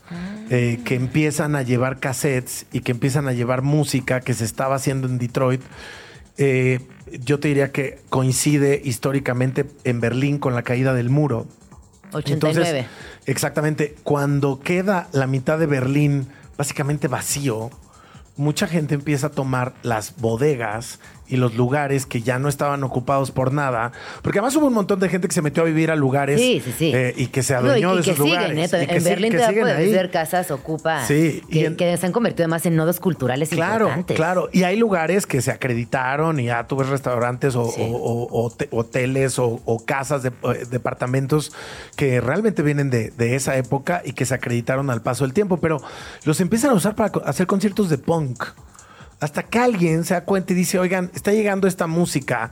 eh, 0.50 0.82
que 0.84 0.96
empiezan 0.96 1.56
a 1.56 1.62
llevar 1.62 2.00
cassettes 2.00 2.66
y 2.74 2.82
que 2.82 2.92
empiezan 2.92 3.30
a 3.30 3.32
llevar 3.32 3.62
música 3.62 4.20
que 4.20 4.34
se 4.34 4.44
estaba 4.44 4.76
haciendo 4.76 5.08
en 5.08 5.18
Detroit. 5.18 5.62
Eh, 6.38 6.82
yo 7.22 7.40
te 7.40 7.48
diría 7.48 7.72
que 7.72 8.00
coincide 8.10 8.82
históricamente 8.84 9.66
en 9.86 10.02
Berlín 10.02 10.38
con 10.38 10.54
la 10.54 10.64
caída 10.64 10.94
del 10.94 11.10
muro. 11.10 11.48
89. 12.12 12.34
Entonces, 12.34 12.86
exactamente, 13.26 13.96
cuando 14.04 14.60
queda 14.60 15.08
la 15.14 15.28
mitad 15.28 15.58
de 15.58 15.68
Berlín 15.68 16.28
básicamente 16.58 17.08
vacío, 17.08 17.70
mucha 18.38 18.68
gente 18.68 18.96
empieza 18.96 19.28
a 19.28 19.32
tomar 19.32 19.74
las 19.84 20.16
bodegas 20.18 21.00
y 21.28 21.38
los 21.38 21.56
lugares 21.56 22.06
que 22.06 22.22
ya 22.22 22.40
no 22.40 22.50
estaban 22.50 22.84
ocupados 22.84 23.32
por 23.32 23.54
nada, 23.54 23.94
porque 24.22 24.40
además 24.40 24.54
hubo 24.58 24.68
un 24.68 24.74
montón 24.74 25.00
de 25.00 25.08
gente 25.08 25.30
que 25.30 25.34
se 25.34 25.42
metió 25.42 25.64
a 25.64 25.66
vivir 25.66 25.90
a 25.90 25.96
lugares 25.96 26.42
Sí, 26.42 26.62
sí, 26.64 26.74
sí. 26.78 26.92
eh, 26.94 27.14
y 27.16 27.28
que 27.28 27.42
se 27.42 27.54
No, 27.54 27.62
y, 27.62 27.70
adueñó 27.70 27.94
y 27.94 27.98
de 28.00 28.04
que 28.04 28.12
esos 28.12 28.26
siguen, 28.26 28.42
lugares. 28.42 28.74
¿eh? 28.74 28.84
y 28.84 28.88
que 28.88 28.96
en 28.98 29.04
Berlín 29.06 29.32
siguen 29.32 29.62
puedes 29.62 29.92
ver 29.94 30.12
casas 30.12 30.52
ocupa. 30.52 31.06
Sí, 31.06 31.42
y 31.48 31.54
que, 31.60 31.66
en- 31.68 31.78
que 31.78 31.96
se 31.96 32.06
han 32.06 32.12
convertido 32.12 32.44
además 32.44 32.66
en 32.66 32.76
nodos 32.76 33.00
culturales 33.00 33.48
Claro, 33.48 33.86
importantes. 33.86 34.16
claro. 34.18 34.50
Y 34.52 34.64
hay 34.64 34.76
lugares 34.76 35.26
que 35.26 35.42
se 35.42 35.52
acreditaron 35.52 36.38
y 36.38 36.46
ya 36.48 36.68
tú 36.68 36.76
ves 36.76 36.90
restaurantes 36.90 37.56
o, 37.56 38.52
te- 38.58 38.68
hoteles 38.72 39.40
o, 39.40 39.62
casas, 39.86 40.24
de, 40.24 40.30
eh, 40.30 40.66
departamentos 40.70 41.54
que 41.96 42.20
realmente 42.20 42.62
vienen 42.62 42.90
de, 42.90 43.10
de 43.12 43.36
esa 43.38 43.56
época 43.56 44.02
y 44.04 44.12
que 44.12 44.26
se 44.26 44.34
acreditaron 44.34 44.90
al 44.90 45.02
paso 45.02 45.24
del 45.24 45.32
tiempo, 45.34 45.62
pero 45.62 45.82
los 46.26 46.42
empiezan 46.42 46.72
a 46.72 46.74
usar 46.74 46.94
para 46.96 47.12
hacer 47.26 47.48
conciertos 47.48 47.90
de 47.90 47.98
punk. 47.98 48.21
Hasta 49.20 49.44
que 49.44 49.60
alguien 49.60 50.04
se 50.04 50.14
da 50.16 50.24
cuenta 50.26 50.54
y 50.54 50.56
dice, 50.56 50.80
oigan, 50.80 51.12
está 51.14 51.32
llegando 51.32 51.68
esta 51.68 51.86
música. 51.88 52.52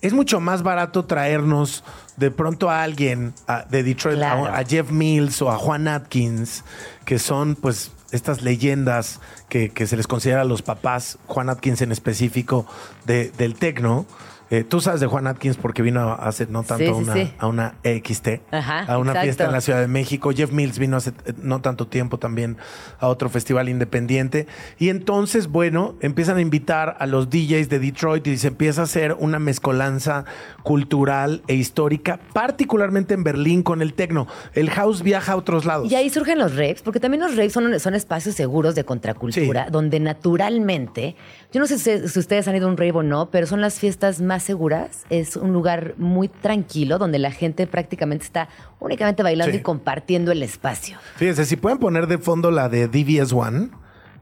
Es 0.00 0.12
mucho 0.12 0.40
más 0.40 0.62
barato 0.62 1.04
traernos 1.04 1.82
de 2.16 2.30
pronto 2.30 2.70
a 2.70 2.82
alguien 2.82 3.34
a- 3.46 3.64
de 3.68 3.82
Detroit, 3.82 4.16
a- 4.16 4.20
Claro. 4.20 4.46
a, 4.46 4.64
Jeff 4.64 4.90
Mills 4.90 5.42
o 5.42 5.50
a 5.50 5.56
Juan 5.58 5.88
Atkins, 5.88 6.64
que 7.04 7.18
son 7.18 7.56
pues 7.56 7.90
estas 8.10 8.40
leyendas 8.42 9.20
que, 9.48 9.68
que 9.70 9.86
se 9.86 9.96
les 9.96 10.06
considera 10.06 10.44
los 10.44 10.62
papás, 10.62 11.18
Juan 11.26 11.50
Atkins 11.50 11.82
en 11.82 11.92
específico, 11.92 12.64
de- 13.04 13.30
del 13.36 13.54
tecno. 13.54 14.06
Eh, 14.50 14.64
tú 14.64 14.80
sabes 14.80 15.00
de 15.00 15.06
Juan 15.06 15.26
Atkins 15.26 15.58
porque 15.58 15.82
vino 15.82 16.12
hace 16.14 16.46
no 16.46 16.62
tanto 16.62 16.84
Sí, 16.84 16.90
a, 16.90 16.94
sí, 16.94 17.02
una, 17.02 17.14
sí. 17.14 17.32
a 17.38 17.46
una 17.46 17.74
EXT, 17.82 18.28
Ajá, 18.50 18.80
a 18.84 18.98
una 18.98 19.10
exacto. 19.10 19.24
fiesta 19.24 19.44
en 19.44 19.52
la 19.52 19.60
Ciudad 19.60 19.80
de 19.80 19.88
México. 19.88 20.30
Jeff 20.34 20.52
Mills 20.52 20.78
vino 20.78 20.96
hace 20.96 21.10
eh, 21.26 21.34
no 21.42 21.60
tanto 21.60 21.86
tiempo 21.86 22.18
también 22.18 22.56
a 22.98 23.08
otro 23.08 23.28
festival 23.28 23.68
independiente. 23.68 24.46
Y 24.78 24.88
entonces, 24.88 25.48
bueno, 25.48 25.96
empiezan 26.00 26.38
a 26.38 26.40
invitar 26.40 26.96
a 26.98 27.06
los 27.06 27.28
DJs 27.28 27.68
de 27.68 27.78
Detroit 27.78 28.26
y 28.26 28.38
se 28.38 28.48
empieza 28.48 28.80
a 28.80 28.84
hacer 28.84 29.16
una 29.18 29.38
mezcolanza 29.38 30.24
cultural 30.62 31.42
e 31.46 31.54
histórica, 31.54 32.18
particularmente 32.32 33.14
en 33.14 33.24
Berlín 33.24 33.62
con 33.62 33.82
el 33.82 33.92
tecno. 33.94 34.26
El 34.54 34.70
house 34.70 35.02
viaja 35.02 35.32
a 35.32 35.36
otros 35.36 35.64
lados. 35.64 35.90
Y 35.90 35.94
ahí 35.94 36.08
surgen 36.10 36.38
los 36.38 36.52
raves, 36.56 36.82
porque 36.82 37.00
también 37.00 37.22
los 37.22 37.36
raves 37.36 37.52
son, 37.52 37.78
son 37.80 37.94
espacios 37.94 38.34
seguros 38.34 38.74
de 38.74 38.84
contracultura, 38.84 39.68
donde 39.70 40.00
naturalmente, 40.00 41.16
yo 41.52 41.60
no 41.60 41.66
sé 41.66 41.78
si, 41.78 42.08
si 42.08 42.18
ustedes 42.18 42.48
han 42.48 42.56
ido 42.56 42.66
a 42.66 42.70
un 42.70 42.76
rave 42.76 42.92
o 42.92 43.02
no, 43.02 43.30
pero 43.30 43.46
son 43.46 43.60
las 43.60 43.78
fiestas 43.78 44.20
más 44.20 44.37
seguras. 44.42 45.04
Es 45.10 45.36
un 45.36 45.52
lugar 45.52 45.94
muy 45.98 46.28
tranquilo, 46.28 46.98
donde 46.98 47.18
la 47.18 47.30
gente 47.32 47.66
prácticamente 47.66 48.24
está 48.24 48.48
únicamente 48.80 49.22
bailando 49.22 49.52
Sí. 49.52 49.58
y 49.60 49.62
compartiendo 49.62 50.32
el 50.32 50.42
espacio. 50.42 50.98
Fíjense, 51.16 51.44
si 51.44 51.56
pueden 51.56 51.78
poner 51.78 52.06
de 52.06 52.18
fondo 52.18 52.50
la 52.50 52.68
de 52.68 52.88
DVS 52.88 53.32
One, 53.32 53.70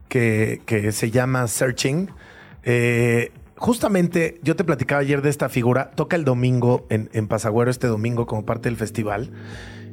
que, 0.09 0.61
que 0.65 0.91
se 0.91 1.11
llama 1.11 1.47
Searching. 1.47 2.09
eh, 2.63 3.31
justamente 3.55 4.39
yo 4.43 4.55
te 4.55 4.63
platicaba 4.63 5.01
ayer 5.01 5.21
de 5.23 5.29
esta 5.29 5.49
figura. 5.49 5.89
Toca 5.91 6.15
el 6.15 6.23
domingo 6.25 6.85
en, 6.89 7.09
en 7.13 7.27
Pasagüero, 7.27 7.71
este 7.71 7.87
domingo, 7.87 8.25
como 8.27 8.45
parte 8.45 8.69
del 8.69 8.77
festival. 8.77 9.31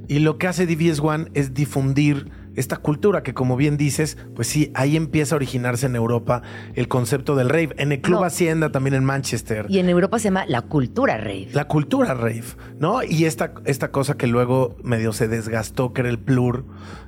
Y 0.06 0.18
lo 0.18 0.36
que 0.36 0.46
hace 0.48 0.66
DVS 0.66 1.00
One 1.00 1.28
es 1.32 1.54
difundir 1.54 2.30
esta 2.56 2.76
cultura 2.76 3.22
que, 3.22 3.34
como 3.34 3.56
bien 3.56 3.76
dices, 3.76 4.16
pues 4.34 4.48
sí, 4.48 4.70
ahí 4.74 4.96
empieza 4.96 5.34
a 5.34 5.36
originarse 5.36 5.86
en 5.86 5.96
Europa 5.96 6.42
el 6.74 6.88
concepto 6.88 7.36
del 7.36 7.48
rave. 7.48 7.74
En 7.78 7.92
el 7.92 8.00
Club 8.00 8.20
No. 8.20 8.24
Hacienda, 8.24 8.70
también 8.70 8.94
en 8.94 9.04
Manchester. 9.04 9.66
Y 9.68 9.78
en 9.78 9.88
Europa 9.88 10.18
se 10.18 10.24
llama 10.24 10.44
la 10.46 10.62
cultura 10.62 11.16
rave. 11.18 11.48
La 11.52 11.66
cultura 11.66 12.14
rave, 12.14 12.44
¿no? 12.78 13.02
Y 13.02 13.24
esta, 13.24 13.54
esta 13.64 13.90
cosa 13.90 14.16
que 14.16 14.26
luego 14.26 14.76
medio 14.82 15.12
se 15.12 15.28
desgastó, 15.28 15.92
que 15.92 16.02
era 16.02 16.10
el 16.10 16.18
plur, 16.18 16.64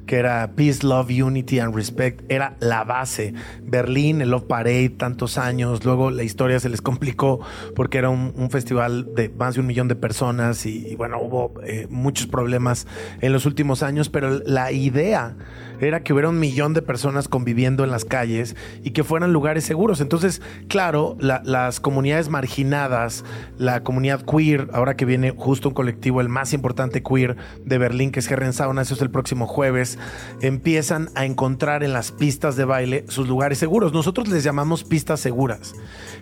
que 0.06 0.16
era 0.16 0.52
Peace, 0.54 0.86
Love, 0.86 1.10
Unity 1.10 1.58
and 1.58 1.74
Respect, 1.74 2.22
era 2.30 2.56
la 2.60 2.84
base. 2.84 3.34
Berlín, 3.62 4.20
el 4.20 4.30
Love 4.30 4.44
Parade, 4.44 4.90
tantos 4.90 5.38
años. 5.38 5.84
Luego 5.84 6.10
la 6.10 6.22
historia 6.22 6.60
se 6.60 6.68
les 6.68 6.80
complicó 6.80 7.40
porque 7.74 7.98
era 7.98 8.10
un, 8.10 8.50
festival 8.50 9.14
de 9.14 9.28
más 9.28 9.54
de 9.54 9.60
un 9.60 9.66
millón 9.66 9.88
de 9.88 9.96
personas 9.96 10.66
y, 10.66 10.86
y 10.86 10.94
bueno, 10.94 11.18
hubo 11.20 11.54
eh, 11.64 11.88
muchos 11.90 12.28
problemas 12.28 12.86
en 13.20 13.32
los 13.32 13.44
últimos 13.44 13.82
años, 13.82 14.08
pero 14.08 14.40
la 14.44 14.70
idea 14.70 15.36
era 15.80 16.02
que 16.02 16.12
hubiera 16.12 16.28
un 16.28 16.38
millón 16.38 16.74
de 16.74 16.82
personas 16.82 17.28
conviviendo 17.28 17.84
en 17.84 17.90
las 17.90 18.04
calles 18.04 18.56
y 18.82 18.90
que 18.90 19.04
fueran 19.04 19.32
lugares 19.32 19.64
seguros. 19.64 20.00
Entonces, 20.00 20.42
claro, 20.68 21.16
la- 21.20 21.42
las 21.44 21.80
comunidades 21.80 22.28
marginadas, 22.28 23.24
la 23.58 23.82
comunidad 23.82 24.22
queer, 24.24 24.68
ahora 24.72 24.96
que 24.96 25.04
viene 25.04 25.32
justo 25.36 25.68
un 25.68 25.74
colectivo, 25.74 26.20
el 26.20 26.28
más 26.28 26.52
importante 26.52 27.02
queer 27.02 27.36
de 27.64 27.78
Berlín, 27.78 28.10
que 28.10 28.20
es 28.20 28.30
Herrensauna, 28.30 28.82
eso 28.82 28.94
es 28.94 29.02
el 29.02 29.10
próximo 29.10 29.46
jueves, 29.46 29.98
empiezan 30.40 31.10
a 31.14 31.24
encontrar 31.24 31.82
en 31.82 31.92
las 31.92 32.12
pistas 32.12 32.56
de 32.56 32.64
baile 32.64 33.04
sus 33.08 33.28
lugares 33.28 33.58
seguros. 33.58 33.92
Nosotros 33.92 34.28
les 34.28 34.44
llamamos 34.44 34.84
pistas 34.84 35.20
seguras, 35.20 35.74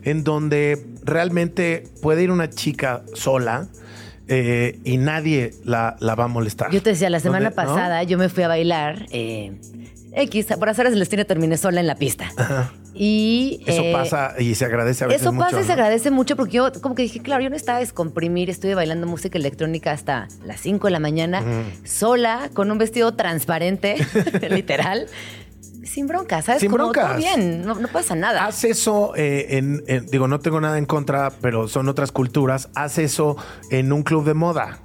en 0.03 0.25
donde 0.25 0.87
realmente 1.03 1.85
puede 2.03 2.23
ir 2.23 2.31
una 2.31 2.51
chica 2.51 3.03
sola. 3.15 3.69
Eh, 4.29 4.79
y 4.85 4.97
nadie 4.97 5.53
la, 5.65 5.97
la 6.01 6.15
va 6.15 6.25
a 6.25 6.29
molestar. 6.29 6.71
Yo 6.71 6.83
te 6.83 6.91
decía, 6.91 7.11
la 7.11 7.21
semana 7.21 7.51
pasada 7.51 8.03
yo 8.05 8.19
me 8.19 8.29
fui 8.29 8.43
a 8.43 8.49
bailar. 8.49 9.07
eh, 9.11 9.53
X, 10.17 10.47
por 10.61 10.69
hacer 10.69 10.87
el 10.87 10.97
destino 10.99 11.25
terminé 11.27 11.57
sola 11.57 11.81
en 11.81 11.89
la 11.89 11.97
pista. 11.97 12.31
Y 12.95 13.61
Eso 13.67 13.83
eh, 13.83 13.93
pasa 13.93 14.35
y 14.39 14.55
se 14.55 14.65
agradece 14.65 15.03
a 15.03 15.07
veces 15.09 15.23
Eso 15.23 15.33
mucho. 15.33 15.47
pasa 15.47 15.61
y 15.61 15.65
se 15.65 15.73
agradece 15.73 16.13
mucho 16.13 16.37
porque 16.37 16.59
yo 16.59 16.71
como 16.81 16.95
que 16.95 17.03
dije, 17.03 17.19
claro, 17.21 17.43
yo 17.43 17.51
no 17.51 17.57
estaba 17.57 17.79
a 17.79 17.81
descomprimir, 17.81 18.49
estuve 18.49 18.77
bailando 18.77 19.09
música 19.09 19.37
electrónica 19.37 19.91
hasta 19.91 20.29
las 20.47 20.61
5 20.61 20.87
de 20.87 20.91
la 20.93 21.01
mañana, 21.01 21.43
sola, 21.83 22.49
con 22.55 22.71
un 22.71 22.79
vestido 22.79 23.13
transparente, 23.15 23.97
literal, 24.51 25.09
sin 25.87 26.07
bronca, 26.07 26.43
¿sabes? 26.43 26.61
Sin 26.61 26.71
como 26.71 26.85
broncas. 26.85 27.09
todo 27.09 27.17
bien, 27.19 27.63
no, 27.63 27.75
no 27.75 27.89
pasa 27.89 28.15
nada. 28.15 28.47
Haz 28.47 28.65
eso 28.65 29.13
eh, 29.17 29.47
en, 29.59 29.83
en- 29.87 30.07
digo, 30.07 30.29
no 30.29 30.41
tengo 30.41 30.61
nada 30.61 30.79
en 30.79 30.87
contra, 30.87 31.31
pero 31.41 31.69
son 31.69 31.89
otras 31.89 32.13
culturas. 32.13 32.69
Haz 32.75 32.99
eso 32.99 33.37
en 33.71 33.93
un 33.93 34.03
club 34.03 34.25
de 34.25 34.35
moda. 34.35 34.81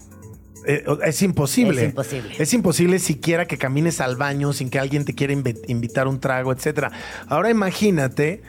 Eh, 0.68 0.84
es 1.06 1.22
imposible. 1.22 1.82
Es 1.84 1.90
imposible. 1.90 2.36
Es 2.38 2.54
imposible 2.54 3.00
siquiera 3.00 3.46
que 3.48 3.58
camines 3.58 4.02
al 4.02 4.18
baño 4.18 4.52
sin 4.54 4.70
que 4.70 4.78
alguien 4.78 5.06
te 5.06 5.16
quiera 5.16 5.34
invi- 5.34 5.60
invitar 5.68 6.08
un 6.08 6.20
trago, 6.20 6.52
etcétera. 6.52 6.92
Ahora 7.28 7.50
imagínate. 7.50 8.42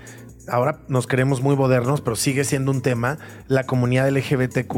Ahora 0.51 0.81
nos 0.89 1.07
creemos 1.07 1.43
muy 1.43 1.57
modernos, 1.57 2.01
pero 2.01 2.17
sigue 2.17 2.45
siendo 2.45 2.71
un 2.73 2.83
tema, 2.83 3.19
la 3.47 3.65
comunidad 3.65 4.11
LGBTQ, 4.11 4.75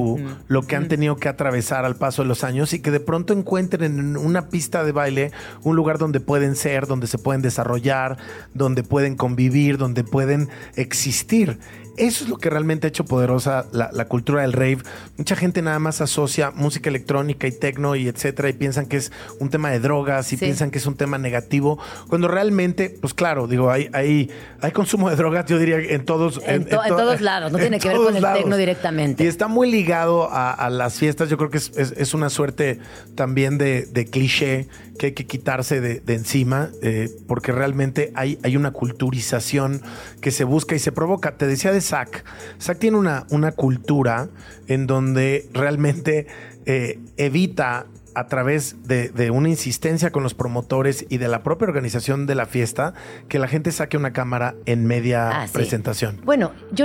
lo 0.49 0.63
que 0.63 0.77
han 0.77 0.89
tenido 0.89 1.17
que 1.17 1.29
atravesar 1.29 1.85
al 1.85 1.97
paso 1.97 2.23
de 2.23 2.29
los 2.29 2.45
años 2.45 2.73
y 2.75 2.81
que 2.81 2.91
de 2.91 3.01
pronto 3.01 3.33
encuentren 3.33 3.99
en 3.99 4.17
una 4.17 4.49
pista 4.49 4.85
de 4.85 4.93
baile 4.93 5.33
un 5.63 5.75
lugar 5.77 5.99
donde 5.99 6.21
pueden 6.21 6.57
ser, 6.57 6.87
donde 6.87 7.07
se 7.07 7.19
pueden 7.19 7.43
desarrollar, 7.43 8.19
donde 8.55 8.83
pueden 8.83 9.17
convivir, 9.17 9.79
donde 9.79 10.05
pueden 10.05 10.49
existir. 10.77 11.59
Eso 11.97 12.25
es 12.25 12.31
lo 12.31 12.39
que 12.39 12.49
realmente 12.51 12.87
ha 12.87 12.89
hecho 12.89 13.05
poderosa 13.05 13.67
la, 13.73 13.91
la 13.93 14.07
cultura 14.07 14.43
del 14.43 14.53
rave. 14.53 14.79
Mucha 15.17 15.37
gente 15.37 15.61
nada 15.63 15.79
más 15.79 16.01
asocia 16.01 16.51
música 16.51 16.89
electrónica 16.91 17.47
y 17.47 17.53
tecno 17.53 17.95
y 17.97 18.09
etcétera 18.09 18.49
y 18.49 18.53
piensan 18.55 18.87
que 18.87 18.97
es 18.97 19.13
un 19.41 19.51
tema 19.51 19.71
de 19.71 19.81
drogas 19.81 20.33
y 20.33 20.37
Sí. 20.37 20.45
piensan 20.45 20.71
que 20.71 20.79
es 20.79 20.87
un 20.87 20.97
tema 20.97 21.19
negativo, 21.19 21.79
cuando 22.09 22.29
realmente, 22.29 22.91
pues 23.01 23.15
claro, 23.15 23.47
digo, 23.47 23.71
hay, 23.71 23.89
hay, 23.93 24.31
hay 24.61 24.71
consumo 24.73 25.11
de 25.11 25.17
drogas, 25.17 25.47
yo 25.47 25.59
diría, 25.59 25.77
en 25.79 26.05
todos, 26.05 26.41
En 26.47 26.65
to- 26.65 26.83
en 26.83 26.89
todos 26.89 27.21
lados, 27.21 27.53
no 27.53 27.59
tiene 27.59 27.79
que 27.79 27.89
ver 27.89 27.97
con 27.99 28.17
el 28.17 28.23
tecno 28.23 28.57
directamente. 28.57 29.25
Y 29.25 29.27
está 29.27 29.49
muy 29.49 29.71
ligado 29.71 30.31
a, 30.31 30.53
a 30.53 30.71
las 30.71 30.95
fiestas. 30.99 31.29
Yo 31.29 31.37
creo 31.37 31.51
que 31.51 31.59
es, 31.59 31.73
es- 31.77 31.93
es 31.97 32.15
una 32.15 32.31
suerte 32.31 32.79
también 33.15 33.59
de, 33.59 33.87
de 33.87 34.07
cliché 34.07 34.69
que 34.99 35.07
hay 35.07 35.13
que 35.13 35.27
quitarse 35.27 35.81
de, 35.81 36.01
de 36.01 36.15
encima, 36.15 36.71
eh, 36.83 37.09
porque 37.27 37.53
realmente 37.53 38.13
hay, 38.15 38.39
hay 38.43 38.57
una 38.57 38.71
culturización 38.73 39.83
que 40.21 40.31
se 40.31 40.45
busca 40.45 40.75
y 40.75 40.79
se 40.79 40.93
provoca. 40.93 41.37
Te 41.37 41.47
decía 41.47 41.73
de 41.73 41.81
Zach. 41.81 42.25
Zach 42.61 42.79
tiene 42.79 42.97
una, 42.99 43.27
una 43.31 43.53
cultura 43.53 44.29
en 44.69 44.87
donde 44.87 45.49
realmente 45.53 46.27
eh, 46.67 46.99
evita 47.17 47.87
a 48.15 48.27
través 48.27 48.77
de, 48.87 49.09
de 49.09 49.31
una 49.31 49.49
insistencia 49.49 50.11
con 50.13 50.23
los 50.23 50.35
promotores 50.35 51.07
y 51.09 51.17
de 51.17 51.29
la 51.29 51.43
propia 51.43 51.67
organización 51.67 52.27
de 52.27 52.35
la 52.35 52.45
fiesta, 52.45 52.93
que 53.29 53.39
la 53.39 53.49
gente 53.49 53.73
saque 53.73 53.97
una 53.97 54.13
cámara 54.13 54.55
en 54.67 54.85
media 54.87 55.43
Ah, 55.43 55.47
sí. 55.47 55.55
presentación. 55.55 56.21
Bueno, 56.25 56.53
yo, 56.73 56.85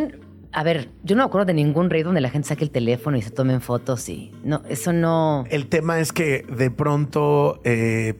a 0.59 0.63
ver, 0.63 0.89
yo 1.03 1.15
no 1.15 1.21
me 1.21 1.27
acuerdo 1.27 1.45
de 1.45 1.53
ningún 1.53 1.91
rey 1.91 2.01
donde 2.01 2.19
la 2.19 2.31
gente 2.31 2.47
saque 2.47 2.63
el 2.63 2.71
teléfono 2.71 3.15
y 3.15 3.21
se 3.21 3.29
tomen 3.29 3.61
fotos 3.61 4.09
y 4.09 4.31
no, 4.43 4.63
eso 4.67 4.91
no. 4.91 5.45
El 5.51 5.67
tema 5.67 5.99
es 5.99 6.11
que 6.11 6.47
de 6.49 6.71
pronto 6.71 7.61
eh, 7.63 8.15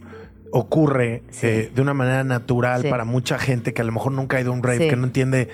ocurre 0.52 1.24
Sí. 1.32 1.48
eh, 1.48 1.72
de 1.74 1.82
una 1.82 1.96
manera 1.96 2.24
natural 2.24 2.84
Sí. 2.84 2.90
para 2.90 3.06
mucha 3.06 3.40
gente 3.40 3.74
que 3.74 3.82
a 3.82 3.86
lo 3.86 3.92
mejor 3.92 4.12
nunca 4.12 4.38
ha 4.38 4.42
ido 4.42 4.52
a 4.52 4.56
un 4.56 4.62
rave, 4.62 4.78
Sí. 4.84 4.88
que 4.90 4.96
no 4.96 5.06
entiende 5.06 5.50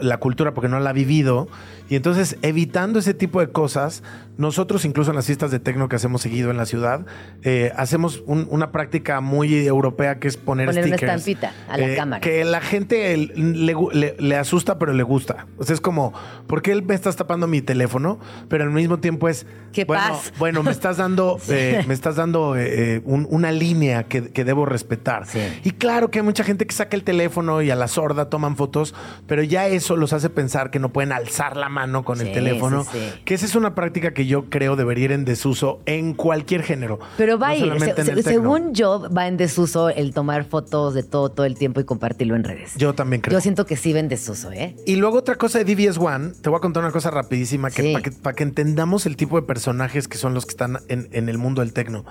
la 0.00 0.16
cultura 0.16 0.54
porque 0.54 0.68
no 0.70 0.80
la 0.80 0.88
ha 0.90 0.92
vivido. 0.94 1.48
Y 1.88 1.96
entonces, 1.96 2.36
evitando 2.42 2.98
ese 2.98 3.14
tipo 3.14 3.40
de 3.40 3.48
cosas, 3.48 4.02
nosotros 4.38 4.84
incluso 4.84 5.10
en 5.10 5.16
las 5.16 5.26
fiestas 5.26 5.50
de 5.50 5.60
tecno 5.60 5.88
que 5.88 5.96
hacemos 5.96 6.20
seguido 6.20 6.50
en 6.50 6.56
la 6.56 6.66
ciudad, 6.66 7.06
eh, 7.42 7.72
hacemos 7.76 8.22
un- 8.26 8.46
una 8.50 8.72
práctica 8.72 9.20
muy 9.20 9.66
europea 9.66 10.18
que 10.18 10.28
es 10.28 10.36
poner, 10.36 10.66
Poner 10.66 10.84
una 10.84 10.96
stickers. 10.96 11.26
estampita 11.26 11.52
a 11.72 11.78
la 11.78 11.86
eh, 11.88 11.96
cámara. 11.96 12.20
Que 12.20 12.44
la 12.44 12.60
gente 12.60 13.14
el- 13.14 13.64
le, 13.66 13.74
le- 13.92 14.16
le 14.18 14.36
asusta, 14.36 14.78
pero 14.78 14.92
le 14.92 15.02
gusta. 15.02 15.46
O 15.58 15.64
sea, 15.64 15.74
es 15.74 15.80
como, 15.80 16.12
¿por 16.46 16.60
qué 16.62 16.72
él 16.72 16.82
me 16.82 16.94
estás 16.94 17.16
tapando 17.16 17.46
mi 17.46 17.62
teléfono? 17.62 18.18
Pero 18.48 18.64
al 18.64 18.70
mismo 18.70 18.98
tiempo 18.98 19.28
es, 19.28 19.46
¡Qué 19.72 19.84
bueno, 19.84 20.02
paz! 20.08 20.32
bueno, 20.38 20.62
me 20.62 20.72
estás 20.72 20.96
dando, 20.96 21.38
eh, 21.48 21.84
me 21.86 21.94
estás 21.94 22.16
dando 22.16 22.56
eh, 22.56 23.00
un- 23.04 23.26
una 23.30 23.52
línea 23.52 24.04
que, 24.04 24.32
que 24.32 24.44
debo 24.44 24.66
respetar. 24.66 25.26
Sí. 25.26 25.40
Y 25.64 25.70
claro 25.70 26.10
que 26.10 26.18
hay 26.18 26.24
mucha 26.24 26.44
gente 26.44 26.66
que 26.66 26.74
saca 26.74 26.96
el 26.96 27.04
teléfono 27.04 27.62
y 27.62 27.70
a 27.70 27.76
la 27.76 27.86
sorda 27.88 28.28
toman 28.28 28.56
fotos, 28.56 28.94
pero 29.26 29.42
ya 29.42 29.66
eso 29.68 29.96
los 29.96 30.12
hace 30.12 30.30
pensar 30.30 30.70
que 30.70 30.78
no 30.78 30.92
pueden 30.92 31.12
alzar 31.12 31.56
la 31.56 31.68
mano 31.68 31.75
con 32.04 32.20
el 32.20 32.32
teléfono. 32.32 32.84
sí, 32.84 32.90
sí. 32.98 33.20
Que 33.24 33.34
esa 33.34 33.46
es 33.46 33.54
una 33.54 33.74
práctica 33.74 34.12
que 34.14 34.26
yo 34.26 34.50
creo 34.50 34.76
debería 34.76 35.06
ir 35.06 35.12
en 35.12 35.24
desuso 35.24 35.80
en 35.86 36.14
cualquier 36.14 36.62
género. 36.62 36.98
Pero 37.16 37.38
va 37.38 37.48
no 37.48 37.52
a 37.52 37.56
ir, 37.56 37.80
se- 37.80 38.04
se- 38.04 38.22
según 38.22 38.74
yo, 38.74 39.08
va 39.16 39.26
en 39.28 39.36
desuso 39.36 39.88
el 39.88 40.12
tomar 40.14 40.44
fotos 40.44 40.94
de 40.94 41.02
todo, 41.02 41.30
todo 41.30 41.46
el 41.46 41.56
tiempo 41.56 41.80
y 41.80 41.84
compartirlo 41.84 42.34
en 42.36 42.44
redes. 42.44 42.72
Yo 42.76 42.94
también 42.94 43.22
creo. 43.22 43.36
Yo 43.36 43.40
siento 43.40 43.66
que 43.66 43.76
sí 43.76 43.92
va 43.92 44.00
en 44.00 44.08
desuso, 44.08 44.50
¿eh? 44.52 44.74
Y 44.86 44.96
luego 44.96 45.18
otra 45.18 45.36
cosa 45.36 45.62
de 45.62 45.64
DBS 45.74 45.98
One, 45.98 46.32
te 46.42 46.48
voy 46.48 46.58
a 46.58 46.60
contar 46.60 46.82
una 46.82 46.92
cosa 46.92 47.10
rapidísima 47.10 47.70
que 47.70 47.92
para 47.92 48.02
que, 48.02 48.10
pa' 48.12 48.32
que 48.32 48.42
entendamos 48.42 49.06
el 49.06 49.16
tipo 49.16 49.40
de 49.40 49.46
personajes 49.46 50.08
que 50.08 50.18
son 50.18 50.34
los 50.34 50.46
que 50.46 50.50
están 50.50 50.78
en, 50.88 51.08
en 51.12 51.28
el 51.28 51.38
mundo 51.38 51.60
del 51.62 51.72
tecno. 51.72 52.04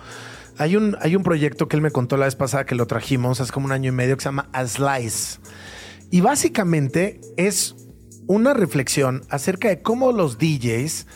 Hay 0.58 0.76
un, 0.78 0.96
hay 1.02 1.16
un 1.18 1.24
proyecto 1.24 1.68
que 1.68 1.76
él 1.76 1.82
me 1.82 1.92
contó 1.92 2.16
la 2.16 2.26
vez 2.26 2.36
pasada 2.36 2.66
que 2.66 2.76
lo 2.76 2.86
trajimos 2.88 3.42
hace 3.42 3.52
como 3.52 3.66
un 3.66 3.72
año 3.74 3.90
y 3.90 3.92
medio 3.92 4.16
que 4.16 4.22
se 4.24 4.28
llama 4.30 4.48
A 4.54 4.66
Slice. 4.66 5.40
Y 6.12 6.22
básicamente 6.22 7.20
es 7.36 7.76
una 8.28 8.54
reflexión 8.54 9.24
acerca 9.30 9.70
de 9.70 9.82
cómo 9.82 10.12
los 10.12 10.38
DJs 10.38 11.08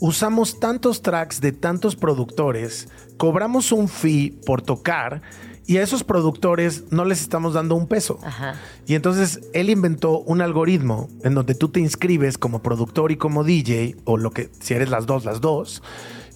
usamos 0.00 0.60
tantos 0.60 1.02
tracks 1.02 1.40
de 1.40 1.52
tantos 1.52 1.96
productores, 1.96 2.88
cobramos 3.16 3.72
un 3.72 3.88
fee 3.88 4.38
por 4.44 4.62
tocar 4.62 5.22
y 5.66 5.78
a 5.78 5.82
esos 5.82 6.04
productores 6.04 6.84
no 6.90 7.04
les 7.04 7.20
estamos 7.20 7.54
dando 7.54 7.74
un 7.74 7.88
peso. 7.88 8.18
Ajá. 8.22 8.54
Y 8.86 8.94
entonces 8.94 9.40
él 9.52 9.68
inventó 9.68 10.20
un 10.20 10.40
algoritmo 10.40 11.08
en 11.24 11.34
donde 11.34 11.54
tú 11.54 11.68
te 11.68 11.80
inscribes 11.80 12.38
como 12.38 12.62
productor 12.62 13.10
y 13.10 13.16
como 13.16 13.42
DJ, 13.42 13.96
o 14.04 14.16
lo 14.16 14.30
que, 14.30 14.50
si 14.60 14.74
eres 14.74 14.90
las 14.90 15.06
dos, 15.06 15.24
las 15.24 15.40
dos. 15.40 15.82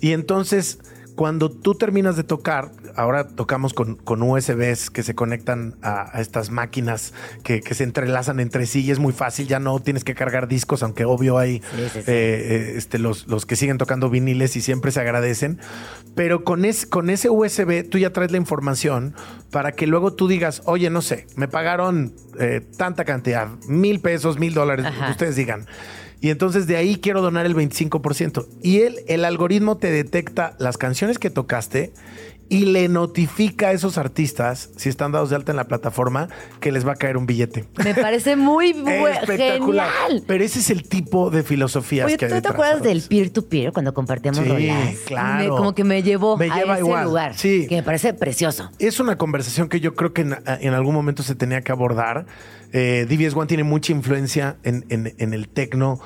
Y 0.00 0.12
entonces, 0.12 0.80
cuando 1.20 1.50
tú 1.50 1.74
terminas 1.74 2.16
de 2.16 2.24
tocar, 2.24 2.72
ahora 2.96 3.28
tocamos 3.28 3.74
con, 3.74 3.96
con 3.96 4.22
USBs 4.22 4.88
que 4.88 5.02
se 5.02 5.14
conectan 5.14 5.76
a, 5.82 6.16
a 6.16 6.22
estas 6.22 6.48
máquinas 6.48 7.12
que, 7.42 7.60
que 7.60 7.74
se 7.74 7.84
entrelazan 7.84 8.40
entre 8.40 8.64
sí 8.64 8.80
y 8.86 8.90
es 8.90 8.98
muy 8.98 9.12
fácil, 9.12 9.46
ya 9.46 9.60
no 9.60 9.78
tienes 9.80 10.02
que 10.02 10.14
cargar 10.14 10.48
discos, 10.48 10.82
aunque 10.82 11.04
obvio 11.04 11.36
hay 11.36 11.58
Sí, 11.58 11.62
sí, 11.76 11.88
sí. 11.92 11.98
eh, 11.98 12.04
eh, 12.06 12.72
este, 12.76 12.98
los, 12.98 13.26
los 13.26 13.44
que 13.44 13.54
siguen 13.56 13.76
tocando 13.76 14.08
viniles 14.08 14.56
y 14.56 14.62
siempre 14.62 14.92
se 14.92 15.00
agradecen. 15.00 15.58
Pero 16.14 16.42
con, 16.42 16.64
es, 16.64 16.86
con 16.86 17.10
ese 17.10 17.28
USB 17.28 17.86
tú 17.86 17.98
ya 17.98 18.14
traes 18.14 18.30
la 18.30 18.38
información 18.38 19.14
para 19.50 19.72
que 19.72 19.86
luego 19.86 20.14
tú 20.14 20.26
digas, 20.26 20.62
oye, 20.64 20.88
no 20.88 21.02
sé, 21.02 21.26
me 21.36 21.48
pagaron 21.48 22.14
eh, 22.38 22.62
tanta 22.78 23.04
cantidad, 23.04 23.48
mil 23.68 24.00
pesos, 24.00 24.38
mil 24.38 24.54
dólares, 24.54 24.86
ustedes 25.10 25.36
digan. 25.36 25.66
Y 26.20 26.30
entonces 26.30 26.66
de 26.66 26.76
ahí 26.76 26.96
quiero 26.96 27.22
donar 27.22 27.46
el 27.46 27.54
25%. 27.54 28.46
Y 28.62 28.80
él, 28.80 29.00
el 29.08 29.24
algoritmo 29.24 29.78
te 29.78 29.90
detecta 29.90 30.54
las 30.58 30.76
canciones 30.76 31.18
que 31.18 31.30
tocaste 31.30 31.92
y 32.50 32.66
le 32.66 32.88
notifica 32.88 33.68
a 33.68 33.72
esos 33.72 33.96
artistas, 33.96 34.70
si 34.76 34.88
están 34.90 35.12
dados 35.12 35.30
de 35.30 35.36
alta 35.36 35.52
en 35.52 35.56
la 35.56 35.64
plataforma, 35.68 36.28
que 36.60 36.72
les 36.72 36.86
va 36.86 36.92
a 36.92 36.96
caer 36.96 37.16
un 37.16 37.24
billete. 37.24 37.64
Me 37.82 37.94
parece 37.94 38.36
muy 38.36 38.70
Espectacular. 38.86 39.88
genial. 39.88 40.24
Pero 40.26 40.44
ese 40.44 40.58
es 40.58 40.68
el 40.70 40.88
tipo 40.88 41.30
de 41.30 41.42
filosofías 41.42 42.06
Oye, 42.06 42.16
que 42.16 42.26
¿tú 42.26 42.34
hay 42.34 42.42
te 42.42 42.48
detrás, 42.48 42.54
acuerdas 42.54 42.82
del 42.82 43.02
peer-to-peer 43.02 43.72
cuando 43.72 43.94
compartíamos 43.94 44.42
Sí, 44.42 44.48
rolas? 44.48 44.96
claro. 45.06 45.42
Me- 45.44 45.48
como 45.48 45.74
que 45.74 45.84
me 45.84 46.02
llevó 46.02 46.36
Me 46.36 46.50
a 46.50 46.56
lleva 46.56 46.74
ese 46.74 46.82
igual, 46.84 47.04
lugar. 47.04 47.34
sí. 47.38 47.66
Que 47.68 47.76
me 47.76 47.82
parece 47.82 48.12
precioso. 48.14 48.70
Es 48.78 49.00
una 49.00 49.16
conversación 49.16 49.68
que 49.68 49.80
yo 49.80 49.94
creo 49.94 50.12
que 50.12 50.22
en, 50.22 50.36
en 50.46 50.74
algún 50.74 50.94
momento 50.94 51.22
se 51.22 51.34
tenía 51.36 51.62
que 51.62 51.72
abordar. 51.72 52.26
Eh, 52.72 53.06
DBS 53.08 53.34
One 53.34 53.46
tiene 53.46 53.64
mucha 53.64 53.92
influencia 53.92 54.56
en, 54.62 54.84
en- 54.90 55.14
en 55.18 55.34
el 55.34 55.48
tecno, 55.48 56.00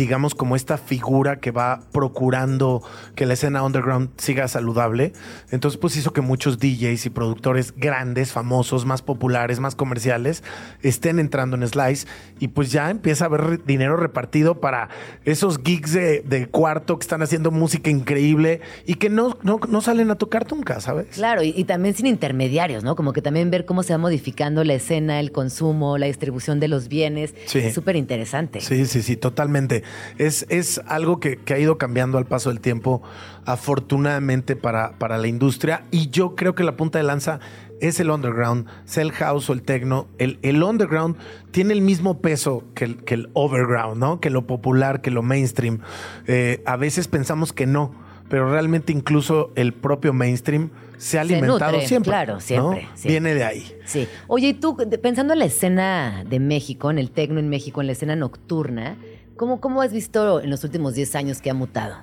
digamos 0.00 0.34
como 0.34 0.56
esta 0.56 0.78
figura 0.78 1.40
que 1.40 1.50
va 1.50 1.80
procurando 1.92 2.82
que 3.14 3.26
la 3.26 3.34
escena 3.34 3.62
underground 3.62 4.08
siga 4.16 4.48
saludable. 4.48 5.12
Entonces 5.50 5.78
pues 5.78 5.94
hizo 5.96 6.14
que 6.14 6.22
muchos 6.22 6.58
DJs 6.58 7.04
y 7.04 7.10
productores 7.10 7.74
grandes, 7.76 8.32
famosos, 8.32 8.86
más 8.86 9.02
populares, 9.02 9.60
más 9.60 9.74
comerciales, 9.74 10.42
estén 10.80 11.18
entrando 11.18 11.54
en 11.56 11.68
Slice 11.68 12.06
y 12.38 12.48
pues 12.48 12.72
ya 12.72 12.88
empieza 12.88 13.24
a 13.24 13.26
haber 13.26 13.62
dinero 13.66 13.98
repartido 13.98 14.58
para 14.58 14.88
esos 15.26 15.60
gigs 15.62 15.92
de, 15.92 16.20
de 16.22 16.46
cuarto 16.46 16.98
que 16.98 17.04
están 17.04 17.20
haciendo 17.20 17.50
música 17.50 17.90
increíble 17.90 18.62
y 18.86 18.94
que 18.94 19.10
no, 19.10 19.36
no, 19.42 19.60
no 19.68 19.82
salen 19.82 20.10
a 20.10 20.14
tocar 20.14 20.50
nunca, 20.50 20.80
¿sabes? 20.80 21.08
Claro, 21.08 21.42
y, 21.42 21.52
y 21.54 21.64
también 21.64 21.94
sin 21.94 22.06
intermediarios, 22.06 22.84
¿no? 22.84 22.96
Como 22.96 23.12
que 23.12 23.20
también 23.20 23.50
ver 23.50 23.66
cómo 23.66 23.82
se 23.82 23.92
va 23.92 23.98
modificando 23.98 24.64
la 24.64 24.72
escena, 24.72 25.20
el 25.20 25.30
consumo, 25.30 25.98
la 25.98 26.06
distribución 26.06 26.58
de 26.58 26.68
los 26.68 26.88
bienes. 26.88 27.34
Sí. 27.44 27.58
Es 27.58 27.74
súper 27.74 27.96
interesante. 27.96 28.62
Sí, 28.62 28.86
sí, 28.86 29.02
sí, 29.02 29.16
totalmente. 29.16 29.82
Es, 30.18 30.46
es 30.48 30.80
algo 30.86 31.20
que, 31.20 31.36
que 31.36 31.54
ha 31.54 31.58
ido 31.58 31.78
cambiando 31.78 32.18
al 32.18 32.26
paso 32.26 32.50
del 32.50 32.60
tiempo, 32.60 33.02
afortunadamente 33.44 34.56
para, 34.56 34.98
para 34.98 35.18
la 35.18 35.28
industria. 35.28 35.84
Y 35.90 36.10
yo 36.10 36.34
creo 36.34 36.54
que 36.54 36.64
la 36.64 36.76
punta 36.76 36.98
de 36.98 37.04
lanza 37.04 37.40
es 37.80 37.98
el 38.00 38.10
underground, 38.10 38.66
sea 38.84 39.02
el 39.02 39.12
house 39.12 39.48
o 39.48 39.52
el 39.52 39.62
techno. 39.62 40.06
El, 40.18 40.38
el 40.42 40.62
underground 40.62 41.16
tiene 41.50 41.72
el 41.72 41.80
mismo 41.80 42.20
peso 42.20 42.64
que 42.74 42.84
el, 42.84 42.96
que 43.04 43.14
el 43.14 43.30
overground, 43.32 43.96
¿no? 43.98 44.20
Que 44.20 44.30
lo 44.30 44.46
popular, 44.46 45.00
que 45.00 45.10
lo 45.10 45.22
mainstream. 45.22 45.80
Eh, 46.26 46.62
a 46.66 46.76
veces 46.76 47.08
pensamos 47.08 47.52
que 47.52 47.66
no, 47.66 47.94
pero 48.28 48.50
realmente 48.50 48.92
incluso 48.92 49.50
el 49.56 49.72
propio 49.72 50.12
mainstream 50.12 50.70
se 50.98 51.18
ha 51.18 51.24
Se 51.24 51.32
alimentado 51.34 51.72
nutre, 51.72 51.88
siempre. 51.88 52.10
claro, 52.10 52.34
¿no? 52.34 52.40
siempre, 52.40 52.80
siempre. 52.94 53.10
Viene 53.10 53.34
de 53.34 53.44
ahí. 53.44 53.74
Sí. 53.86 54.06
Oye, 54.26 54.48
y 54.48 54.54
tú, 54.54 54.76
pensando 55.02 55.32
en 55.32 55.38
la 55.38 55.46
escena 55.46 56.24
de 56.28 56.38
México, 56.38 56.90
en 56.90 56.98
el 56.98 57.10
tecno 57.10 57.40
en 57.40 57.48
México, 57.48 57.80
en 57.80 57.86
la 57.86 57.92
escena 57.94 58.14
nocturna, 58.16 58.98
¿cómo, 59.40 59.58
cómo 59.58 59.80
has 59.80 59.90
visto 59.90 60.42
en 60.42 60.50
los 60.50 60.64
últimos 60.64 60.92
10 60.92 61.14
años 61.14 61.40
que 61.40 61.48
ha 61.48 61.54
mutado? 61.54 61.96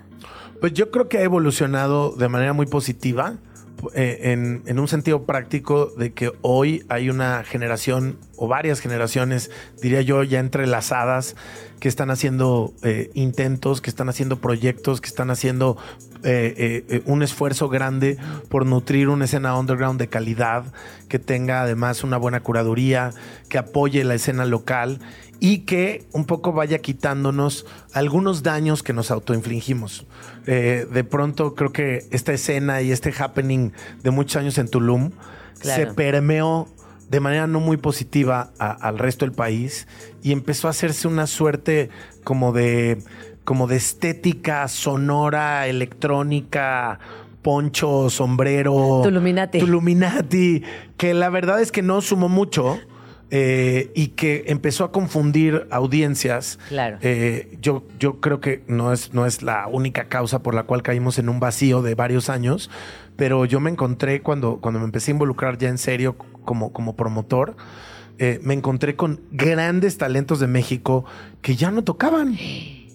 Pues 0.59 0.73
yo 0.73 0.89
creo 0.89 1.07
que 1.07 1.19
ha 1.19 1.21
evolucionado 1.21 2.15
de 2.15 2.27
manera 2.29 2.51
muy 2.53 2.65
positiva, 2.65 3.35
eh, 3.93 4.31
en, 4.65 4.79
un 4.79 4.87
sentido 4.87 5.21
práctico 5.25 5.93
de 5.99 6.11
que 6.11 6.31
hoy 6.41 6.83
hay 6.89 7.11
una 7.11 7.43
generación 7.43 8.17
o 8.35 8.47
varias 8.47 8.79
generaciones, 8.79 9.51
diría 9.79 10.01
yo, 10.01 10.23
ya 10.23 10.39
entrelazadas, 10.39 11.35
que 11.79 11.87
están 11.87 12.09
haciendo 12.09 12.73
eh, 12.81 13.11
intentos, 13.13 13.81
que 13.81 13.91
están 13.91 14.09
haciendo 14.09 14.39
proyectos, 14.39 14.99
que 14.99 15.07
están 15.07 15.29
haciendo 15.29 15.77
eh, 16.23 17.03
un 17.05 17.21
esfuerzo 17.21 17.69
grande 17.69 18.17
por 18.49 18.65
nutrir 18.65 19.09
una 19.09 19.25
escena 19.25 19.55
underground 19.55 19.99
de 19.99 20.07
calidad, 20.07 20.73
que 21.07 21.19
tenga 21.19 21.61
además 21.61 22.03
una 22.03 22.17
buena 22.17 22.39
curaduría, 22.39 23.11
que 23.47 23.59
apoye 23.59 24.03
la 24.03 24.15
escena 24.15 24.45
local 24.45 24.99
y 25.39 25.59
que 25.59 26.05
un 26.13 26.25
poco 26.25 26.51
vaya 26.53 26.79
quitándonos 26.79 27.65
algunos 27.93 28.41
daños 28.43 28.81
que 28.83 28.93
nos 28.93 29.11
autoinfligimos. 29.11 30.05
Eh, 30.45 30.87
de 30.91 31.03
pronto 31.03 31.53
creo 31.55 31.71
que 31.71 32.05
esta 32.11 32.33
escena 32.33 32.81
y 32.81 32.91
este 32.91 33.13
happening 33.17 33.71
de 34.03 34.11
muchos 34.11 34.37
años 34.37 34.57
en 34.57 34.67
Tulum 34.69 35.11
Claro. 35.59 35.87
se 35.89 35.93
permeó 35.93 36.67
de 37.09 37.19
manera 37.19 37.47
no 37.47 37.59
muy 37.59 37.77
positiva 37.77 38.51
a- 38.59 38.71
al 38.71 38.97
resto 38.99 39.25
del 39.25 39.33
país 39.33 39.87
y 40.23 40.31
empezó 40.31 40.67
a 40.67 40.71
hacerse 40.71 41.07
una 41.07 41.25
suerte 41.27 41.89
como 42.23 42.51
de 42.51 42.97
como 43.43 43.65
de 43.67 43.77
estética 43.77 44.67
sonora, 44.67 45.67
electrónica, 45.67 46.99
poncho, 47.41 48.09
sombrero. 48.09 49.01
Tuluminati. 49.03 49.59
Tuluminati, 49.59 50.63
que 50.97 51.13
la 51.13 51.29
verdad 51.29 51.61
es 51.61 51.71
que 51.71 51.81
no 51.81 52.01
sumó 52.01 52.27
mucho. 52.29 52.77
Eh, 53.29 53.91
y 53.93 54.09
que 54.09 54.45
empezó 54.47 54.85
a 54.85 54.91
confundir 54.91 55.67
audiencias. 55.69 56.59
Claro. 56.69 56.97
Eh, 57.01 57.57
yo, 57.61 57.83
yo 57.99 58.19
creo 58.21 58.39
que 58.39 58.63
no 58.67 58.93
es, 58.93 59.13
no 59.13 59.25
es 59.25 59.41
la 59.41 59.67
única 59.67 60.05
causa 60.05 60.41
por 60.41 60.53
la 60.53 60.63
cual 60.63 60.81
caímos 60.81 61.19
en 61.19 61.29
un 61.29 61.39
vacío 61.39 61.81
de 61.81 61.95
varios 61.95 62.29
años, 62.29 62.69
pero 63.15 63.45
yo 63.45 63.59
me 63.59 63.69
encontré 63.69 64.21
cuando, 64.21 64.57
cuando 64.57 64.79
me 64.79 64.85
empecé 64.85 65.11
a 65.11 65.13
involucrar 65.13 65.57
ya 65.57 65.69
en 65.69 65.77
serio 65.77 66.15
como, 66.45 66.71
como 66.71 66.95
promotor, 66.95 67.57
eh, 68.19 68.39
me 68.41 68.53
encontré 68.53 68.95
con 68.95 69.21
grandes 69.31 69.97
talentos 69.97 70.39
de 70.39 70.47
México 70.47 71.05
que 71.41 71.55
ya 71.55 71.69
no 71.69 71.83
tocaban. 71.83 72.37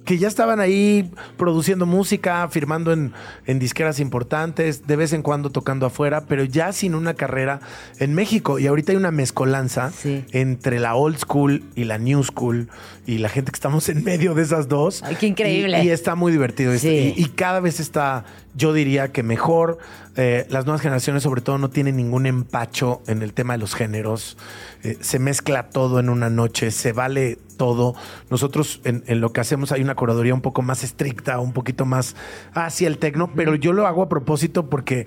Que 0.04 0.18
ya 0.18 0.26
estaban 0.26 0.58
ahí 0.58 1.10
produciendo 1.36 1.86
música, 1.86 2.48
firmando 2.48 2.92
en, 2.92 3.12
en 3.46 3.58
disqueras 3.60 4.00
importantes, 4.00 4.86
de 4.86 4.96
vez 4.96 5.12
en 5.12 5.22
cuando 5.22 5.50
tocando 5.50 5.86
afuera, 5.86 6.24
pero 6.26 6.42
ya 6.44 6.72
sin 6.72 6.94
una 6.94 7.14
carrera 7.14 7.60
en 7.98 8.12
México. 8.14 8.58
Y 8.58 8.66
ahorita 8.66 8.92
hay 8.92 8.96
una 8.98 9.12
mezcolanza 9.12 9.90
Sí. 9.92 10.24
entre 10.32 10.80
la 10.80 10.94
old 10.96 11.18
school 11.18 11.62
y 11.76 11.84
la 11.84 11.98
new 11.98 12.22
school 12.24 12.68
y 13.06 13.18
la 13.18 13.28
gente 13.28 13.52
que 13.52 13.56
estamos 13.56 13.88
en 13.88 14.02
medio 14.04 14.34
de 14.34 14.42
esas 14.42 14.68
dos. 14.68 15.02
Ay, 15.04 15.16
qué 15.20 15.26
increíble. 15.28 15.82
Y, 15.82 15.86
y 15.86 15.90
está 15.90 16.14
muy 16.16 16.32
divertido. 16.32 16.76
Sí. 16.78 17.14
Y, 17.16 17.22
y 17.22 17.26
cada 17.28 17.60
vez 17.60 17.78
está, 17.78 18.24
yo 18.54 18.72
diría 18.72 19.12
que 19.12 19.22
mejor. 19.22 19.78
Eh, 20.16 20.46
las 20.50 20.66
nuevas 20.66 20.82
generaciones 20.82 21.22
sobre 21.22 21.40
todo 21.40 21.58
no 21.58 21.70
tienen 21.70 21.96
ningún 21.96 22.26
empacho 22.26 23.02
en 23.06 23.22
el 23.22 23.32
tema 23.32 23.54
de 23.54 23.58
los 23.58 23.74
géneros. 23.74 24.36
Eh, 24.82 24.98
se 25.00 25.18
mezcla 25.18 25.70
todo 25.70 26.00
en 26.00 26.08
una 26.08 26.28
noche, 26.28 26.70
se 26.70 26.92
vale 26.92 27.38
todo. 27.56 27.94
Nosotros 28.30 28.80
en, 28.84 29.04
en 29.06 29.20
lo 29.20 29.32
que 29.32 29.40
hacemos 29.40 29.72
hay 29.72 29.82
una 29.82 29.94
curaduría 29.94 30.34
un 30.34 30.42
poco 30.42 30.62
más 30.62 30.84
estricta, 30.84 31.38
un 31.38 31.52
poquito 31.52 31.86
más 31.86 32.14
hacia 32.52 32.88
el 32.88 32.98
tecno, 32.98 33.32
pero 33.34 33.54
yo 33.54 33.72
lo 33.72 33.86
hago 33.86 34.02
a 34.02 34.08
propósito 34.08 34.68
porque 34.68 35.06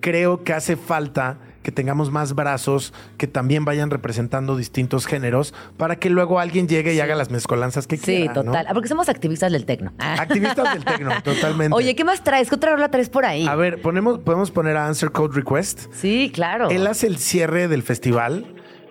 creo 0.00 0.42
que 0.44 0.52
hace 0.52 0.76
falta 0.76 1.38
que 1.66 1.72
tengamos 1.72 2.12
más 2.12 2.36
brazos 2.36 2.94
que 3.18 3.26
también 3.26 3.64
vayan 3.64 3.90
representando 3.90 4.56
distintos 4.56 5.04
géneros 5.04 5.52
para 5.76 5.96
que 5.96 6.10
luego 6.10 6.38
alguien 6.38 6.68
llegue 6.68 6.94
y 6.94 7.00
haga 7.00 7.16
las 7.16 7.32
mezcolanzas 7.32 7.88
que 7.88 7.96
Sí, 7.96 8.04
quiera. 8.04 8.34
¿no? 8.34 8.44
total. 8.44 8.66
Ah, 8.68 8.72
porque 8.72 8.88
somos 8.88 9.08
activistas 9.08 9.50
del 9.50 9.64
tecno. 9.66 9.92
Ah. 9.98 10.14
Activistas 10.20 10.74
del 10.74 10.84
tecno, 10.84 11.10
totalmente. 11.24 11.74
Oye, 11.74 11.96
¿qué 11.96 12.04
más 12.04 12.22
traes? 12.22 12.48
¿Qué 12.48 12.54
otra 12.54 12.70
rola 12.70 12.88
traes 12.92 13.08
por 13.08 13.24
ahí? 13.24 13.48
A 13.48 13.56
ver, 13.56 13.82
ponemos, 13.82 14.20
podemos 14.20 14.52
poner 14.52 14.76
a 14.76 14.86
Answer 14.86 15.10
Code 15.10 15.34
Request. 15.34 15.92
Sí, 15.92 16.30
claro. 16.32 16.70
Él 16.70 16.86
hace 16.86 17.08
el 17.08 17.16
cierre 17.16 17.66
del 17.66 17.82
festival. 17.82 18.46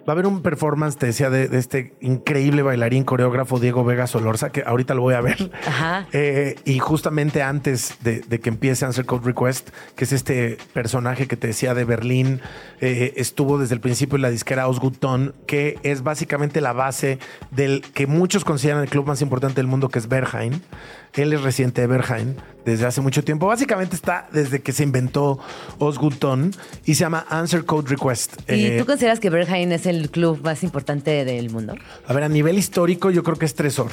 Va 0.07 0.11
a 0.11 0.11
haber 0.14 0.27
un 0.27 0.41
performance, 0.44 0.98
te 0.98 1.07
decía, 1.07 1.30
de, 1.32 1.48
de 1.48 1.57
este 1.57 1.94
increíble 1.99 2.61
bailarín 2.61 3.03
coreógrafo 3.03 3.60
Diego 3.60 3.84
Vega 3.84 4.06
Solorza, 4.06 4.52
que 4.52 4.61
ahorita 4.65 4.94
lo 4.94 5.02
voy 5.02 5.15
a 5.15 5.22
ver. 5.22 5.52
Ajá. 5.65 6.07
Eh, 6.14 6.56
y 6.64 6.77
justamente 6.77 7.41
antes 7.41 7.95
de, 8.03 8.19
de 8.19 8.40
que 8.40 8.49
empiece 8.49 8.86
Answer 8.86 9.06
Code 9.06 9.26
Request, 9.26 9.69
que 9.95 10.03
es 10.03 10.11
este 10.11 10.57
personaje 10.73 11.27
que 11.27 11.38
te 11.38 11.48
decía 11.48 11.73
de 11.73 11.86
Berlín, 11.86 12.40
eh, 12.82 13.14
estuvo 13.18 13.57
desde 13.57 13.73
el 13.73 13.82
principio 13.82 14.15
en 14.18 14.22
la 14.22 14.30
disquera 14.30 14.68
Osgood 14.68 14.98
Tone, 14.99 15.32
que 15.48 15.80
es 15.82 16.03
básicamente 16.03 16.61
la 16.61 16.73
base 16.73 17.18
del 17.49 17.82
que 17.94 18.06
muchos 18.06 18.45
consideran 18.45 18.84
el 18.84 18.90
club 18.90 19.07
más 19.07 19.22
importante 19.23 19.56
del 19.56 19.68
mundo, 19.68 19.90
que 19.90 19.98
es 19.98 20.07
Berghain. 20.07 20.61
Él 21.14 21.32
es 21.32 21.41
residente 21.41 21.80
de 21.80 21.88
Berghain 21.88 22.36
desde 22.65 22.86
hace 22.86 22.99
mucho 22.99 23.23
tiempo. 23.23 23.48
Básicamente 23.48 23.95
está 23.95 24.27
desde 24.34 24.61
que 24.61 24.73
se 24.73 24.84
inventó 24.84 25.40
Osgood 25.80 26.15
Tone 26.15 26.52
y 26.84 26.95
se 26.95 27.02
llama 27.02 27.26
Answer 27.30 27.64
Code 27.64 27.90
Request. 27.90 28.36
¿Y 28.49 28.65
Eh, 28.65 28.76
tú 28.80 28.86
consideras 28.86 29.22
que 29.22 29.30
Berghain 29.30 29.72
es 29.72 29.86
el 29.86 29.94
club 30.09 30.41
más 30.43 30.63
importante 30.63 31.26
del 31.26 31.49
mundo? 31.49 31.76
a 32.07 32.13
ver, 32.13 32.23
a 32.23 32.30
nivel 32.30 32.57
histórico, 32.57 33.09
yo 33.11 33.23
creo 33.23 33.38
que 33.38 33.45
es 33.45 33.55
Tresor. 33.55 33.91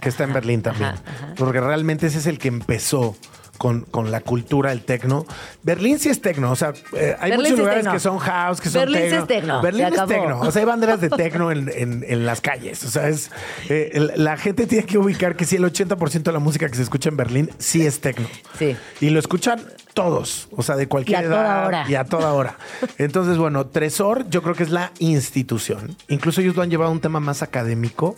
que 0.00 0.08
está 0.08 0.24
en 0.24 0.32
Berlín 0.32 0.62
también. 0.62 0.92
Porque 1.36 1.60
realmente 1.60 2.06
ese 2.06 2.18
es 2.18 2.26
el 2.26 2.38
que 2.38 2.48
empezó 2.48 3.16
con, 3.58 3.80
con 3.82 4.12
la 4.12 4.20
cultura 4.20 4.70
del 4.70 4.82
tecno. 4.82 5.26
Berlín 5.64 5.98
sí 5.98 6.08
es 6.08 6.20
tecno, 6.20 6.52
o 6.52 6.54
sea, 6.54 6.72
eh, 6.96 7.16
hay 7.18 7.30
Berlín 7.32 7.50
muchos 7.50 7.52
es 7.54 7.58
lugares 7.58 7.88
que 7.88 7.98
son 7.98 8.18
house, 8.18 8.60
que 8.60 8.70
son 8.70 8.82
Berlín 8.82 9.00
sí 9.02 9.08
tecno. 9.08 9.20
es 9.22 9.26
tecno, 9.26 9.62
Berlín 9.62 9.88
se 9.88 9.94
es 10.00 10.06
tecno, 10.06 10.40
o 10.42 10.50
sea, 10.52 10.60
hay 10.60 10.66
banderas 10.66 11.00
de 11.00 11.10
tecno 11.10 11.50
en, 11.50 11.68
en- 11.74 12.04
en 12.06 12.24
las 12.24 12.40
calles. 12.40 12.84
O 12.84 12.88
sea, 12.90 13.08
es 13.08 13.32
eh, 13.68 13.90
el- 13.94 14.12
la 14.14 14.36
gente 14.36 14.68
tiene 14.68 14.86
que 14.86 14.96
ubicar 14.98 15.34
que 15.34 15.44
sí, 15.44 15.56
el 15.56 15.64
80% 15.64 16.22
de 16.22 16.32
la 16.32 16.38
música 16.38 16.68
que 16.68 16.76
se 16.76 16.82
escucha 16.84 17.08
en 17.08 17.16
Berlín 17.16 17.50
sí 17.58 17.84
es 17.84 18.00
tecno. 18.00 18.28
Sí. 18.56 18.76
Y 19.00 19.10
lo 19.10 19.18
escuchan 19.18 19.60
todos, 20.02 20.48
o 20.56 20.62
sea, 20.62 20.76
de 20.76 20.86
cualquier 20.88 21.20
Y 21.20 21.24
a 21.24 21.26
edad. 21.26 21.36
toda 21.42 21.66
hora. 21.66 21.84
Y 21.88 21.94
a 21.96 22.04
toda 22.04 22.32
hora. 22.32 22.56
Entonces, 22.98 23.36
bueno, 23.36 23.66
Tresor 23.66 24.28
yo 24.30 24.42
creo 24.42 24.54
que 24.54 24.62
es 24.62 24.70
la 24.70 24.92
institución. 25.00 25.96
Incluso 26.08 26.40
ellos 26.40 26.54
lo 26.56 26.62
han 26.62 26.70
llevado 26.70 26.90
a 26.90 26.92
un 26.92 27.00
tema 27.00 27.20
más 27.20 27.42
académico, 27.42 28.16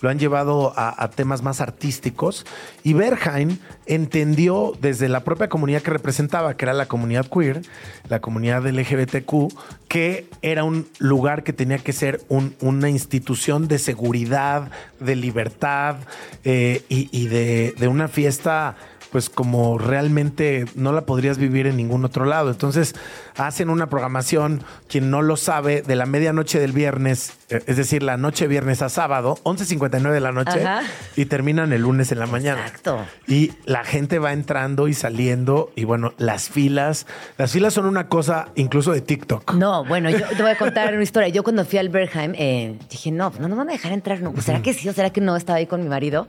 lo 0.00 0.08
han 0.08 0.18
llevado 0.18 0.72
a, 0.76 1.02
a 1.02 1.10
temas 1.10 1.42
más 1.42 1.60
artísticos. 1.60 2.46
Y 2.82 2.94
Berheim 2.94 3.58
entendió 3.86 4.72
desde 4.80 5.08
la 5.08 5.24
propia 5.24 5.48
comunidad 5.48 5.82
que 5.82 5.90
representaba, 5.90 6.56
que 6.56 6.64
era 6.64 6.72
la 6.72 6.86
comunidad 6.86 7.26
queer, 7.26 7.62
la 8.08 8.20
comunidad 8.20 8.66
LGBTQ, 8.66 9.52
que 9.88 10.28
era 10.42 10.64
un 10.64 10.86
lugar 10.98 11.42
que 11.42 11.52
tenía 11.52 11.78
que 11.78 11.92
ser 11.92 12.22
un- 12.28 12.54
una 12.60 12.88
institución 12.88 13.68
de 13.68 13.78
seguridad, 13.78 14.70
de 15.00 15.16
libertad 15.16 15.96
eh, 16.44 16.82
y, 16.88 17.08
y 17.12 17.26
de, 17.28 17.74
de 17.78 17.88
una 17.88 18.08
fiesta 18.08 18.76
pues 19.10 19.30
como 19.30 19.78
realmente 19.78 20.66
no 20.74 20.92
la 20.92 21.06
podrías 21.06 21.38
vivir 21.38 21.66
en 21.66 21.76
ningún 21.76 22.04
otro 22.04 22.24
lado. 22.24 22.50
Entonces 22.50 22.94
hacen 23.38 23.70
una 23.70 23.88
programación, 23.88 24.62
quien 24.88 25.10
no 25.10 25.22
lo 25.22 25.36
sabe, 25.36 25.82
de 25.82 25.96
la 25.96 26.06
medianoche 26.06 26.58
del 26.60 26.72
viernes, 26.72 27.32
eh, 27.48 27.62
es 27.66 27.76
decir, 27.76 28.02
la 28.02 28.16
noche 28.16 28.46
viernes 28.48 28.82
a 28.82 28.88
sábado, 28.88 29.38
11.59 29.44 30.10
de 30.10 30.20
la 30.20 30.32
noche, 30.32 30.62
Ajá. 30.64 30.82
y 31.16 31.24
terminan 31.26 31.72
el 31.72 31.82
lunes 31.82 32.12
en 32.12 32.18
la 32.18 32.26
mañana. 32.26 32.60
Exacto. 32.62 33.06
Y 33.26 33.52
la 33.64 33.84
gente 33.84 34.18
va 34.18 34.32
entrando 34.32 34.88
y 34.88 34.94
saliendo, 34.94 35.72
y 35.76 35.84
bueno, 35.84 36.12
las 36.18 36.48
filas, 36.48 37.06
las 37.38 37.52
filas 37.52 37.74
son 37.74 37.86
una 37.86 38.08
cosa 38.08 38.48
incluso 38.56 38.92
de 38.92 39.00
TikTok. 39.00 39.54
No, 39.54 39.84
bueno, 39.84 40.10
yo 40.10 40.26
te 40.36 40.42
voy 40.42 40.50
a 40.50 40.58
contar 40.58 40.92
una 40.92 41.02
historia. 41.02 41.28
Yo 41.28 41.42
cuando 41.44 41.64
fui 41.64 41.78
al 41.78 41.88
Bergheim, 41.88 42.34
eh, 42.36 42.76
dije, 42.90 43.12
no, 43.12 43.32
no 43.38 43.48
nos 43.48 43.56
van 43.56 43.68
a 43.68 43.72
dejar 43.72 43.92
entrar. 43.92 44.20
No. 44.20 44.34
¿Será 44.42 44.62
que 44.62 44.74
sí 44.74 44.88
o 44.88 44.92
será 44.92 45.10
que 45.10 45.20
no? 45.20 45.36
Estaba 45.36 45.58
ahí 45.58 45.66
con 45.66 45.82
mi 45.82 45.88
marido. 45.88 46.26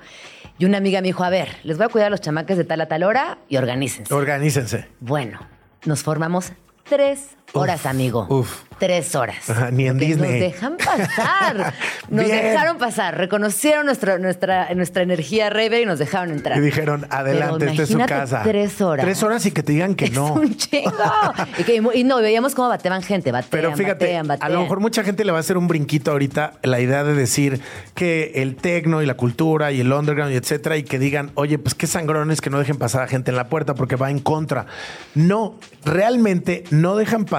Y 0.60 0.66
una 0.66 0.78
amiga 0.78 1.02
me 1.02 1.08
dijo, 1.08 1.24
a 1.24 1.30
ver, 1.30 1.50
les 1.64 1.78
voy 1.78 1.86
a 1.86 1.90
cuidar 1.90 2.08
a 2.08 2.10
los 2.12 2.22
chamacas 2.22 2.58
de 2.58 2.66
tal 2.66 2.82
a 2.82 2.88
tal 2.88 3.04
hora 3.04 3.40
y 3.48 3.58
organícense. 3.58 4.14
Organícense. 4.14 4.88
Bueno, 5.00 5.40
nos 5.86 6.04
formamos 6.04 6.52
tres 6.90 7.38
horas, 7.54 7.86
amigo. 7.86 8.26
uf. 8.30 8.64
Tres 8.80 9.14
horas. 9.14 9.50
Ajá, 9.50 9.72
ni 9.72 9.88
en 9.88 9.96
Porque 9.96 10.06
Disney. 10.06 10.32
Nos 10.32 10.40
dejan 10.40 10.78
pasar. 10.78 11.74
Nos 12.10 12.24
Bien. 12.26 12.44
dejaron 12.44 12.78
pasar. 12.78 13.18
Reconocieron 13.18 13.86
nuestra, 13.86 14.18
nuestra, 14.20 14.74
nuestra 14.74 15.04
energía 15.04 15.50
Raver 15.50 15.82
y 15.82 15.86
nos 15.86 16.00
dejaron 16.00 16.32
entrar. 16.32 16.58
Y 16.58 16.62
dijeron, 16.62 17.06
adelante, 17.10 17.66
esta 17.66 17.84
es 17.84 17.90
su 17.90 17.98
casa. 18.00 18.42
Tres 18.44 18.80
horas. 18.80 19.04
Tres 19.06 19.22
horas 19.22 19.46
y 19.46 19.52
que 19.52 19.64
te 19.64 19.74
digan 19.74 19.96
que 19.96 20.06
Es 20.06 20.14
no. 20.14 20.32
un 20.34 20.56
chingo. 20.56 20.94
y, 21.58 21.64
que- 21.66 21.84
y 21.94 22.04
no, 22.06 22.22
veíamos 22.22 22.56
cómo 22.56 22.70
bateaban 22.70 23.02
gente. 23.04 23.34
Batean, 23.34 23.50
Pero 23.52 23.76
fíjate, 23.76 24.06
batean, 24.06 24.20
a 24.20 24.36
lo 24.36 24.40
batean. 24.40 24.62
mejor 24.62 24.80
mucha 24.80 25.04
gente 25.04 25.26
le 25.26 25.34
va 25.34 25.40
a 25.40 25.42
hacer 25.42 25.58
un 25.58 25.68
brinquito 25.68 26.12
ahorita 26.12 26.54
la 26.64 26.80
idea 26.80 27.04
de 27.04 27.14
decir 27.16 27.60
que 27.96 28.32
el 28.36 28.56
tecno 28.56 29.02
y 29.02 29.06
la 29.06 29.16
cultura 29.16 29.74
y 29.74 29.82
el 29.82 29.92
underground 29.92 30.32
y 30.32 30.38
etcétera, 30.38 30.78
y 30.78 30.84
que 30.84 31.00
digan, 31.00 31.32
oye, 31.36 31.58
pues 31.60 31.76
qué 31.76 31.86
sangrones 31.86 32.40
que 32.40 32.50
no 32.50 32.58
dejen 32.60 32.78
pasar 32.78 33.02
a 33.04 33.08
gente 33.08 33.30
en 33.32 33.36
la 33.36 33.50
puerta 33.50 33.76
porque 33.76 33.98
va 33.98 34.10
en 34.10 34.20
contra. 34.20 34.68
No, 35.16 35.56
realmente 35.84 36.64
no 36.72 36.96
dejan 36.96 37.26
pasar 37.26 37.39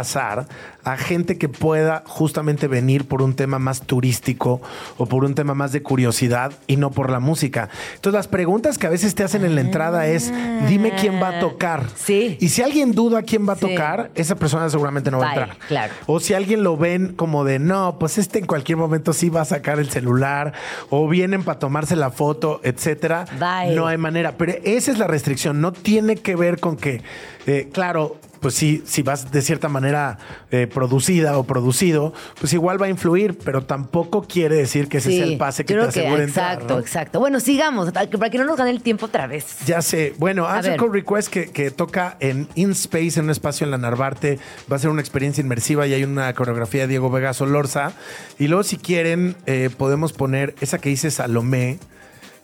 a 0.85 0.97
gente 0.97 1.37
que 1.39 1.49
pueda 1.49 2.03
justamente 2.07 2.67
venir 2.69 3.07
por 3.07 3.23
un 3.23 3.35
tema 3.35 3.59
más 3.59 3.83
turístico 3.83 4.61
o 4.97 5.07
por 5.07 5.25
un 5.25 5.35
tema 5.35 5.55
más 5.55 5.73
de 5.73 5.83
curiosidad 5.83 6.53
y 6.67 6.77
no 6.77 6.91
por 6.91 7.11
la 7.11 7.21
música. 7.21 7.69
Entonces 7.95 8.17
las 8.17 8.29
preguntas 8.29 8.79
que 8.79 8.87
a 8.87 8.91
veces 8.91 9.15
te 9.15 9.23
hacen 9.23 9.45
en 9.45 9.55
la 9.55 9.61
entrada 9.61 10.07
es, 10.07 10.33
dime 10.69 10.93
quién 10.99 11.21
va 11.23 11.37
a 11.37 11.41
tocar. 11.41 11.85
Sí. 11.97 12.37
Y 12.41 12.49
si 12.49 12.63
alguien 12.63 12.93
duda 12.93 13.23
quién 13.23 13.47
va 13.49 13.53
a 13.55 13.57
Sí. 13.57 13.67
tocar, 13.69 14.11
esa 14.15 14.37
persona 14.37 14.69
seguramente 14.71 15.11
no 15.11 15.19
va 15.19 15.27
a 15.27 15.29
entrar. 15.35 15.59
claro. 15.69 15.93
O 16.07 16.19
si 16.21 16.33
alguien 16.35 16.63
lo 16.63 16.77
ven 16.77 17.13
como 17.15 17.45
de, 17.45 17.59
no, 17.59 17.99
pues 17.99 18.17
este 18.19 18.39
en 18.39 18.47
cualquier 18.47 18.79
momento 18.79 19.13
sí 19.13 19.29
va 19.29 19.43
a 19.43 19.45
sacar 19.45 19.79
el 19.79 19.91
celular, 19.91 20.53
o 20.89 21.07
vienen 21.09 21.43
para 21.45 21.59
tomarse 21.59 21.95
la 21.97 22.11
foto, 22.11 22.61
etcétera. 22.65 23.27
Bye. 23.39 23.75
No 23.75 23.87
hay 23.87 23.99
manera. 23.99 24.33
Pero 24.39 24.55
esa 24.65 24.91
es 24.93 24.99
la 24.99 25.07
restricción. 25.07 25.61
No 25.61 25.73
tiene 25.73 26.17
que 26.17 26.37
ver 26.37 26.59
con 26.59 26.77
que, 26.77 27.03
eh, 27.47 27.69
claro, 27.73 28.17
pues 28.41 28.55
sí, 28.55 28.83
si 28.87 29.03
vas 29.03 29.31
de 29.31 29.43
cierta 29.43 29.69
manera 29.69 30.19
eh, 30.51 30.67
producida 30.67 31.39
o 31.39 31.45
producido, 31.45 32.13
pues 32.41 32.53
igual 32.55 32.81
va 32.81 32.87
a 32.87 32.89
influir, 32.89 33.37
pero 33.45 33.63
tampoco 33.65 34.23
quiere 34.23 34.57
decir 34.57 34.89
que 34.89 34.99
ese 34.99 35.11
Sí, 35.11 35.17
sea 35.19 35.27
el 35.27 35.37
pase 35.39 35.65
que 35.65 35.75
te 35.75 35.81
que- 35.81 35.87
asegure 35.87 36.25
entrar, 36.25 36.55
Exacto, 36.55 36.75
¿no? 36.75 36.81
exacto. 36.81 37.21
Bueno, 37.21 37.39
sigamos, 37.41 37.93
para 37.93 38.31
que 38.31 38.39
no 38.39 38.45
nos 38.45 38.57
gane 38.57 38.71
el 38.71 38.83
tiempo 38.83 39.07
otra 39.07 39.27
vez. 39.27 39.59
Ya 39.67 39.83
sé. 39.83 40.15
Bueno, 40.19 40.47
Answer. 40.49 40.77
Call 40.79 40.93
Request 40.93 41.29
que, 41.29 41.51
que 41.51 41.71
toca 41.71 42.17
en 42.21 42.49
InSpace, 42.55 43.19
en 43.19 43.25
un 43.27 43.31
espacio 43.31 43.65
en 43.65 43.71
la 43.71 43.79
Narvarte. 43.79 44.39
Va 44.73 44.77
a 44.77 44.79
ser 44.79 44.91
una 44.91 45.01
experiencia 45.03 45.43
inmersiva 45.43 45.87
y 45.87 45.93
hay 45.93 46.05
una 46.05 46.33
coreografía 46.33 46.83
de 46.83 46.89
Diego 46.89 47.11
Vega 47.11 47.35
Solorza. 47.35 47.93
Y 48.39 48.49
luego, 48.49 48.63
si 48.63 48.79
quieren, 48.79 49.37
eh, 49.47 49.69
podemos 49.77 50.13
poner 50.13 50.55
esa 50.61 50.79
que 50.79 50.89
dice 50.89 51.11
Salomé, 51.11 51.79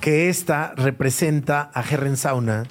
que 0.01 0.29
esta 0.29 0.75
representa 0.77 1.71
a 1.73 1.81
Herren 1.83 2.17
Sauna, 2.19 2.65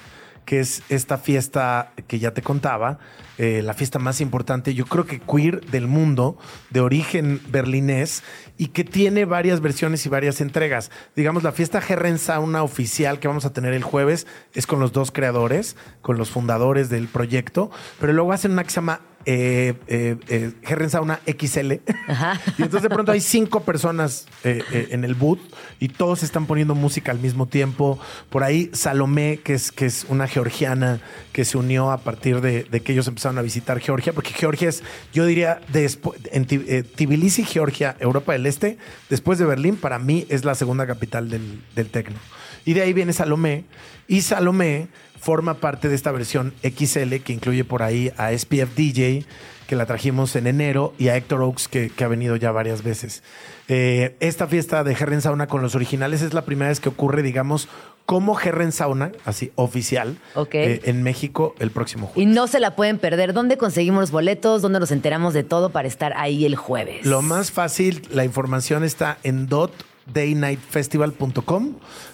que 0.46 0.60
es 0.60 0.82
esta 0.88 1.18
fiesta 1.18 1.92
que 2.06 2.18
ya 2.18 2.30
te 2.32 2.40
contaba, 2.40 2.98
eh, 3.36 3.60
la 3.62 3.74
fiesta 3.74 3.98
más 3.98 4.22
importante, 4.22 4.72
yo 4.72 4.86
creo 4.86 5.04
que 5.04 5.20
queer 5.20 5.60
del 5.66 5.88
mundo, 5.88 6.38
de 6.70 6.80
origen 6.80 7.42
berlinés, 7.48 8.22
y 8.56 8.68
que 8.68 8.84
tiene 8.84 9.26
varias 9.26 9.60
versiones 9.60 10.06
y 10.06 10.08
varias 10.08 10.40
entregas. 10.40 10.90
Digamos, 11.14 11.42
la 11.42 11.52
fiesta 11.52 11.82
Herren 11.86 12.18
Sauna 12.18 12.62
oficial 12.62 13.18
que 13.18 13.28
vamos 13.28 13.44
a 13.44 13.52
tener 13.52 13.74
el 13.74 13.82
jueves 13.82 14.26
es 14.54 14.66
con 14.66 14.80
los 14.80 14.92
dos 14.92 15.10
creadores, 15.10 15.76
con 16.00 16.16
los 16.16 16.30
fundadores 16.30 16.88
del 16.88 17.08
proyecto, 17.08 17.70
pero 18.00 18.14
luego 18.14 18.32
hacen 18.32 18.52
una 18.52 18.64
que 18.64 18.70
se 18.70 18.76
llama 18.76 19.00
eh, 19.26 19.74
eh, 19.88 20.16
eh, 20.28 20.52
Herren 20.62 20.88
Sauna 20.88 21.20
XL. 21.26 21.72
Y 21.72 22.62
entonces 22.62 22.82
de 22.82 22.88
pronto 22.88 23.12
hay 23.12 23.20
cinco 23.20 23.64
personas 23.64 24.26
eh, 24.44 24.62
eh, 24.72 24.88
en 24.92 25.04
el 25.04 25.14
boot 25.14 25.40
y 25.80 25.88
todos 25.88 26.22
están 26.22 26.46
poniendo 26.46 26.74
música 26.74 27.10
al 27.12 27.18
mismo 27.18 27.46
tiempo. 27.46 27.98
Por 28.30 28.44
ahí 28.44 28.70
Salomé, 28.72 29.40
que 29.42 29.54
es, 29.54 29.72
que 29.72 29.86
es 29.86 30.06
una 30.08 30.28
georgiana 30.28 31.00
que 31.32 31.44
se 31.44 31.58
unió 31.58 31.90
a 31.90 31.98
partir 31.98 32.40
de, 32.40 32.64
de 32.64 32.80
que 32.80 32.92
ellos 32.92 33.08
empezaron 33.08 33.36
a 33.38 33.42
visitar 33.42 33.80
Georgia, 33.80 34.12
porque 34.12 34.32
Georgia 34.32 34.68
es, 34.68 34.82
yo 35.12 35.26
diría, 35.26 35.60
despu- 35.72 36.14
en 36.32 36.46
eh, 36.50 36.82
Tbilisi, 36.84 37.44
Georgia, 37.44 37.96
Europa 37.98 38.32
del 38.32 38.46
Este, 38.46 38.78
después 39.10 39.38
de 39.38 39.44
Berlín, 39.44 39.76
para 39.76 39.98
mí 39.98 40.24
es 40.30 40.44
la 40.44 40.54
segunda 40.54 40.86
capital 40.86 41.28
del, 41.28 41.60
del 41.74 41.90
tecno. 41.90 42.16
Y 42.64 42.72
de 42.74 42.82
ahí 42.82 42.92
viene 42.92 43.12
Salomé. 43.12 43.64
Y 44.08 44.22
Salomé 44.22 44.88
forma 45.26 45.54
parte 45.54 45.88
de 45.88 45.96
esta 45.96 46.12
versión 46.12 46.54
XL 46.62 47.16
que 47.24 47.32
incluye 47.32 47.64
por 47.64 47.82
ahí 47.82 48.12
a 48.16 48.30
SPF 48.30 48.76
DJ, 48.76 49.24
que 49.66 49.74
la 49.74 49.84
trajimos 49.84 50.36
en 50.36 50.46
enero, 50.46 50.94
y 50.98 51.08
a 51.08 51.16
Héctor 51.16 51.42
Oaks, 51.42 51.66
que, 51.66 51.90
que 51.90 52.04
ha 52.04 52.08
venido 52.08 52.36
ya 52.36 52.52
varias 52.52 52.84
veces. 52.84 53.24
Eh, 53.66 54.14
esta 54.20 54.46
fiesta 54.46 54.84
de 54.84 54.92
Herren 54.92 55.20
Sauna 55.20 55.48
con 55.48 55.62
los 55.62 55.74
originales 55.74 56.22
es 56.22 56.32
la 56.32 56.44
primera 56.44 56.68
vez 56.68 56.78
que 56.78 56.90
ocurre, 56.90 57.24
digamos, 57.24 57.66
como 58.04 58.38
Herren 58.38 58.70
Sauna, 58.70 59.10
así 59.24 59.50
oficial, 59.56 60.16
Ok. 60.36 60.54
eh, 60.54 60.80
en 60.84 61.02
México 61.02 61.56
el 61.58 61.72
próximo 61.72 62.06
jueves. 62.06 62.22
Y 62.22 62.26
no 62.32 62.46
se 62.46 62.60
la 62.60 62.76
pueden 62.76 62.98
perder. 62.98 63.32
¿Dónde 63.32 63.56
conseguimos 63.58 64.02
los 64.02 64.10
boletos? 64.12 64.62
¿Dónde 64.62 64.78
nos 64.78 64.92
enteramos 64.92 65.34
de 65.34 65.42
todo 65.42 65.70
para 65.70 65.88
estar 65.88 66.12
ahí 66.16 66.44
el 66.46 66.54
jueves? 66.54 67.04
Lo 67.04 67.20
más 67.22 67.50
fácil, 67.50 68.02
la 68.12 68.24
información 68.24 68.84
está 68.84 69.18
en 69.24 69.48
dot.daynightfestival.com 69.48 71.72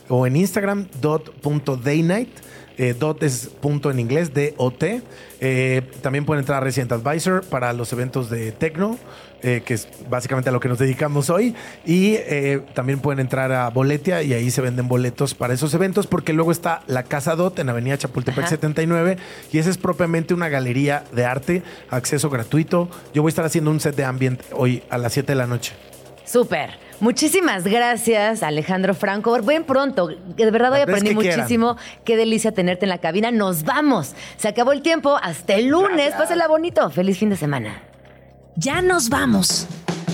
o 0.09 0.27
en 0.27 0.37
Instagram 0.37 0.87
dot.daynight. 1.03 2.31
Eh, 2.79 2.95
dot 2.99 3.23
es 3.23 3.49
punto 3.61 3.91
en 3.91 3.99
inglés, 3.99 4.33
D-O-T. 4.35 5.03
Eh, 5.41 5.83
también 6.03 6.25
pueden 6.25 6.41
entrar 6.41 6.59
a 6.59 6.65
Resident 6.65 6.93
Advisor 6.93 7.43
para 7.45 7.73
los 7.73 7.93
eventos 7.93 8.31
de 8.31 8.53
Tecno, 8.53 8.99
eh, 9.43 9.63
que 9.65 9.75
es 9.75 9.89
básicamente 10.09 10.51
a 10.51 10.53
lo 10.53 10.61
que 10.61 10.69
nos 10.69 10.79
dedicamos 10.79 11.31
hoy. 11.31 11.55
Y 11.85 12.15
eh, 12.15 12.63
también 12.75 13.01
pueden 13.01 13.19
entrar 13.19 13.51
a 13.53 13.69
Boletia 13.71 14.23
y 14.23 14.35
ahí 14.35 14.51
se 14.51 14.61
venden 14.61 14.87
boletos 14.89 15.35
para 15.35 15.53
esos 15.53 15.75
eventos, 15.75 16.07
porque 16.07 16.33
luego 16.33 16.53
está 16.53 16.83
la 16.87 17.03
Casa 17.03 17.35
Dot 17.35 17.59
en 17.59 17.69
Avenida 17.69 17.99
Chapultepec 17.99 18.45
Ajá. 18.45 18.51
79 18.51 19.17
y 19.53 19.59
esa 19.59 19.71
es 19.71 19.79
propiamente 19.79 20.33
una 20.33 20.49
galería 20.49 21.05
de 21.13 21.25
arte, 21.25 21.63
acceso 21.91 22.31
gratuito. 22.31 22.89
Yo 23.13 23.23
voy 23.23 23.31
a 23.31 23.33
estar 23.33 23.45
haciendo 23.45 23.71
un 23.71 23.81
set 23.81 23.97
de 23.97 24.05
ambient 24.05 24.41
hoy 24.53 24.83
a 24.91 24.99
las 24.99 25.13
7 25.13 25.33
de 25.33 25.37
la 25.37 25.47
noche. 25.47 25.73
Súper. 26.25 26.92
Muchísimas 27.03 27.65
gracias, 27.65 28.45
Alejandro 28.45 28.95
Franco. 28.95 29.37
Ven 29.43 29.65
pronto. 29.65 30.07
De 30.07 30.51
verdad 30.53 30.73
hoy 30.73 30.83
aprendí 30.83 31.11
que 31.11 31.17
quieran. 31.17 31.41
muchísimo. 31.41 31.77
Qué 32.05 32.17
delicia 32.17 32.53
tenerte 32.53 32.85
en 32.85 32.91
la 32.91 32.99
cabina. 32.99 33.33
Nos 33.33 33.65
vamos. 33.65 34.15
Se 34.37 34.47
acabó 34.47 34.71
el 34.71 34.83
tiempo. 34.83 35.19
Hasta 35.21 35.55
el 35.55 35.67
lunes. 35.67 36.15
Pásela 36.15 36.47
bonito. 36.47 36.89
Feliz 36.91 37.19
fin 37.19 37.29
de 37.31 37.37
semana. 37.37 37.83
Ya 38.55 38.83
nos 38.83 39.09
vamos. 39.09 39.67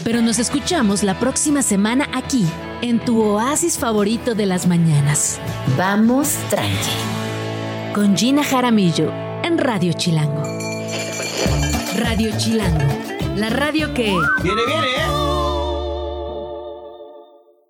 Pero 0.02 0.22
nos 0.22 0.38
escuchamos 0.38 1.02
la 1.02 1.18
próxima 1.18 1.60
semana 1.60 2.08
aquí, 2.14 2.46
en 2.80 3.00
tu 3.00 3.22
oasis 3.22 3.76
favorito 3.76 4.34
de 4.34 4.46
las 4.46 4.66
mañanas. 4.66 5.38
Vamos 5.76 6.38
tranqui. 6.48 7.92
Con 7.94 8.16
Gina 8.16 8.42
Jaramillo, 8.42 9.12
en 9.42 9.58
Radio 9.58 9.92
Chilango. 9.92 10.42
Radio 11.98 12.30
Chilango, 12.38 12.86
la 13.36 13.50
radio 13.50 13.92
que... 13.92 14.04
Viene, 14.42 14.62
viene, 14.66 14.86
¿eh? 14.86 15.27